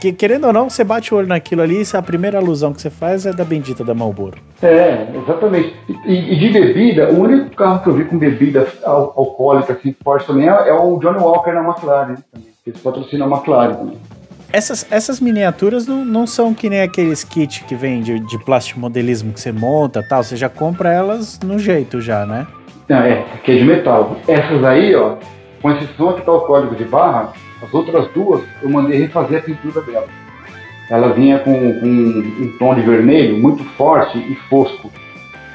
Que, 0.00 0.12
querendo 0.12 0.46
ou 0.46 0.52
não, 0.52 0.70
você 0.70 0.82
bate 0.82 1.12
o 1.12 1.18
olho 1.18 1.26
naquilo 1.28 1.60
ali, 1.60 1.82
a 1.92 2.00
primeira 2.00 2.38
alusão 2.38 2.72
que 2.72 2.80
você 2.80 2.88
faz 2.88 3.26
é 3.26 3.32
da 3.34 3.44
bendita 3.44 3.84
da 3.84 3.92
Marlboro. 3.94 4.38
É, 4.62 5.06
exatamente. 5.14 5.74
E, 6.04 6.34
e 6.34 6.38
de 6.38 6.50
bebida, 6.50 7.10
o 7.10 7.20
único 7.20 7.56
carro 7.56 7.82
que 7.82 7.88
eu 7.88 7.94
vi 7.94 8.04
com 8.04 8.18
bebida 8.18 8.66
al 8.84 9.14
alcoólica 9.16 9.72
assim, 9.72 9.94
forte 10.04 10.26
também 10.26 10.48
é, 10.48 10.68
é 10.68 10.72
o 10.72 10.98
Johnny 10.98 11.18
Walker 11.18 11.52
na 11.52 11.62
McLaren. 11.62 12.16
Também. 12.30 12.50
Eles 12.66 12.80
patrocinam 12.80 13.32
a 13.32 13.36
McLaren 13.36 13.74
também. 13.74 13.98
Essas, 14.52 14.86
essas 14.90 15.20
miniaturas 15.20 15.86
não, 15.86 16.04
não 16.04 16.26
são 16.26 16.52
que 16.52 16.68
nem 16.68 16.82
aqueles 16.82 17.22
kits 17.22 17.62
que 17.62 17.74
vem 17.74 18.02
de, 18.02 18.18
de 18.18 18.38
plástico 18.44 18.80
modelismo 18.80 19.32
que 19.32 19.40
você 19.40 19.52
monta 19.52 20.02
tal, 20.02 20.24
você 20.24 20.36
já 20.36 20.48
compra 20.48 20.92
elas 20.92 21.38
no 21.40 21.58
jeito 21.58 22.00
já, 22.00 22.26
né? 22.26 22.46
Não, 22.88 22.98
é, 22.98 23.20
aqui 23.34 23.52
é 23.52 23.54
de 23.56 23.64
metal. 23.64 24.16
Essas 24.26 24.64
aí, 24.64 24.94
ó, 24.96 25.16
com 25.62 25.70
exceção 25.70 26.14
que 26.14 26.22
tá 26.22 26.32
o 26.32 26.40
código 26.40 26.74
de 26.74 26.84
barra, 26.84 27.32
as 27.62 27.72
outras 27.72 28.08
duas 28.12 28.42
eu 28.60 28.68
mandei 28.68 28.98
refazer 28.98 29.38
a 29.38 29.42
pintura 29.42 29.80
dela. 29.82 30.08
Ela 30.90 31.12
vinha 31.12 31.38
com, 31.38 31.52
com 31.80 31.86
um 31.86 32.52
tom 32.58 32.74
de 32.74 32.80
vermelho 32.82 33.38
muito 33.38 33.62
forte 33.76 34.18
e 34.18 34.34
fosco. 34.48 34.90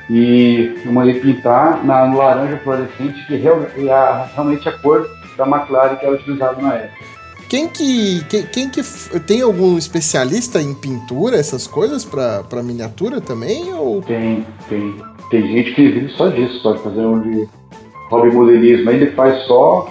E 0.09 0.73
eu 0.85 0.91
mandei 0.91 1.15
pintar 1.19 1.83
na 1.83 2.07
no 2.07 2.17
laranja 2.17 2.57
fluorescente, 2.63 3.25
que 3.27 3.35
real- 3.35 3.65
é 3.77 3.89
a- 3.91 4.29
realmente 4.33 4.69
a 4.69 4.71
cor 4.71 5.09
da 5.35 5.45
McLaren 5.45 5.95
que 5.97 6.05
era 6.05 6.15
utilizada 6.15 6.61
na 6.61 6.73
época. 6.75 7.03
Quem 7.49 7.67
que, 7.67 8.23
quem, 8.25 8.43
quem 8.43 8.69
que 8.69 8.81
tem 9.27 9.41
algum 9.41 9.77
especialista 9.77 10.61
em 10.61 10.73
pintura, 10.73 11.37
essas 11.37 11.67
coisas 11.67 12.03
pra 12.05 12.63
miniatura 12.63 13.19
também? 13.21 13.73
Ou 13.73 14.01
Tem, 14.01 14.45
tem, 14.69 14.95
tem 15.29 15.41
gente 15.51 15.73
que 15.75 15.91
vive 15.91 16.09
só 16.13 16.29
disso, 16.29 16.59
só 16.61 16.73
de 16.73 16.79
fazer 16.81 17.01
um 17.01 17.19
de 17.21 17.47
hobby 18.09 18.31
modelismo. 18.31 18.89
Aí 18.89 18.95
ele 18.95 19.11
faz 19.11 19.43
só 19.45 19.87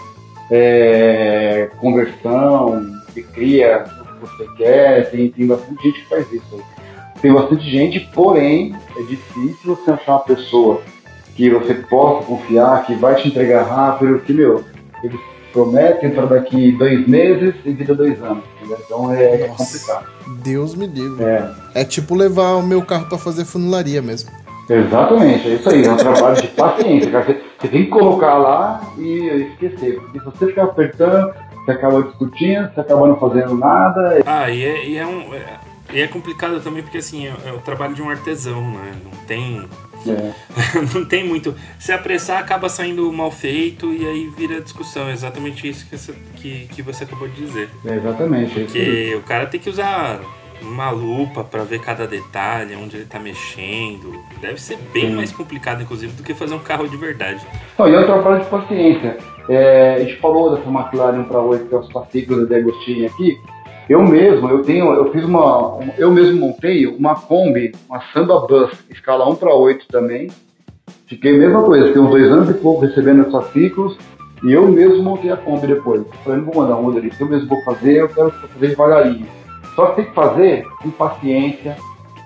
é, 0.51 1.71
conversão, 1.81 2.85
que 3.13 3.23
cria 3.23 3.85
você 4.25 4.49
quer, 4.57 5.11
tem, 5.11 5.31
tem 5.31 5.47
bastante 5.47 5.83
gente 5.83 6.01
que 6.01 6.09
faz 6.09 6.33
isso. 6.33 6.45
aí. 6.53 6.63
Tem 7.21 7.33
bastante 7.33 7.71
gente, 7.71 8.01
porém 8.13 8.75
é 8.97 9.03
difícil 9.03 9.77
você 9.77 9.93
achar 9.93 10.13
uma 10.13 10.21
pessoa 10.21 10.83
que 11.35 11.51
você 11.51 11.75
possa 11.75 12.27
confiar, 12.27 12.85
que 12.87 12.95
vai 12.95 13.15
te 13.17 13.29
entregar 13.29 13.63
rápido, 13.65 14.21
que, 14.21 14.33
meu, 14.33 14.63
eles 15.03 15.19
prometem 15.53 16.11
para 16.11 16.27
daqui 16.27 16.73
dois 16.73 17.07
meses 17.09 17.55
e 17.65 17.73
vira 17.73 17.95
dois 17.95 18.21
anos. 18.23 18.45
entendeu? 18.57 18.79
Então 18.85 19.13
é, 19.13 19.43
é 19.43 19.49
complicado. 19.49 20.07
Deus 20.43 20.75
me 20.75 20.87
livre? 20.87 21.25
É. 21.25 21.51
É 21.75 21.85
tipo 21.85 22.15
levar 22.15 22.55
o 22.55 22.63
meu 22.63 22.83
carro 22.83 23.07
pra 23.09 23.19
fazer 23.19 23.45
funilaria 23.45 24.03
mesmo. 24.03 24.31
Exatamente, 24.69 25.47
é 25.47 25.55
isso 25.57 25.69
aí, 25.69 25.85
é 25.85 25.93
um 25.93 25.97
trabalho 25.97 26.41
de 26.41 26.49
paciência. 26.49 27.11
cara. 27.11 27.25
Você, 27.25 27.41
você 27.61 27.69
tem 27.69 27.85
que 27.85 27.91
colocar 27.91 28.35
lá 28.39 28.81
e 28.99 29.49
esquecer, 29.53 30.01
porque 30.01 30.19
se 30.19 30.25
você 30.25 30.47
ficar 30.47 30.65
apertando, 30.65 31.35
você 31.65 31.71
acaba 31.73 32.03
discutindo, 32.03 32.73
você 32.75 32.81
acaba 32.81 33.07
não 33.09 33.17
fazendo 33.19 33.55
nada. 33.57 34.23
Ah, 34.27 34.51
e 34.51 34.63
é, 34.65 34.87
e 34.87 34.97
é 34.97 35.07
um. 35.07 35.35
é- 35.35 35.59
e 35.93 36.01
é 36.01 36.09
complicado 36.09 36.61
também 36.61 36.83
porque 36.83 36.99
assim, 36.99 37.27
é, 37.27 37.35
é 37.47 37.53
o 37.53 37.59
trabalho 37.59 37.95
de 37.95 38.01
um 38.03 38.09
artesão, 38.09 38.61
né? 38.73 38.95
Não 39.05 39.13
tem. 39.27 39.69
É, 40.07 40.33
não 40.95 41.05
tem 41.05 41.23
muito. 41.27 41.55
Se 41.79 41.93
apressar 41.93 42.41
acaba 42.41 42.69
saindo 42.69 43.13
mal 43.13 43.31
feito 43.31 43.93
e 43.93 44.07
aí 44.07 44.27
vira 44.37 44.61
discussão. 44.61 45.09
É 45.09 45.13
exatamente 45.13 45.69
isso 45.69 45.87
que, 45.87 45.95
essa- 45.95 46.15
que, 46.37 46.67
que 46.73 46.83
você 46.83 47.05
acabou 47.05 47.29
de 47.29 47.35
dizer. 47.47 47.69
é 47.85 47.95
exatamente. 47.97 48.55
Porque 48.61 49.15
o 49.17 49.23
cara 49.23 49.47
tem 49.47 49.61
que 49.61 49.69
usar 49.69 50.21
uma 50.63 50.91
lupa 50.91 51.45
pra 51.45 51.63
ver 51.65 51.81
cada 51.81 52.07
detalhe, 52.07 52.75
onde 52.77 52.97
ele 52.97 53.07
tá 53.07 53.19
mexendo. 53.19 54.15
Deve 54.41 54.61
ser 54.61 54.79
bem 54.93 55.09
Sim. 55.09 55.17
mais 55.17 55.33
complicado, 55.33 55.83
inclusive, 55.83 56.13
do 56.13 56.23
que 56.23 56.35
fazer 56.35 56.55
um 56.55 56.59
carro 56.59 56.89
de 56.89 56.97
verdade. 56.97 57.45
Não, 57.79 57.89
e 57.89 57.97
um 57.97 58.05
trabalho 58.05 58.43
de 58.43 58.51
paciência. 58.51 59.17
É, 59.49 59.95
a 59.95 59.99
gente 60.01 60.17
falou 60.17 60.57
dessa 60.57 60.69
McLaren 60.71 61.21
1 61.21 61.25
para 61.25 61.41
8, 61.41 61.67
que 61.67 61.75
é 61.75 61.79
os 61.79 61.91
fascículos 61.93 62.49
da 62.49 62.57
Agostinho 62.57 63.07
aqui. 63.07 63.37
Eu 63.89 64.03
mesmo, 64.03 64.49
eu 64.49 64.63
tenho, 64.63 64.93
eu 64.95 65.13
fiz 65.13 65.23
uma, 65.25 65.77
um- 65.77 65.91
eu 65.99 66.11
mesmo 66.11 66.41
montei 66.41 66.87
uma 66.87 67.15
Kombi, 67.15 67.73
uma 67.87 68.01
Samba 68.13 68.41
Bus, 68.47 68.71
escala 68.91 69.29
1 69.29 69.37
para 69.37 69.55
8 69.55 69.87
também. 69.89 70.29
Fiquei 71.07 71.35
a 71.35 71.39
mesma 71.39 71.63
coisa, 71.63 71.87
fiquei 71.89 72.01
uns 72.01 72.11
dois 72.11 72.31
anos 72.31 72.49
e 72.49 72.55
pouco 72.55 72.81
recebendo 72.81 73.27
os 73.27 73.31
fascículos, 73.33 73.99
e 74.43 74.53
eu 74.53 74.67
mesmo 74.69 75.03
montei 75.03 75.31
a 75.31 75.37
Kombi 75.37 75.67
depois. 75.67 76.03
Falei, 76.25 76.39
não 76.41 76.47
vou 76.51 76.63
mandar 76.63 76.77
um 76.77 76.83
modelista, 76.85 77.23
eu 77.23 77.29
mesmo 77.29 77.47
vou 77.47 77.63
fazer, 77.63 77.99
eu 78.01 78.09
quero 78.09 78.31
fazer 78.31 78.69
devagarinho. 78.69 79.27
Só 79.75 79.87
que 79.87 79.97
tem 79.97 80.05
que 80.07 80.15
fazer 80.15 80.65
com 80.83 80.91
paciência, 80.91 81.77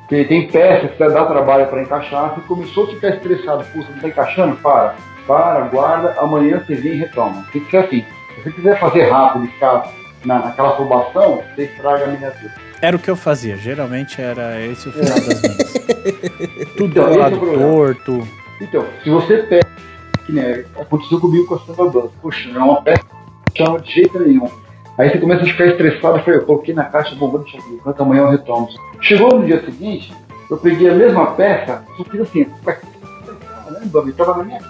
Porque 0.08 0.24
tem 0.24 0.48
peças 0.48 0.90
que 0.92 0.98
dá 1.08 1.24
trabalho 1.26 1.66
para 1.66 1.82
encaixar. 1.82 2.34
Você 2.34 2.40
começou 2.42 2.84
a 2.84 2.88
ficar 2.88 3.08
estressado, 3.10 3.64
você 3.74 3.92
não 3.92 4.00
tá 4.00 4.08
encaixando? 4.08 4.56
Para. 4.56 4.94
Para, 5.26 5.60
guarda, 5.68 6.14
amanhã 6.18 6.62
você 6.66 6.74
vem 6.74 6.92
e 6.92 6.96
retoma. 6.96 7.44
Tem 7.52 7.62
que 7.62 7.70
ser 7.70 7.76
assim. 7.78 8.04
Se 8.34 8.42
você 8.42 8.50
quiser 8.52 8.80
fazer 8.80 9.10
rápido 9.10 9.44
e 9.44 9.48
ficar 9.48 9.90
na, 10.24 10.38
naquela 10.38 10.70
afobação, 10.70 11.42
você 11.54 11.64
estraga 11.64 12.04
a 12.04 12.08
miniatura. 12.08 12.52
Era 12.80 12.96
o 12.96 12.98
que 12.98 13.10
eu 13.10 13.16
fazia, 13.16 13.56
geralmente 13.56 14.22
era 14.22 14.60
esse 14.64 14.88
o 14.88 14.92
final 14.92 15.14
das 15.20 15.42
minhas. 15.42 15.72
Tudo 16.76 16.84
Então, 16.86 17.04
do 17.08 17.14
é 17.14 17.16
lado 17.18 17.36
problema. 17.38 17.62
torto. 17.62 18.28
Então, 18.60 18.86
se 19.02 19.10
você 19.10 19.38
pega, 19.38 19.66
que 20.24 20.32
nem 20.32 20.64
aconteceu 20.80 21.20
comigo 21.20 21.46
com 21.46 21.54
a 21.56 21.58
Samba 21.58 21.90
Blanca, 21.90 22.10
poxa, 22.22 22.48
é 22.48 22.58
uma 22.58 22.80
peça 22.82 23.02
que 23.52 23.60
não 23.60 23.66
chama 23.66 23.80
de 23.80 23.92
jeito 23.92 24.18
nenhum. 24.20 24.48
Aí 24.98 25.08
você 25.08 25.18
começa 25.18 25.42
a 25.42 25.46
ficar 25.46 25.66
estressado, 25.66 26.18
eu 26.18 26.24
falei, 26.24 26.40
eu 26.40 26.44
coloquei 26.44 26.74
na 26.74 26.84
caixa, 26.84 27.14
bom, 27.14 27.30
vou 27.30 27.38
deixar 27.40 27.58
aqui, 27.58 27.74
enquanto 27.74 28.00
amanhã 28.02 28.22
eu 28.22 28.30
retomo. 28.30 28.68
Chegou 29.00 29.38
no 29.38 29.46
dia 29.46 29.64
seguinte, 29.64 30.12
eu 30.50 30.56
peguei 30.56 30.90
a 30.90 30.94
mesma 30.94 31.26
peça, 31.32 31.84
só 31.96 32.04
fiz 32.04 32.20
assim, 32.20 32.46
caramba, 32.64 34.12
tava 34.16 34.38
na 34.38 34.44
minha. 34.44 34.60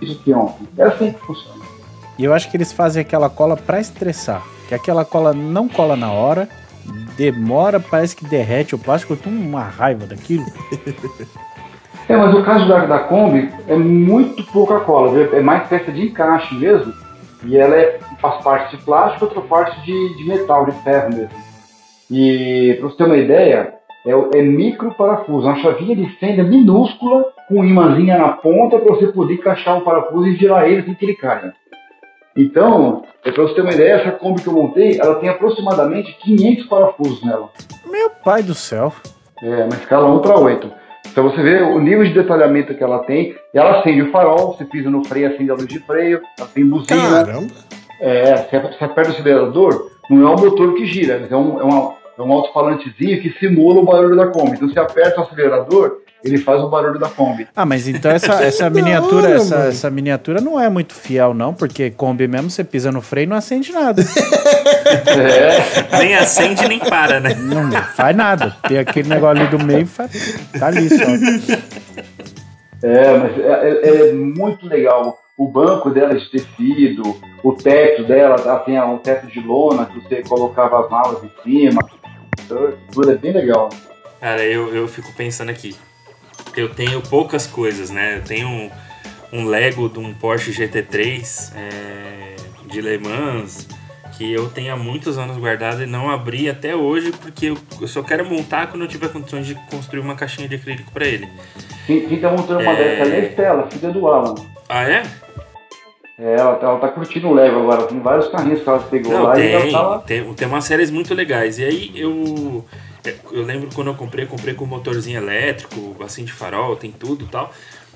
Isso 0.00 0.18
aqui 0.20 0.32
ontem. 0.32 0.66
É 0.78 0.84
assim 0.84 1.12
que 1.12 1.20
funciona. 1.20 1.58
E 2.18 2.24
eu 2.24 2.32
acho 2.32 2.50
que 2.50 2.56
eles 2.56 2.72
fazem 2.72 3.02
aquela 3.02 3.28
cola 3.28 3.56
pra 3.56 3.78
estressar. 3.78 4.42
Que 4.68 4.74
aquela 4.74 5.04
cola 5.04 5.32
não 5.34 5.68
cola 5.68 5.96
na 5.96 6.10
hora, 6.10 6.48
demora, 7.16 7.78
parece 7.78 8.16
que 8.16 8.24
derrete 8.24 8.74
o 8.74 8.78
plástico. 8.78 9.12
Eu 9.12 9.16
tenho 9.18 9.38
uma 9.38 9.62
raiva 9.62 10.06
daquilo. 10.06 10.46
É, 12.08 12.16
mas 12.16 12.34
o 12.34 12.42
caso 12.42 12.66
da, 12.66 12.86
da 12.86 13.00
Kombi 13.00 13.52
é 13.66 13.76
muito 13.76 14.42
pouca 14.44 14.80
cola, 14.80 15.28
é 15.30 15.42
mais 15.42 15.68
peça 15.68 15.92
de 15.92 16.06
encaixe 16.06 16.54
mesmo. 16.54 16.90
E 17.44 17.56
ela 17.56 17.76
é, 17.76 17.98
faz 18.20 18.42
parte 18.42 18.76
de 18.76 18.84
plástico, 18.84 19.26
outra 19.26 19.40
parte 19.42 19.80
de, 19.82 20.16
de 20.16 20.24
metal, 20.24 20.66
de 20.66 20.72
ferro 20.82 21.14
mesmo. 21.14 21.48
E 22.10 22.76
para 22.78 22.88
você 22.88 22.96
ter 22.96 23.04
uma 23.04 23.16
ideia, 23.16 23.74
é, 24.06 24.38
é 24.38 24.42
micro 24.42 24.94
parafuso, 24.94 25.46
uma 25.46 25.56
chavinha 25.56 25.94
de 25.94 26.06
fenda 26.18 26.42
minúscula 26.42 27.24
com 27.48 27.64
imãzinha 27.64 28.18
na 28.18 28.28
ponta 28.28 28.78
para 28.78 28.94
você 28.94 29.08
poder 29.08 29.34
encaixar 29.34 29.78
o 29.78 29.82
parafuso 29.82 30.28
e 30.28 30.36
girar 30.36 30.68
ele 30.68 30.82
sem 30.82 30.94
que 30.94 31.04
ele 31.04 31.14
caia. 31.14 31.54
Então, 32.36 33.02
é 33.24 33.32
para 33.32 33.42
você 33.42 33.54
ter 33.54 33.62
uma 33.62 33.72
ideia, 33.72 33.94
essa 33.94 34.12
Kombi 34.12 34.42
que 34.42 34.48
eu 34.48 34.52
montei, 34.52 34.98
ela 35.00 35.16
tem 35.16 35.28
aproximadamente 35.28 36.16
500 36.20 36.66
parafusos 36.66 37.24
nela. 37.24 37.50
Meu 37.90 38.10
pai 38.10 38.42
do 38.42 38.54
céu. 38.54 38.92
É, 39.42 39.64
uma 39.64 39.74
escala 39.74 40.08
1 40.08 40.20
para 40.20 40.38
8. 40.38 40.72
Então 41.10 41.24
você 41.24 41.42
vê 41.42 41.62
o 41.62 41.78
nível 41.80 42.04
de 42.04 42.12
detalhamento 42.14 42.74
que 42.74 42.82
ela 42.82 43.00
tem. 43.00 43.34
Ela 43.52 43.80
acende 43.80 44.02
o 44.02 44.10
farol, 44.10 44.54
você 44.56 44.64
pisa 44.64 44.88
no 44.90 45.04
freio, 45.04 45.28
acende 45.34 45.50
a 45.50 45.54
luz 45.54 45.66
de 45.66 45.78
freio, 45.80 46.20
ela 46.38 46.48
tem 46.54 46.64
buzina. 46.66 47.24
Caramba. 47.24 47.52
É, 48.00 48.36
você, 48.48 48.84
aperta 48.84 49.10
o 49.10 49.14
acelerador, 49.14 49.90
não 50.08 50.28
é 50.28 50.34
o 50.34 50.38
motor 50.38 50.74
que 50.74 50.86
gira, 50.86 51.18
mas 51.20 51.32
é 51.32 51.36
um, 51.36 51.60
é 51.60 51.64
uma- 51.64 51.98
é 52.16 52.22
um 52.22 52.32
alto-falantezinho 52.32 53.20
que 53.20 53.30
simula 53.38 53.80
o 53.80 53.84
barulho 53.84 54.16
da 54.16 54.26
Kombi. 54.26 54.52
Então 54.52 54.68
você 54.68 54.78
aperta 54.78 55.20
o 55.20 55.24
acelerador, 55.24 55.98
ele 56.24 56.36
faz 56.38 56.60
o 56.62 56.68
barulho 56.68 56.98
da 56.98 57.08
Kombi. 57.08 57.46
Ah, 57.54 57.64
mas 57.64 57.86
então 57.86 58.10
essa, 58.10 58.34
essa 58.42 58.68
miniatura, 58.70 59.30
essa, 59.30 59.56
essa 59.66 59.90
miniatura 59.90 60.40
não 60.40 60.58
é 60.58 60.68
muito 60.68 60.94
fiel, 60.94 61.32
não, 61.34 61.54
porque 61.54 61.90
Kombi 61.90 62.26
mesmo 62.26 62.50
você 62.50 62.62
pisa 62.64 62.90
no 62.90 63.00
freio 63.00 63.24
e 63.24 63.28
não 63.28 63.36
acende 63.36 63.70
nada. 63.72 64.02
É, 64.88 65.98
Nem 65.98 66.14
acende 66.14 66.66
nem 66.68 66.78
para, 66.78 67.20
né? 67.20 67.34
Não 67.34 67.70
faz 67.94 68.16
nada. 68.16 68.56
Tem 68.66 68.78
aquele 68.78 69.08
negócio 69.08 69.40
ali 69.42 69.50
do 69.50 69.62
meio, 69.64 69.86
faz, 69.86 70.10
tá 70.58 70.66
ali 70.68 70.88
só. 70.88 71.04
é 72.82 73.18
mas 73.18 73.38
é, 73.38 73.68
é- 73.82 74.08
é 74.08 74.12
muito 74.12 74.66
legal. 74.66 75.18
O 75.36 75.46
banco 75.46 75.90
dela 75.90 76.14
é 76.14 76.16
de 76.16 76.28
tecido, 76.30 77.16
o 77.44 77.52
teto 77.52 78.04
dela 78.04 78.36
ela 78.40 78.58
tem 78.60 78.80
um 78.82 78.98
teto 78.98 79.26
de 79.28 79.38
lona 79.40 79.86
que 79.86 80.00
você 80.00 80.22
colocava 80.22 80.80
as 80.84 80.90
malas 80.90 81.22
em 81.22 81.30
cima. 81.42 81.80
Então, 82.44 82.72
Tudo 82.92 83.12
é 83.12 83.14
bem 83.16 83.32
legal. 83.32 83.68
Cara, 84.20 84.42
eu, 84.44 84.74
eu 84.74 84.88
fico 84.88 85.12
pensando 85.12 85.50
aqui. 85.50 85.76
Eu 86.56 86.68
tenho 86.70 87.00
poucas 87.02 87.46
coisas, 87.46 87.88
né? 87.88 88.16
Eu 88.16 88.22
tenho 88.22 88.48
um, 88.48 88.70
um 89.32 89.44
Lego 89.46 89.88
de 89.88 90.00
um 90.00 90.12
Porsche 90.12 90.50
GT3 90.50 91.52
é, 91.54 92.34
de 92.66 92.80
Le 92.80 92.98
Mans 92.98 93.68
que 94.18 94.30
eu 94.32 94.50
tenho 94.50 94.72
há 94.72 94.76
muitos 94.76 95.16
anos 95.16 95.36
guardado 95.38 95.82
e 95.82 95.86
não 95.86 96.10
abri 96.10 96.50
até 96.50 96.74
hoje 96.74 97.12
porque 97.12 97.46
eu, 97.80 97.86
só 97.86 98.02
quero 98.02 98.28
montar 98.28 98.66
quando 98.66 98.82
eu 98.82 98.88
tiver 98.88 99.08
condições 99.12 99.46
de 99.46 99.54
construir 99.70 100.00
uma 100.00 100.16
caixinha 100.16 100.48
de 100.48 100.56
acrílico 100.56 100.90
pra 100.90 101.06
ele. 101.06 101.28
Quem, 101.86 102.06
quem 102.08 102.18
tá 102.20 102.28
montando 102.30 102.60
uma 102.60 102.72
É. 102.72 102.76
dessa 102.76 103.02
ali 103.04 103.12
é 103.12 103.20
a 103.20 103.22
Estela, 103.24 103.70
filha 103.70 103.90
do 103.92 104.06
Alan. 104.08 104.34
Ah, 104.68 104.82
é? 104.82 105.02
É, 106.18 106.34
ela, 106.34 106.56
tá- 106.56 106.66
ela 106.66 106.78
tá 106.80 106.88
curtindo 106.88 107.28
o 107.28 107.32
Lego 107.34 107.60
agora, 107.60 107.84
tem 107.84 108.00
vários 108.00 108.26
carrinhos 108.26 108.60
que 108.60 108.68
ela 108.68 108.80
pegou 108.80 109.12
Não, 109.12 109.22
lá 109.22 109.38
e 109.38 109.42
tem, 109.42 109.52
ela 109.52 109.70
tá 109.70 109.82
lá. 109.82 109.98
tem, 110.00 110.34
tem 110.34 110.48
umas 110.48 110.64
séries 110.64 110.90
muito 110.90 111.14
legais. 111.14 111.58
E 111.60 111.64
aí 111.64 111.92
eu. 111.94 112.64
Eu 113.30 113.44
lembro 113.44 113.68
quando 113.72 113.86
eu 113.86 113.94
comprei, 113.94 114.26
comprei 114.26 114.52
com 114.52 114.66
motorzinho 114.66 115.16
elétrico, 115.18 115.94
assim 116.04 116.24
de 116.24 116.32
farol, 116.32 116.74
tem 116.74 116.90
tudo 116.90 117.24
e 117.24 117.28
tal. 117.28 117.52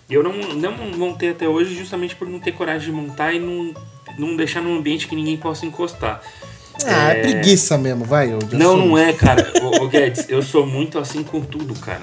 E 0.09 0.15
eu 0.15 0.23
não, 0.23 0.33
não 0.33 0.73
montei 0.97 1.31
até 1.31 1.49
hoje 1.49 1.75
justamente 1.75 2.15
por 2.15 2.29
não 2.29 2.39
ter 2.39 2.53
coragem 2.53 2.91
de 2.91 2.93
montar 2.97 3.33
e 3.33 3.41
não, 3.41 3.75
não 4.19 4.37
deixar 4.37 4.61
num 4.61 4.77
ambiente 4.79 5.07
que 5.09 5.15
ninguém 5.17 5.37
possa 5.37 5.65
encostar. 5.67 6.21
Ah, 6.87 7.13
é, 7.13 7.19
É. 7.19 7.23
preguiça 7.23 7.77
mesmo, 7.79 8.05
vai. 8.05 8.33
Eu 8.33 8.39
Não, 8.53 8.77
sou- 8.77 8.87
não 8.87 8.99
é, 8.99 9.13
cara. 9.13 9.53
Ô, 9.63 9.85
ô, 9.85 9.89
Guedes, 9.89 10.27
eu 10.29 10.43
sou 10.43 10.67
muito 10.67 10.99
assim 10.99 11.23
com 11.23 11.41
tudo, 11.41 11.75
cara. 11.79 12.03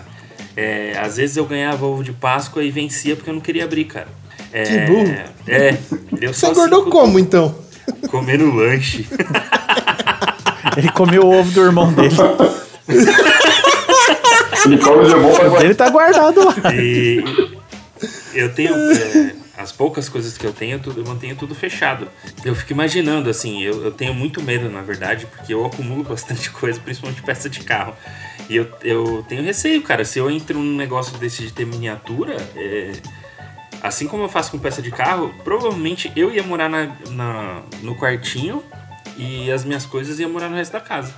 É, 0.56 0.94
às 1.02 1.18
vezes 1.18 1.38
eu 1.38 1.45
ganhava 1.45 1.86
ovo 1.86 2.03
de 2.03 2.11
Páscoa 2.11 2.64
e 2.64 2.69
vencia 2.72 3.15
porque 3.15 3.30
eu 3.30 3.34
não 3.34 3.41
queria 3.41 3.64
abrir, 3.65 3.86
cara. 3.86 4.07
É, 4.52 4.64
Que 4.64 4.77
burro. 4.91 5.15
É, 5.48 5.77
eu 6.22 6.34
Você 6.34 6.40
sou 6.40 6.52
engordou 6.52 6.81
assim, 6.81 6.90
como, 6.91 7.19
então? 7.19 7.56
Comendo 8.10 8.52
lanche. 8.53 9.07
Ele 10.77 10.90
comeu 10.91 11.23
o 11.23 11.40
ovo 11.40 11.52
do 11.52 11.61
irmão 11.65 11.91
dele. 11.94 12.15
Ele 14.65 14.77
come 14.77 15.10
bom 15.14 15.56
O 15.56 15.60
dele 15.60 15.76
tá 15.76 15.90
guardado 15.90 16.45
lá. 16.45 16.56
E 16.76 17.23
eu 18.34 18.53
tenho. 18.53 18.73
é, 18.76 19.36
as 19.69 19.71
poucas 19.71 20.09
coisas 20.09 20.35
que 20.35 20.45
eu 20.45 20.51
tenho, 20.51 20.77
eu 20.77 20.79
tudo- 20.79 20.99
eu 21.01 21.05
mantenho 21.07 21.35
tudo 21.35 21.53
fechado. 21.53 22.07
Eu 22.43 22.55
fico 22.55 22.73
imaginando, 22.73 23.29
assim, 23.29 23.61
eu, 23.61 23.83
eu 23.83 23.91
tenho 23.91 24.13
muito 24.15 24.41
medo, 24.41 24.67
na 24.67 24.81
verdade, 24.81 25.27
porque 25.27 25.53
eu 25.53 25.63
acumulo 25.65 26.03
bastante 26.09 26.49
coisa, 26.49 26.79
principalmente 26.79 27.21
peça 27.21 27.47
de 27.49 27.59
carro. 27.61 27.93
E 28.49 28.55
eu, 28.55 28.67
eu 28.83 29.23
tenho 29.29 29.43
receio, 29.43 29.81
cara. 29.83 30.03
Se 30.03 30.17
eu 30.17 30.29
entro 30.29 30.57
num 30.57 30.75
negócio 30.75 31.15
desse 31.19 31.43
de 31.43 31.53
ter 31.53 31.67
miniatura, 31.67 32.35
é, 32.55 32.93
assim 33.83 34.07
como 34.07 34.23
eu 34.23 34.29
faço 34.29 34.49
com 34.51 34.57
peça 34.57 34.81
de 34.81 34.89
carro, 34.89 35.31
provavelmente 35.43 36.11
eu 36.15 36.33
ia 36.33 36.41
morar 36.41 36.67
na, 36.67 36.87
na- 37.11 37.61
no 37.83 37.95
quartinho 37.95 38.63
e 39.17 39.51
as 39.51 39.63
minhas 39.63 39.85
coisas 39.85 40.19
iam 40.19 40.31
morar 40.31 40.49
no 40.49 40.55
resto 40.55 40.71
da 40.71 40.79
casa. 40.79 41.13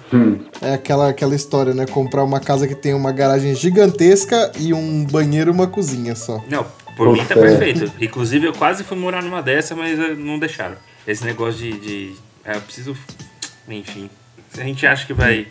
É 0.61 0.73
aquela, 0.73 1.09
aquela 1.09 1.35
história, 1.35 1.73
né? 1.73 1.85
Comprar 1.85 2.23
uma 2.23 2.39
casa 2.39 2.67
que 2.67 2.75
tem 2.75 2.93
uma 2.93 3.11
garagem 3.13 3.55
gigantesca 3.55 4.51
e 4.59 4.73
um 4.73 5.05
banheiro 5.05 5.51
e 5.51 5.53
uma 5.53 5.67
cozinha 5.67 6.15
só. 6.15 6.43
Não, 6.49 6.65
por 6.95 7.11
mim 7.11 7.23
tá 7.25 7.35
é. 7.35 7.41
perfeito. 7.41 7.91
Inclusive, 7.99 8.47
eu 8.47 8.53
quase 8.53 8.83
fui 8.83 8.97
morar 8.97 9.21
numa 9.21 9.41
dessa, 9.41 9.75
mas 9.75 9.99
eh, 9.99 10.15
não 10.15 10.39
deixaram. 10.39 10.77
Esse 11.07 11.25
negócio 11.25 11.59
de. 11.59 11.79
de 11.79 12.15
ah, 12.45 12.55
eu 12.55 12.61
preciso. 12.61 12.95
Enfim. 13.67 14.09
A 14.57 14.63
gente 14.63 14.85
acha 14.85 15.05
que 15.05 15.13
vai. 15.13 15.47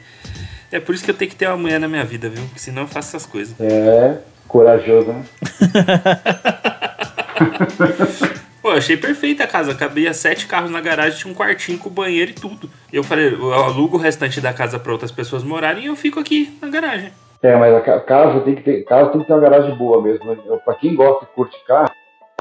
É 0.71 0.79
por 0.79 0.95
isso 0.95 1.05
que 1.05 1.11
eu 1.11 1.15
tenho 1.15 1.31
que 1.31 1.37
ter 1.37 1.47
uma 1.47 1.57
mulher 1.57 1.81
na 1.81 1.89
minha 1.89 2.05
vida, 2.05 2.29
viu? 2.29 2.45
Porque 2.45 2.61
senão 2.61 2.83
eu 2.83 2.89
faço 2.89 3.17
essas 3.17 3.27
coisas. 3.27 3.55
É, 3.59 4.19
corajoso, 4.47 5.09
né? 5.09 5.25
Pô, 8.63 8.71
achei 8.71 8.97
perfeita 8.97 9.45
a 9.45 9.47
casa. 9.47 9.75
Cabia 9.75 10.13
sete 10.13 10.47
carros 10.47 10.71
na 10.71 10.81
garagem, 10.81 11.19
tinha 11.19 11.33
um 11.33 11.35
quartinho 11.35 11.79
com 11.79 11.89
banheiro 11.89 12.31
e 12.31 12.35
tudo. 12.35 12.71
Eu 12.93 13.03
falei, 13.03 13.33
eu 13.33 13.55
alugo 13.55 13.97
o 13.97 14.01
restante 14.01 14.41
da 14.41 14.53
casa 14.53 14.79
pra 14.79 14.93
outras 14.93 15.11
pessoas 15.11 15.43
morarem 15.43 15.85
e 15.85 15.87
eu 15.87 15.97
fico 15.97 16.21
aqui 16.21 16.57
na 16.61 16.69
garagem. 16.69 17.11
É, 17.43 17.57
mas 17.57 17.75
a 17.75 17.81
ca- 17.81 18.01
casa 18.01 18.41
tem 18.41 18.55
que 18.55 18.63
ter, 18.63 18.85
casa 18.85 19.11
tem 19.11 19.21
que 19.23 19.27
ter 19.27 19.33
uma 19.33 19.41
garagem 19.41 19.75
boa 19.77 20.03
mesmo. 20.03 20.25
né? 20.27 20.37
Pra 20.65 20.75
quem 20.75 20.95
gosta 20.95 21.25
de 21.25 21.33
curte 21.33 21.57
carro, 21.67 21.91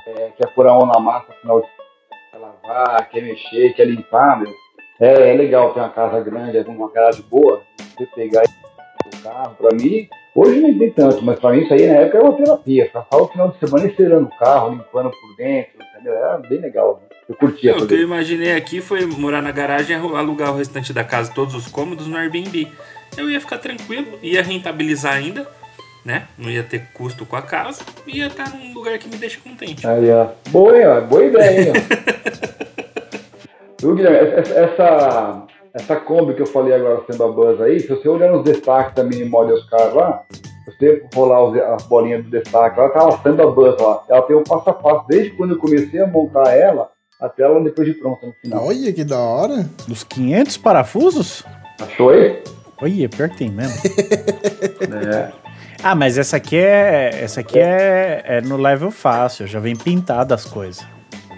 é, 0.05 0.29
quer 0.37 0.47
pôr 0.53 0.67
a 0.67 0.73
mão 0.73 0.85
na 0.85 0.99
massa, 0.99 1.31
afinal 1.31 1.61
de 1.61 1.67
quer 2.31 2.37
lavar, 2.37 3.09
quer 3.09 3.21
mexer, 3.21 3.73
quer 3.73 3.85
limpar, 3.85 4.39
meu. 4.41 4.51
É, 4.99 5.31
é 5.31 5.33
legal 5.33 5.73
ter 5.73 5.79
uma 5.79 5.89
casa 5.89 6.19
grande, 6.19 6.57
uma 6.69 6.91
garagem 6.91 7.23
boa, 7.29 7.61
você 7.97 8.05
pegar 8.07 8.43
e 8.43 9.15
o 9.17 9.23
carro, 9.23 9.55
pra 9.55 9.69
mim, 9.73 10.07
hoje 10.35 10.59
nem 10.59 10.77
tem 10.77 10.91
tanto, 10.91 11.23
mas 11.23 11.39
pra 11.39 11.51
mim 11.51 11.61
isso 11.61 11.73
aí 11.73 11.87
na 11.87 11.93
época 11.93 12.17
era 12.17 12.27
uma 12.27 12.35
terapia. 12.37 12.85
Ficava 12.85 13.07
o 13.23 13.27
final 13.29 13.47
de 13.51 13.59
semana 13.59 13.87
encerando 13.87 14.27
o 14.27 14.37
carro, 14.37 14.71
limpando 14.71 15.09
por 15.11 15.35
dentro, 15.37 15.71
entendeu? 15.93 16.13
Era 16.13 16.37
bem 16.39 16.59
legal, 16.59 17.01
né? 17.01 17.15
Eu 17.29 17.35
curtia 17.35 17.71
Não, 17.75 17.83
o 17.83 17.87
que 17.87 17.93
eu 17.93 18.01
imaginei 18.01 18.53
aqui 18.57 18.81
foi 18.81 19.05
morar 19.05 19.41
na 19.41 19.51
garagem 19.51 19.95
e 19.97 19.99
alugar 20.17 20.51
o 20.51 20.57
restante 20.57 20.91
da 20.91 21.03
casa, 21.05 21.31
todos 21.33 21.55
os 21.55 21.67
cômodos, 21.67 22.05
no 22.07 22.17
Airbnb. 22.17 22.67
Eu 23.17 23.29
ia 23.29 23.39
ficar 23.39 23.57
tranquilo, 23.57 24.19
ia 24.21 24.41
rentabilizar 24.41 25.13
ainda, 25.13 25.47
né? 26.05 26.27
Não 26.37 26.49
ia 26.49 26.63
ter 26.63 26.87
custo 26.93 27.25
com 27.25 27.35
a 27.35 27.41
casa, 27.41 27.83
ia 28.07 28.27
estar 28.27 28.49
num 28.55 28.73
lugar 28.73 28.97
que 28.97 29.07
me 29.07 29.17
deixa 29.17 29.39
contente. 29.39 29.85
Aí, 29.85 30.09
ó. 30.11 30.27
Boa, 30.49 30.77
hein, 30.77 30.87
ó. 30.87 31.01
Boa 31.01 31.25
ideia, 31.25 31.61
hein, 31.61 31.73
ó. 31.75 32.59
Viu, 33.79 33.95
Guilherme? 33.95 34.31
Essa, 34.31 35.45
essa, 35.73 35.95
Kombi 35.95 36.33
que 36.33 36.41
eu 36.41 36.45
falei 36.45 36.73
agora 36.73 37.01
sendo 37.09 37.23
a 37.23 37.27
Buzz 37.29 37.61
aí, 37.61 37.79
se 37.79 37.87
você 37.87 38.09
olhar 38.09 38.31
nos 38.31 38.43
destaques 38.43 38.93
da 38.93 39.03
Mini 39.03 39.25
Models 39.25 39.63
Car 39.69 39.95
lá, 39.95 40.23
você 40.65 41.03
rolar 41.13 41.75
as 41.75 41.83
bolinhas 41.83 42.23
do 42.23 42.29
destaque, 42.29 42.79
ela 42.79 42.89
tá 42.89 43.03
lá 43.03 43.19
sendo 43.23 43.41
a 43.41 43.51
Buzz 43.51 43.79
lá. 43.79 44.03
Ela 44.09 44.21
tem 44.23 44.35
um 44.35 44.43
passo 44.43 44.69
a 44.69 44.73
passo, 44.73 45.05
desde 45.07 45.31
quando 45.31 45.51
eu 45.51 45.59
comecei 45.59 46.01
a 46.01 46.07
montar 46.07 46.53
ela, 46.53 46.89
até 47.19 47.43
ela 47.43 47.61
depois 47.61 47.87
de 47.87 47.93
pronta 47.93 48.27
no 48.27 48.33
final. 48.33 48.65
Olha 48.65 48.91
que 48.91 49.03
da 49.03 49.19
hora. 49.19 49.65
Dos 49.87 50.03
500 50.03 50.57
parafusos? 50.57 51.43
Achou 51.79 52.09
aí? 52.09 52.41
Olha, 52.81 53.09
pior 53.09 53.29
que 53.29 53.37
tem 53.37 53.49
mesmo. 53.49 53.75
É. 54.81 55.29
Ah, 55.83 55.95
mas 55.95 56.17
essa 56.17 56.37
aqui 56.37 56.57
é. 56.57 57.21
Essa 57.23 57.39
aqui 57.41 57.57
é, 57.59 58.21
é 58.25 58.41
no 58.41 58.57
level 58.57 58.91
fácil, 58.91 59.47
já 59.47 59.59
vem 59.59 59.75
pintada 59.75 60.35
as 60.35 60.43
coisas. 60.45 60.85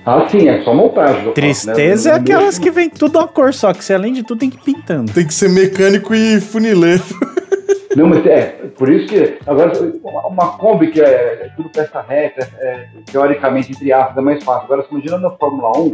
Ah, 0.05 0.27
sim, 0.29 0.47
é 0.47 0.63
só 0.63 0.73
montagem. 0.73 1.15
faço, 1.15 1.27
né? 1.27 1.33
Tristeza 1.33 2.09
Eu 2.09 2.13
é 2.13 2.17
aquelas 2.17 2.57
que 2.57 2.71
vem 2.71 2.89
tudo 2.89 3.19
uma 3.19 3.27
cor 3.27 3.53
só, 3.53 3.71
que 3.73 3.83
você 3.83 3.93
além 3.93 4.13
de 4.13 4.23
tudo 4.23 4.39
tem 4.39 4.49
que 4.49 4.57
ir 4.57 4.73
pintando. 4.73 5.11
Tem 5.13 5.27
que 5.27 5.33
ser 5.33 5.49
mecânico 5.49 6.15
e 6.15 6.39
funileiro. 6.41 7.03
Não, 7.95 8.07
mas 8.07 8.25
é, 8.25 8.45
por 8.77 8.89
isso 8.89 9.07
que. 9.07 9.37
Agora, 9.45 9.71
uma- 10.03 10.57
Kombi 10.57 10.91
que 10.91 11.01
é 11.01 11.51
tudo 11.55 11.69
peça 11.69 12.01
reta, 12.01 12.47
é, 12.59 12.87
teoricamente, 13.11 13.73
entre 13.73 13.91
aspas, 13.91 14.17
é 14.17 14.21
mais 14.21 14.43
fácil. 14.43 14.63
Agora, 14.63 14.81
você 14.83 14.87
imagina 14.91 15.17
na 15.19 15.29
Fórmula 15.31 15.77
1, 15.77 15.91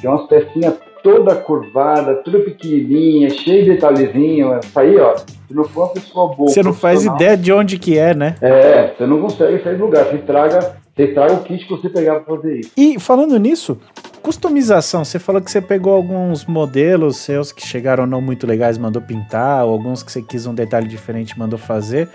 que 0.00 0.06
é 0.06 0.10
umas 0.10 0.26
pecinhas 0.28 0.74
toda 1.06 1.36
curvada, 1.36 2.16
tudo 2.16 2.40
pequenininha, 2.40 3.30
cheio 3.30 3.64
de 3.64 3.70
detalhezinho. 3.74 4.58
Isso 4.58 4.76
aí, 4.76 4.98
ó, 4.98 5.16
se 5.16 5.54
não 5.54 5.62
for 5.62 5.84
uma 5.84 5.92
pessoa 5.92 6.34
boa. 6.34 6.48
Você 6.48 6.64
não 6.64 6.74
faz 6.74 7.04
ideia 7.04 7.36
de 7.36 7.52
onde 7.52 7.78
que 7.78 7.96
é, 7.96 8.12
né? 8.12 8.34
É, 8.40 8.88
você 8.88 9.06
não 9.06 9.20
consegue 9.20 9.62
sair 9.62 9.76
do 9.76 9.84
lugar. 9.84 10.06
Você 10.06 10.18
traga, 10.18 10.76
você 10.96 11.06
traga 11.06 11.34
o 11.34 11.44
kit 11.44 11.64
que 11.64 11.70
você 11.70 11.88
pegar 11.88 12.18
pra 12.20 12.34
fazer 12.34 12.58
isso. 12.58 12.72
E 12.76 12.98
falando 12.98 13.38
nisso, 13.38 13.78
customização, 14.20 15.04
você 15.04 15.20
falou 15.20 15.40
que 15.40 15.48
você 15.48 15.62
pegou 15.62 15.94
alguns 15.94 16.44
modelos 16.44 17.18
seus 17.18 17.52
que 17.52 17.64
chegaram 17.64 18.04
não 18.04 18.20
muito 18.20 18.44
legais, 18.44 18.76
mandou 18.76 19.00
pintar, 19.00 19.64
ou 19.64 19.70
alguns 19.70 20.02
que 20.02 20.10
você 20.10 20.20
quis 20.20 20.44
um 20.44 20.54
detalhe 20.54 20.88
diferente, 20.88 21.38
mandou 21.38 21.58
fazer. 21.58 22.08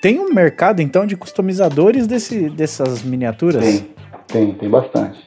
Tem 0.00 0.20
um 0.20 0.32
mercado 0.32 0.80
então 0.80 1.04
de 1.04 1.16
customizadores 1.16 2.06
desse, 2.06 2.48
dessas 2.50 3.02
miniaturas? 3.02 3.64
Tem, 3.64 3.90
tem, 4.28 4.52
tem 4.52 4.70
bastante. 4.70 5.26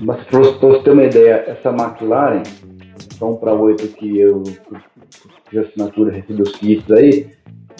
Mas 0.00 0.24
pra 0.24 0.38
você 0.40 0.82
ter 0.82 0.90
uma 0.90 1.04
ideia, 1.04 1.44
essa 1.46 1.68
McLaren, 1.70 2.42
só 3.18 3.30
um 3.30 3.36
para 3.36 3.52
oito 3.54 3.86
que 3.88 4.18
eu 4.18 4.42
de 5.50 5.58
assinatura 5.58 6.12
recebi 6.12 6.42
os 6.42 6.52
kits 6.56 6.90
aí, 6.90 7.30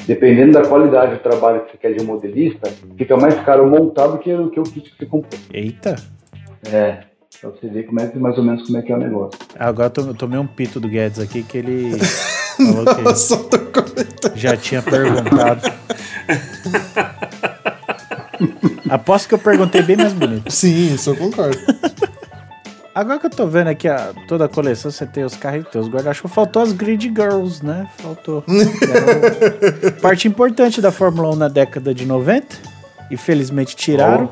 dependendo 0.06 0.52
da 0.52 0.62
qualidade 0.66 1.16
do 1.16 1.20
trabalho 1.22 1.62
que 1.64 1.72
você 1.72 1.78
quer 1.78 1.94
de 1.94 2.02
um 2.02 2.06
modelista, 2.06 2.70
fica 2.96 3.16
mais 3.16 3.34
caro 3.44 3.68
montar 3.68 4.06
do 4.08 4.18
que, 4.18 4.32
o- 4.32 4.50
que 4.50 4.60
o 4.60 4.62
kit 4.62 4.90
que 4.90 4.98
você 4.98 5.06
comprou. 5.06 5.40
Eita, 5.52 5.96
É, 6.70 7.00
pra 7.40 7.50
você 7.50 7.66
ver 7.68 7.84
como 7.84 8.00
é, 8.00 8.06
que- 8.08 8.18
mais 8.18 8.36
ou 8.38 8.44
menos 8.44 8.62
como 8.66 8.78
é 8.78 8.82
que 8.82 8.92
é 8.92 8.94
o 8.94 8.98
negócio. 8.98 9.38
agora 9.58 9.86
eu 9.86 9.90
to- 9.90 10.00
eu 10.08 10.14
tomei 10.14 10.38
um 10.38 10.46
pito 10.46 10.78
do 10.78 10.88
Guedes 10.88 11.18
aqui 11.18 11.42
que 11.42 11.58
ele 11.58 11.90
falou 12.56 12.84
que 12.94 13.14
Só 13.16 13.36
tô 13.44 13.58
comentando. 13.58 14.36
já 14.36 14.56
tinha 14.56 14.82
perguntado. 14.82 15.62
Aposto 18.92 19.26
que 19.28 19.34
eu 19.34 19.38
perguntei 19.38 19.80
bem 19.80 19.96
mais 19.96 20.12
bonito. 20.12 20.50
Sim, 20.52 20.94
isso 20.94 21.08
eu 21.10 21.16
concordo. 21.16 21.56
Agora 22.94 23.18
que 23.18 23.24
eu 23.24 23.30
tô 23.30 23.46
vendo 23.46 23.68
aqui 23.68 23.88
a, 23.88 24.10
toda 24.28 24.44
a 24.44 24.48
coleção, 24.50 24.90
você 24.90 25.06
tem 25.06 25.24
os 25.24 25.34
carros 25.34 25.62
e 25.62 25.70
tem 25.70 25.80
os 25.80 25.88
guarda-chuva, 25.88 26.28
faltou 26.28 26.60
as 26.60 26.72
Grid 26.72 27.04
Girls, 27.04 27.64
né? 27.64 27.88
Faltou. 27.96 28.44
Parte 30.02 30.28
importante 30.28 30.82
da 30.82 30.92
Fórmula 30.92 31.30
1 31.30 31.36
na 31.36 31.48
década 31.48 31.94
de 31.94 32.04
90. 32.04 32.54
Infelizmente 33.10 33.74
tiraram. 33.74 34.28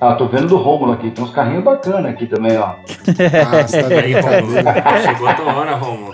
Ah, 0.00 0.14
tô 0.14 0.26
vendo 0.26 0.48
do 0.48 0.56
Rômulo 0.56 0.92
aqui, 0.92 1.12
tem 1.12 1.22
uns 1.22 1.30
carrinhos 1.30 1.62
bacanas 1.62 2.10
aqui 2.12 2.26
também, 2.26 2.56
ó. 2.58 2.64
Ah, 2.70 3.62
você 3.64 3.80
tá 3.80 3.94
Aí? 3.94 4.12
Romulo. 4.12 4.54
Chegou 5.06 5.28
a 5.28 5.34
tua 5.34 5.54
hora, 5.54 5.74
Romulo. 5.76 6.12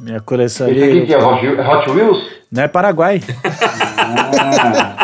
Minha 0.00 0.20
coleção 0.20 0.68
Esse 0.68 0.82
aqui 0.82 0.90
ali. 0.90 1.06
que 1.06 1.14
é 1.14 1.18
Hot, 1.18 1.46
Hot 1.46 1.90
Wheels? 1.90 2.18
Não 2.50 2.64
é 2.64 2.68
Paraguai. 2.68 3.22
Ah, 3.44 5.01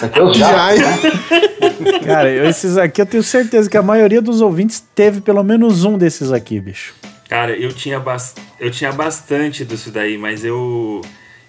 esse 0.00 0.04
aqui 0.06 0.18
é 0.18 0.22
os 0.22 0.38
né? 0.38 2.00
Cara, 2.04 2.30
eu- 2.30 2.48
esses 2.48 2.76
aqui 2.76 3.02
eu 3.02 3.06
tenho 3.06 3.22
certeza 3.22 3.68
que 3.68 3.76
a 3.76 3.82
maioria 3.82 4.22
dos 4.22 4.40
ouvintes 4.40 4.82
teve 4.94 5.20
pelo 5.20 5.42
menos 5.42 5.84
um 5.84 5.98
desses 5.98 6.32
aqui, 6.32 6.58
bicho. 6.60 6.94
Cara, 7.28 7.52
eu 7.52 7.72
tinha, 7.72 8.00
bas... 8.00 8.34
eu 8.58 8.70
tinha 8.70 8.90
bastante 8.90 9.64
disso 9.64 9.90
daí, 9.90 10.18
mas 10.18 10.44
eu 10.44 11.00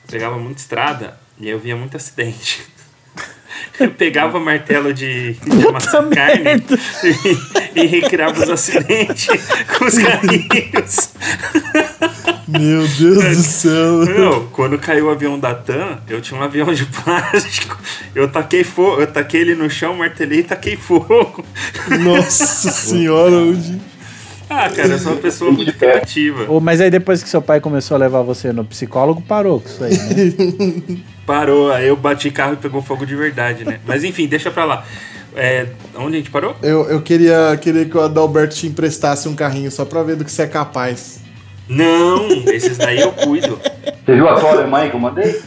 pegava 0.10 0.38
muita 0.38 0.60
estrada 0.60 1.18
e 1.40 1.50
eu 1.50 1.58
via 1.58 1.76
muito 1.76 1.96
acidente. 1.98 2.62
Eu 3.80 3.90
pegava 3.92 4.40
martelo 4.40 4.94
de, 4.94 5.34
de 5.34 5.68
amassar 5.68 6.08
carne 6.10 6.64
e, 7.76 7.82
e 7.82 7.86
recriava 7.86 8.42
os 8.42 8.50
acidentes 8.50 9.28
com 9.78 9.86
os 9.86 9.98
carrinhos. 9.98 11.14
Meu 12.48 12.88
Deus 12.88 13.38
do 13.38 13.44
céu. 13.44 14.06
Meu, 14.06 14.50
quando 14.52 14.78
caiu 14.78 15.08
o 15.08 15.10
avião 15.10 15.40
da 15.40 15.54
TAM, 15.56 16.00
eu 16.10 16.22
tinha 16.22 16.40
um 16.40 16.44
avião 16.44 16.74
de 16.74 16.86
plástico. 16.86 17.78
Eu 18.14 18.28
taquei 18.28 18.64
fogo, 18.64 19.02
eu 19.02 19.08
taquei 19.08 19.42
ele 19.42 19.56
no 19.56 19.70
chão, 19.70 19.96
martelei 19.96 20.40
e 20.40 20.44
taquei 20.44 20.76
fogo. 20.76 21.46
Nossa 22.00 22.70
senhora, 22.72 23.36
hoje. 23.36 23.91
Ah, 24.62 24.70
cara, 24.70 24.90
eu 24.90 25.00
sou 25.00 25.14
uma 25.14 25.22
pessoa 25.22 25.52
muito 25.52 25.74
criativa. 25.74 26.46
Ô, 26.48 26.60
mas 26.60 26.80
aí 26.80 26.92
depois 26.92 27.24
que 27.24 27.30
seu 27.30 27.42
pai 27.42 27.60
começou 27.60 27.96
a 27.96 27.98
levar 27.98 28.22
você 28.22 28.54
no 28.54 28.64
psicólogo, 28.64 29.20
parou 29.20 29.60
com 29.60 29.68
isso 29.68 29.84
aí, 29.84 29.98
né? 29.98 31.00
Parou, 31.26 31.72
aí 31.72 31.88
eu 31.88 31.96
bati 31.96 32.30
carro 32.30 32.54
e 32.54 32.58
pegou 32.58 32.82
fogo 32.82 33.04
de 33.04 33.16
verdade, 33.16 33.66
né? 33.66 33.80
Mas 33.88 34.04
enfim, 34.04 34.28
deixa 34.28 34.52
pra 34.52 34.66
lá. 34.66 34.86
É, 35.36 35.66
onde 35.96 36.16
a 36.16 36.20
gente 36.20 36.30
parou? 36.30 36.56
Eu, 36.62 36.88
eu 36.90 37.02
queria, 37.02 37.58
queria 37.60 37.86
que 37.86 37.98
o 37.98 38.02
Adalberto 38.02 38.56
te 38.56 38.68
emprestasse 38.68 39.28
um 39.28 39.36
carrinho 39.36 39.72
só 39.72 39.84
pra 39.84 40.04
ver 40.04 40.16
do 40.16 40.26
que 40.26 40.32
você 40.32 40.44
é 40.44 40.48
capaz. 40.48 41.22
Não, 41.68 42.28
esses 42.48 42.78
daí 42.78 43.00
eu 43.00 43.12
cuido. 43.14 43.58
Você 44.06 44.14
viu 44.14 44.30
a 44.30 44.40
tua 44.40 44.52
Alemanha 44.52 44.90
que 44.90 44.96
eu 44.96 45.00
mandei? 45.00 45.42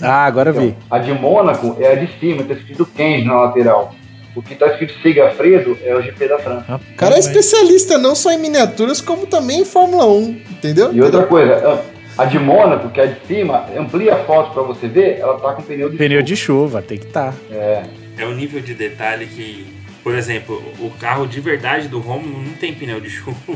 Ah, 0.00 0.26
agora 0.26 0.50
eu 0.50 0.54
vi. 0.54 0.76
A 0.88 0.98
de 0.98 1.12
Mônaco 1.12 1.76
é 1.80 1.92
a 1.92 1.94
de 1.96 2.08
cima, 2.20 2.44
tá 2.44 2.54
escrito 2.54 2.86
Kenji 2.86 3.24
na 3.24 3.34
lateral. 3.34 3.94
O 4.34 4.42
que 4.42 4.54
tá 4.54 4.68
escrito 4.68 4.94
Segafredo 5.02 5.76
é 5.84 5.94
o 5.94 6.00
GP 6.00 6.28
da 6.28 6.38
França. 6.38 6.80
O 6.92 6.96
cara 6.96 7.16
é 7.16 7.18
especialista 7.18 7.98
não 7.98 8.14
só 8.14 8.30
em 8.30 8.38
miniaturas, 8.38 9.00
como 9.00 9.26
também 9.26 9.62
em 9.62 9.64
Fórmula 9.64 10.06
1, 10.06 10.22
entendeu? 10.50 10.92
E 10.92 11.02
outra 11.02 11.24
coisa, 11.24 11.82
a 12.16 12.24
de 12.24 12.38
Mônaco, 12.38 12.90
que 12.90 13.00
é 13.00 13.04
a 13.04 13.06
de 13.06 13.26
cima, 13.26 13.66
amplia 13.76 14.14
a 14.14 14.24
foto 14.24 14.52
pra 14.52 14.62
você 14.62 14.86
ver, 14.86 15.18
ela 15.18 15.38
tá 15.40 15.52
com 15.54 15.62
pneu 15.62 15.90
de 15.90 15.96
Pneu 15.96 16.18
fogo. 16.18 16.26
de 16.28 16.36
chuva, 16.36 16.82
tem 16.82 16.98
que 16.98 17.06
estar. 17.06 17.34
É. 17.50 17.82
É 18.18 18.24
o 18.24 18.32
nível 18.34 18.60
de 18.60 18.74
detalhe 18.74 19.26
que, 19.26 19.66
por 20.04 20.14
exemplo, 20.14 20.62
o 20.78 20.90
carro 21.00 21.26
de 21.26 21.40
verdade 21.40 21.88
do 21.88 21.98
Romulo 21.98 22.42
não 22.42 22.52
tem 22.52 22.72
pneu 22.74 23.00
de 23.00 23.10
chuva. 23.10 23.36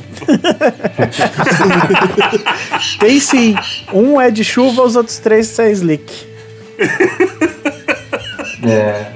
Tem 2.98 3.20
sim. 3.20 3.55
Um 3.92 4.20
é 4.20 4.30
de 4.30 4.42
chuva, 4.42 4.82
os 4.82 4.96
outros 4.96 5.18
três 5.18 5.56
é 5.59 5.70
slick. 5.70 6.26
É. 8.66 9.06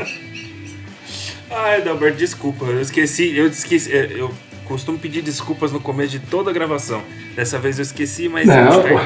Ai, 1.60 1.82
Dalberto, 1.82 2.18
desculpa, 2.18 2.64
eu 2.66 2.80
esqueci, 2.80 3.36
eu 3.36 3.46
esqueci, 3.46 3.92
é, 3.94 4.12
eu 4.14 4.30
costumo 4.64 4.98
pedir 4.98 5.22
desculpas 5.22 5.72
no 5.72 5.80
começo 5.80 6.10
de 6.10 6.20
toda 6.20 6.50
a 6.50 6.52
gravação. 6.52 7.02
Dessa 7.34 7.58
vez 7.58 7.78
eu 7.78 7.82
esqueci, 7.82 8.28
mas 8.28 8.46
Não, 8.46 8.54
eu. 8.56 8.98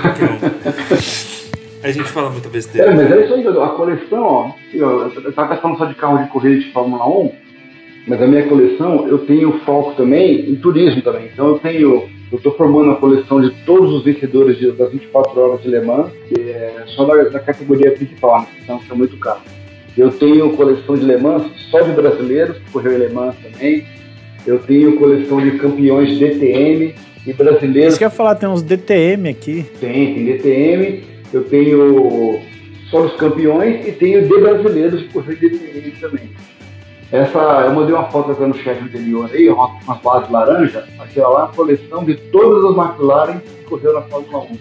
A 1.82 1.90
gente 1.90 2.08
fala 2.10 2.30
muita 2.30 2.48
É, 2.48 2.50
besteira. 2.50 2.94
mas 2.94 3.10
é 3.10 3.24
isso 3.24 3.34
aí, 3.34 3.46
a 3.46 3.68
coleção, 3.70 4.22
ó. 4.22 4.52
Eu, 4.72 5.08
eu 5.08 5.32
tava 5.32 5.56
falando 5.56 5.78
só 5.78 5.86
de 5.86 5.94
carro 5.94 6.18
de 6.22 6.28
corrida 6.30 6.60
de 6.60 6.72
Fórmula 6.72 7.08
1, 7.08 7.32
mas 8.06 8.22
a 8.22 8.26
minha 8.26 8.46
coleção, 8.48 9.08
eu 9.08 9.18
tenho 9.26 9.58
foco 9.64 9.94
também 9.94 10.48
em 10.50 10.56
turismo 10.56 11.02
também. 11.02 11.26
Então 11.32 11.48
eu 11.48 11.58
tenho, 11.58 12.08
eu 12.30 12.38
tô 12.38 12.52
formando 12.52 12.92
a 12.92 12.96
coleção 12.96 13.40
de 13.40 13.50
todos 13.64 13.90
os 13.92 14.04
vencedores 14.04 14.58
de- 14.58 14.70
das 14.72 14.92
24 14.92 15.40
horas 15.40 15.62
de 15.62 15.68
Le 15.68 15.80
Mans, 15.80 16.12
que 16.28 16.40
é 16.50 16.84
só 16.88 17.04
da, 17.04 17.14
da 17.24 17.40
categoria 17.40 17.90
principal, 17.92 18.42
né? 18.42 18.46
Então 18.62 18.78
fica 18.80 18.94
muito 18.94 19.16
caro. 19.18 19.40
Eu 19.96 20.10
tenho 20.10 20.56
coleção 20.56 20.96
de 20.96 21.04
Le 21.04 21.18
Mans 21.18 21.44
só 21.70 21.80
de 21.80 21.92
brasileiros, 21.92 22.58
que 22.58 22.70
correu 22.70 22.94
em 22.94 22.98
Le 22.98 23.08
Mans 23.10 23.34
também. 23.42 23.86
Eu 24.46 24.58
tenho 24.58 24.96
coleção 24.96 25.40
de 25.40 25.52
campeões 25.58 26.18
DTM 26.18 26.94
e 27.26 27.32
brasileiros 27.32 27.90
Isso 27.90 27.98
que 27.98 28.04
eu 28.04 28.08
ia 28.08 28.10
falar, 28.10 28.34
tem 28.34 28.48
uns 28.48 28.62
DTM 28.62 29.28
aqui. 29.28 29.66
tem, 29.78 30.14
tem 30.14 30.24
DTM, 30.24 31.04
eu 31.32 31.44
tenho 31.44 32.40
só 32.90 33.02
os 33.02 33.14
campeões 33.16 33.86
e 33.86 33.92
tenho 33.92 34.22
de 34.22 34.40
brasileiros 34.40 35.02
por 35.12 35.24
ser 35.24 35.36
DTM 35.36 35.90
também. 36.00 36.30
Essa, 37.12 37.38
eu 37.66 37.74
mandei 37.74 37.94
uma 37.94 38.08
foto 38.10 38.32
até 38.32 38.46
no 38.46 38.54
chat 38.54 38.82
anterior 38.82 39.28
aí, 39.30 39.46
uma, 39.50 39.66
uma 39.84 39.96
base 39.96 40.32
laranja, 40.32 40.88
aquela 40.98 41.28
lá 41.28 41.44
a 41.44 41.48
coleção 41.48 42.04
de 42.04 42.14
todas 42.14 42.64
as 42.64 42.76
McLaren 42.76 43.38
que 43.38 43.64
correu 43.64 43.92
na 43.92 44.02
Fórmula 44.02 44.44
1. 44.44 44.58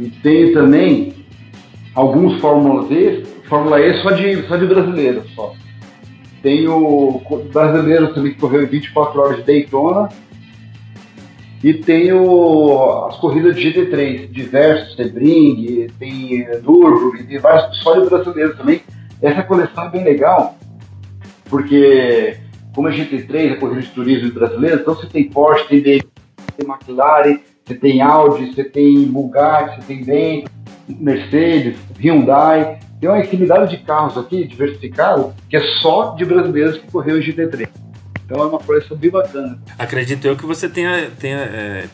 E 0.00 0.10
tenho 0.22 0.54
também 0.54 1.12
alguns 1.94 2.40
Fórmula 2.40 2.90
E, 2.90 3.24
Fórmula 3.52 3.78
E 3.82 4.00
só 4.00 4.10
de, 4.12 4.42
só 4.48 4.56
de 4.56 4.64
brasileiros 4.66 5.30
só. 5.34 5.52
Tenho 6.42 7.20
co- 7.22 7.44
brasileiros 7.52 8.14
também 8.14 8.32
que 8.32 8.40
correu 8.40 8.62
em 8.62 8.66
24 8.66 9.20
horas 9.20 9.36
de 9.36 9.42
Daytona, 9.42 10.08
e 11.62 11.74
tem 11.74 12.14
o- 12.14 13.06
as 13.10 13.16
corridas 13.18 13.54
de 13.54 13.60
GT3, 13.60 14.32
diversos, 14.32 14.96
tem 14.96 16.40
eh, 16.40 16.60
Nürburgring, 16.66 17.26
tem 17.26 17.38
vários 17.38 17.76
só 17.82 18.00
de 18.00 18.08
brasileiros 18.08 18.56
também. 18.56 18.80
Essa 19.20 19.42
coleção 19.42 19.84
é 19.84 19.90
bem 19.90 20.02
legal, 20.02 20.56
porque 21.50 22.38
como 22.74 22.88
é 22.88 22.92
GT3, 22.92 23.52
a 23.52 23.56
corrida 23.56 23.82
de 23.82 23.88
turismo 23.88 24.32
brasileira, 24.32 24.76
então 24.76 24.94
você 24.94 25.06
tem 25.06 25.28
Porsche, 25.28 25.68
tem 25.68 25.82
BMW, 25.82 26.08
tem 26.56 26.66
McLaren, 26.66 27.38
você 27.66 27.74
tem 27.74 28.00
Audi, 28.00 28.46
você 28.54 28.64
tem 28.64 29.04
Bugatti, 29.04 29.76
você 29.76 29.82
tem 29.88 29.98
Bentley, 29.98 30.44
Mercedes, 30.88 31.76
Hyundai. 32.00 32.80
Tem 33.02 33.10
uma 33.10 33.18
infinidade 33.18 33.76
de 33.76 33.82
carros 33.82 34.16
aqui, 34.16 34.44
diversificados, 34.46 35.32
que 35.50 35.56
é 35.56 35.60
só 35.80 36.14
de 36.14 36.24
brasileiros 36.24 36.78
que 36.78 36.88
correu 36.88 37.18
em 37.18 37.20
GT3. 37.20 37.68
Então 38.24 38.40
é 38.40 38.46
uma 38.46 38.60
coleção 38.60 38.96
bem 38.96 39.10
bacana. 39.10 39.58
Acredito 39.76 40.24
eu 40.24 40.36
que 40.36 40.46
você 40.46 40.68
tenha, 40.68 41.10
tenha 41.18 41.38
é, 41.38 41.88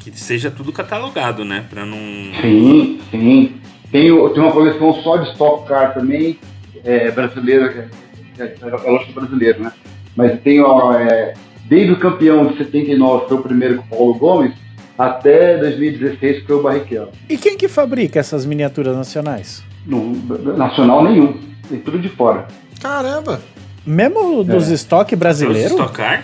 que 0.00 0.18
seja 0.18 0.50
tudo 0.50 0.72
catalogado, 0.72 1.44
né? 1.44 1.66
Pra 1.68 1.84
não. 1.84 1.98
Sim, 2.40 2.98
sim. 3.10 3.56
Tenho, 3.92 4.30
tenho 4.30 4.46
uma 4.46 4.52
coleção 4.52 4.94
só 5.02 5.18
de 5.18 5.30
Stock 5.32 5.68
Car 5.68 5.92
também, 5.92 6.38
é, 6.82 7.10
brasileira, 7.10 7.90
é, 8.38 8.42
é, 8.42 8.54
é 8.62 8.90
lógico 8.90 9.12
brasileiro, 9.12 9.62
né? 9.62 9.70
Mas 10.16 10.40
tenho, 10.40 10.64
ó, 10.64 10.94
é, 10.94 11.34
desde 11.66 11.92
o 11.92 11.98
campeão 11.98 12.46
de 12.46 12.56
79, 12.56 13.24
que 13.24 13.28
foi 13.28 13.38
o 13.38 13.42
primeiro 13.42 13.76
com 13.76 13.82
o 13.82 13.88
Paulo 13.90 14.14
Gomes, 14.14 14.54
até 14.96 15.58
2016, 15.58 16.40
que 16.40 16.46
foi 16.46 16.56
o 16.56 16.62
Barrichello. 16.62 17.12
E 17.28 17.36
quem 17.36 17.58
que 17.58 17.68
fabrica 17.68 18.18
essas 18.18 18.46
miniaturas 18.46 18.96
nacionais? 18.96 19.65
No, 19.86 20.12
nacional 20.56 21.04
nenhum, 21.04 21.34
tem 21.68 21.78
tudo 21.78 21.98
de 21.98 22.08
fora. 22.08 22.46
Caramba! 22.80 23.40
Mesmo 23.86 24.42
dos 24.42 24.68
estoque 24.68 25.14
brasileiro? 25.14 25.76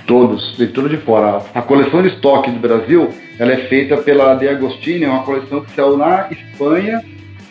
Todos 0.04 0.56
tem 0.56 0.66
tudo 0.66 0.88
de 0.88 0.96
fora. 0.96 1.42
A 1.54 1.62
coleção 1.62 2.02
de 2.02 2.08
estoque 2.08 2.50
do 2.50 2.58
Brasil, 2.58 3.08
ela 3.38 3.52
é 3.52 3.68
feita 3.68 3.96
pela 3.98 4.34
De 4.34 4.48
Agostini, 4.48 5.04
é 5.04 5.08
uma 5.08 5.22
coleção 5.22 5.60
que 5.60 5.72
saiu 5.74 5.96
na 5.96 6.28
Espanha 6.30 7.00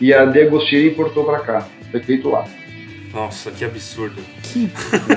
e 0.02 0.14
a 0.14 0.26
De 0.26 0.42
Agostini 0.42 0.90
importou 0.90 1.24
para 1.24 1.40
cá. 1.40 1.66
Foi 1.90 2.02
feito 2.02 2.30
lá. 2.30 2.44
Nossa, 3.14 3.52
que 3.52 3.64
absurdo. 3.64 4.22
Que 4.44 4.70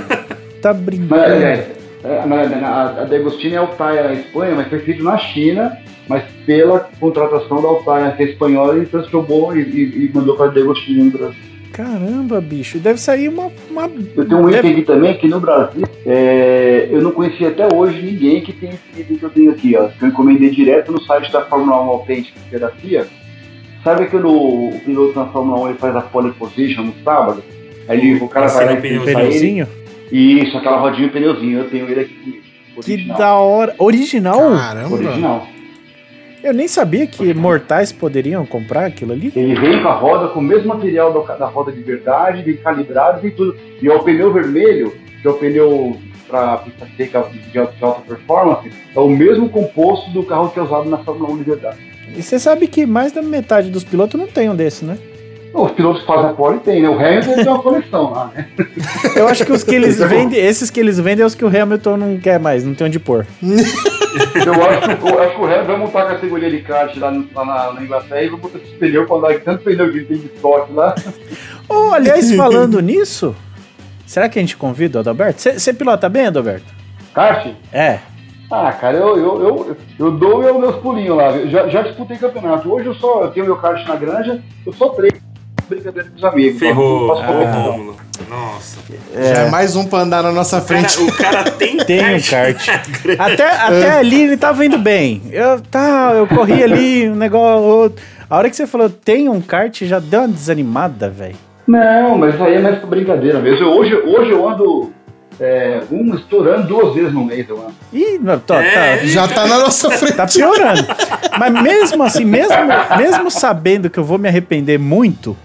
tá 0.62 0.72
Mas, 0.72 0.82
brincando. 0.82 1.24
é, 1.24 1.52
é, 1.54 1.72
a 2.05 3.05
De 3.05 3.16
Agostini 3.16 3.55
é 3.55 3.59
Altaia 3.59 4.02
na 4.05 4.12
Espanha, 4.14 4.55
mas 4.56 4.68
foi 4.68 4.78
feito 4.81 5.02
na 5.02 5.16
China, 5.18 5.76
mas 6.09 6.22
pela 6.47 6.81
contratação 7.01 7.62
da 7.62 7.68
Altaia, 7.68 8.12
que 8.12 8.22
é 8.22 8.26
espanhola, 8.26 8.78
e 8.78 8.86
transformou 8.86 9.56
e, 9.56 9.60
e, 9.62 10.05
e 10.06 10.10
mandou 10.14 10.36
para 10.36 10.47
a 10.47 10.48
De 10.52 10.60
Agostini 10.60 11.02
no 11.05 11.10
Brasil. 11.10 11.40
Caramba, 11.72 12.40
bicho. 12.40 12.78
Deve 12.78 13.01
sair 13.01 13.28
uma. 13.28 13.51
uma... 13.68 13.90
Eu 14.16 14.24
tenho 14.28 14.40
um 14.43 14.47
deve- 14.48 14.59
item 14.59 14.70
aqui 14.72 14.82
também 14.82 15.14
que 15.18 15.26
no 15.26 15.40
Brasil 15.40 15.82
é, 16.06 16.89
eu 16.89 17.02
não 17.02 17.10
conhecia 17.10 17.48
até 17.48 17.66
hoje 17.74 18.01
ninguém 18.01 18.43
que 18.43 18.52
tem 18.52 18.70
esse 18.70 19.01
item 19.01 19.16
que 19.16 19.24
eu 19.24 19.31
tenho 19.31 19.51
aqui, 19.51 19.74
ó. 19.76 19.89
Que 19.89 20.05
eu 20.05 20.09
encomendei 20.09 20.51
direto 20.51 20.93
no 20.93 21.02
site 21.02 21.32
da 21.32 21.40
Fórmula 21.43 21.82
1 21.82 21.89
Autêntica 21.89 22.39
que 22.48 22.55
é 22.55 22.59
da 22.60 22.68
FIA. 22.70 23.06
Sabe 23.82 24.06
quando 24.06 24.28
o 24.31 24.81
piloto 24.85 25.18
na 25.18 25.26
Fórmula 25.26 25.62
1 25.62 25.68
ele 25.70 25.78
faz 25.78 25.97
a 25.97 26.01
pole 26.01 26.31
position 26.35 26.85
no 26.85 26.94
sábado? 27.05 27.43
Aí 27.89 27.98
ele- 27.98 28.20
o 28.22 28.28
cara 28.28 28.47
vai 28.47 28.66
lá 28.66 28.72
e 28.72 28.76
Um 28.76 28.78
ele. 28.86 29.01
pneuzinho? 29.01 29.66
Isso, 30.14 30.56
aquela 30.56 30.78
rodinha 30.78 31.08
e 31.08 31.10
pneuzinho. 31.10 31.58
Eu 31.58 31.68
tenho 31.68 31.88
ele 31.90 32.02
aqui 32.02 32.14
comigo. 32.14 32.42
Que 32.82 32.92
Original. 32.92 33.18
da 33.18 33.34
hora. 33.34 33.74
Original? 33.78 34.50
Caramba! 34.56 34.94
Original. 34.94 35.46
Eu 36.42 36.54
nem 36.54 36.68
sabia 36.68 37.06
que 37.06 37.34
mortais 37.34 37.90
poderiam 37.90 38.46
comprar 38.46 38.86
aquilo 38.86 39.12
ali. 39.12 39.32
Ele 39.34 39.54
vem 39.54 39.82
com 39.82 39.88
a 39.88 39.94
roda, 39.94 40.28
com 40.28 40.38
o 40.38 40.42
mesmo 40.42 40.68
material 40.68 41.12
da, 41.12 41.34
da 41.36 41.46
roda 41.46 41.72
de 41.72 41.82
verdade, 41.82 42.42
bem 42.42 42.56
calibrado, 42.56 43.22
tem 43.22 43.30
tudo. 43.30 43.56
E 43.82 43.88
é 43.88 43.92
o 43.92 44.04
pneu 44.04 44.32
vermelho, 44.32 44.94
que 45.20 45.26
é 45.26 45.30
o 45.30 45.34
pneu 45.34 45.96
para 46.28 46.58
pista 46.58 46.86
seca 46.96 47.26
de 47.50 47.58
alta, 47.58 47.72
de 47.72 47.84
alta 47.84 48.00
performance, 48.02 48.70
é 48.94 49.00
o 49.00 49.08
mesmo 49.08 49.48
composto 49.48 50.10
do 50.10 50.22
carro 50.22 50.50
que 50.50 50.58
é 50.58 50.62
usado 50.62 50.88
na 50.88 50.98
Fórmula 50.98 51.32
1 51.32 51.38
de 51.38 51.44
verdade. 51.44 51.78
E 52.16 52.22
você 52.22 52.38
sabe 52.38 52.66
que 52.66 52.86
mais 52.86 53.12
da 53.12 53.22
metade 53.22 53.70
dos 53.70 53.82
pilotos 53.82 54.20
não 54.20 54.26
tem 54.26 54.48
um 54.48 54.54
desse, 54.54 54.84
né? 54.84 54.98
Os 55.55 55.70
pilotos 55.70 56.01
que 56.01 56.06
fazem 56.09 56.31
a 56.31 56.32
pole 56.32 56.59
tem, 56.59 56.82
né? 56.82 56.89
O 56.89 56.94
Hamilton 56.98 57.35
tem 57.35 57.47
uma 57.48 57.62
coleção 57.62 58.10
lá, 58.10 58.31
né? 58.35 58.48
Eu 59.14 59.28
acho 59.28 59.44
que 59.47 59.52
os 59.52 59.62
que 59.62 59.74
eles 59.74 59.98
vendem, 59.98 60.39
esses 60.40 60.68
que 60.68 60.81
eles 60.81 60.98
vendem 60.98 61.22
é 61.22 61.26
os 61.26 61.35
que 61.36 61.44
o 61.44 61.48
Hamilton 61.48 61.97
não 61.97 62.18
quer 62.18 62.40
mais, 62.40 62.64
não 62.64 62.74
tem 62.74 62.89
onde 62.89 62.98
pôr. 62.98 63.24
Eu 64.35 64.52
acho 64.64 64.97
que, 64.97 65.09
eu 65.09 65.22
acho 65.22 65.35
que 65.35 65.40
o 65.40 65.44
Hamilton 65.44 65.64
vai 65.66 65.76
montar 65.76 66.02
a 66.02 66.06
categoria 66.06 66.51
de 66.51 66.60
kart 66.62 66.97
lá, 66.97 67.10
lá 67.35 67.44
na, 67.44 67.72
na 67.72 67.82
Inglaterra 67.82 68.22
e 68.22 68.28
vai 68.28 68.39
botar 68.39 68.59
esse 68.59 68.72
pneu 68.76 69.06
pra 69.06 69.16
andar 69.16 69.40
tanto 69.40 69.64
pneu 69.64 69.90
que 69.93 70.05
tem 70.05 70.18
de 70.18 70.26
estoque 70.26 70.72
lá. 70.72 70.94
Oh, 71.68 71.93
aliás, 71.93 72.32
falando 72.35 72.78
nisso, 72.82 73.35
será 74.06 74.28
que 74.28 74.39
a 74.39 74.43
gente 74.43 74.56
convida 74.56 74.98
o 74.98 75.01
Adalberto? 75.01 75.40
Você- 75.40 75.72
pilota 75.72 76.09
bem, 76.09 76.26
Adalberto? 76.26 76.66
Kart? 77.12 77.48
É. 77.72 77.98
Ah, 78.51 78.72
cara, 78.72 78.98
eu, 78.98 79.16
eu, 79.18 79.43
eu, 79.43 79.76
eu 79.98 80.10
dou 80.12 80.39
meus, 80.39 80.59
meus 80.60 80.76
pulinhos 80.76 81.16
lá. 81.16 81.32
Já, 81.47 81.66
já 81.68 81.82
disputei 81.82 82.16
campeonato. 82.16 82.72
Hoje 82.72 82.86
eu 82.86 82.94
só 82.94 83.22
eu 83.22 83.31
tenho 83.31 83.47
meu 83.47 83.56
kart 83.56 83.85
na 83.89 83.97
granja, 83.97 84.40
eu 84.64 84.72
só 84.72 84.90
treino 84.90 85.18
brincadeira 85.68 86.08
com 86.10 86.16
os 86.16 86.24
amigos. 86.24 86.58
Ferrou. 86.58 87.14
Rômulo. 87.14 87.96
Nossa. 88.28 88.78
Já 89.12 89.42
é 89.42 89.50
mais 89.50 89.74
um 89.76 89.84
pra 89.84 90.00
andar 90.00 90.22
na 90.22 90.30
nossa 90.32 90.58
O 90.58 90.64
cara, 90.64 90.88
frente. 90.88 91.00
o 91.02 91.16
cara 91.16 91.44
tem, 91.50 91.76
Tem 91.84 92.16
um 92.16 92.20
kart. 92.20 92.68
Até, 93.18 93.50
até 93.50 93.90
ali 93.98 94.22
ele 94.22 94.36
tava 94.36 94.64
indo 94.64 94.78
bem. 94.78 95.22
Eu, 95.32 95.60
tá, 95.60 96.12
eu 96.14 96.26
corri 96.26 96.62
ali, 96.62 97.08
um 97.08 97.14
negócio. 97.16 97.64
outro. 97.64 98.04
A 98.30 98.36
hora 98.38 98.48
que 98.48 98.56
você 98.56 98.66
falou 98.66 98.88
tem 98.88 99.28
um 99.28 99.40
kart, 99.40 99.82
já 99.82 99.98
deu 99.98 100.20
uma 100.20 100.28
desanimada, 100.28 101.08
velho. 101.10 101.36
Não, 101.66 102.16
mas 102.18 102.34
isso 102.34 102.44
aí 102.44 102.54
é 102.54 102.60
mais 102.60 102.78
pra 102.78 102.86
brincadeira 102.86 103.40
mesmo. 103.40 103.64
Eu- 103.66 103.70
hoje, 103.78 103.94
hoje 103.94 104.30
eu 104.30 104.48
ando 104.48 104.92
é, 105.40 105.80
um 105.90 106.14
estourando 106.14 106.68
duas 106.68 106.94
vezes 106.94 107.12
no 107.12 107.24
mês, 107.24 107.46
eu 107.48 107.56
ando. 107.60 107.74
Ih, 107.92 108.18
não, 108.22 108.38
tô, 108.38 108.54
É. 108.54 108.98
tá, 108.98 109.06
Já 109.06 109.26
tá 109.26 109.46
na 109.46 109.58
nossa 109.58 109.90
frente. 109.90 110.14
tá 110.14 110.26
piorando. 110.26 110.86
Mas 111.38 111.52
mesmo 111.62 112.02
assim, 112.04 112.24
mesmo, 112.24 112.54
mesmo 112.96 113.30
sabendo 113.30 113.90
que 113.90 113.98
eu 113.98 114.04
vou 114.04 114.18
me 114.18 114.28
arrepender 114.28 114.78
muito, 114.78 115.36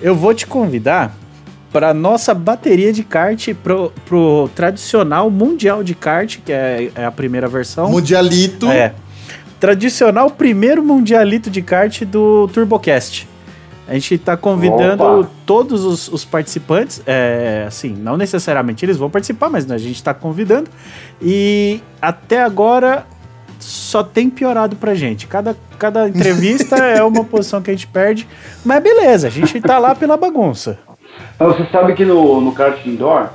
eu 0.00 0.14
vou 0.14 0.34
te 0.34 0.46
convidar 0.46 1.14
para 1.72 1.92
nossa 1.92 2.32
bateria 2.32 2.92
de 2.92 3.02
kart 3.02 3.54
pro, 3.62 3.92
pro 4.06 4.50
tradicional 4.54 5.30
mundial 5.30 5.82
de 5.82 5.94
kart, 5.94 6.38
que 6.44 6.52
é, 6.52 6.90
é 6.94 7.04
a 7.04 7.12
primeira 7.12 7.46
versão. 7.46 7.90
Mundialito. 7.90 8.68
É. 8.68 8.94
Tradicional 9.60 10.30
primeiro 10.30 10.82
mundialito 10.82 11.50
de 11.50 11.60
kart 11.60 12.02
do 12.04 12.48
TurboCast. 12.48 13.28
A 13.88 13.94
gente 13.94 14.18
tá 14.18 14.36
convidando 14.36 15.02
Opa. 15.02 15.30
todos 15.46 15.84
os, 15.84 16.08
os 16.08 16.24
participantes, 16.24 17.02
é, 17.06 17.64
assim, 17.66 17.94
não 17.96 18.18
necessariamente 18.18 18.84
eles 18.84 18.98
vão 18.98 19.08
participar, 19.08 19.48
mas 19.48 19.70
a 19.70 19.78
gente 19.78 20.02
tá 20.02 20.12
convidando. 20.12 20.68
E 21.20 21.80
até 22.00 22.42
agora 22.42 23.06
só 23.58 24.02
tem 24.02 24.30
piorado 24.30 24.76
pra 24.76 24.94
gente. 24.94 25.26
Cada, 25.26 25.56
cada 25.78 26.08
entrevista 26.08 26.76
é 26.78 27.02
uma 27.02 27.24
posição 27.24 27.62
que 27.62 27.70
a 27.70 27.74
gente 27.74 27.86
perde, 27.86 28.28
mas 28.64 28.82
beleza, 28.82 29.28
a 29.28 29.30
gente 29.30 29.60
tá 29.60 29.78
lá 29.78 29.94
pela 29.94 30.16
bagunça. 30.16 30.78
Você 31.38 31.64
sabe 31.70 31.94
que 31.94 32.04
no, 32.04 32.40
no 32.40 32.52
kart 32.52 32.84
indoor 32.86 33.30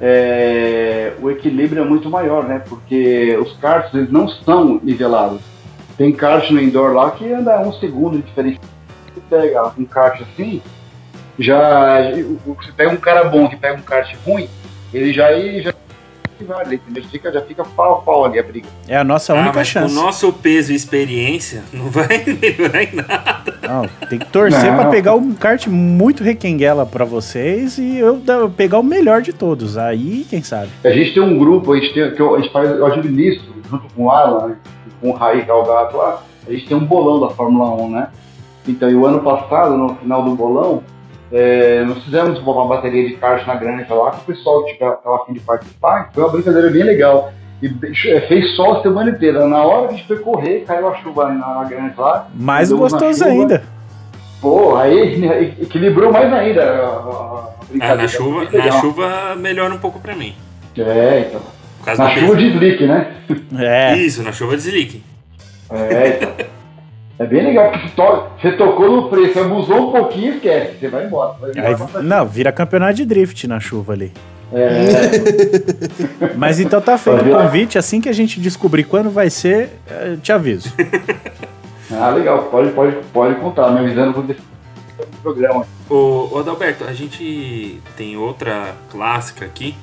é, 0.00 1.12
o 1.20 1.30
equilíbrio 1.30 1.82
é 1.82 1.86
muito 1.86 2.10
maior, 2.10 2.44
né? 2.44 2.62
Porque 2.68 3.36
os 3.40 3.56
karts 3.56 3.94
eles 3.94 4.10
não 4.10 4.28
são 4.28 4.80
nivelados. 4.82 5.40
Tem 5.96 6.12
kart 6.12 6.50
no 6.50 6.60
indoor 6.60 6.92
lá 6.92 7.10
que 7.10 7.30
anda 7.32 7.60
um 7.60 7.72
segundo 7.72 8.18
de 8.18 8.24
diferença. 8.24 8.60
Você 9.14 9.20
pega 9.30 9.72
um 9.78 9.84
kart 9.84 10.20
assim, 10.20 10.60
já. 11.38 12.02
Você 12.46 12.72
pega 12.76 12.90
um 12.90 12.96
cara 12.96 13.24
bom 13.24 13.48
que 13.48 13.56
pega 13.56 13.78
um 13.78 13.82
kart 13.82 14.14
ruim, 14.26 14.48
ele 14.92 15.12
já 15.12 15.32
ele 15.32 15.62
já 15.62 15.72
vale, 16.44 16.76
entendeu? 16.76 17.02
Fica, 17.04 17.32
já 17.32 17.40
fica 17.42 17.64
pau 17.64 17.94
a 17.94 18.02
pau 18.02 18.24
ali 18.24 18.38
a 18.38 18.42
briga. 18.42 18.66
É 18.88 18.96
a 18.96 19.04
nossa 19.04 19.32
Ah, 19.34 19.40
única 19.40 19.64
chance. 19.64 19.94
com 19.94 20.00
o 20.00 20.04
nosso 20.04 20.32
peso 20.32 20.72
e 20.72 20.74
experiência, 20.74 21.62
não 21.72 21.86
vai 21.90 22.24
melhorar 22.40 22.82
em 22.82 22.94
nada. 22.94 23.54
Não, 23.62 23.88
tem 24.08 24.18
que 24.18 24.26
torcer 24.26 24.70
Não. 24.70 24.76
pra 24.76 24.86
pegar 24.90 25.14
um 25.14 25.32
kart 25.34 25.66
muito 25.66 26.22
requenguela 26.22 26.84
pra 26.86 27.04
vocês 27.04 27.78
e 27.78 27.98
eu 27.98 28.20
pegar 28.56 28.78
o 28.78 28.82
melhor 28.82 29.22
de 29.22 29.32
todos. 29.32 29.76
Aí, 29.78 30.26
quem 30.28 30.42
sabe? 30.42 30.68
A 30.84 30.90
gente 30.90 31.14
tem 31.14 31.22
um 31.22 31.38
grupo, 31.38 31.72
a 31.72 31.76
gente, 31.78 31.94
tem, 31.94 32.10
que 32.14 32.20
eu, 32.20 32.34
a 32.34 32.40
gente 32.40 32.52
faz, 32.52 32.70
eu 32.70 32.86
administro, 32.86 33.44
junto 33.68 33.86
com 33.94 34.04
o 34.04 34.10
Alan, 34.10 34.48
né, 34.48 34.56
com 35.00 35.10
o 35.10 35.12
Raí 35.12 35.42
Galgato 35.44 35.96
lá, 35.96 36.22
a 36.46 36.52
gente 36.52 36.66
tem 36.66 36.76
um 36.76 36.84
bolão 36.84 37.20
da 37.20 37.34
Fórmula 37.34 37.70
1, 37.82 37.90
né? 37.90 38.08
Então, 38.68 38.88
e 38.90 38.94
o 38.94 39.04
ano 39.06 39.20
passado, 39.20 39.76
no 39.76 39.94
final 39.96 40.22
do 40.24 40.34
bolão, 40.34 40.82
é, 41.32 41.84
nós 41.84 42.02
fizemos 42.04 42.38
uma 42.38 42.66
bateria 42.66 43.08
de 43.08 43.16
kart 43.16 43.46
na 43.46 43.54
granja 43.54 43.92
lá, 43.94 44.10
que 44.12 44.18
o 44.18 44.34
pessoal 44.34 44.64
que 44.64 44.72
estava 44.72 45.22
afim 45.22 45.32
de 45.32 45.40
participar, 45.40 46.10
foi 46.12 46.22
uma 46.22 46.32
brincadeira 46.32 46.70
bem 46.70 46.84
legal. 46.84 47.32
E 47.62 47.66
é, 48.10 48.20
fez 48.22 48.54
sol 48.54 48.78
a 48.78 48.82
semana 48.82 49.10
inteira. 49.10 49.46
Na 49.48 49.62
hora 49.62 49.88
que 49.88 49.94
a 49.94 49.96
gente 49.96 50.06
foi 50.06 50.18
correr, 50.18 50.64
caiu 50.66 50.88
a 50.88 50.94
chuva 50.96 51.28
na, 51.32 51.54
na 51.54 51.64
granja 51.64 51.94
lá. 51.96 52.28
Mais 52.34 52.70
gostoso 52.70 53.24
ainda. 53.24 53.62
Pô, 54.40 54.76
aí 54.76 55.56
equilibrou 55.60 56.12
mais 56.12 56.32
ainda 56.32 56.62
a, 56.62 57.64
brincadeira. 57.68 58.02
na 58.02 58.08
chuva, 58.08 58.44
na 58.52 58.72
chuva 58.72 59.36
melhora 59.36 59.74
um 59.74 59.78
pouco 59.78 59.98
pra 59.98 60.14
mim. 60.14 60.34
É, 60.76 61.28
então. 61.28 61.40
Na 61.86 62.10
chuva 62.10 62.34
peso. 62.34 62.36
de 62.36 62.46
slick, 62.48 62.86
né? 62.86 63.14
É. 63.58 63.96
Isso, 63.96 64.22
na 64.22 64.32
chuva 64.32 64.56
de 64.56 64.62
slick. 64.62 65.02
É, 65.70 66.08
então. 66.08 66.46
É 67.18 67.24
bem 67.24 67.44
legal, 67.44 67.70
porque 67.70 67.88
você, 67.88 67.94
to- 67.94 68.24
você 68.40 68.52
tocou 68.52 68.90
no 68.90 69.08
preço, 69.08 69.38
abusou 69.40 69.88
um 69.88 69.92
pouquinho 69.92 70.34
e 70.34 70.36
esquece, 70.36 70.78
você 70.78 70.88
vai 70.88 71.06
embora. 71.06 71.34
Vai 71.40 71.50
embora 71.50 71.98
Aí, 72.00 72.04
não, 72.04 72.26
vira 72.26 72.52
campeonato 72.52 72.94
de 72.94 73.06
drift 73.06 73.46
na 73.46 73.58
chuva 73.58 73.94
ali. 73.94 74.12
É, 74.52 76.34
Mas 76.36 76.60
então 76.60 76.80
tá 76.80 76.96
feito 76.96 77.24
o 77.26 77.30
convite. 77.30 77.78
Assim 77.78 78.00
que 78.00 78.08
a 78.08 78.12
gente 78.12 78.38
descobrir 78.40 78.84
quando 78.84 79.10
vai 79.10 79.30
ser, 79.30 79.70
eu 80.04 80.18
te 80.18 80.30
aviso. 80.30 80.72
ah, 81.90 82.10
legal, 82.10 82.44
pode, 82.44 82.70
pode, 82.70 82.96
pode 83.12 83.34
contar, 83.40 83.70
me 83.72 83.80
avisando 83.80 84.12
quando 84.14 84.30
esse 84.30 84.40
programa. 85.22 85.66
Ô, 85.88 86.28
ô 86.32 86.38
Adalberto, 86.38 86.84
a 86.84 86.92
gente 86.92 87.80
tem 87.96 88.16
outra 88.16 88.74
clássica 88.90 89.44
aqui, 89.44 89.74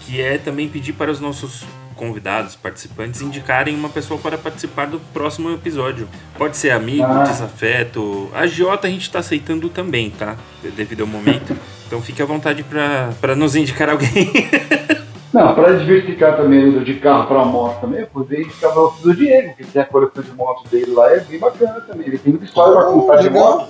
que 0.00 0.20
é 0.20 0.36
também 0.36 0.68
pedir 0.68 0.92
para 0.92 1.10
os 1.10 1.20
nossos 1.20 1.64
convidados, 1.96 2.54
participantes, 2.54 3.20
indicarem 3.22 3.74
uma 3.74 3.88
pessoa 3.88 4.20
para 4.20 4.36
participar 4.38 4.86
do 4.86 5.00
próximo 5.12 5.50
episódio. 5.50 6.08
Pode 6.38 6.56
ser 6.56 6.70
amigo, 6.70 7.02
Ah. 7.04 7.22
desafeto. 7.24 8.30
A 8.34 8.46
Giota 8.46 8.86
a 8.86 8.90
gente 8.90 9.02
está 9.02 9.18
aceitando 9.20 9.68
também, 9.68 10.10
tá? 10.10 10.36
Devido 10.76 11.00
ao 11.02 11.06
momento. 11.06 11.56
Então 11.86 12.00
fique 12.02 12.20
à 12.22 12.24
vontade 12.26 12.64
para 12.64 13.34
nos 13.34 13.56
indicar 13.56 13.88
alguém. 13.90 14.30
Não, 15.32 15.54
para 15.54 15.74
diversificar 15.74 16.36
também 16.36 16.82
de 16.82 16.94
carro 16.94 17.26
para 17.26 17.44
moto 17.44 17.80
também, 17.82 18.00
eu 18.00 18.06
poderia 18.06 18.44
indicar 18.44 18.72
para 18.72 18.80
o 18.82 18.90
do 19.02 19.14
Diego, 19.14 19.54
que 19.54 19.64
tem 19.66 19.82
a 19.82 19.84
coleção 19.84 20.22
de 20.22 20.32
motos 20.32 20.70
dele 20.70 20.92
lá, 20.92 21.12
é 21.12 21.20
bem 21.20 21.38
bacana 21.38 21.80
também. 21.82 22.06
Ele 22.06 22.16
tem 22.18 22.32
muita 22.32 22.46
história 22.46 22.72
para 22.74 22.88
Oh, 22.88 23.00
contar 23.02 23.16
de 23.22 23.28
moto. 23.28 23.68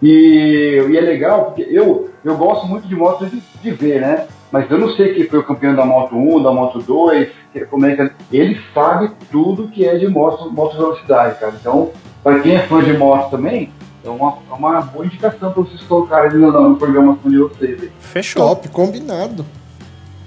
E, 0.00 0.84
e 0.90 0.96
é 0.96 1.00
legal, 1.00 1.46
porque 1.46 1.62
eu, 1.70 2.10
eu 2.24 2.36
gosto 2.36 2.66
muito 2.66 2.86
de 2.86 2.94
motos 2.94 3.30
de, 3.30 3.42
de 3.62 3.70
ver, 3.72 4.00
né? 4.00 4.26
Mas 4.52 4.70
eu 4.70 4.78
não 4.78 4.94
sei 4.94 5.14
quem 5.14 5.26
foi 5.26 5.38
o 5.38 5.44
campeão 5.44 5.74
da 5.74 5.84
Moto 5.86 6.14
1, 6.14 6.42
da 6.42 6.52
Moto 6.52 6.78
2, 6.78 7.30
como 7.70 7.86
é 7.86 7.96
que 7.96 8.02
é. 8.02 8.10
Ele 8.30 8.60
sabe 8.74 9.10
tudo 9.30 9.68
que 9.68 9.86
é 9.86 9.96
de 9.96 10.06
moto, 10.06 10.52
moto 10.52 10.76
velocidade, 10.76 11.40
cara. 11.40 11.54
Então, 11.58 11.90
para 12.22 12.38
quem 12.40 12.54
é 12.54 12.66
fã 12.66 12.84
de 12.84 12.92
moto 12.92 13.30
também, 13.30 13.72
é 14.04 14.10
uma, 14.10 14.38
é 14.50 14.52
uma 14.52 14.80
boa 14.82 15.06
indicação 15.06 15.52
para 15.52 15.62
vocês 15.62 15.80
colocarem 15.82 16.38
no, 16.38 16.68
no 16.68 16.76
programação 16.76 17.30
de 17.30 17.38
vocês. 17.38 17.90
Fechou. 17.98 18.46
Top, 18.46 18.68
combinado. 18.68 19.46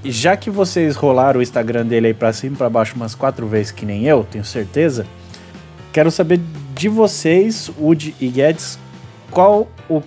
E 0.03 0.11
já 0.11 0.35
que 0.35 0.49
vocês 0.49 0.95
rolaram 0.95 1.39
o 1.39 1.43
Instagram 1.43 1.85
dele 1.85 2.07
aí 2.07 2.13
pra 2.13 2.33
cima 2.33 2.55
e 2.55 2.57
pra 2.57 2.69
baixo 2.69 2.95
umas 2.95 3.13
quatro 3.13 3.45
vezes, 3.45 3.71
que 3.71 3.85
nem 3.85 4.05
eu, 4.05 4.23
tenho 4.23 4.43
certeza, 4.43 5.05
quero 5.93 6.09
saber 6.09 6.39
de 6.73 6.89
vocês, 6.89 7.71
Woody 7.79 8.15
e 8.19 8.27
Guedes, 8.27 8.79
qual 9.29 9.67
o. 9.89 10.01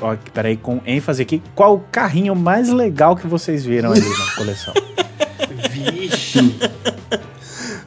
Ó, 0.00 0.14
peraí, 0.32 0.56
com 0.56 0.80
ênfase 0.86 1.22
aqui, 1.22 1.42
qual 1.54 1.74
o 1.76 1.80
carrinho 1.90 2.34
mais 2.34 2.68
legal 2.68 3.16
que 3.16 3.26
vocês 3.26 3.64
viram 3.64 3.90
ali 3.92 4.00
na 4.00 4.34
coleção? 4.36 4.74
Vixe. 5.70 6.56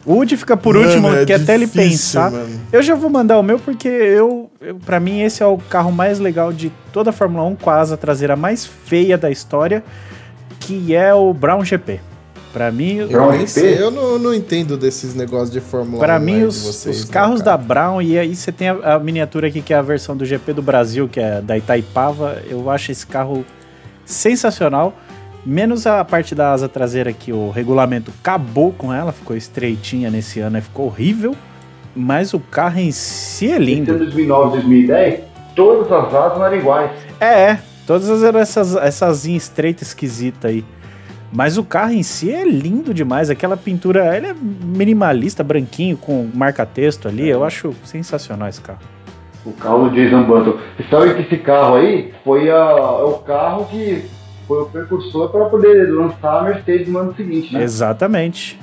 O 0.06 0.16
Woody 0.16 0.36
fica 0.36 0.58
por 0.58 0.76
Mano, 0.76 0.88
último, 0.88 1.14
é 1.14 1.26
que 1.26 1.32
até 1.34 1.54
ele 1.54 1.68
pensar. 1.68 2.32
mano. 2.32 2.60
Eu 2.72 2.82
já 2.82 2.96
vou 2.96 3.10
mandar 3.10 3.38
o 3.38 3.44
meu 3.44 3.60
porque 3.60 3.88
eu, 3.88 4.50
eu 4.60 4.76
para 4.76 5.00
mim 5.00 5.22
esse 5.22 5.44
é 5.44 5.46
o 5.46 5.58
carro 5.58 5.92
mais 5.92 6.20
legal 6.20 6.52
de 6.52 6.72
toda 6.92 7.12
a 7.12 7.14
Fórmula 7.14 7.44
1 7.46 7.56
com 7.58 7.70
a 7.70 7.76
asa 7.80 7.96
traseira 7.96 8.36
mais 8.36 8.66
feia 8.66 9.18
da 9.18 9.30
história, 9.30 9.84
que 10.60 10.96
é 10.96 11.14
o 11.14 11.34
Brown 11.34 11.64
GP. 11.64 12.00
Pra 12.52 12.72
mim, 12.72 12.98
Eu, 12.98 13.48
sei, 13.48 13.82
eu 13.82 13.90
não, 13.90 14.20
não 14.20 14.34
entendo 14.34 14.76
desses 14.76 15.16
negócios 15.16 15.50
de 15.52 15.62
Fórmula 15.62 15.98
1. 15.98 16.00
Para 16.00 16.20
mim, 16.20 16.40
de 16.40 16.46
os, 16.46 16.58
vocês, 16.62 17.00
os 17.02 17.06
né, 17.08 17.14
carros 17.14 17.42
cara? 17.42 17.58
da 17.58 17.64
Brown, 17.64 18.02
e 18.02 18.20
aí 18.20 18.36
você 18.36 18.52
tem 18.52 18.68
a, 18.70 18.96
a 18.96 19.00
miniatura 19.00 19.48
aqui, 19.48 19.62
que 19.62 19.74
é 19.74 19.78
a 19.78 19.82
versão 19.82 20.18
do 20.18 20.26
GP 20.26 20.52
do 20.54 20.62
Brasil, 20.62 21.08
que 21.08 21.20
é 21.20 21.40
da 21.42 21.58
Itaipava. 21.58 22.42
Eu 22.50 22.70
acho 22.70 22.92
esse 22.92 23.08
carro 23.08 23.46
sensacional. 24.06 24.94
Menos 25.46 25.88
a 25.88 26.04
parte 26.06 26.36
da 26.36 26.52
asa 26.52 26.70
traseira, 26.70 27.12
que 27.12 27.34
o 27.34 27.50
regulamento 27.50 28.12
acabou 28.20 28.72
com 28.72 28.94
ela, 28.94 29.12
ficou 29.12 29.36
estreitinha 29.36 30.12
nesse 30.12 30.40
ano, 30.40 30.58
e 30.58 30.62
ficou 30.62 30.86
horrível. 30.86 31.36
Mas 31.96 32.34
o 32.34 32.40
carro 32.40 32.80
em 32.80 32.92
si 32.92 33.50
é 33.52 33.56
Em 33.58 33.60
lindo. 33.60 33.98
2009, 33.98 34.52
2010, 34.58 35.20
todas 35.56 35.92
as 35.92 36.14
asas 36.14 36.42
eram 36.42 36.56
iguais. 36.58 36.92
É, 37.20 37.26
é. 37.52 37.60
Todas 37.88 38.10
as- 38.10 38.24
eram 38.24 38.40
essas, 38.40 38.76
essas 38.76 39.26
estreitas 39.26 39.88
esquisita 39.90 40.48
aí. 40.50 40.64
Mas 41.32 41.58
o 41.58 41.64
carro 41.64 41.94
em 41.94 42.04
si 42.04 42.32
é 42.32 42.44
lindo 42.44 42.94
demais. 42.94 43.30
Aquela 43.30 43.56
pintura, 43.56 44.16
ele 44.16 44.28
é 44.28 44.36
minimalista, 44.36 45.44
branquinho, 45.44 45.96
com 45.96 46.30
marca-texto 46.34 47.08
ali. 47.08 47.30
Eu 47.30 47.44
acho 47.44 47.74
sensacional 47.86 48.50
esse 48.50 48.60
carro. 48.60 48.80
O 49.46 49.54
carro 49.54 49.90
do 49.90 49.96
Jason 49.96 50.24
Button. 50.24 50.58
Você 50.78 50.90
sabe 50.90 51.16
que 51.16 51.22
esse 51.22 51.38
carro 51.42 51.76
aí 51.76 52.14
foi 52.24 52.52
a, 52.52 52.54
é 52.54 53.04
o 53.04 53.14
carro 53.26 53.66
que 53.66 54.06
foi 54.48 54.62
o 54.62 54.66
precursor 54.66 55.30
para 55.30 55.46
poder 55.46 55.90
lançar 55.92 56.40
a 56.40 56.44
Mercedes 56.44 56.88
no 56.90 57.00
ano 57.00 57.16
seguinte, 57.16 57.54
né? 57.54 57.64
Exatamente. 57.64 58.60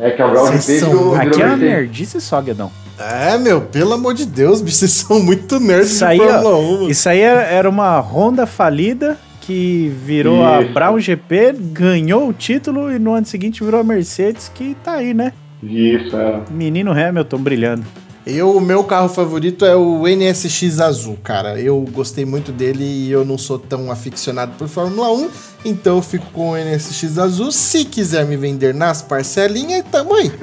É 0.00 0.10
que 0.10 0.22
a 0.22 0.28
Brown 0.28 0.46
GP 0.46 0.78
são 0.78 1.14
Aqui 1.14 1.42
é 1.42 1.46
uma 1.46 1.56
nerdice 1.56 2.20
só, 2.20 2.40
Guedão. 2.40 2.70
É, 2.98 3.38
meu, 3.38 3.60
pelo 3.60 3.92
amor 3.92 4.14
de 4.14 4.26
Deus, 4.26 4.60
bicho, 4.60 4.78
vocês 4.78 4.90
são 4.92 5.20
muito 5.20 5.60
nerds 5.60 5.90
Isso 5.90 5.98
de 5.98 6.04
aí, 6.04 6.20
ó, 6.20 6.26
Fórmula 6.26 6.56
1. 6.56 6.72
mano. 6.72 6.90
Isso 6.90 7.08
aí 7.08 7.20
era 7.20 7.42
era 7.42 7.68
uma 7.68 8.00
Honda 8.00 8.46
falida 8.46 9.16
que 9.48 9.90
virou 10.04 10.44
a 10.44 10.60
Isso. 10.60 10.74
Brown 10.74 11.00
GP, 11.00 11.54
ganhou 11.72 12.28
o 12.28 12.34
título 12.34 12.92
e 12.92 12.98
no 12.98 13.14
ano 13.14 13.24
seguinte 13.24 13.64
virou 13.64 13.80
a 13.80 13.84
Mercedes, 13.84 14.52
que 14.54 14.76
tá 14.84 14.92
aí, 14.92 15.14
né? 15.14 15.32
Isso, 15.62 16.14
é. 16.14 16.42
Menino 16.50 16.92
Hamilton 16.92 17.38
brilhando. 17.38 17.86
Eu, 18.26 18.50
o 18.50 18.60
meu 18.60 18.84
carro 18.84 19.08
favorito 19.08 19.64
é 19.64 19.74
o 19.74 20.06
NSX 20.06 20.80
azul, 20.80 21.16
cara. 21.24 21.58
Eu 21.58 21.80
gostei 21.90 22.26
muito 22.26 22.52
dele 22.52 22.84
e 22.84 23.10
eu 23.10 23.24
não 23.24 23.38
sou 23.38 23.58
tão 23.58 23.90
aficionado 23.90 24.52
por 24.58 24.68
Fórmula 24.68 25.10
1, 25.10 25.30
então 25.64 25.96
eu 25.96 26.02
fico 26.02 26.26
com 26.26 26.50
o 26.50 26.56
NSX 26.58 27.16
azul. 27.18 27.50
Se 27.50 27.86
quiser 27.86 28.26
me 28.26 28.36
vender 28.36 28.74
nas 28.74 29.00
parcelinhas, 29.00 29.82
tamo 29.90 30.14
aí. 30.14 30.30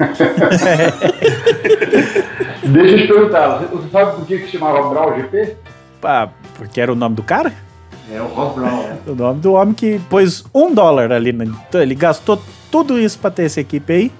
Deixa 2.66 2.96
eu 2.96 3.02
te 3.02 3.06
perguntar, 3.06 3.58
você, 3.70 3.88
sabe 3.88 4.16
por 4.16 4.26
que, 4.26 4.38
que 4.38 4.50
chamava 4.50 4.88
Brown 4.88 5.14
GP? 5.14 5.54
Ah, 6.02 6.28
porque 6.56 6.80
era 6.80 6.92
o 6.92 6.96
nome 6.96 7.14
do 7.14 7.22
cara? 7.22 7.65
É 8.12 8.20
o 8.20 8.26
Ross 8.26 8.54
Brown, 8.54 8.82
né? 8.84 8.98
O 9.06 9.14
nome 9.14 9.40
do 9.40 9.52
homem 9.54 9.74
que 9.74 9.98
pôs 10.08 10.44
um 10.54 10.72
dólar 10.72 11.10
ali. 11.12 11.32
Na, 11.32 11.44
então 11.44 11.82
ele 11.82 11.94
gastou 11.94 12.40
tudo 12.70 12.98
isso 12.98 13.18
pra 13.18 13.30
ter 13.30 13.44
essa 13.44 13.60
equipe 13.60 13.92
aí, 13.92 14.12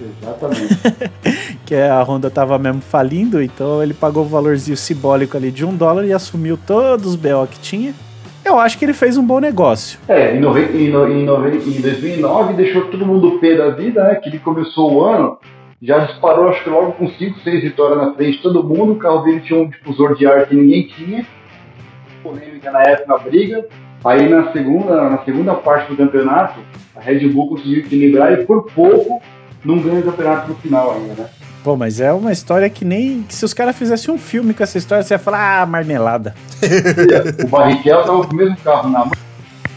Exatamente. 0.00 0.76
que 1.64 1.74
a 1.74 2.02
Honda 2.02 2.30
tava 2.30 2.58
mesmo 2.58 2.82
falindo, 2.82 3.42
então 3.42 3.82
ele 3.82 3.94
pagou 3.94 4.24
o 4.24 4.28
valorzinho 4.28 4.76
simbólico 4.76 5.36
ali 5.36 5.50
de 5.50 5.64
um 5.64 5.74
dólar 5.74 6.04
e 6.04 6.12
assumiu 6.12 6.58
todos 6.66 7.06
os 7.06 7.16
BO 7.16 7.46
que 7.50 7.58
tinha. 7.60 7.94
Eu 8.44 8.58
acho 8.60 8.78
que 8.78 8.84
ele 8.84 8.92
fez 8.92 9.16
um 9.16 9.24
bom 9.24 9.40
negócio. 9.40 9.98
É, 10.06 10.36
em, 10.36 10.40
nove, 10.40 10.60
em, 10.66 10.88
no- 10.90 11.08
em, 11.10 11.24
nove, 11.24 11.56
em 11.56 11.80
2009 11.80 12.54
deixou 12.54 12.82
todo 12.86 13.04
mundo 13.04 13.38
pé 13.40 13.56
da 13.56 13.70
vida, 13.70 14.04
né? 14.04 14.14
Que 14.16 14.28
ele 14.28 14.38
começou 14.38 14.92
o 14.92 15.04
ano, 15.04 15.38
já 15.82 15.98
disparou 16.00 16.48
acho 16.50 16.62
que 16.62 16.70
logo 16.70 16.92
com 16.92 17.08
5, 17.08 17.40
6 17.40 17.62
vitórias 17.62 17.98
na 17.98 18.14
frente 18.14 18.36
de 18.36 18.42
todo 18.42 18.62
mundo. 18.62 18.92
O 18.92 18.96
carro 18.96 19.24
dele 19.24 19.40
tinha 19.40 19.58
um 19.58 19.68
difusor 19.68 20.14
de 20.14 20.26
ar 20.26 20.46
que 20.46 20.54
ninguém 20.54 20.86
tinha. 20.86 21.26
Polêmica 22.26 22.70
na 22.70 22.82
época, 22.82 23.06
na 23.06 23.18
briga. 23.18 23.66
Aí 24.04 24.28
na 24.28 24.52
segunda, 24.52 25.10
na 25.10 25.24
segunda 25.24 25.54
parte 25.54 25.90
do 25.90 25.96
campeonato, 25.96 26.60
a 26.94 27.00
Red 27.00 27.28
Bull 27.28 27.48
conseguiu 27.48 27.80
equilibrar 27.80 28.32
e 28.32 28.44
por 28.44 28.70
pouco 28.70 29.20
não 29.64 29.78
ganha 29.78 30.00
o 30.00 30.04
campeonato 30.04 30.48
no 30.48 30.54
final 30.56 30.94
ainda, 30.94 31.22
né? 31.22 31.28
Pô, 31.64 31.76
mas 31.76 32.00
é 32.00 32.12
uma 32.12 32.30
história 32.30 32.70
que 32.70 32.84
nem. 32.84 33.22
que 33.22 33.34
se 33.34 33.44
os 33.44 33.52
caras 33.52 33.76
fizessem 33.76 34.14
um 34.14 34.18
filme 34.18 34.54
com 34.54 34.62
essa 34.62 34.78
história, 34.78 35.02
você 35.02 35.14
ia 35.14 35.18
falar, 35.18 35.62
ah, 35.62 35.66
marmelada. 35.66 36.34
O 37.44 37.48
Barrichello 37.48 38.00
estava 38.00 38.24
com 38.24 38.32
o 38.32 38.36
mesmo 38.36 38.56
carro 38.58 38.88
na 38.88 39.00
mão 39.00 39.12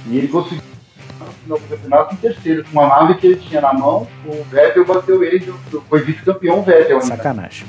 e 0.08 0.18
ele 0.18 0.28
conseguiu 0.28 0.62
no 1.20 1.34
final 1.34 1.60
do 1.60 1.68
campeonato 1.68 2.14
em 2.14 2.18
terceiro, 2.18 2.64
com 2.64 2.80
uma 2.80 2.88
nave 2.88 3.16
que 3.16 3.28
ele 3.28 3.36
tinha 3.38 3.62
na 3.62 3.74
mão, 3.74 4.08
o 4.26 4.44
Vettel 4.46 4.86
bateu 4.86 5.24
ele, 5.24 5.54
foi 5.90 6.02
vice-campeão 6.04 6.62
Vettel. 6.62 7.02
Sacanagem. 7.02 7.68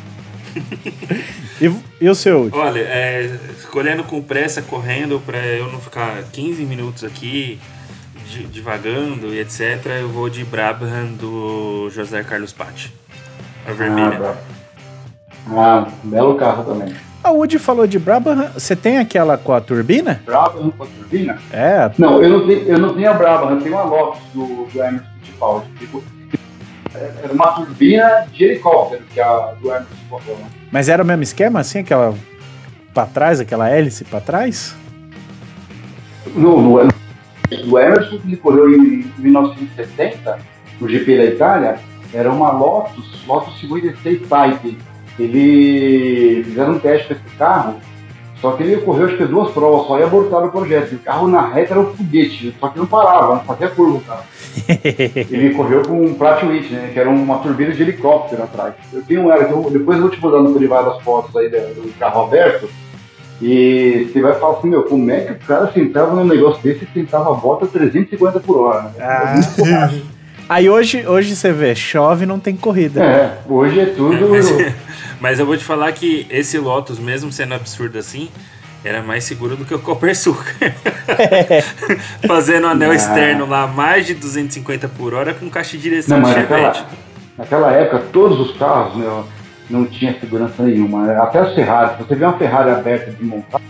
E, 1.60 1.70
e 2.00 2.08
o 2.08 2.14
seu? 2.14 2.48
Olha, 2.52 2.80
é, 2.80 3.30
escolhendo 3.58 4.04
com 4.04 4.22
pressa, 4.22 4.62
correndo, 4.62 5.20
pra 5.24 5.38
eu 5.38 5.70
não 5.70 5.80
ficar 5.80 6.22
15 6.32 6.62
minutos 6.64 7.04
aqui 7.04 7.58
di- 8.28 8.44
divagando 8.44 9.34
e 9.34 9.38
etc., 9.40 9.84
eu 10.00 10.08
vou 10.08 10.28
de 10.30 10.44
Brabham 10.44 11.06
do 11.18 11.90
José 11.90 12.22
Carlos 12.22 12.52
Patti. 12.52 12.92
A 13.66 13.70
Ah, 13.70 13.74
vermelha. 13.74 14.18
bravo. 14.18 14.38
ah, 15.56 15.88
belo 16.04 16.34
carro 16.36 16.64
também. 16.64 16.94
A 17.22 17.30
Woody 17.30 17.58
falou 17.58 17.86
de 17.86 17.98
Brabham. 17.98 18.48
Você 18.54 18.74
tem 18.74 18.96
aquela 18.96 19.36
com 19.36 19.52
a 19.52 19.60
turbina? 19.60 20.22
Brabham 20.24 20.70
com 20.70 20.84
a 20.84 20.86
turbina? 20.86 21.38
É, 21.52 21.90
Não, 21.98 22.22
eu 22.22 22.30
não 22.30 22.46
tenho, 22.46 22.60
eu 22.66 22.78
não 22.78 22.94
tenho 22.94 23.10
a 23.10 23.12
Brabham, 23.12 23.50
eu 23.50 23.60
tenho 23.60 23.74
uma 23.74 23.84
Lotus 23.84 24.22
do, 24.32 24.64
do 24.72 24.78
Emerson 24.82 25.04
Fittipaldi. 25.20 25.66
Tipo, 25.78 26.02
era 26.94 27.32
uma 27.32 27.52
turbina 27.52 28.26
de 28.32 28.44
helicóptero 28.44 29.02
que 29.12 29.20
a 29.20 29.54
do 29.60 29.68
Emerson 29.68 29.94
botou, 30.08 30.36
né? 30.36 30.46
mas 30.72 30.88
era 30.88 31.02
o 31.02 31.06
mesmo 31.06 31.22
esquema, 31.22 31.60
assim, 31.60 31.80
aquela 31.80 32.14
pra 32.92 33.06
trás, 33.06 33.40
aquela 33.40 33.68
hélice 33.68 34.04
pra 34.04 34.20
trás? 34.20 34.74
No, 36.34 36.60
no, 36.60 36.88
do 37.56 37.78
Emerson, 37.78 38.18
que 38.18 38.28
ele 38.28 38.36
correu 38.36 38.72
em 38.72 39.10
1970, 39.18 40.38
no 40.80 40.88
GP 40.88 41.16
da 41.16 41.24
Itália, 41.24 41.80
era 42.12 42.30
uma 42.30 42.50
Lotus, 42.50 43.24
Lotus 43.26 43.58
56 43.60 44.28
Type. 44.28 44.78
Ele 45.18 46.44
fizeram 46.44 46.72
um 46.72 46.78
teste 46.78 47.08
com 47.08 47.14
esse 47.14 47.36
carro, 47.36 47.80
só 48.40 48.52
que 48.52 48.62
ele 48.62 48.80
correu 48.80 49.06
acho 49.06 49.16
que 49.16 49.24
duas 49.26 49.50
provas 49.52 49.86
só 49.86 49.98
e 49.98 50.02
abortaram 50.02 50.46
o 50.46 50.50
projeto. 50.50 50.94
O 50.94 50.98
carro 50.98 51.28
na 51.28 51.46
reta 51.46 51.74
era 51.74 51.80
um 51.80 51.94
foguete, 51.94 52.54
só 52.58 52.68
que 52.68 52.78
não 52.78 52.86
parava, 52.86 53.34
não 53.34 53.44
fazia 53.44 53.68
curva 53.68 53.98
o 53.98 54.00
carro. 54.00 54.24
ele 55.30 55.54
correu 55.54 55.82
com 55.82 56.06
um 56.06 56.14
Pratt 56.14 56.42
Whitney, 56.42 56.80
né, 56.80 56.90
que 56.92 56.98
era 56.98 57.10
uma 57.10 57.38
turbina 57.38 57.72
de 57.72 57.82
helicóptero 57.82 58.42
atrás. 58.42 58.74
Eu 58.92 59.02
tenho 59.02 59.30
ela, 59.30 59.42
então, 59.42 59.62
depois 59.70 59.98
eu 59.98 60.04
vou 60.04 60.10
te 60.10 60.22
mandar 60.22 60.42
no 60.42 60.54
privado 60.54 60.90
as 60.90 61.02
fotos 61.02 61.36
aí 61.36 61.48
do, 61.48 61.82
do 61.82 61.98
carro 61.98 62.24
aberto. 62.24 62.68
E 63.42 64.10
você 64.12 64.20
vai 64.20 64.34
falar 64.34 64.58
assim, 64.58 64.68
meu, 64.68 64.82
como 64.84 65.10
é 65.10 65.20
que 65.20 65.32
o 65.32 65.38
cara 65.46 65.72
sentava 65.72 66.14
num 66.14 66.26
negócio 66.26 66.62
desse 66.62 66.84
e 66.84 66.88
sentava 66.92 67.30
a 67.30 67.34
bota 67.34 67.66
350 67.66 68.40
por 68.40 68.58
hora, 68.58 68.82
né? 68.82 68.92
Ah. 69.00 69.90
Aí 70.50 70.68
hoje, 70.68 71.06
hoje 71.06 71.36
você 71.36 71.52
vê, 71.52 71.76
chove 71.76 72.26
não 72.26 72.40
tem 72.40 72.56
corrida. 72.56 73.00
É, 73.04 73.38
hoje 73.48 73.78
é 73.78 73.86
tudo. 73.86 74.28
Mas, 74.30 74.50
mas 75.20 75.38
eu 75.38 75.46
vou 75.46 75.56
te 75.56 75.62
falar 75.62 75.92
que 75.92 76.26
esse 76.28 76.58
Lotus, 76.58 76.98
mesmo 76.98 77.30
sendo 77.30 77.54
absurdo 77.54 77.96
assim, 77.96 78.28
era 78.84 79.00
mais 79.00 79.22
seguro 79.22 79.54
do 79.54 79.64
que 79.64 79.72
o 79.72 79.78
Copersucar. 79.78 80.74
Fazendo 82.26 82.66
anel 82.66 82.90
Ah. 82.90 82.94
externo 82.96 83.46
lá, 83.46 83.68
mais 83.68 84.06
de 84.06 84.14
250 84.14 84.88
por 84.88 85.14
hora 85.14 85.32
com 85.34 85.48
caixa 85.48 85.76
de 85.76 85.84
direção 85.84 86.18
Não, 86.18 86.28
de 86.28 86.34
Chevette. 86.34 86.50
naquela, 86.58 86.86
naquela 87.38 87.72
época, 87.72 88.02
todos 88.12 88.40
os 88.40 88.56
carros, 88.56 88.96
meu, 88.96 89.24
não 89.70 89.84
tinha 89.86 90.18
segurança 90.18 90.64
nenhuma. 90.64 91.12
Até 91.12 91.38
as 91.38 91.54
Ferrari, 91.54 91.92
se 91.96 92.02
você 92.02 92.16
vê 92.16 92.24
uma 92.24 92.36
Ferrari 92.36 92.70
aberta 92.70 93.12
de 93.12 93.22
montar, 93.24 93.60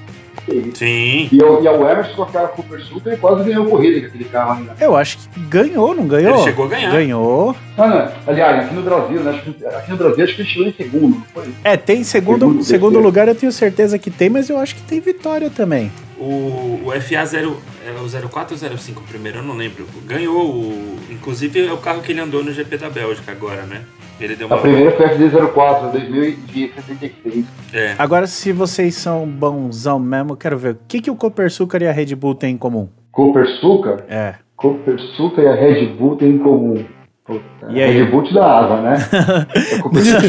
Sim. 0.74 1.28
E, 1.30 1.38
o- 1.42 1.62
e 1.62 1.68
a 1.68 1.72
Emerson 1.74 2.14
com 2.16 2.22
aquela 2.22 2.48
Cooper 2.48 2.80
Super 2.80 3.18
quase 3.18 3.44
ganhou 3.44 3.66
corrida 3.66 4.00
com 4.00 4.06
aquele 4.06 4.24
carro 4.24 4.52
ainda. 4.58 4.74
Eu 4.80 4.96
acho 4.96 5.18
que 5.18 5.40
ganhou, 5.40 5.94
não 5.94 6.06
ganhou? 6.06 6.34
Ele 6.34 6.42
chegou 6.44 6.64
a 6.66 6.68
ganhar. 6.68 6.90
Ganhou. 6.92 7.54
Ah, 7.76 7.86
não. 7.88 8.12
Aliás, 8.32 8.64
aqui 8.64 8.74
no 8.74 8.82
Brasil, 8.82 9.20
né, 9.20 9.30
acho 9.30 9.42
que, 9.42 9.64
aqui 9.66 9.90
no 9.90 9.96
Brasil 9.96 10.24
acho 10.24 10.34
que 10.34 10.42
ele 10.42 10.48
chegou 10.48 10.66
em 10.68 10.72
segundo, 10.72 11.16
não 11.16 11.24
foi? 11.32 11.44
É, 11.64 11.76
tem 11.76 12.02
segundo, 12.04 12.38
Segundo, 12.46 12.64
segundo 12.64 12.98
lugar, 13.00 13.28
eu 13.28 13.34
tenho 13.34 13.52
certeza 13.52 13.98
que 13.98 14.10
tem, 14.10 14.28
mas 14.30 14.48
eu 14.48 14.58
acho 14.58 14.74
que 14.74 14.82
tem 14.82 15.00
vitória 15.00 15.50
também. 15.50 15.90
O, 16.18 16.80
o 16.84 16.92
FA0, 16.92 17.54
é 17.86 17.92
o 18.26 18.28
04 18.28 18.54
ou 18.70 18.78
05 18.78 19.02
primeiro, 19.08 19.38
eu 19.38 19.42
não 19.42 19.54
lembro. 19.56 19.86
Ganhou 20.04 20.44
o. 20.50 20.96
Inclusive 21.10 21.66
é 21.66 21.72
o 21.72 21.78
carro 21.78 22.02
que 22.02 22.12
ele 22.12 22.20
andou 22.20 22.44
no 22.44 22.52
GP 22.52 22.76
da 22.76 22.90
Bélgica 22.90 23.32
agora, 23.32 23.62
né? 23.62 23.82
Ele 24.20 24.36
deu 24.36 24.46
A 24.50 24.54
uma. 24.54 24.60
primeira 24.62 24.90
foi 24.92 25.06
a 25.06 25.14
FD04, 25.16 25.90
2076. 25.92 27.44
É. 27.72 27.94
Agora, 27.98 28.26
se 28.26 28.52
vocês 28.52 28.94
são 28.94 29.26
bonzão 29.26 29.98
mesmo, 29.98 30.32
eu 30.32 30.36
quero 30.36 30.58
ver 30.58 30.72
o 30.74 30.78
que, 30.86 31.00
que 31.00 31.10
o 31.10 31.16
Copersucar 31.16 31.82
e 31.82 31.86
a 31.88 31.92
Red 31.92 32.14
Bull 32.14 32.34
têm 32.34 32.54
em 32.54 32.58
comum. 32.58 32.88
Cooper 33.12 33.46
Suca, 33.60 34.04
É. 34.08 34.34
Cooper 34.56 34.98
Suca 35.16 35.40
e 35.42 35.48
a 35.48 35.54
Red 35.54 35.86
Bull 35.98 36.16
têm 36.16 36.30
em 36.32 36.38
comum. 36.38 36.84
Puta, 37.24 37.42
E 37.70 37.80
a 37.82 37.86
aí? 37.86 37.92
Red 38.02 38.10
Bull 38.10 38.24
te 38.24 38.34
dá 38.34 38.58
asa, 38.58 38.80
né? 38.82 38.94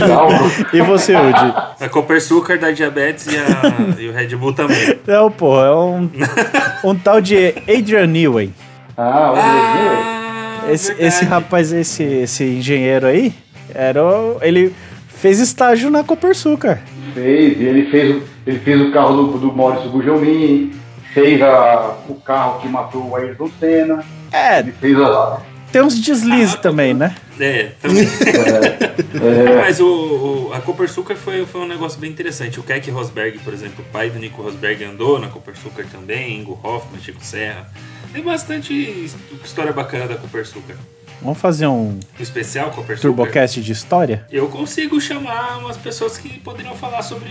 A 0.02 0.06
dá 0.08 0.24
asa. 0.24 0.68
E 0.74 0.82
você, 0.82 1.16
Udi? 1.16 1.54
A 1.80 1.90
Copersucar 1.90 2.60
da 2.60 2.72
diabetes 2.72 3.26
e, 3.28 3.38
a- 3.38 4.00
e 4.00 4.08
o 4.08 4.14
Red 4.14 4.36
Bull 4.36 4.54
também. 4.54 4.98
Não, 5.08 5.30
pô, 5.32 5.62
é 5.64 5.76
um, 5.76 6.10
um 6.86 6.96
tal 6.96 7.20
de 7.20 7.54
Adrian 7.68 8.08
Newey. 8.08 8.54
Ah, 8.98 9.32
o 9.32 9.34
Brasil, 9.34 9.52
Ah, 10.68 10.72
Esse, 10.72 10.88
verdade. 10.90 11.08
esse 11.08 11.26
rapaz, 11.26 11.74
esse, 11.74 12.04
esse 12.04 12.44
engenheiro 12.44 13.08
aí, 13.08 13.34
era 13.76 14.04
o- 14.04 14.38
ele 14.42 14.74
fez 15.08 15.40
estágio 15.40 15.90
na 15.90 16.04
Copersucar. 16.04 16.82
fez, 17.14 17.60
e 17.60 17.64
ele 17.64 17.90
fez, 17.92 18.16
o- 18.16 18.24
ele 18.48 18.60
fez 18.60 18.82
o 18.82 18.92
carro 18.92 19.16
do, 19.32 19.38
do 19.40 19.54
Maurício 19.54 19.90
Gugelmin, 19.90 20.74
fez 21.14 21.42
a, 21.42 21.98
o 22.08 22.16
carro 22.16 22.60
que 22.62 22.68
matou 22.68 23.10
o 23.10 23.16
Ayrton 23.16 23.50
Senna, 23.60 24.04
É, 24.32 24.60
ele 24.60 24.72
fez 24.72 24.98
a. 25.00 25.42
tem 25.72 25.82
uns 25.82 26.00
deslizes 26.00 26.56
também, 26.56 26.94
né? 26.94 27.16
É, 27.40 27.72
também. 27.82 28.08
É, 29.14 29.56
Mas 29.62 29.80
o, 29.80 29.86
o- 30.50 30.52
a 30.54 30.62
Copersucar 30.62 31.18
foi, 31.18 31.46
foi 31.46 31.62
um 31.62 31.68
negócio 31.68 32.00
bem 32.00 32.10
interessante. 32.10 32.60
O 32.60 32.64
Keck 32.64 32.90
Rosberg, 32.90 33.38
por 33.40 33.54
exemplo, 33.54 33.84
o 33.88 33.92
pai 33.92 34.10
do 34.10 34.18
Nico 34.20 34.42
Rosberg 34.42 34.84
andou 34.86 35.20
na 35.20 35.28
Copersucar 35.28 35.86
também, 35.92 36.40
Ingo 36.40 36.58
Hoffman, 36.64 37.02
Chico 37.02 37.24
Serra. 37.24 37.70
Tem 38.14 38.24
bastante 38.24 38.74
história 39.44 39.72
bacana 39.74 40.08
da 40.08 40.16
Copersucar. 40.16 40.76
Vamos 41.22 41.40
fazer 41.40 41.68
um 41.68 42.00
O 42.20 42.22
especial 42.22 42.72
Copersucar. 42.72 43.00
turbocast 43.02 43.62
de 43.62 43.72
história? 43.72 44.26
Eu 44.32 44.48
consigo 44.48 45.00
chamar 45.00 45.60
umas 45.60 45.78
pessoas 45.78 46.18
que 46.18 46.40
poderiam 46.40 46.74
falar 46.76 47.04
sobre, 47.04 47.30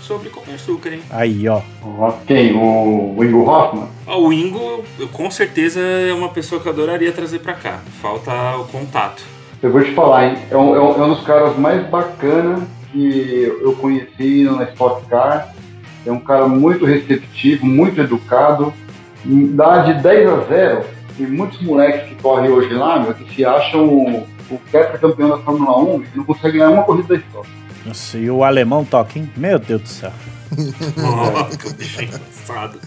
sobre 0.00 0.28
Copersucar, 0.30 0.92
hein? 0.92 1.00
Aí, 1.10 1.48
ó. 1.48 1.60
quem? 2.26 2.54
O, 2.54 3.14
o 3.16 3.24
Ingo 3.24 3.42
Hoffman? 3.48 3.88
O 4.06 4.32
Ingo, 4.32 4.84
com 5.12 5.30
certeza, 5.30 5.80
é 5.80 6.12
uma 6.12 6.28
pessoa 6.28 6.60
que 6.60 6.68
eu 6.68 6.72
adoraria 6.72 7.10
trazer 7.10 7.40
pra 7.40 7.54
cá. 7.54 7.80
Falta 8.00 8.30
o 8.58 8.64
contato. 8.66 9.22
Eu 9.60 9.72
vou 9.72 9.82
te 9.82 9.92
falar, 9.92 10.28
hein? 10.28 10.38
É 10.50 10.56
um, 10.56 10.74
é 10.76 10.80
um- 10.80 11.02
é 11.02 11.06
um 11.06 11.14
dos 11.14 11.24
caras 11.24 11.56
mais 11.58 11.84
bacanas 11.88 12.62
que 12.92 13.52
eu 13.60 13.72
conheci 13.74 14.44
na 14.44 14.64
Stock 14.64 15.04
Car. 15.06 15.52
É 16.06 16.10
um 16.12 16.18
cara 16.20 16.46
muito 16.48 16.84
receptivo, 16.84 17.64
muito 17.66 18.00
educado. 18.00 18.72
Dá 19.24 19.78
de 19.82 20.02
10 20.02 20.28
a 20.28 20.36
0. 20.48 20.84
Tem 21.16 21.26
muitos 21.26 21.60
moleques 21.62 22.08
que 22.08 22.14
correm 22.22 22.50
hoje 22.50 22.72
lá, 22.74 22.98
meu, 23.00 23.14
que 23.14 23.34
se 23.34 23.44
acham 23.44 23.86
o, 23.86 24.26
o 24.50 24.60
tetracampeão 24.70 25.28
da 25.30 25.38
Fórmula 25.38 25.78
1 25.96 26.02
e 26.02 26.16
não 26.18 26.24
conseguem 26.24 26.58
ganhar 26.58 26.70
uma 26.70 26.82
corrida 26.84 27.08
da 27.08 27.14
história. 27.16 27.50
Nossa, 27.84 28.18
e 28.18 28.30
o 28.30 28.44
alemão 28.44 28.84
toca, 28.84 29.18
hein? 29.18 29.30
Meu 29.36 29.58
Deus 29.58 29.82
do 29.82 29.88
céu. 29.88 30.12
Nossa, 30.96 31.58
que 31.58 31.72
bicho 31.74 32.02
engraçado. 32.02 32.78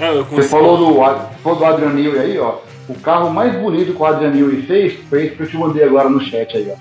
Eu 0.00 0.24
Você 0.24 0.48
falou 0.48 0.76
do, 0.76 0.94
falou 1.42 1.58
do 1.58 1.64
Adrian 1.64 1.90
Newey 1.92 2.18
aí, 2.20 2.38
ó. 2.38 2.58
O 2.88 2.94
carro 2.94 3.30
mais 3.30 3.54
bonito 3.60 3.92
que 3.94 4.00
o 4.00 4.04
Adrian 4.06 4.30
Newey 4.30 4.62
fez 4.62 4.98
foi 5.08 5.26
esse 5.26 5.36
que 5.36 5.42
eu 5.42 5.46
te 5.48 5.56
mandei 5.56 5.84
agora 5.84 6.08
no 6.08 6.20
chat 6.20 6.56
aí, 6.56 6.70
ó. 6.70 6.76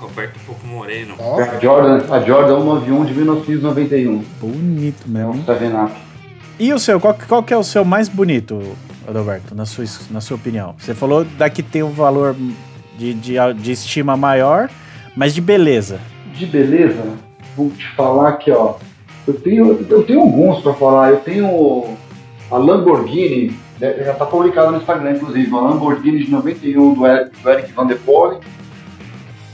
Roberto 0.00 0.38
Pouco 0.46 0.66
Moreno. 0.66 1.14
Ó, 1.18 1.40
A 1.40 1.60
Jordan, 1.60 2.12
a 2.12 2.20
Jordan 2.20 2.58
191 2.58 3.04
de 3.04 3.14
1991. 3.14 4.24
Bonito 4.40 5.02
É 5.06 5.08
mesmo. 5.08 5.34
hein? 5.34 5.42
Savenap. 5.46 5.92
E 6.58 6.72
o 6.72 6.78
seu? 6.78 6.98
Qual, 7.00 7.16
qual 7.28 7.42
que 7.42 7.54
é 7.54 7.56
o 7.56 7.62
seu 7.62 7.84
mais 7.84 8.08
bonito, 8.08 8.60
Adalberto, 9.06 9.54
na 9.54 9.66
sua, 9.66 9.84
na 10.10 10.20
sua 10.20 10.36
opinião? 10.36 10.74
Você 10.78 10.94
falou 10.94 11.24
daqui 11.24 11.62
tem 11.62 11.82
um 11.82 11.90
valor 11.90 12.36
de, 12.98 13.14
de, 13.14 13.34
de 13.56 13.72
estima 13.72 14.16
maior, 14.16 14.70
mas 15.16 15.34
de 15.34 15.40
beleza. 15.40 16.00
De 16.34 16.46
beleza, 16.46 17.02
vou 17.56 17.70
te 17.70 17.86
falar 17.94 18.30
aqui, 18.30 18.50
ó. 18.50 18.76
Eu 19.26 19.34
tenho, 19.34 19.86
eu 19.88 20.02
tenho 20.02 20.20
alguns 20.20 20.60
pra 20.62 20.74
falar. 20.74 21.10
Eu 21.10 21.18
tenho 21.18 21.96
a 22.50 22.56
Lamborghini, 22.56 23.56
né, 23.80 23.94
já 24.04 24.14
tá 24.14 24.26
publicado 24.26 24.72
no 24.72 24.78
Instagram, 24.78 25.12
inclusive, 25.12 25.54
a 25.54 25.60
Lamborghini 25.60 26.24
de 26.24 26.30
91 26.30 26.94
do 26.94 27.06
Eric, 27.06 27.42
do 27.42 27.50
Eric 27.50 27.72
Van 27.72 27.86
der 27.86 27.98
Poel. 27.98 28.40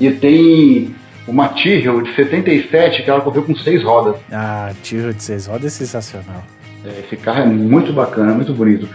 E 0.00 0.10
tem 0.10 0.94
uma 1.26 1.48
Tyrrell 1.48 2.02
de 2.02 2.14
77 2.14 3.02
que 3.02 3.10
ela 3.10 3.20
correu 3.20 3.42
com 3.42 3.54
seis 3.56 3.82
rodas. 3.82 4.16
Ah, 4.32 4.72
tiro 4.82 5.12
de 5.12 5.22
seis 5.22 5.46
rodas 5.46 5.66
é 5.66 5.70
sensacional. 5.70 6.42
É, 6.84 7.00
Esse 7.00 7.16
carro 7.16 7.40
é 7.40 7.46
muito 7.46 7.92
bacana, 7.92 8.32
muito 8.32 8.54
bonito. 8.54 8.88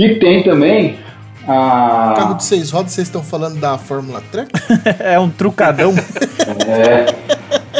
E 0.00 0.14
tem 0.14 0.42
também 0.42 0.98
a. 1.46 2.14
carro 2.16 2.34
de 2.36 2.44
seis 2.44 2.70
rodas, 2.70 2.92
vocês 2.92 3.06
estão 3.06 3.22
falando 3.22 3.60
da 3.60 3.76
Fórmula 3.76 4.22
Truck? 4.32 4.50
é 4.98 5.20
um 5.20 5.28
trucadão. 5.28 5.92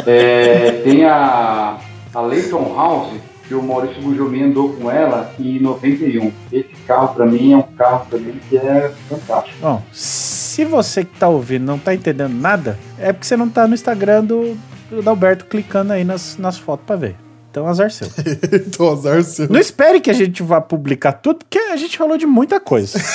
É, 0.06 0.82
tem 0.84 1.06
a, 1.06 1.78
a 2.12 2.20
Leighton 2.20 2.74
House, 2.76 3.14
que 3.48 3.54
o 3.54 3.62
Maurício 3.62 4.02
Gugelmin 4.02 4.42
andou 4.42 4.68
com 4.74 4.90
ela 4.90 5.32
em 5.40 5.60
91. 5.60 6.30
Esse 6.52 6.68
carro, 6.86 7.14
pra 7.14 7.24
mim, 7.24 7.54
é 7.54 7.56
um 7.56 7.62
carro 7.62 8.06
também 8.10 8.34
que 8.50 8.58
é 8.58 8.92
fantástico. 9.08 9.56
Bom, 9.58 9.82
se 9.90 10.62
você 10.66 11.06
que 11.06 11.18
tá 11.18 11.26
ouvindo 11.26 11.64
não 11.64 11.78
tá 11.78 11.94
entendendo 11.94 12.34
nada, 12.34 12.78
é 12.98 13.14
porque 13.14 13.26
você 13.26 13.34
não 13.34 13.48
tá 13.48 13.66
no 13.66 13.72
Instagram 13.72 14.26
do, 14.26 14.58
do 14.90 14.98
Adalberto 14.98 15.46
clicando 15.46 15.94
aí 15.94 16.04
nas, 16.04 16.36
nas 16.36 16.58
fotos 16.58 16.84
pra 16.84 16.96
ver. 16.96 17.29
Então, 17.50 17.66
azar 17.66 17.90
seu. 17.90 18.06
Tô 18.76 18.90
azar 18.92 19.22
seu. 19.22 19.48
Não 19.48 19.58
espere 19.58 20.00
que 20.00 20.10
a 20.10 20.14
gente 20.14 20.42
vá 20.42 20.60
publicar 20.60 21.12
tudo, 21.14 21.38
porque 21.40 21.58
a 21.58 21.76
gente 21.76 21.98
falou 21.98 22.16
de 22.16 22.26
muita 22.26 22.60
coisa. 22.60 22.98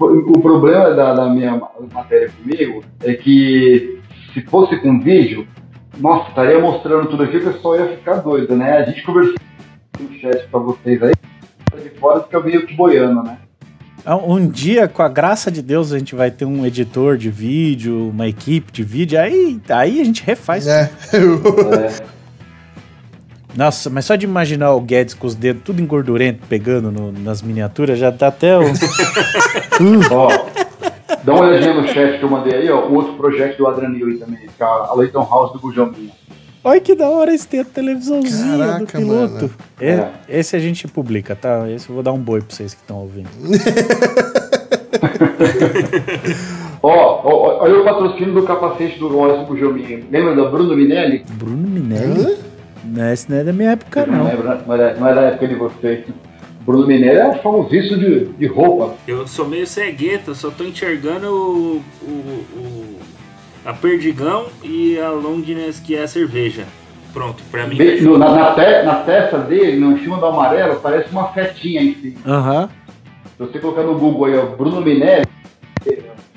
O, 0.00 0.40
problema 0.40 0.90
da, 0.94 1.14
da 1.14 1.28
minha 1.30 1.56
ma- 1.56 1.70
matéria 1.92 2.28
comigo 2.30 2.82
é 3.04 3.14
que 3.14 4.00
se 4.34 4.42
fosse 4.42 4.76
com 4.80 5.00
vídeo, 5.00 5.46
nossa, 5.98 6.28
estaria 6.30 6.58
mostrando 6.58 7.08
tudo 7.08 7.22
aqui, 7.22 7.36
o 7.36 7.52
pessoal 7.52 7.76
ia 7.76 7.96
ficar 7.96 8.14
doido, 8.16 8.56
né? 8.56 8.78
A 8.78 8.82
gente 8.84 9.00
conversou 9.04 9.36
no 10.00 10.12
chat 10.18 10.48
pra 10.48 10.58
vocês 10.58 11.00
aí, 11.02 11.12
de 11.82 11.90
fora 12.00 12.22
fica 12.24 12.40
meio 12.40 12.66
que 12.66 12.74
boiando, 12.74 13.22
né? 13.22 13.38
Um 14.06 14.34
um 14.34 14.48
dia, 14.48 14.88
com 14.88 15.02
a 15.02 15.08
graça 15.08 15.50
de 15.50 15.62
Deus, 15.62 15.92
a 15.92 15.98
gente 15.98 16.14
vai 16.14 16.30
ter 16.30 16.44
um 16.44 16.66
editor 16.66 17.16
de 17.16 17.30
vídeo, 17.30 18.08
uma 18.12 18.26
equipe 18.26 18.72
de 18.72 18.82
vídeo, 18.82 19.18
aí, 19.20 19.60
aí 19.68 20.00
a 20.00 20.04
gente 20.04 20.22
refaz. 20.24 20.66
É. 20.66 20.90
Nossa, 23.54 23.90
mas 23.90 24.06
só 24.06 24.16
de 24.16 24.24
imaginar 24.24 24.72
o 24.72 24.80
Guedes 24.80 25.12
com 25.14 25.26
os 25.26 25.34
dedos 25.34 25.62
tudo 25.62 25.80
engordurento 25.82 26.40
pegando 26.48 26.90
no- 26.90 27.12
nas 27.12 27.42
miniaturas, 27.42 27.98
já 27.98 28.10
dá 28.10 28.28
até 28.28 28.58
o. 28.58 28.62
Ó, 30.10 30.28
dá 31.22 31.34
uma 31.34 31.44
olhadinha 31.44 31.74
no 31.74 31.86
chat 31.86 32.18
que 32.18 32.24
eu 32.24 32.30
mandei 32.30 32.54
aí, 32.54 32.70
ó, 32.70 32.86
o 32.88 32.94
outro 32.94 33.12
projeto 33.14 33.58
do 33.58 33.66
Adrian 33.66 33.90
Newey 33.90 34.16
também, 34.18 34.38
que 34.56 34.62
é 34.62 34.64
a 34.64 34.94
Leighton 34.96 35.28
House 35.30 35.52
do 35.52 35.58
Gujominho. 35.60 36.10
Olha 36.64 36.80
que 36.80 36.94
da 36.94 37.08
hora 37.08 37.34
esse 37.34 37.48
ter 37.48 37.60
a 37.60 37.64
televisãozinha 37.64 38.52
do 38.52 38.58
Caraca, 38.58 38.98
piloto. 38.98 39.34
mano. 39.34 39.50
É, 39.80 39.90
É. 39.90 40.10
Esse 40.28 40.54
a 40.54 40.58
gente 40.60 40.86
publica, 40.86 41.34
tá? 41.34 41.68
Esse 41.70 41.88
eu 41.88 41.94
vou 41.94 42.04
dar 42.04 42.12
um 42.12 42.18
boi 42.20 42.40
pra 42.40 42.54
vocês 42.54 42.72
que 42.74 42.80
estão 42.80 42.98
ouvindo. 42.98 43.28
Ó, 46.84 47.20
ó, 47.24 47.62
olha 47.62 47.80
o 47.80 47.84
patrocínio 47.84 48.34
do 48.34 48.42
capacete 48.42 48.98
do 48.98 49.08
Maurício 49.10 49.46
Gujominho. 49.46 50.04
Lembra 50.10 50.34
da 50.34 50.50
Bruno 50.50 50.76
Minelli? 50.76 51.24
Bruno 51.34 51.68
Minelli? 51.68 52.36
Não, 52.84 53.12
esse 53.12 53.30
não 53.30 53.38
é 53.38 53.44
da 53.44 53.52
minha 53.52 53.70
época, 53.70 54.04
Não 54.04 54.18
não. 54.18 54.24
lembra, 54.26 54.62
não 54.66 54.74
é, 54.74 54.96
não 54.98 55.08
é 55.08 55.14
da 55.14 55.20
época 55.22 55.46
de 55.48 55.54
vocês. 55.54 56.04
Bruno 56.66 56.84
Minelli 56.86 57.18
é 57.18 57.38
famosíssimo 57.38 57.98
de, 58.00 58.24
de 58.32 58.46
roupa. 58.46 58.94
Eu 59.06 59.26
sou 59.28 59.46
meio 59.46 59.64
cegueta, 59.66 60.34
só 60.34 60.50
tô 60.50 60.64
enxergando 60.64 61.28
o, 61.28 61.82
o, 62.02 62.44
o- 62.56 62.96
a 63.64 63.72
Perdigão 63.72 64.46
e 64.62 64.98
a 64.98 65.10
Longiness, 65.10 65.78
que 65.80 65.94
é 65.96 66.02
a 66.02 66.08
cerveja. 66.08 66.64
Pronto, 67.12 67.42
pra 67.50 67.66
mim. 67.66 67.76
Bem, 67.76 68.00
no- 68.00 68.16
na, 68.18 68.30
na 68.32 68.52
te- 68.54 68.82
na 68.84 68.94
testa 68.96 69.38
dele, 69.38 69.78
no, 69.78 69.92
em 69.92 69.98
cima 70.02 70.16
do 70.16 70.26
amarelo, 70.26 70.76
parece 70.80 71.10
uma 71.10 71.28
fetinha 71.28 71.82
em 71.82 71.94
cima. 71.94 72.16
Aham. 72.26 72.70
Se 73.36 73.38
você 73.46 73.58
colocar 73.58 73.82
no 73.82 73.98
Google 73.98 74.26
aí, 74.26 74.36
ó, 74.38 74.46
Bruno 74.46 74.80
Minelli, 74.80 75.26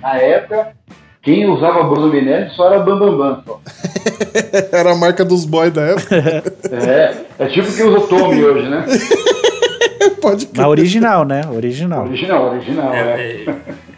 na 0.02 0.18
época, 0.18 0.74
quem 1.22 1.46
usava 1.50 1.84
Bruno 1.84 2.08
Minelli 2.12 2.50
só 2.52 2.68
era 2.74 2.80
Bambambam. 2.84 3.18
Bam, 3.18 3.34
Bam, 3.36 3.44
só. 3.46 3.62
Era 4.78 4.92
a 4.92 4.96
marca 4.96 5.24
dos 5.26 5.46
boys 5.46 5.72
da 5.72 5.82
época. 5.84 6.16
É, 6.72 7.16
é 7.40 7.48
tipo 7.48 7.72
quem 7.74 7.86
usa 7.86 8.08
Tommy 8.08 8.44
hoje, 8.44 8.68
né? 8.70 8.86
Pode 10.22 10.50
Mas 10.56 10.66
original, 10.66 11.24
né? 11.26 11.42
Original. 11.52 12.06
Original, 12.06 12.50
original, 12.52 12.94
É, 12.94 13.00
é. 13.00 13.46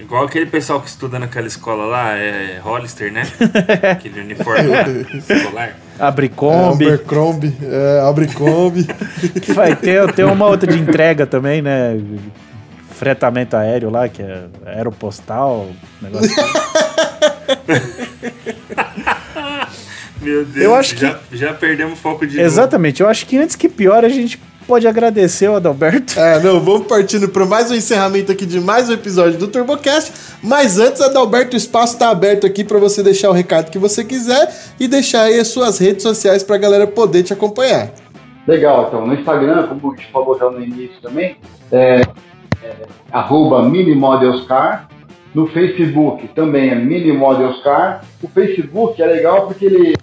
É, 0.08 0.10
Igual 0.10 0.24
aquele 0.24 0.46
pessoal 0.46 0.80
que 0.82 0.88
estuda 0.88 1.20
naquela 1.20 1.48
escola 1.48 1.86
lá, 1.86 2.16
é 2.16 2.60
Hollister, 2.64 3.12
né? 3.12 3.24
Aquele 3.92 4.22
uniforme 4.22 4.68
lá, 4.68 4.86
escolar. 5.14 5.76
Abricombi. 6.00 6.86
É, 6.86 6.88
Abercrombie, 6.88 7.54
é, 7.62 8.00
Abercrombie. 8.08 8.88
Vai 9.54 9.76
ter, 9.76 10.14
tem 10.14 10.24
uma 10.26 10.46
outra 10.46 10.72
de 10.72 10.80
entrega 10.80 11.28
também, 11.28 11.62
né? 11.62 12.00
Fretamento 12.92 13.56
aéreo 13.58 13.90
lá, 13.90 14.08
que 14.08 14.22
é 14.22 14.46
aeropostal. 14.66 15.70
Negócio. 16.02 16.30
Meu 20.22 20.46
Deus, 20.46 20.66
Eu 20.66 20.74
acho 20.76 20.96
que- 20.96 21.02
já, 21.02 21.20
já 21.32 21.54
perdemos 21.54 21.94
o 21.94 22.02
foco 22.02 22.26
de 22.26 22.36
novo. 22.38 22.46
Exatamente. 22.48 23.02
Eu 23.02 23.08
acho 23.10 23.26
que 23.26 23.38
antes 23.38 23.56
que 23.56 23.70
piore, 23.70 24.06
a 24.06 24.10
gente 24.10 24.40
pode 24.68 24.86
agradecer 24.86 25.48
o 25.48 25.56
Adalberto. 25.56 26.20
É, 26.20 26.40
não, 26.42 26.60
vamos 26.60 26.88
partindo 26.88 27.30
para 27.30 27.46
mais 27.46 27.72
um 27.72 27.74
encerramento 27.74 28.34
aqui 28.34 28.46
de 28.46 28.60
mais 28.60 28.90
um 28.90 28.94
episódio 28.94 29.40
do 29.40 29.48
TurboCast. 29.48 30.12
Mas 30.44 30.78
antes, 30.78 31.02
Adalberto, 31.02 31.56
o 31.56 31.58
espaço 31.58 31.94
está 31.94 32.10
aberto 32.10 32.46
aqui 32.46 32.66
para 32.66 32.78
você 32.78 33.02
deixar 33.02 33.30
o 33.30 33.34
recado 33.34 33.72
que 33.72 33.80
você 33.80 34.04
quiser 34.04 34.54
e 34.78 34.88
deixar 34.88 35.24
aí 35.24 35.40
as 35.40 35.48
suas 35.48 35.80
redes 35.80 36.04
sociais 36.04 36.44
para 36.44 36.58
a 36.58 36.60
galera 36.60 36.86
poder 36.86 37.24
te 37.24 37.32
acompanhar. 37.32 37.92
Legal, 38.46 38.88
então 38.88 39.08
no 39.08 39.14
Instagram, 39.14 39.68
como 39.68 39.94
a 39.94 39.96
gente 39.96 40.12
falou 40.12 40.38
já 40.38 40.50
no 40.50 40.62
início 40.62 41.02
também, 41.02 41.38
é, 41.72 42.02
é 42.62 42.76
arroba 43.12 43.64
minimodelscar. 43.64 44.90
No 45.34 45.48
Facebook 45.48 46.28
também 46.30 46.70
é 46.72 46.76
minimodelscar. 46.76 48.04
O 48.22 48.28
Facebook 48.28 49.02
é 49.02 49.06
legal 49.06 49.48
porque 49.48 49.66
ele. 49.66 49.96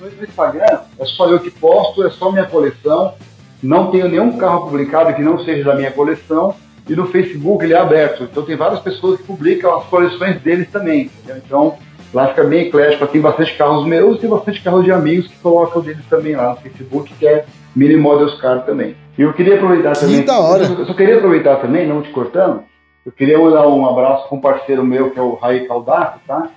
No 0.00 0.24
Instagram 0.24 0.80
é 0.98 1.04
só 1.04 1.28
eu 1.28 1.38
que 1.38 1.50
posto, 1.50 2.02
é 2.02 2.10
só 2.10 2.32
minha 2.32 2.46
coleção. 2.46 3.14
Não 3.62 3.90
tenho 3.90 4.08
nenhum 4.08 4.36
carro 4.38 4.66
publicado 4.66 5.12
que 5.14 5.22
não 5.22 5.38
seja 5.44 5.64
da 5.64 5.74
minha 5.74 5.90
coleção. 5.90 6.54
E 6.88 6.96
no 6.96 7.06
Facebook 7.06 7.64
ele 7.64 7.74
é 7.74 7.78
aberto. 7.78 8.24
Então 8.24 8.42
tem 8.42 8.56
várias 8.56 8.80
pessoas 8.80 9.18
que 9.20 9.26
publicam 9.26 9.76
as 9.78 9.84
coleções 9.84 10.40
deles 10.40 10.68
também. 10.70 11.10
entendeu? 11.22 11.42
Então 11.46 11.74
lá 12.12 12.28
fica 12.28 12.42
bem 12.42 12.66
eclético. 12.66 13.06
Tem 13.06 13.20
bastante 13.20 13.54
carros 13.56 13.86
meus 13.86 14.16
e 14.16 14.20
tem 14.20 14.30
bastante 14.30 14.60
carros 14.62 14.84
de 14.84 14.90
amigos 14.90 15.28
que 15.28 15.36
colocam 15.38 15.82
deles 15.82 16.04
também 16.08 16.34
lá 16.34 16.50
no 16.50 16.56
Facebook, 16.56 17.12
que 17.14 17.26
é 17.28 17.44
Mini 17.76 17.96
Models 17.96 18.34
Car 18.40 18.64
também. 18.64 18.96
E 19.16 19.22
eu 19.22 19.32
queria 19.34 19.54
aproveitar 19.56 19.92
Que 19.92 20.00
também. 20.00 20.24
da 20.24 20.38
hora. 20.40 20.64
Eu 20.64 20.86
só 20.86 20.94
queria 20.94 21.16
aproveitar 21.18 21.56
também, 21.56 21.86
não 21.86 22.02
te 22.02 22.10
cortando. 22.10 22.62
Eu 23.06 23.12
queria 23.12 23.38
mandar 23.38 23.68
um 23.68 23.86
abraço 23.88 24.28
para 24.28 24.36
um 24.38 24.40
parceiro 24.40 24.84
meu, 24.84 25.10
que 25.10 25.18
é 25.18 25.22
o 25.22 25.34
Raí 25.34 25.66
Caldato, 25.68 26.18
tá? 26.26 26.48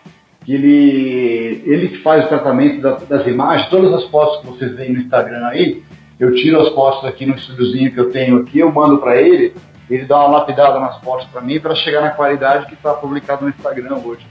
Que 0.43 0.53
ele, 0.55 1.63
ele 1.65 1.87
que 1.89 1.97
faz 2.01 2.25
o 2.25 2.29
tratamento 2.29 2.81
das, 2.81 3.03
das 3.07 3.27
imagens, 3.27 3.69
todas 3.69 3.93
as 3.93 4.09
fotos 4.09 4.41
que 4.41 4.47
vocês 4.47 4.75
veem 4.75 4.93
no 4.93 4.99
Instagram 5.01 5.45
aí, 5.47 5.83
eu 6.23 6.33
tiro 6.35 6.61
as 6.61 6.69
fotos 6.69 7.03
aqui 7.03 7.25
no 7.25 7.35
estúdiozinho 7.35 7.91
que 7.91 7.99
eu 7.99 8.09
tenho 8.09 8.37
aqui, 8.37 8.59
eu 8.59 8.71
mando 8.71 8.97
para 8.97 9.21
ele, 9.21 9.53
ele 9.89 10.05
dá 10.05 10.19
uma 10.19 10.39
lapidada 10.39 10.79
nas 10.79 10.97
fotos 11.01 11.27
para 11.27 11.41
mim 11.41 11.59
para 11.59 11.75
chegar 11.75 12.01
na 12.01 12.11
qualidade 12.11 12.67
que 12.67 12.75
está 12.75 12.93
publicado 12.93 13.43
no 13.43 13.49
Instagram 13.49 13.97
hoje. 13.97 14.25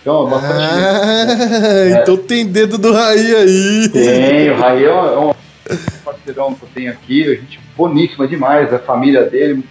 Então, 0.00 0.26
bastante. 0.26 0.62
Ah, 0.62 2.00
então 2.00 2.16
tem 2.16 2.46
dedo 2.46 2.78
do 2.78 2.92
Raí 2.92 3.34
aí. 3.34 3.88
Tem, 3.90 4.50
o 4.50 4.56
Raí 4.56 4.84
é 4.84 5.18
um, 5.18 5.30
é 5.30 5.76
parceirão 6.02 6.54
que 6.54 6.62
eu 6.62 6.68
tenho 6.74 6.90
aqui, 6.90 7.24
a 7.24 7.34
gente 7.34 7.60
boníssima 7.76 8.26
demais, 8.26 8.72
a 8.72 8.78
família 8.78 9.24
dele 9.24 9.64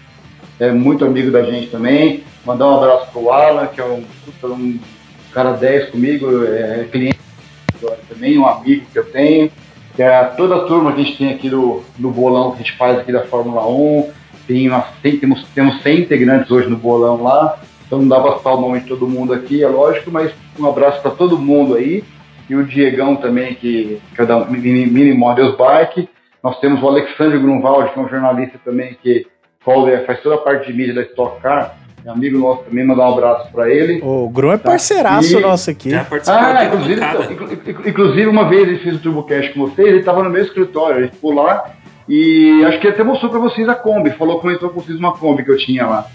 é 0.60 0.72
muito 0.72 1.04
amigo 1.04 1.32
da 1.32 1.42
gente 1.42 1.72
também. 1.72 2.24
Mandar 2.46 2.68
um 2.68 2.78
abraço 2.78 3.12
pro 3.12 3.32
Alan, 3.32 3.66
que 3.66 3.82
é 3.82 3.86
um, 3.86 4.06
um 4.44 4.80
cara 5.32 5.54
10 5.54 5.90
comigo, 5.90 6.46
é 6.46 6.88
cliente 6.92 7.20
também, 8.08 8.38
um 8.38 8.46
amigo 8.46 8.86
que 8.92 9.00
eu 9.00 9.06
tenho. 9.06 9.52
É 9.98 10.24
toda 10.24 10.56
a 10.56 10.66
turma 10.66 10.92
que 10.94 11.02
a 11.02 11.04
gente 11.04 11.18
tem 11.18 11.34
aqui 11.34 11.50
do, 11.50 11.84
do 11.98 12.10
bolão 12.10 12.52
que 12.52 12.56
a 12.56 12.64
gente 12.64 12.78
faz 12.78 12.98
aqui 12.98 13.12
da 13.12 13.26
Fórmula 13.26 13.68
1. 13.68 14.12
Tem 14.48 14.68
uma, 14.68 14.82
tem, 15.02 15.18
temos, 15.18 15.46
temos 15.54 15.82
100 15.82 16.00
integrantes 16.00 16.50
hoje 16.50 16.68
no 16.68 16.78
bolão 16.78 17.22
lá. 17.22 17.60
Então 17.86 18.00
não 18.00 18.08
dá 18.08 18.20
pra 18.20 18.38
citar 18.38 18.56
o 18.56 18.62
nome 18.62 18.80
de 18.80 18.88
todo 18.88 19.08
mundo 19.08 19.34
aqui, 19.34 19.64
é 19.64 19.68
lógico, 19.68 20.10
mas 20.10 20.34
um 20.60 20.66
abraço 20.66 21.02
para 21.02 21.12
todo 21.12 21.38
mundo 21.38 21.76
aí. 21.76 22.04
E 22.50 22.56
o 22.56 22.66
Diegão 22.66 23.16
também, 23.16 23.54
que, 23.54 24.02
que 24.16 24.22
é 24.22 24.26
da 24.26 24.46
Mini, 24.46 24.86
Mini 24.88 25.14
Models 25.14 25.56
Bike. 25.56 26.10
Nós 26.44 26.60
temos 26.60 26.82
o 26.82 26.88
Alexandre 26.88 27.40
Grunwald, 27.40 27.94
que 27.94 28.00
é 28.00 28.02
um 28.02 28.10
jornalista 28.10 28.60
também 28.66 28.98
que 29.02 29.28
faz 30.06 30.22
toda 30.22 30.36
a 30.36 30.40
parte 30.40 30.68
de 30.68 30.74
mídia 30.74 30.94
da 30.94 31.04
Stock 31.04 31.40
Car. 31.42 31.78
É 32.06 32.10
amigo 32.10 32.38
nosso 32.38 32.64
também, 32.64 32.86
mandar 32.86 33.10
um 33.10 33.14
abraço 33.14 33.52
para 33.52 33.70
ele. 33.70 34.02
O 34.04 34.28
Grum 34.30 34.52
é 34.52 34.58
parceiraço 34.58 35.38
E- 35.38 35.42
nosso 35.42 35.70
aqui. 35.70 35.90
Participou 36.10 36.40
Ah, 36.42 36.66
inclusive, 36.66 37.02
inclusive 37.90 38.28
uma 38.28 38.50
vez 38.50 38.68
ele 38.68 38.80
fez 38.80 38.96
o 38.96 39.00
TurboCast 39.00 39.54
com 39.54 39.62
vocês, 39.62 39.88
ele 39.88 40.00
estava 40.00 40.22
no 40.24 40.30
meu 40.30 40.42
escritório, 40.44 41.00
ele 41.00 41.08
ficou 41.12 41.34
lá 41.34 41.72
e 42.10 42.64
acho 42.66 42.80
que 42.80 42.88
ele 42.88 42.94
até 42.94 43.04
mostrou 43.04 43.32
para 43.32 43.40
vocês 43.40 43.70
a 43.70 43.76
Kombi, 43.76 44.10
falou, 44.12 44.40
comentou 44.40 44.70
com 44.70 44.82
vocês 44.82 45.00
uma 45.00 45.14
Kombi 45.14 45.44
que 45.46 45.52
eu 45.52 45.58
tinha 45.58 45.86
lá. 45.88 46.08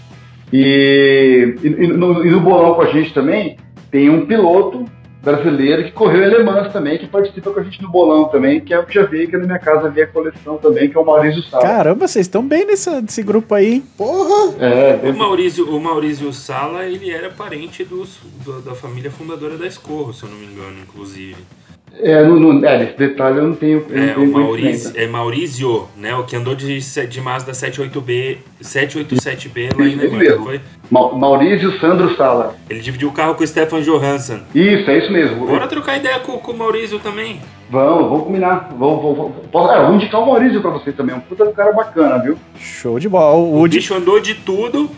E, 0.53 1.55
e- 1.63 1.83
e 1.83 1.87
no, 1.87 2.25
e 2.25 2.29
no 2.29 2.39
bolão 2.39 2.73
com 2.75 2.81
a 2.81 2.87
gente 2.87 3.13
também 3.13 3.57
tem 3.91 4.09
um 4.09 4.25
piloto 4.25 4.85
brasileiro 5.31 5.83
que 5.85 5.91
correu 5.91 6.23
em 6.23 6.29
Le 6.29 6.43
Mans 6.43 6.71
também, 6.73 6.97
que 6.97 7.07
participa 7.07 7.51
com 7.51 7.59
a 7.59 7.63
gente 7.63 7.81
no 7.81 7.89
bolão 7.89 8.25
também, 8.29 8.59
que 8.61 8.73
é 8.73 8.79
o 8.79 8.85
que 8.85 8.93
já 8.95 9.03
veio 9.03 9.27
aqui 9.27 9.37
na 9.37 9.45
minha 9.45 9.59
casa, 9.59 9.89
vi 9.89 10.01
a 10.01 10.07
coleção 10.07 10.57
também, 10.57 10.89
que 10.89 10.97
é 10.97 10.99
o 10.99 11.05
Maurício 11.05 11.43
Sá. 11.43 11.59
Caramba, 11.59 12.07
vocês 12.07 12.25
estão 12.25 12.45
bem 12.45 12.65
nessa, 12.65 13.01
nesse 13.01 13.21
grupo 13.23 13.53
aí, 13.55 13.73
hein? 13.75 13.83
Porra! 13.97 14.55
É, 14.59 15.09
O 15.09 15.17
Maurício, 15.17 15.69
o 15.75 15.79
Maurício 15.79 16.31
Sala, 16.33 16.85
ele 16.85 17.09
era 17.11 17.29
parente 17.29 17.83
dos, 17.83 18.17
do- 18.43 18.61
da 18.61 18.73
família 18.75 19.11
fundadora 19.11 19.57
da 19.57 19.67
Escorro, 19.67 20.13
se 20.13 20.23
eu 20.23 20.29
não 20.29 20.37
me 20.37 20.45
engano, 20.45 20.75
inclusive. 20.81 21.37
É, 22.01 22.23
no, 22.23 22.39
no, 22.39 22.65
é, 22.65 22.85
detalhe 22.97 23.37
eu 23.39 23.47
não 23.47 23.55
tenho, 23.55 23.85
eu 23.89 23.97
não 23.97 24.03
É, 24.03 24.13
tenho 24.13 24.29
o 24.29 24.31
Maurício, 24.31 24.61
conhecimento. 24.63 24.97
é 24.99 25.07
Maurício, 25.07 25.87
né? 25.97 26.15
O 26.15 26.23
que 26.23 26.35
andou 26.35 26.55
de, 26.55 26.79
de 26.79 27.21
Mazda 27.21 27.51
78B, 27.51 28.37
787B 28.61 29.69
lá 29.77 29.85
em 29.85 29.93
Alemanha, 29.93 30.17
mesmo. 30.19 30.35
não 30.37 30.43
foi? 30.45 30.61
Ma- 30.89 31.13
Maurício 31.13 31.79
Sandro 31.79 32.15
Sala. 32.15 32.55
Ele 32.69 32.79
dividiu 32.79 33.09
o 33.09 33.11
carro 33.11 33.35
com 33.35 33.43
o 33.43 33.47
Stefan 33.47 33.81
Johansson. 33.81 34.39
Isso, 34.55 34.89
é 34.89 34.97
isso 34.97 35.11
mesmo. 35.11 35.45
Bora 35.45 35.67
trocar 35.67 35.97
ideia 35.97 36.19
com, 36.19 36.37
com 36.37 36.51
o 36.51 36.57
Maurício 36.57 36.99
também. 36.99 37.41
Vamos, 37.69 38.09
vamos 38.09 38.23
combinar. 38.25 38.69
Vamos, 38.77 39.01
vamos, 39.03 39.17
vamos. 39.51 39.71
Ah, 39.71 39.83
vou 39.85 39.95
indicar 39.95 40.21
o 40.21 40.25
Maurício 40.25 40.61
pra 40.61 40.71
você 40.71 40.91
também. 40.91 41.15
Um 41.15 41.19
puta 41.19 41.45
do 41.45 41.51
cara 41.51 41.71
bacana, 41.71 42.17
viu? 42.19 42.37
Show 42.59 42.97
de 42.99 43.07
bola. 43.09 43.35
O 43.35 43.51
O 43.53 43.57
Woody, 43.59 43.77
bicho 43.77 43.93
andou 43.93 44.19
de 44.19 44.33
tudo 44.35 44.89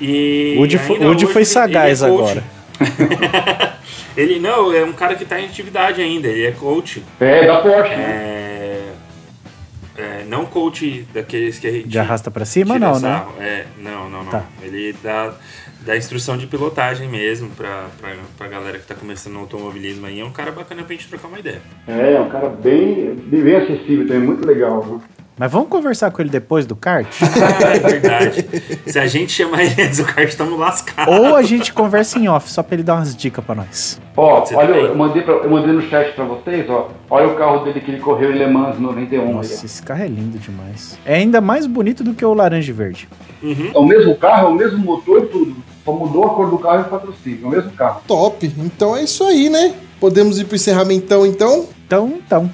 e. 0.00 0.54
Woody 0.58 0.78
foi- 0.78 0.96
ainda 0.96 1.08
Woody 1.08 1.26
foi 1.26 1.44
sagaz 1.44 2.02
ele 2.02 2.10
é 2.10 2.14
agora. 2.14 2.42
ele 4.16 4.38
não, 4.40 4.72
é 4.72 4.84
um 4.84 4.92
cara 4.92 5.14
que 5.14 5.24
tá 5.24 5.40
em 5.40 5.46
atividade 5.46 6.00
ainda, 6.00 6.28
ele 6.28 6.46
é 6.46 6.52
coach. 6.52 7.02
É, 7.20 7.46
da 7.46 7.60
Porsche, 7.60 7.96
né? 7.96 8.04
É, 8.04 8.92
é, 9.98 10.24
não 10.28 10.44
coach 10.44 11.06
daqueles 11.12 11.58
que 11.58 11.66
a 11.66 11.70
gente 11.70 11.88
de 11.88 11.98
arrasta 11.98 12.30
pra 12.30 12.44
cima, 12.44 12.78
não, 12.78 12.94
né? 12.94 13.00
sarro. 13.00 13.34
É, 13.40 13.66
não, 13.78 14.10
não, 14.10 14.24
não. 14.24 14.30
Tá. 14.30 14.44
Ele 14.62 14.94
dá, 15.02 15.34
dá 15.80 15.96
instrução 15.96 16.36
de 16.36 16.46
pilotagem 16.46 17.08
mesmo 17.08 17.50
pra, 17.50 17.86
pra, 17.98 18.14
pra 18.36 18.48
galera 18.48 18.78
que 18.78 18.86
tá 18.86 18.94
começando 18.94 19.34
no 19.34 19.40
automobilismo 19.40 20.06
aí. 20.06 20.20
É 20.20 20.24
um 20.24 20.32
cara 20.32 20.52
bacana 20.52 20.82
pra 20.82 20.94
gente 20.94 21.08
trocar 21.08 21.28
uma 21.28 21.38
ideia. 21.38 21.62
É, 21.88 22.12
é 22.12 22.20
um 22.20 22.28
cara 22.28 22.48
bem, 22.50 23.14
bem, 23.14 23.56
acessível 23.56 24.06
também, 24.06 24.22
muito 24.22 24.46
legal, 24.46 24.82
viu? 24.82 25.02
Mas 25.38 25.52
vamos 25.52 25.68
conversar 25.68 26.10
com 26.10 26.22
ele 26.22 26.30
depois 26.30 26.64
do 26.64 26.74
kart? 26.74 27.06
Ah, 27.20 27.66
é 27.76 27.78
verdade. 27.78 28.46
Se 28.86 28.98
a 28.98 29.06
gente 29.06 29.32
chamar 29.32 29.62
ele 29.64 29.82
antes 29.82 29.98
do 29.98 30.04
kart, 30.06 30.26
estamos 30.28 30.58
lascados. 30.58 31.14
Ou 31.14 31.36
a 31.36 31.42
gente 31.42 31.74
conversa 31.74 32.18
em 32.18 32.26
off, 32.26 32.50
só 32.50 32.62
pra 32.62 32.74
ele 32.74 32.82
dar 32.82 32.94
umas 32.94 33.14
dicas 33.14 33.44
pra 33.44 33.54
nós. 33.54 34.00
Ó, 34.16 34.40
Você 34.40 34.54
olha, 34.54 34.72
eu 34.76 34.94
mandei, 34.96 35.20
pra- 35.22 35.34
eu 35.34 35.50
mandei 35.50 35.72
no 35.74 35.82
chat 35.82 36.14
pra 36.14 36.24
vocês, 36.24 36.68
ó. 36.70 36.88
Olha 37.10 37.28
o 37.28 37.36
carro 37.36 37.64
dele 37.64 37.80
que 37.82 37.90
ele 37.90 38.00
correu 38.00 38.32
em 38.32 38.38
Le 38.38 38.46
Mans 38.46 38.78
91. 38.80 39.34
Nossa, 39.34 39.52
aí, 39.60 39.64
esse 39.66 39.82
carro 39.82 40.02
é 40.04 40.08
lindo 40.08 40.38
demais. 40.38 40.98
É 41.04 41.16
ainda 41.16 41.40
mais 41.42 41.66
bonito 41.66 42.02
do 42.02 42.14
que 42.14 42.24
o 42.24 42.32
laranja 42.32 42.70
e 42.70 42.74
verde. 42.74 43.06
ó. 43.42 43.46
É 43.46 43.78
o 43.78 43.84
mesmo 43.84 44.14
carro, 44.16 44.46
é 44.46 44.50
o 44.50 44.54
mesmo 44.54 44.78
motor 44.78 45.22
e 45.22 45.26
tudo. 45.26 45.54
Só 45.84 45.92
mudou 45.92 46.24
a 46.24 46.30
cor 46.30 46.48
do 46.50 46.58
carro 46.58 46.78
e 46.78 46.82
o 46.82 46.84
patrocínio. 46.86 47.40
É 47.44 47.46
o 47.46 47.50
mesmo 47.50 47.70
carro. 47.72 48.00
Top! 48.08 48.50
Então 48.58 48.96
é 48.96 49.04
isso 49.04 49.22
aí, 49.22 49.50
né? 49.50 49.74
Podemos 50.00 50.38
ir 50.38 50.44
pro 50.44 50.56
encerramentão 50.56 51.24
então? 51.26 51.66
Então, 51.86 52.14
então. 52.26 52.50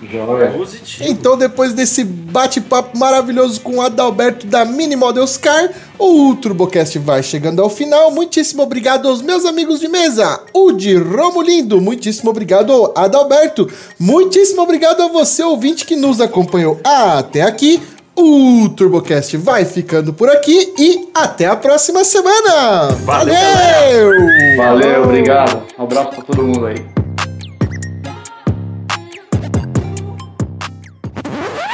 Positivo. 0.53 1.09
Então, 1.09 1.39
depois 1.39 1.73
desse 1.73 2.05
bate-papo 2.05 2.99
maravilhoso 2.99 3.63
com 3.63 3.77
o 3.77 3.81
Adalberto 3.81 4.47
da 4.47 4.63
Mini 4.63 4.95
Models 4.95 5.39
Car, 5.39 5.71
o 5.99 6.35
TurboCast 6.37 6.99
vai 6.99 7.23
chegando 7.23 7.63
ao 7.63 7.71
final. 7.71 8.11
Muitíssimo 8.11 8.63
obrigado 8.63 9.09
aos 9.09 9.23
meus 9.23 9.47
amigos 9.47 9.81
de 9.81 9.89
mesa, 9.89 10.39
o 10.53 10.73
de 10.73 10.97
Romulindo. 10.97 11.81
Muitíssimo 11.81 12.31
obrigado, 12.31 12.93
Adalberto. 12.95 13.71
Muitíssimo 13.99 14.61
obrigado 14.61 15.03
a 15.03 15.09
você, 15.09 15.43
ouvinte, 15.43 15.87
que 15.87 15.97
nos 15.97 16.21
acompanhou 16.21 16.79
até 16.85 17.41
aqui. 17.41 17.81
O 18.15 18.69
TurboCast 18.69 19.39
vai 19.39 19.65
ficando 19.65 20.13
por 20.13 20.29
aqui 20.29 20.75
e 20.79 21.09
até 21.15 21.47
a 21.47 21.57
próxima 21.57 22.05
semana. 22.05 22.89
Valeu, 23.05 23.35
Valeu! 23.35 24.57
Valeu, 24.59 25.03
obrigado. 25.05 25.63
Um 25.79 25.85
abraço 25.85 26.11
pra 26.11 26.23
todo 26.23 26.43
mundo 26.43 26.67
aí. 26.67 27.02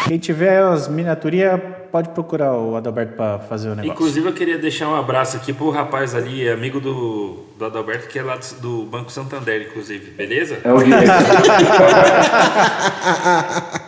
Quem 0.09 0.19
tiver 0.19 0.63
as 0.63 0.89
miniaturinhas, 0.89 1.61
pode 1.93 2.09
procurar 2.11 2.55
o 2.55 2.77
Adalberto 2.77 3.15
pra 3.15 3.39
fazer 3.41 3.69
o 3.69 3.75
negócio. 3.75 3.93
Inclusive, 3.93 4.27
eu 4.27 4.33
queria 4.33 4.57
deixar 4.57 4.89
um 4.89 4.97
abraço 4.97 5.37
aqui 5.37 5.53
pro 5.53 5.69
rapaz 5.69 6.15
ali, 6.15 6.49
amigo 6.49 6.81
do, 6.81 7.45
do 7.59 7.65
Adalberto, 7.67 8.09
que 8.09 8.19
é 8.19 8.23
lá 8.23 8.37
do, 8.37 8.61
do 8.61 8.87
Banco 8.87 9.13
Santander, 9.13 9.67
inclusive, 9.69 10.13
beleza? 10.13 10.61
É 10.65 10.73
o 10.73 10.79
Diego. 10.79 10.97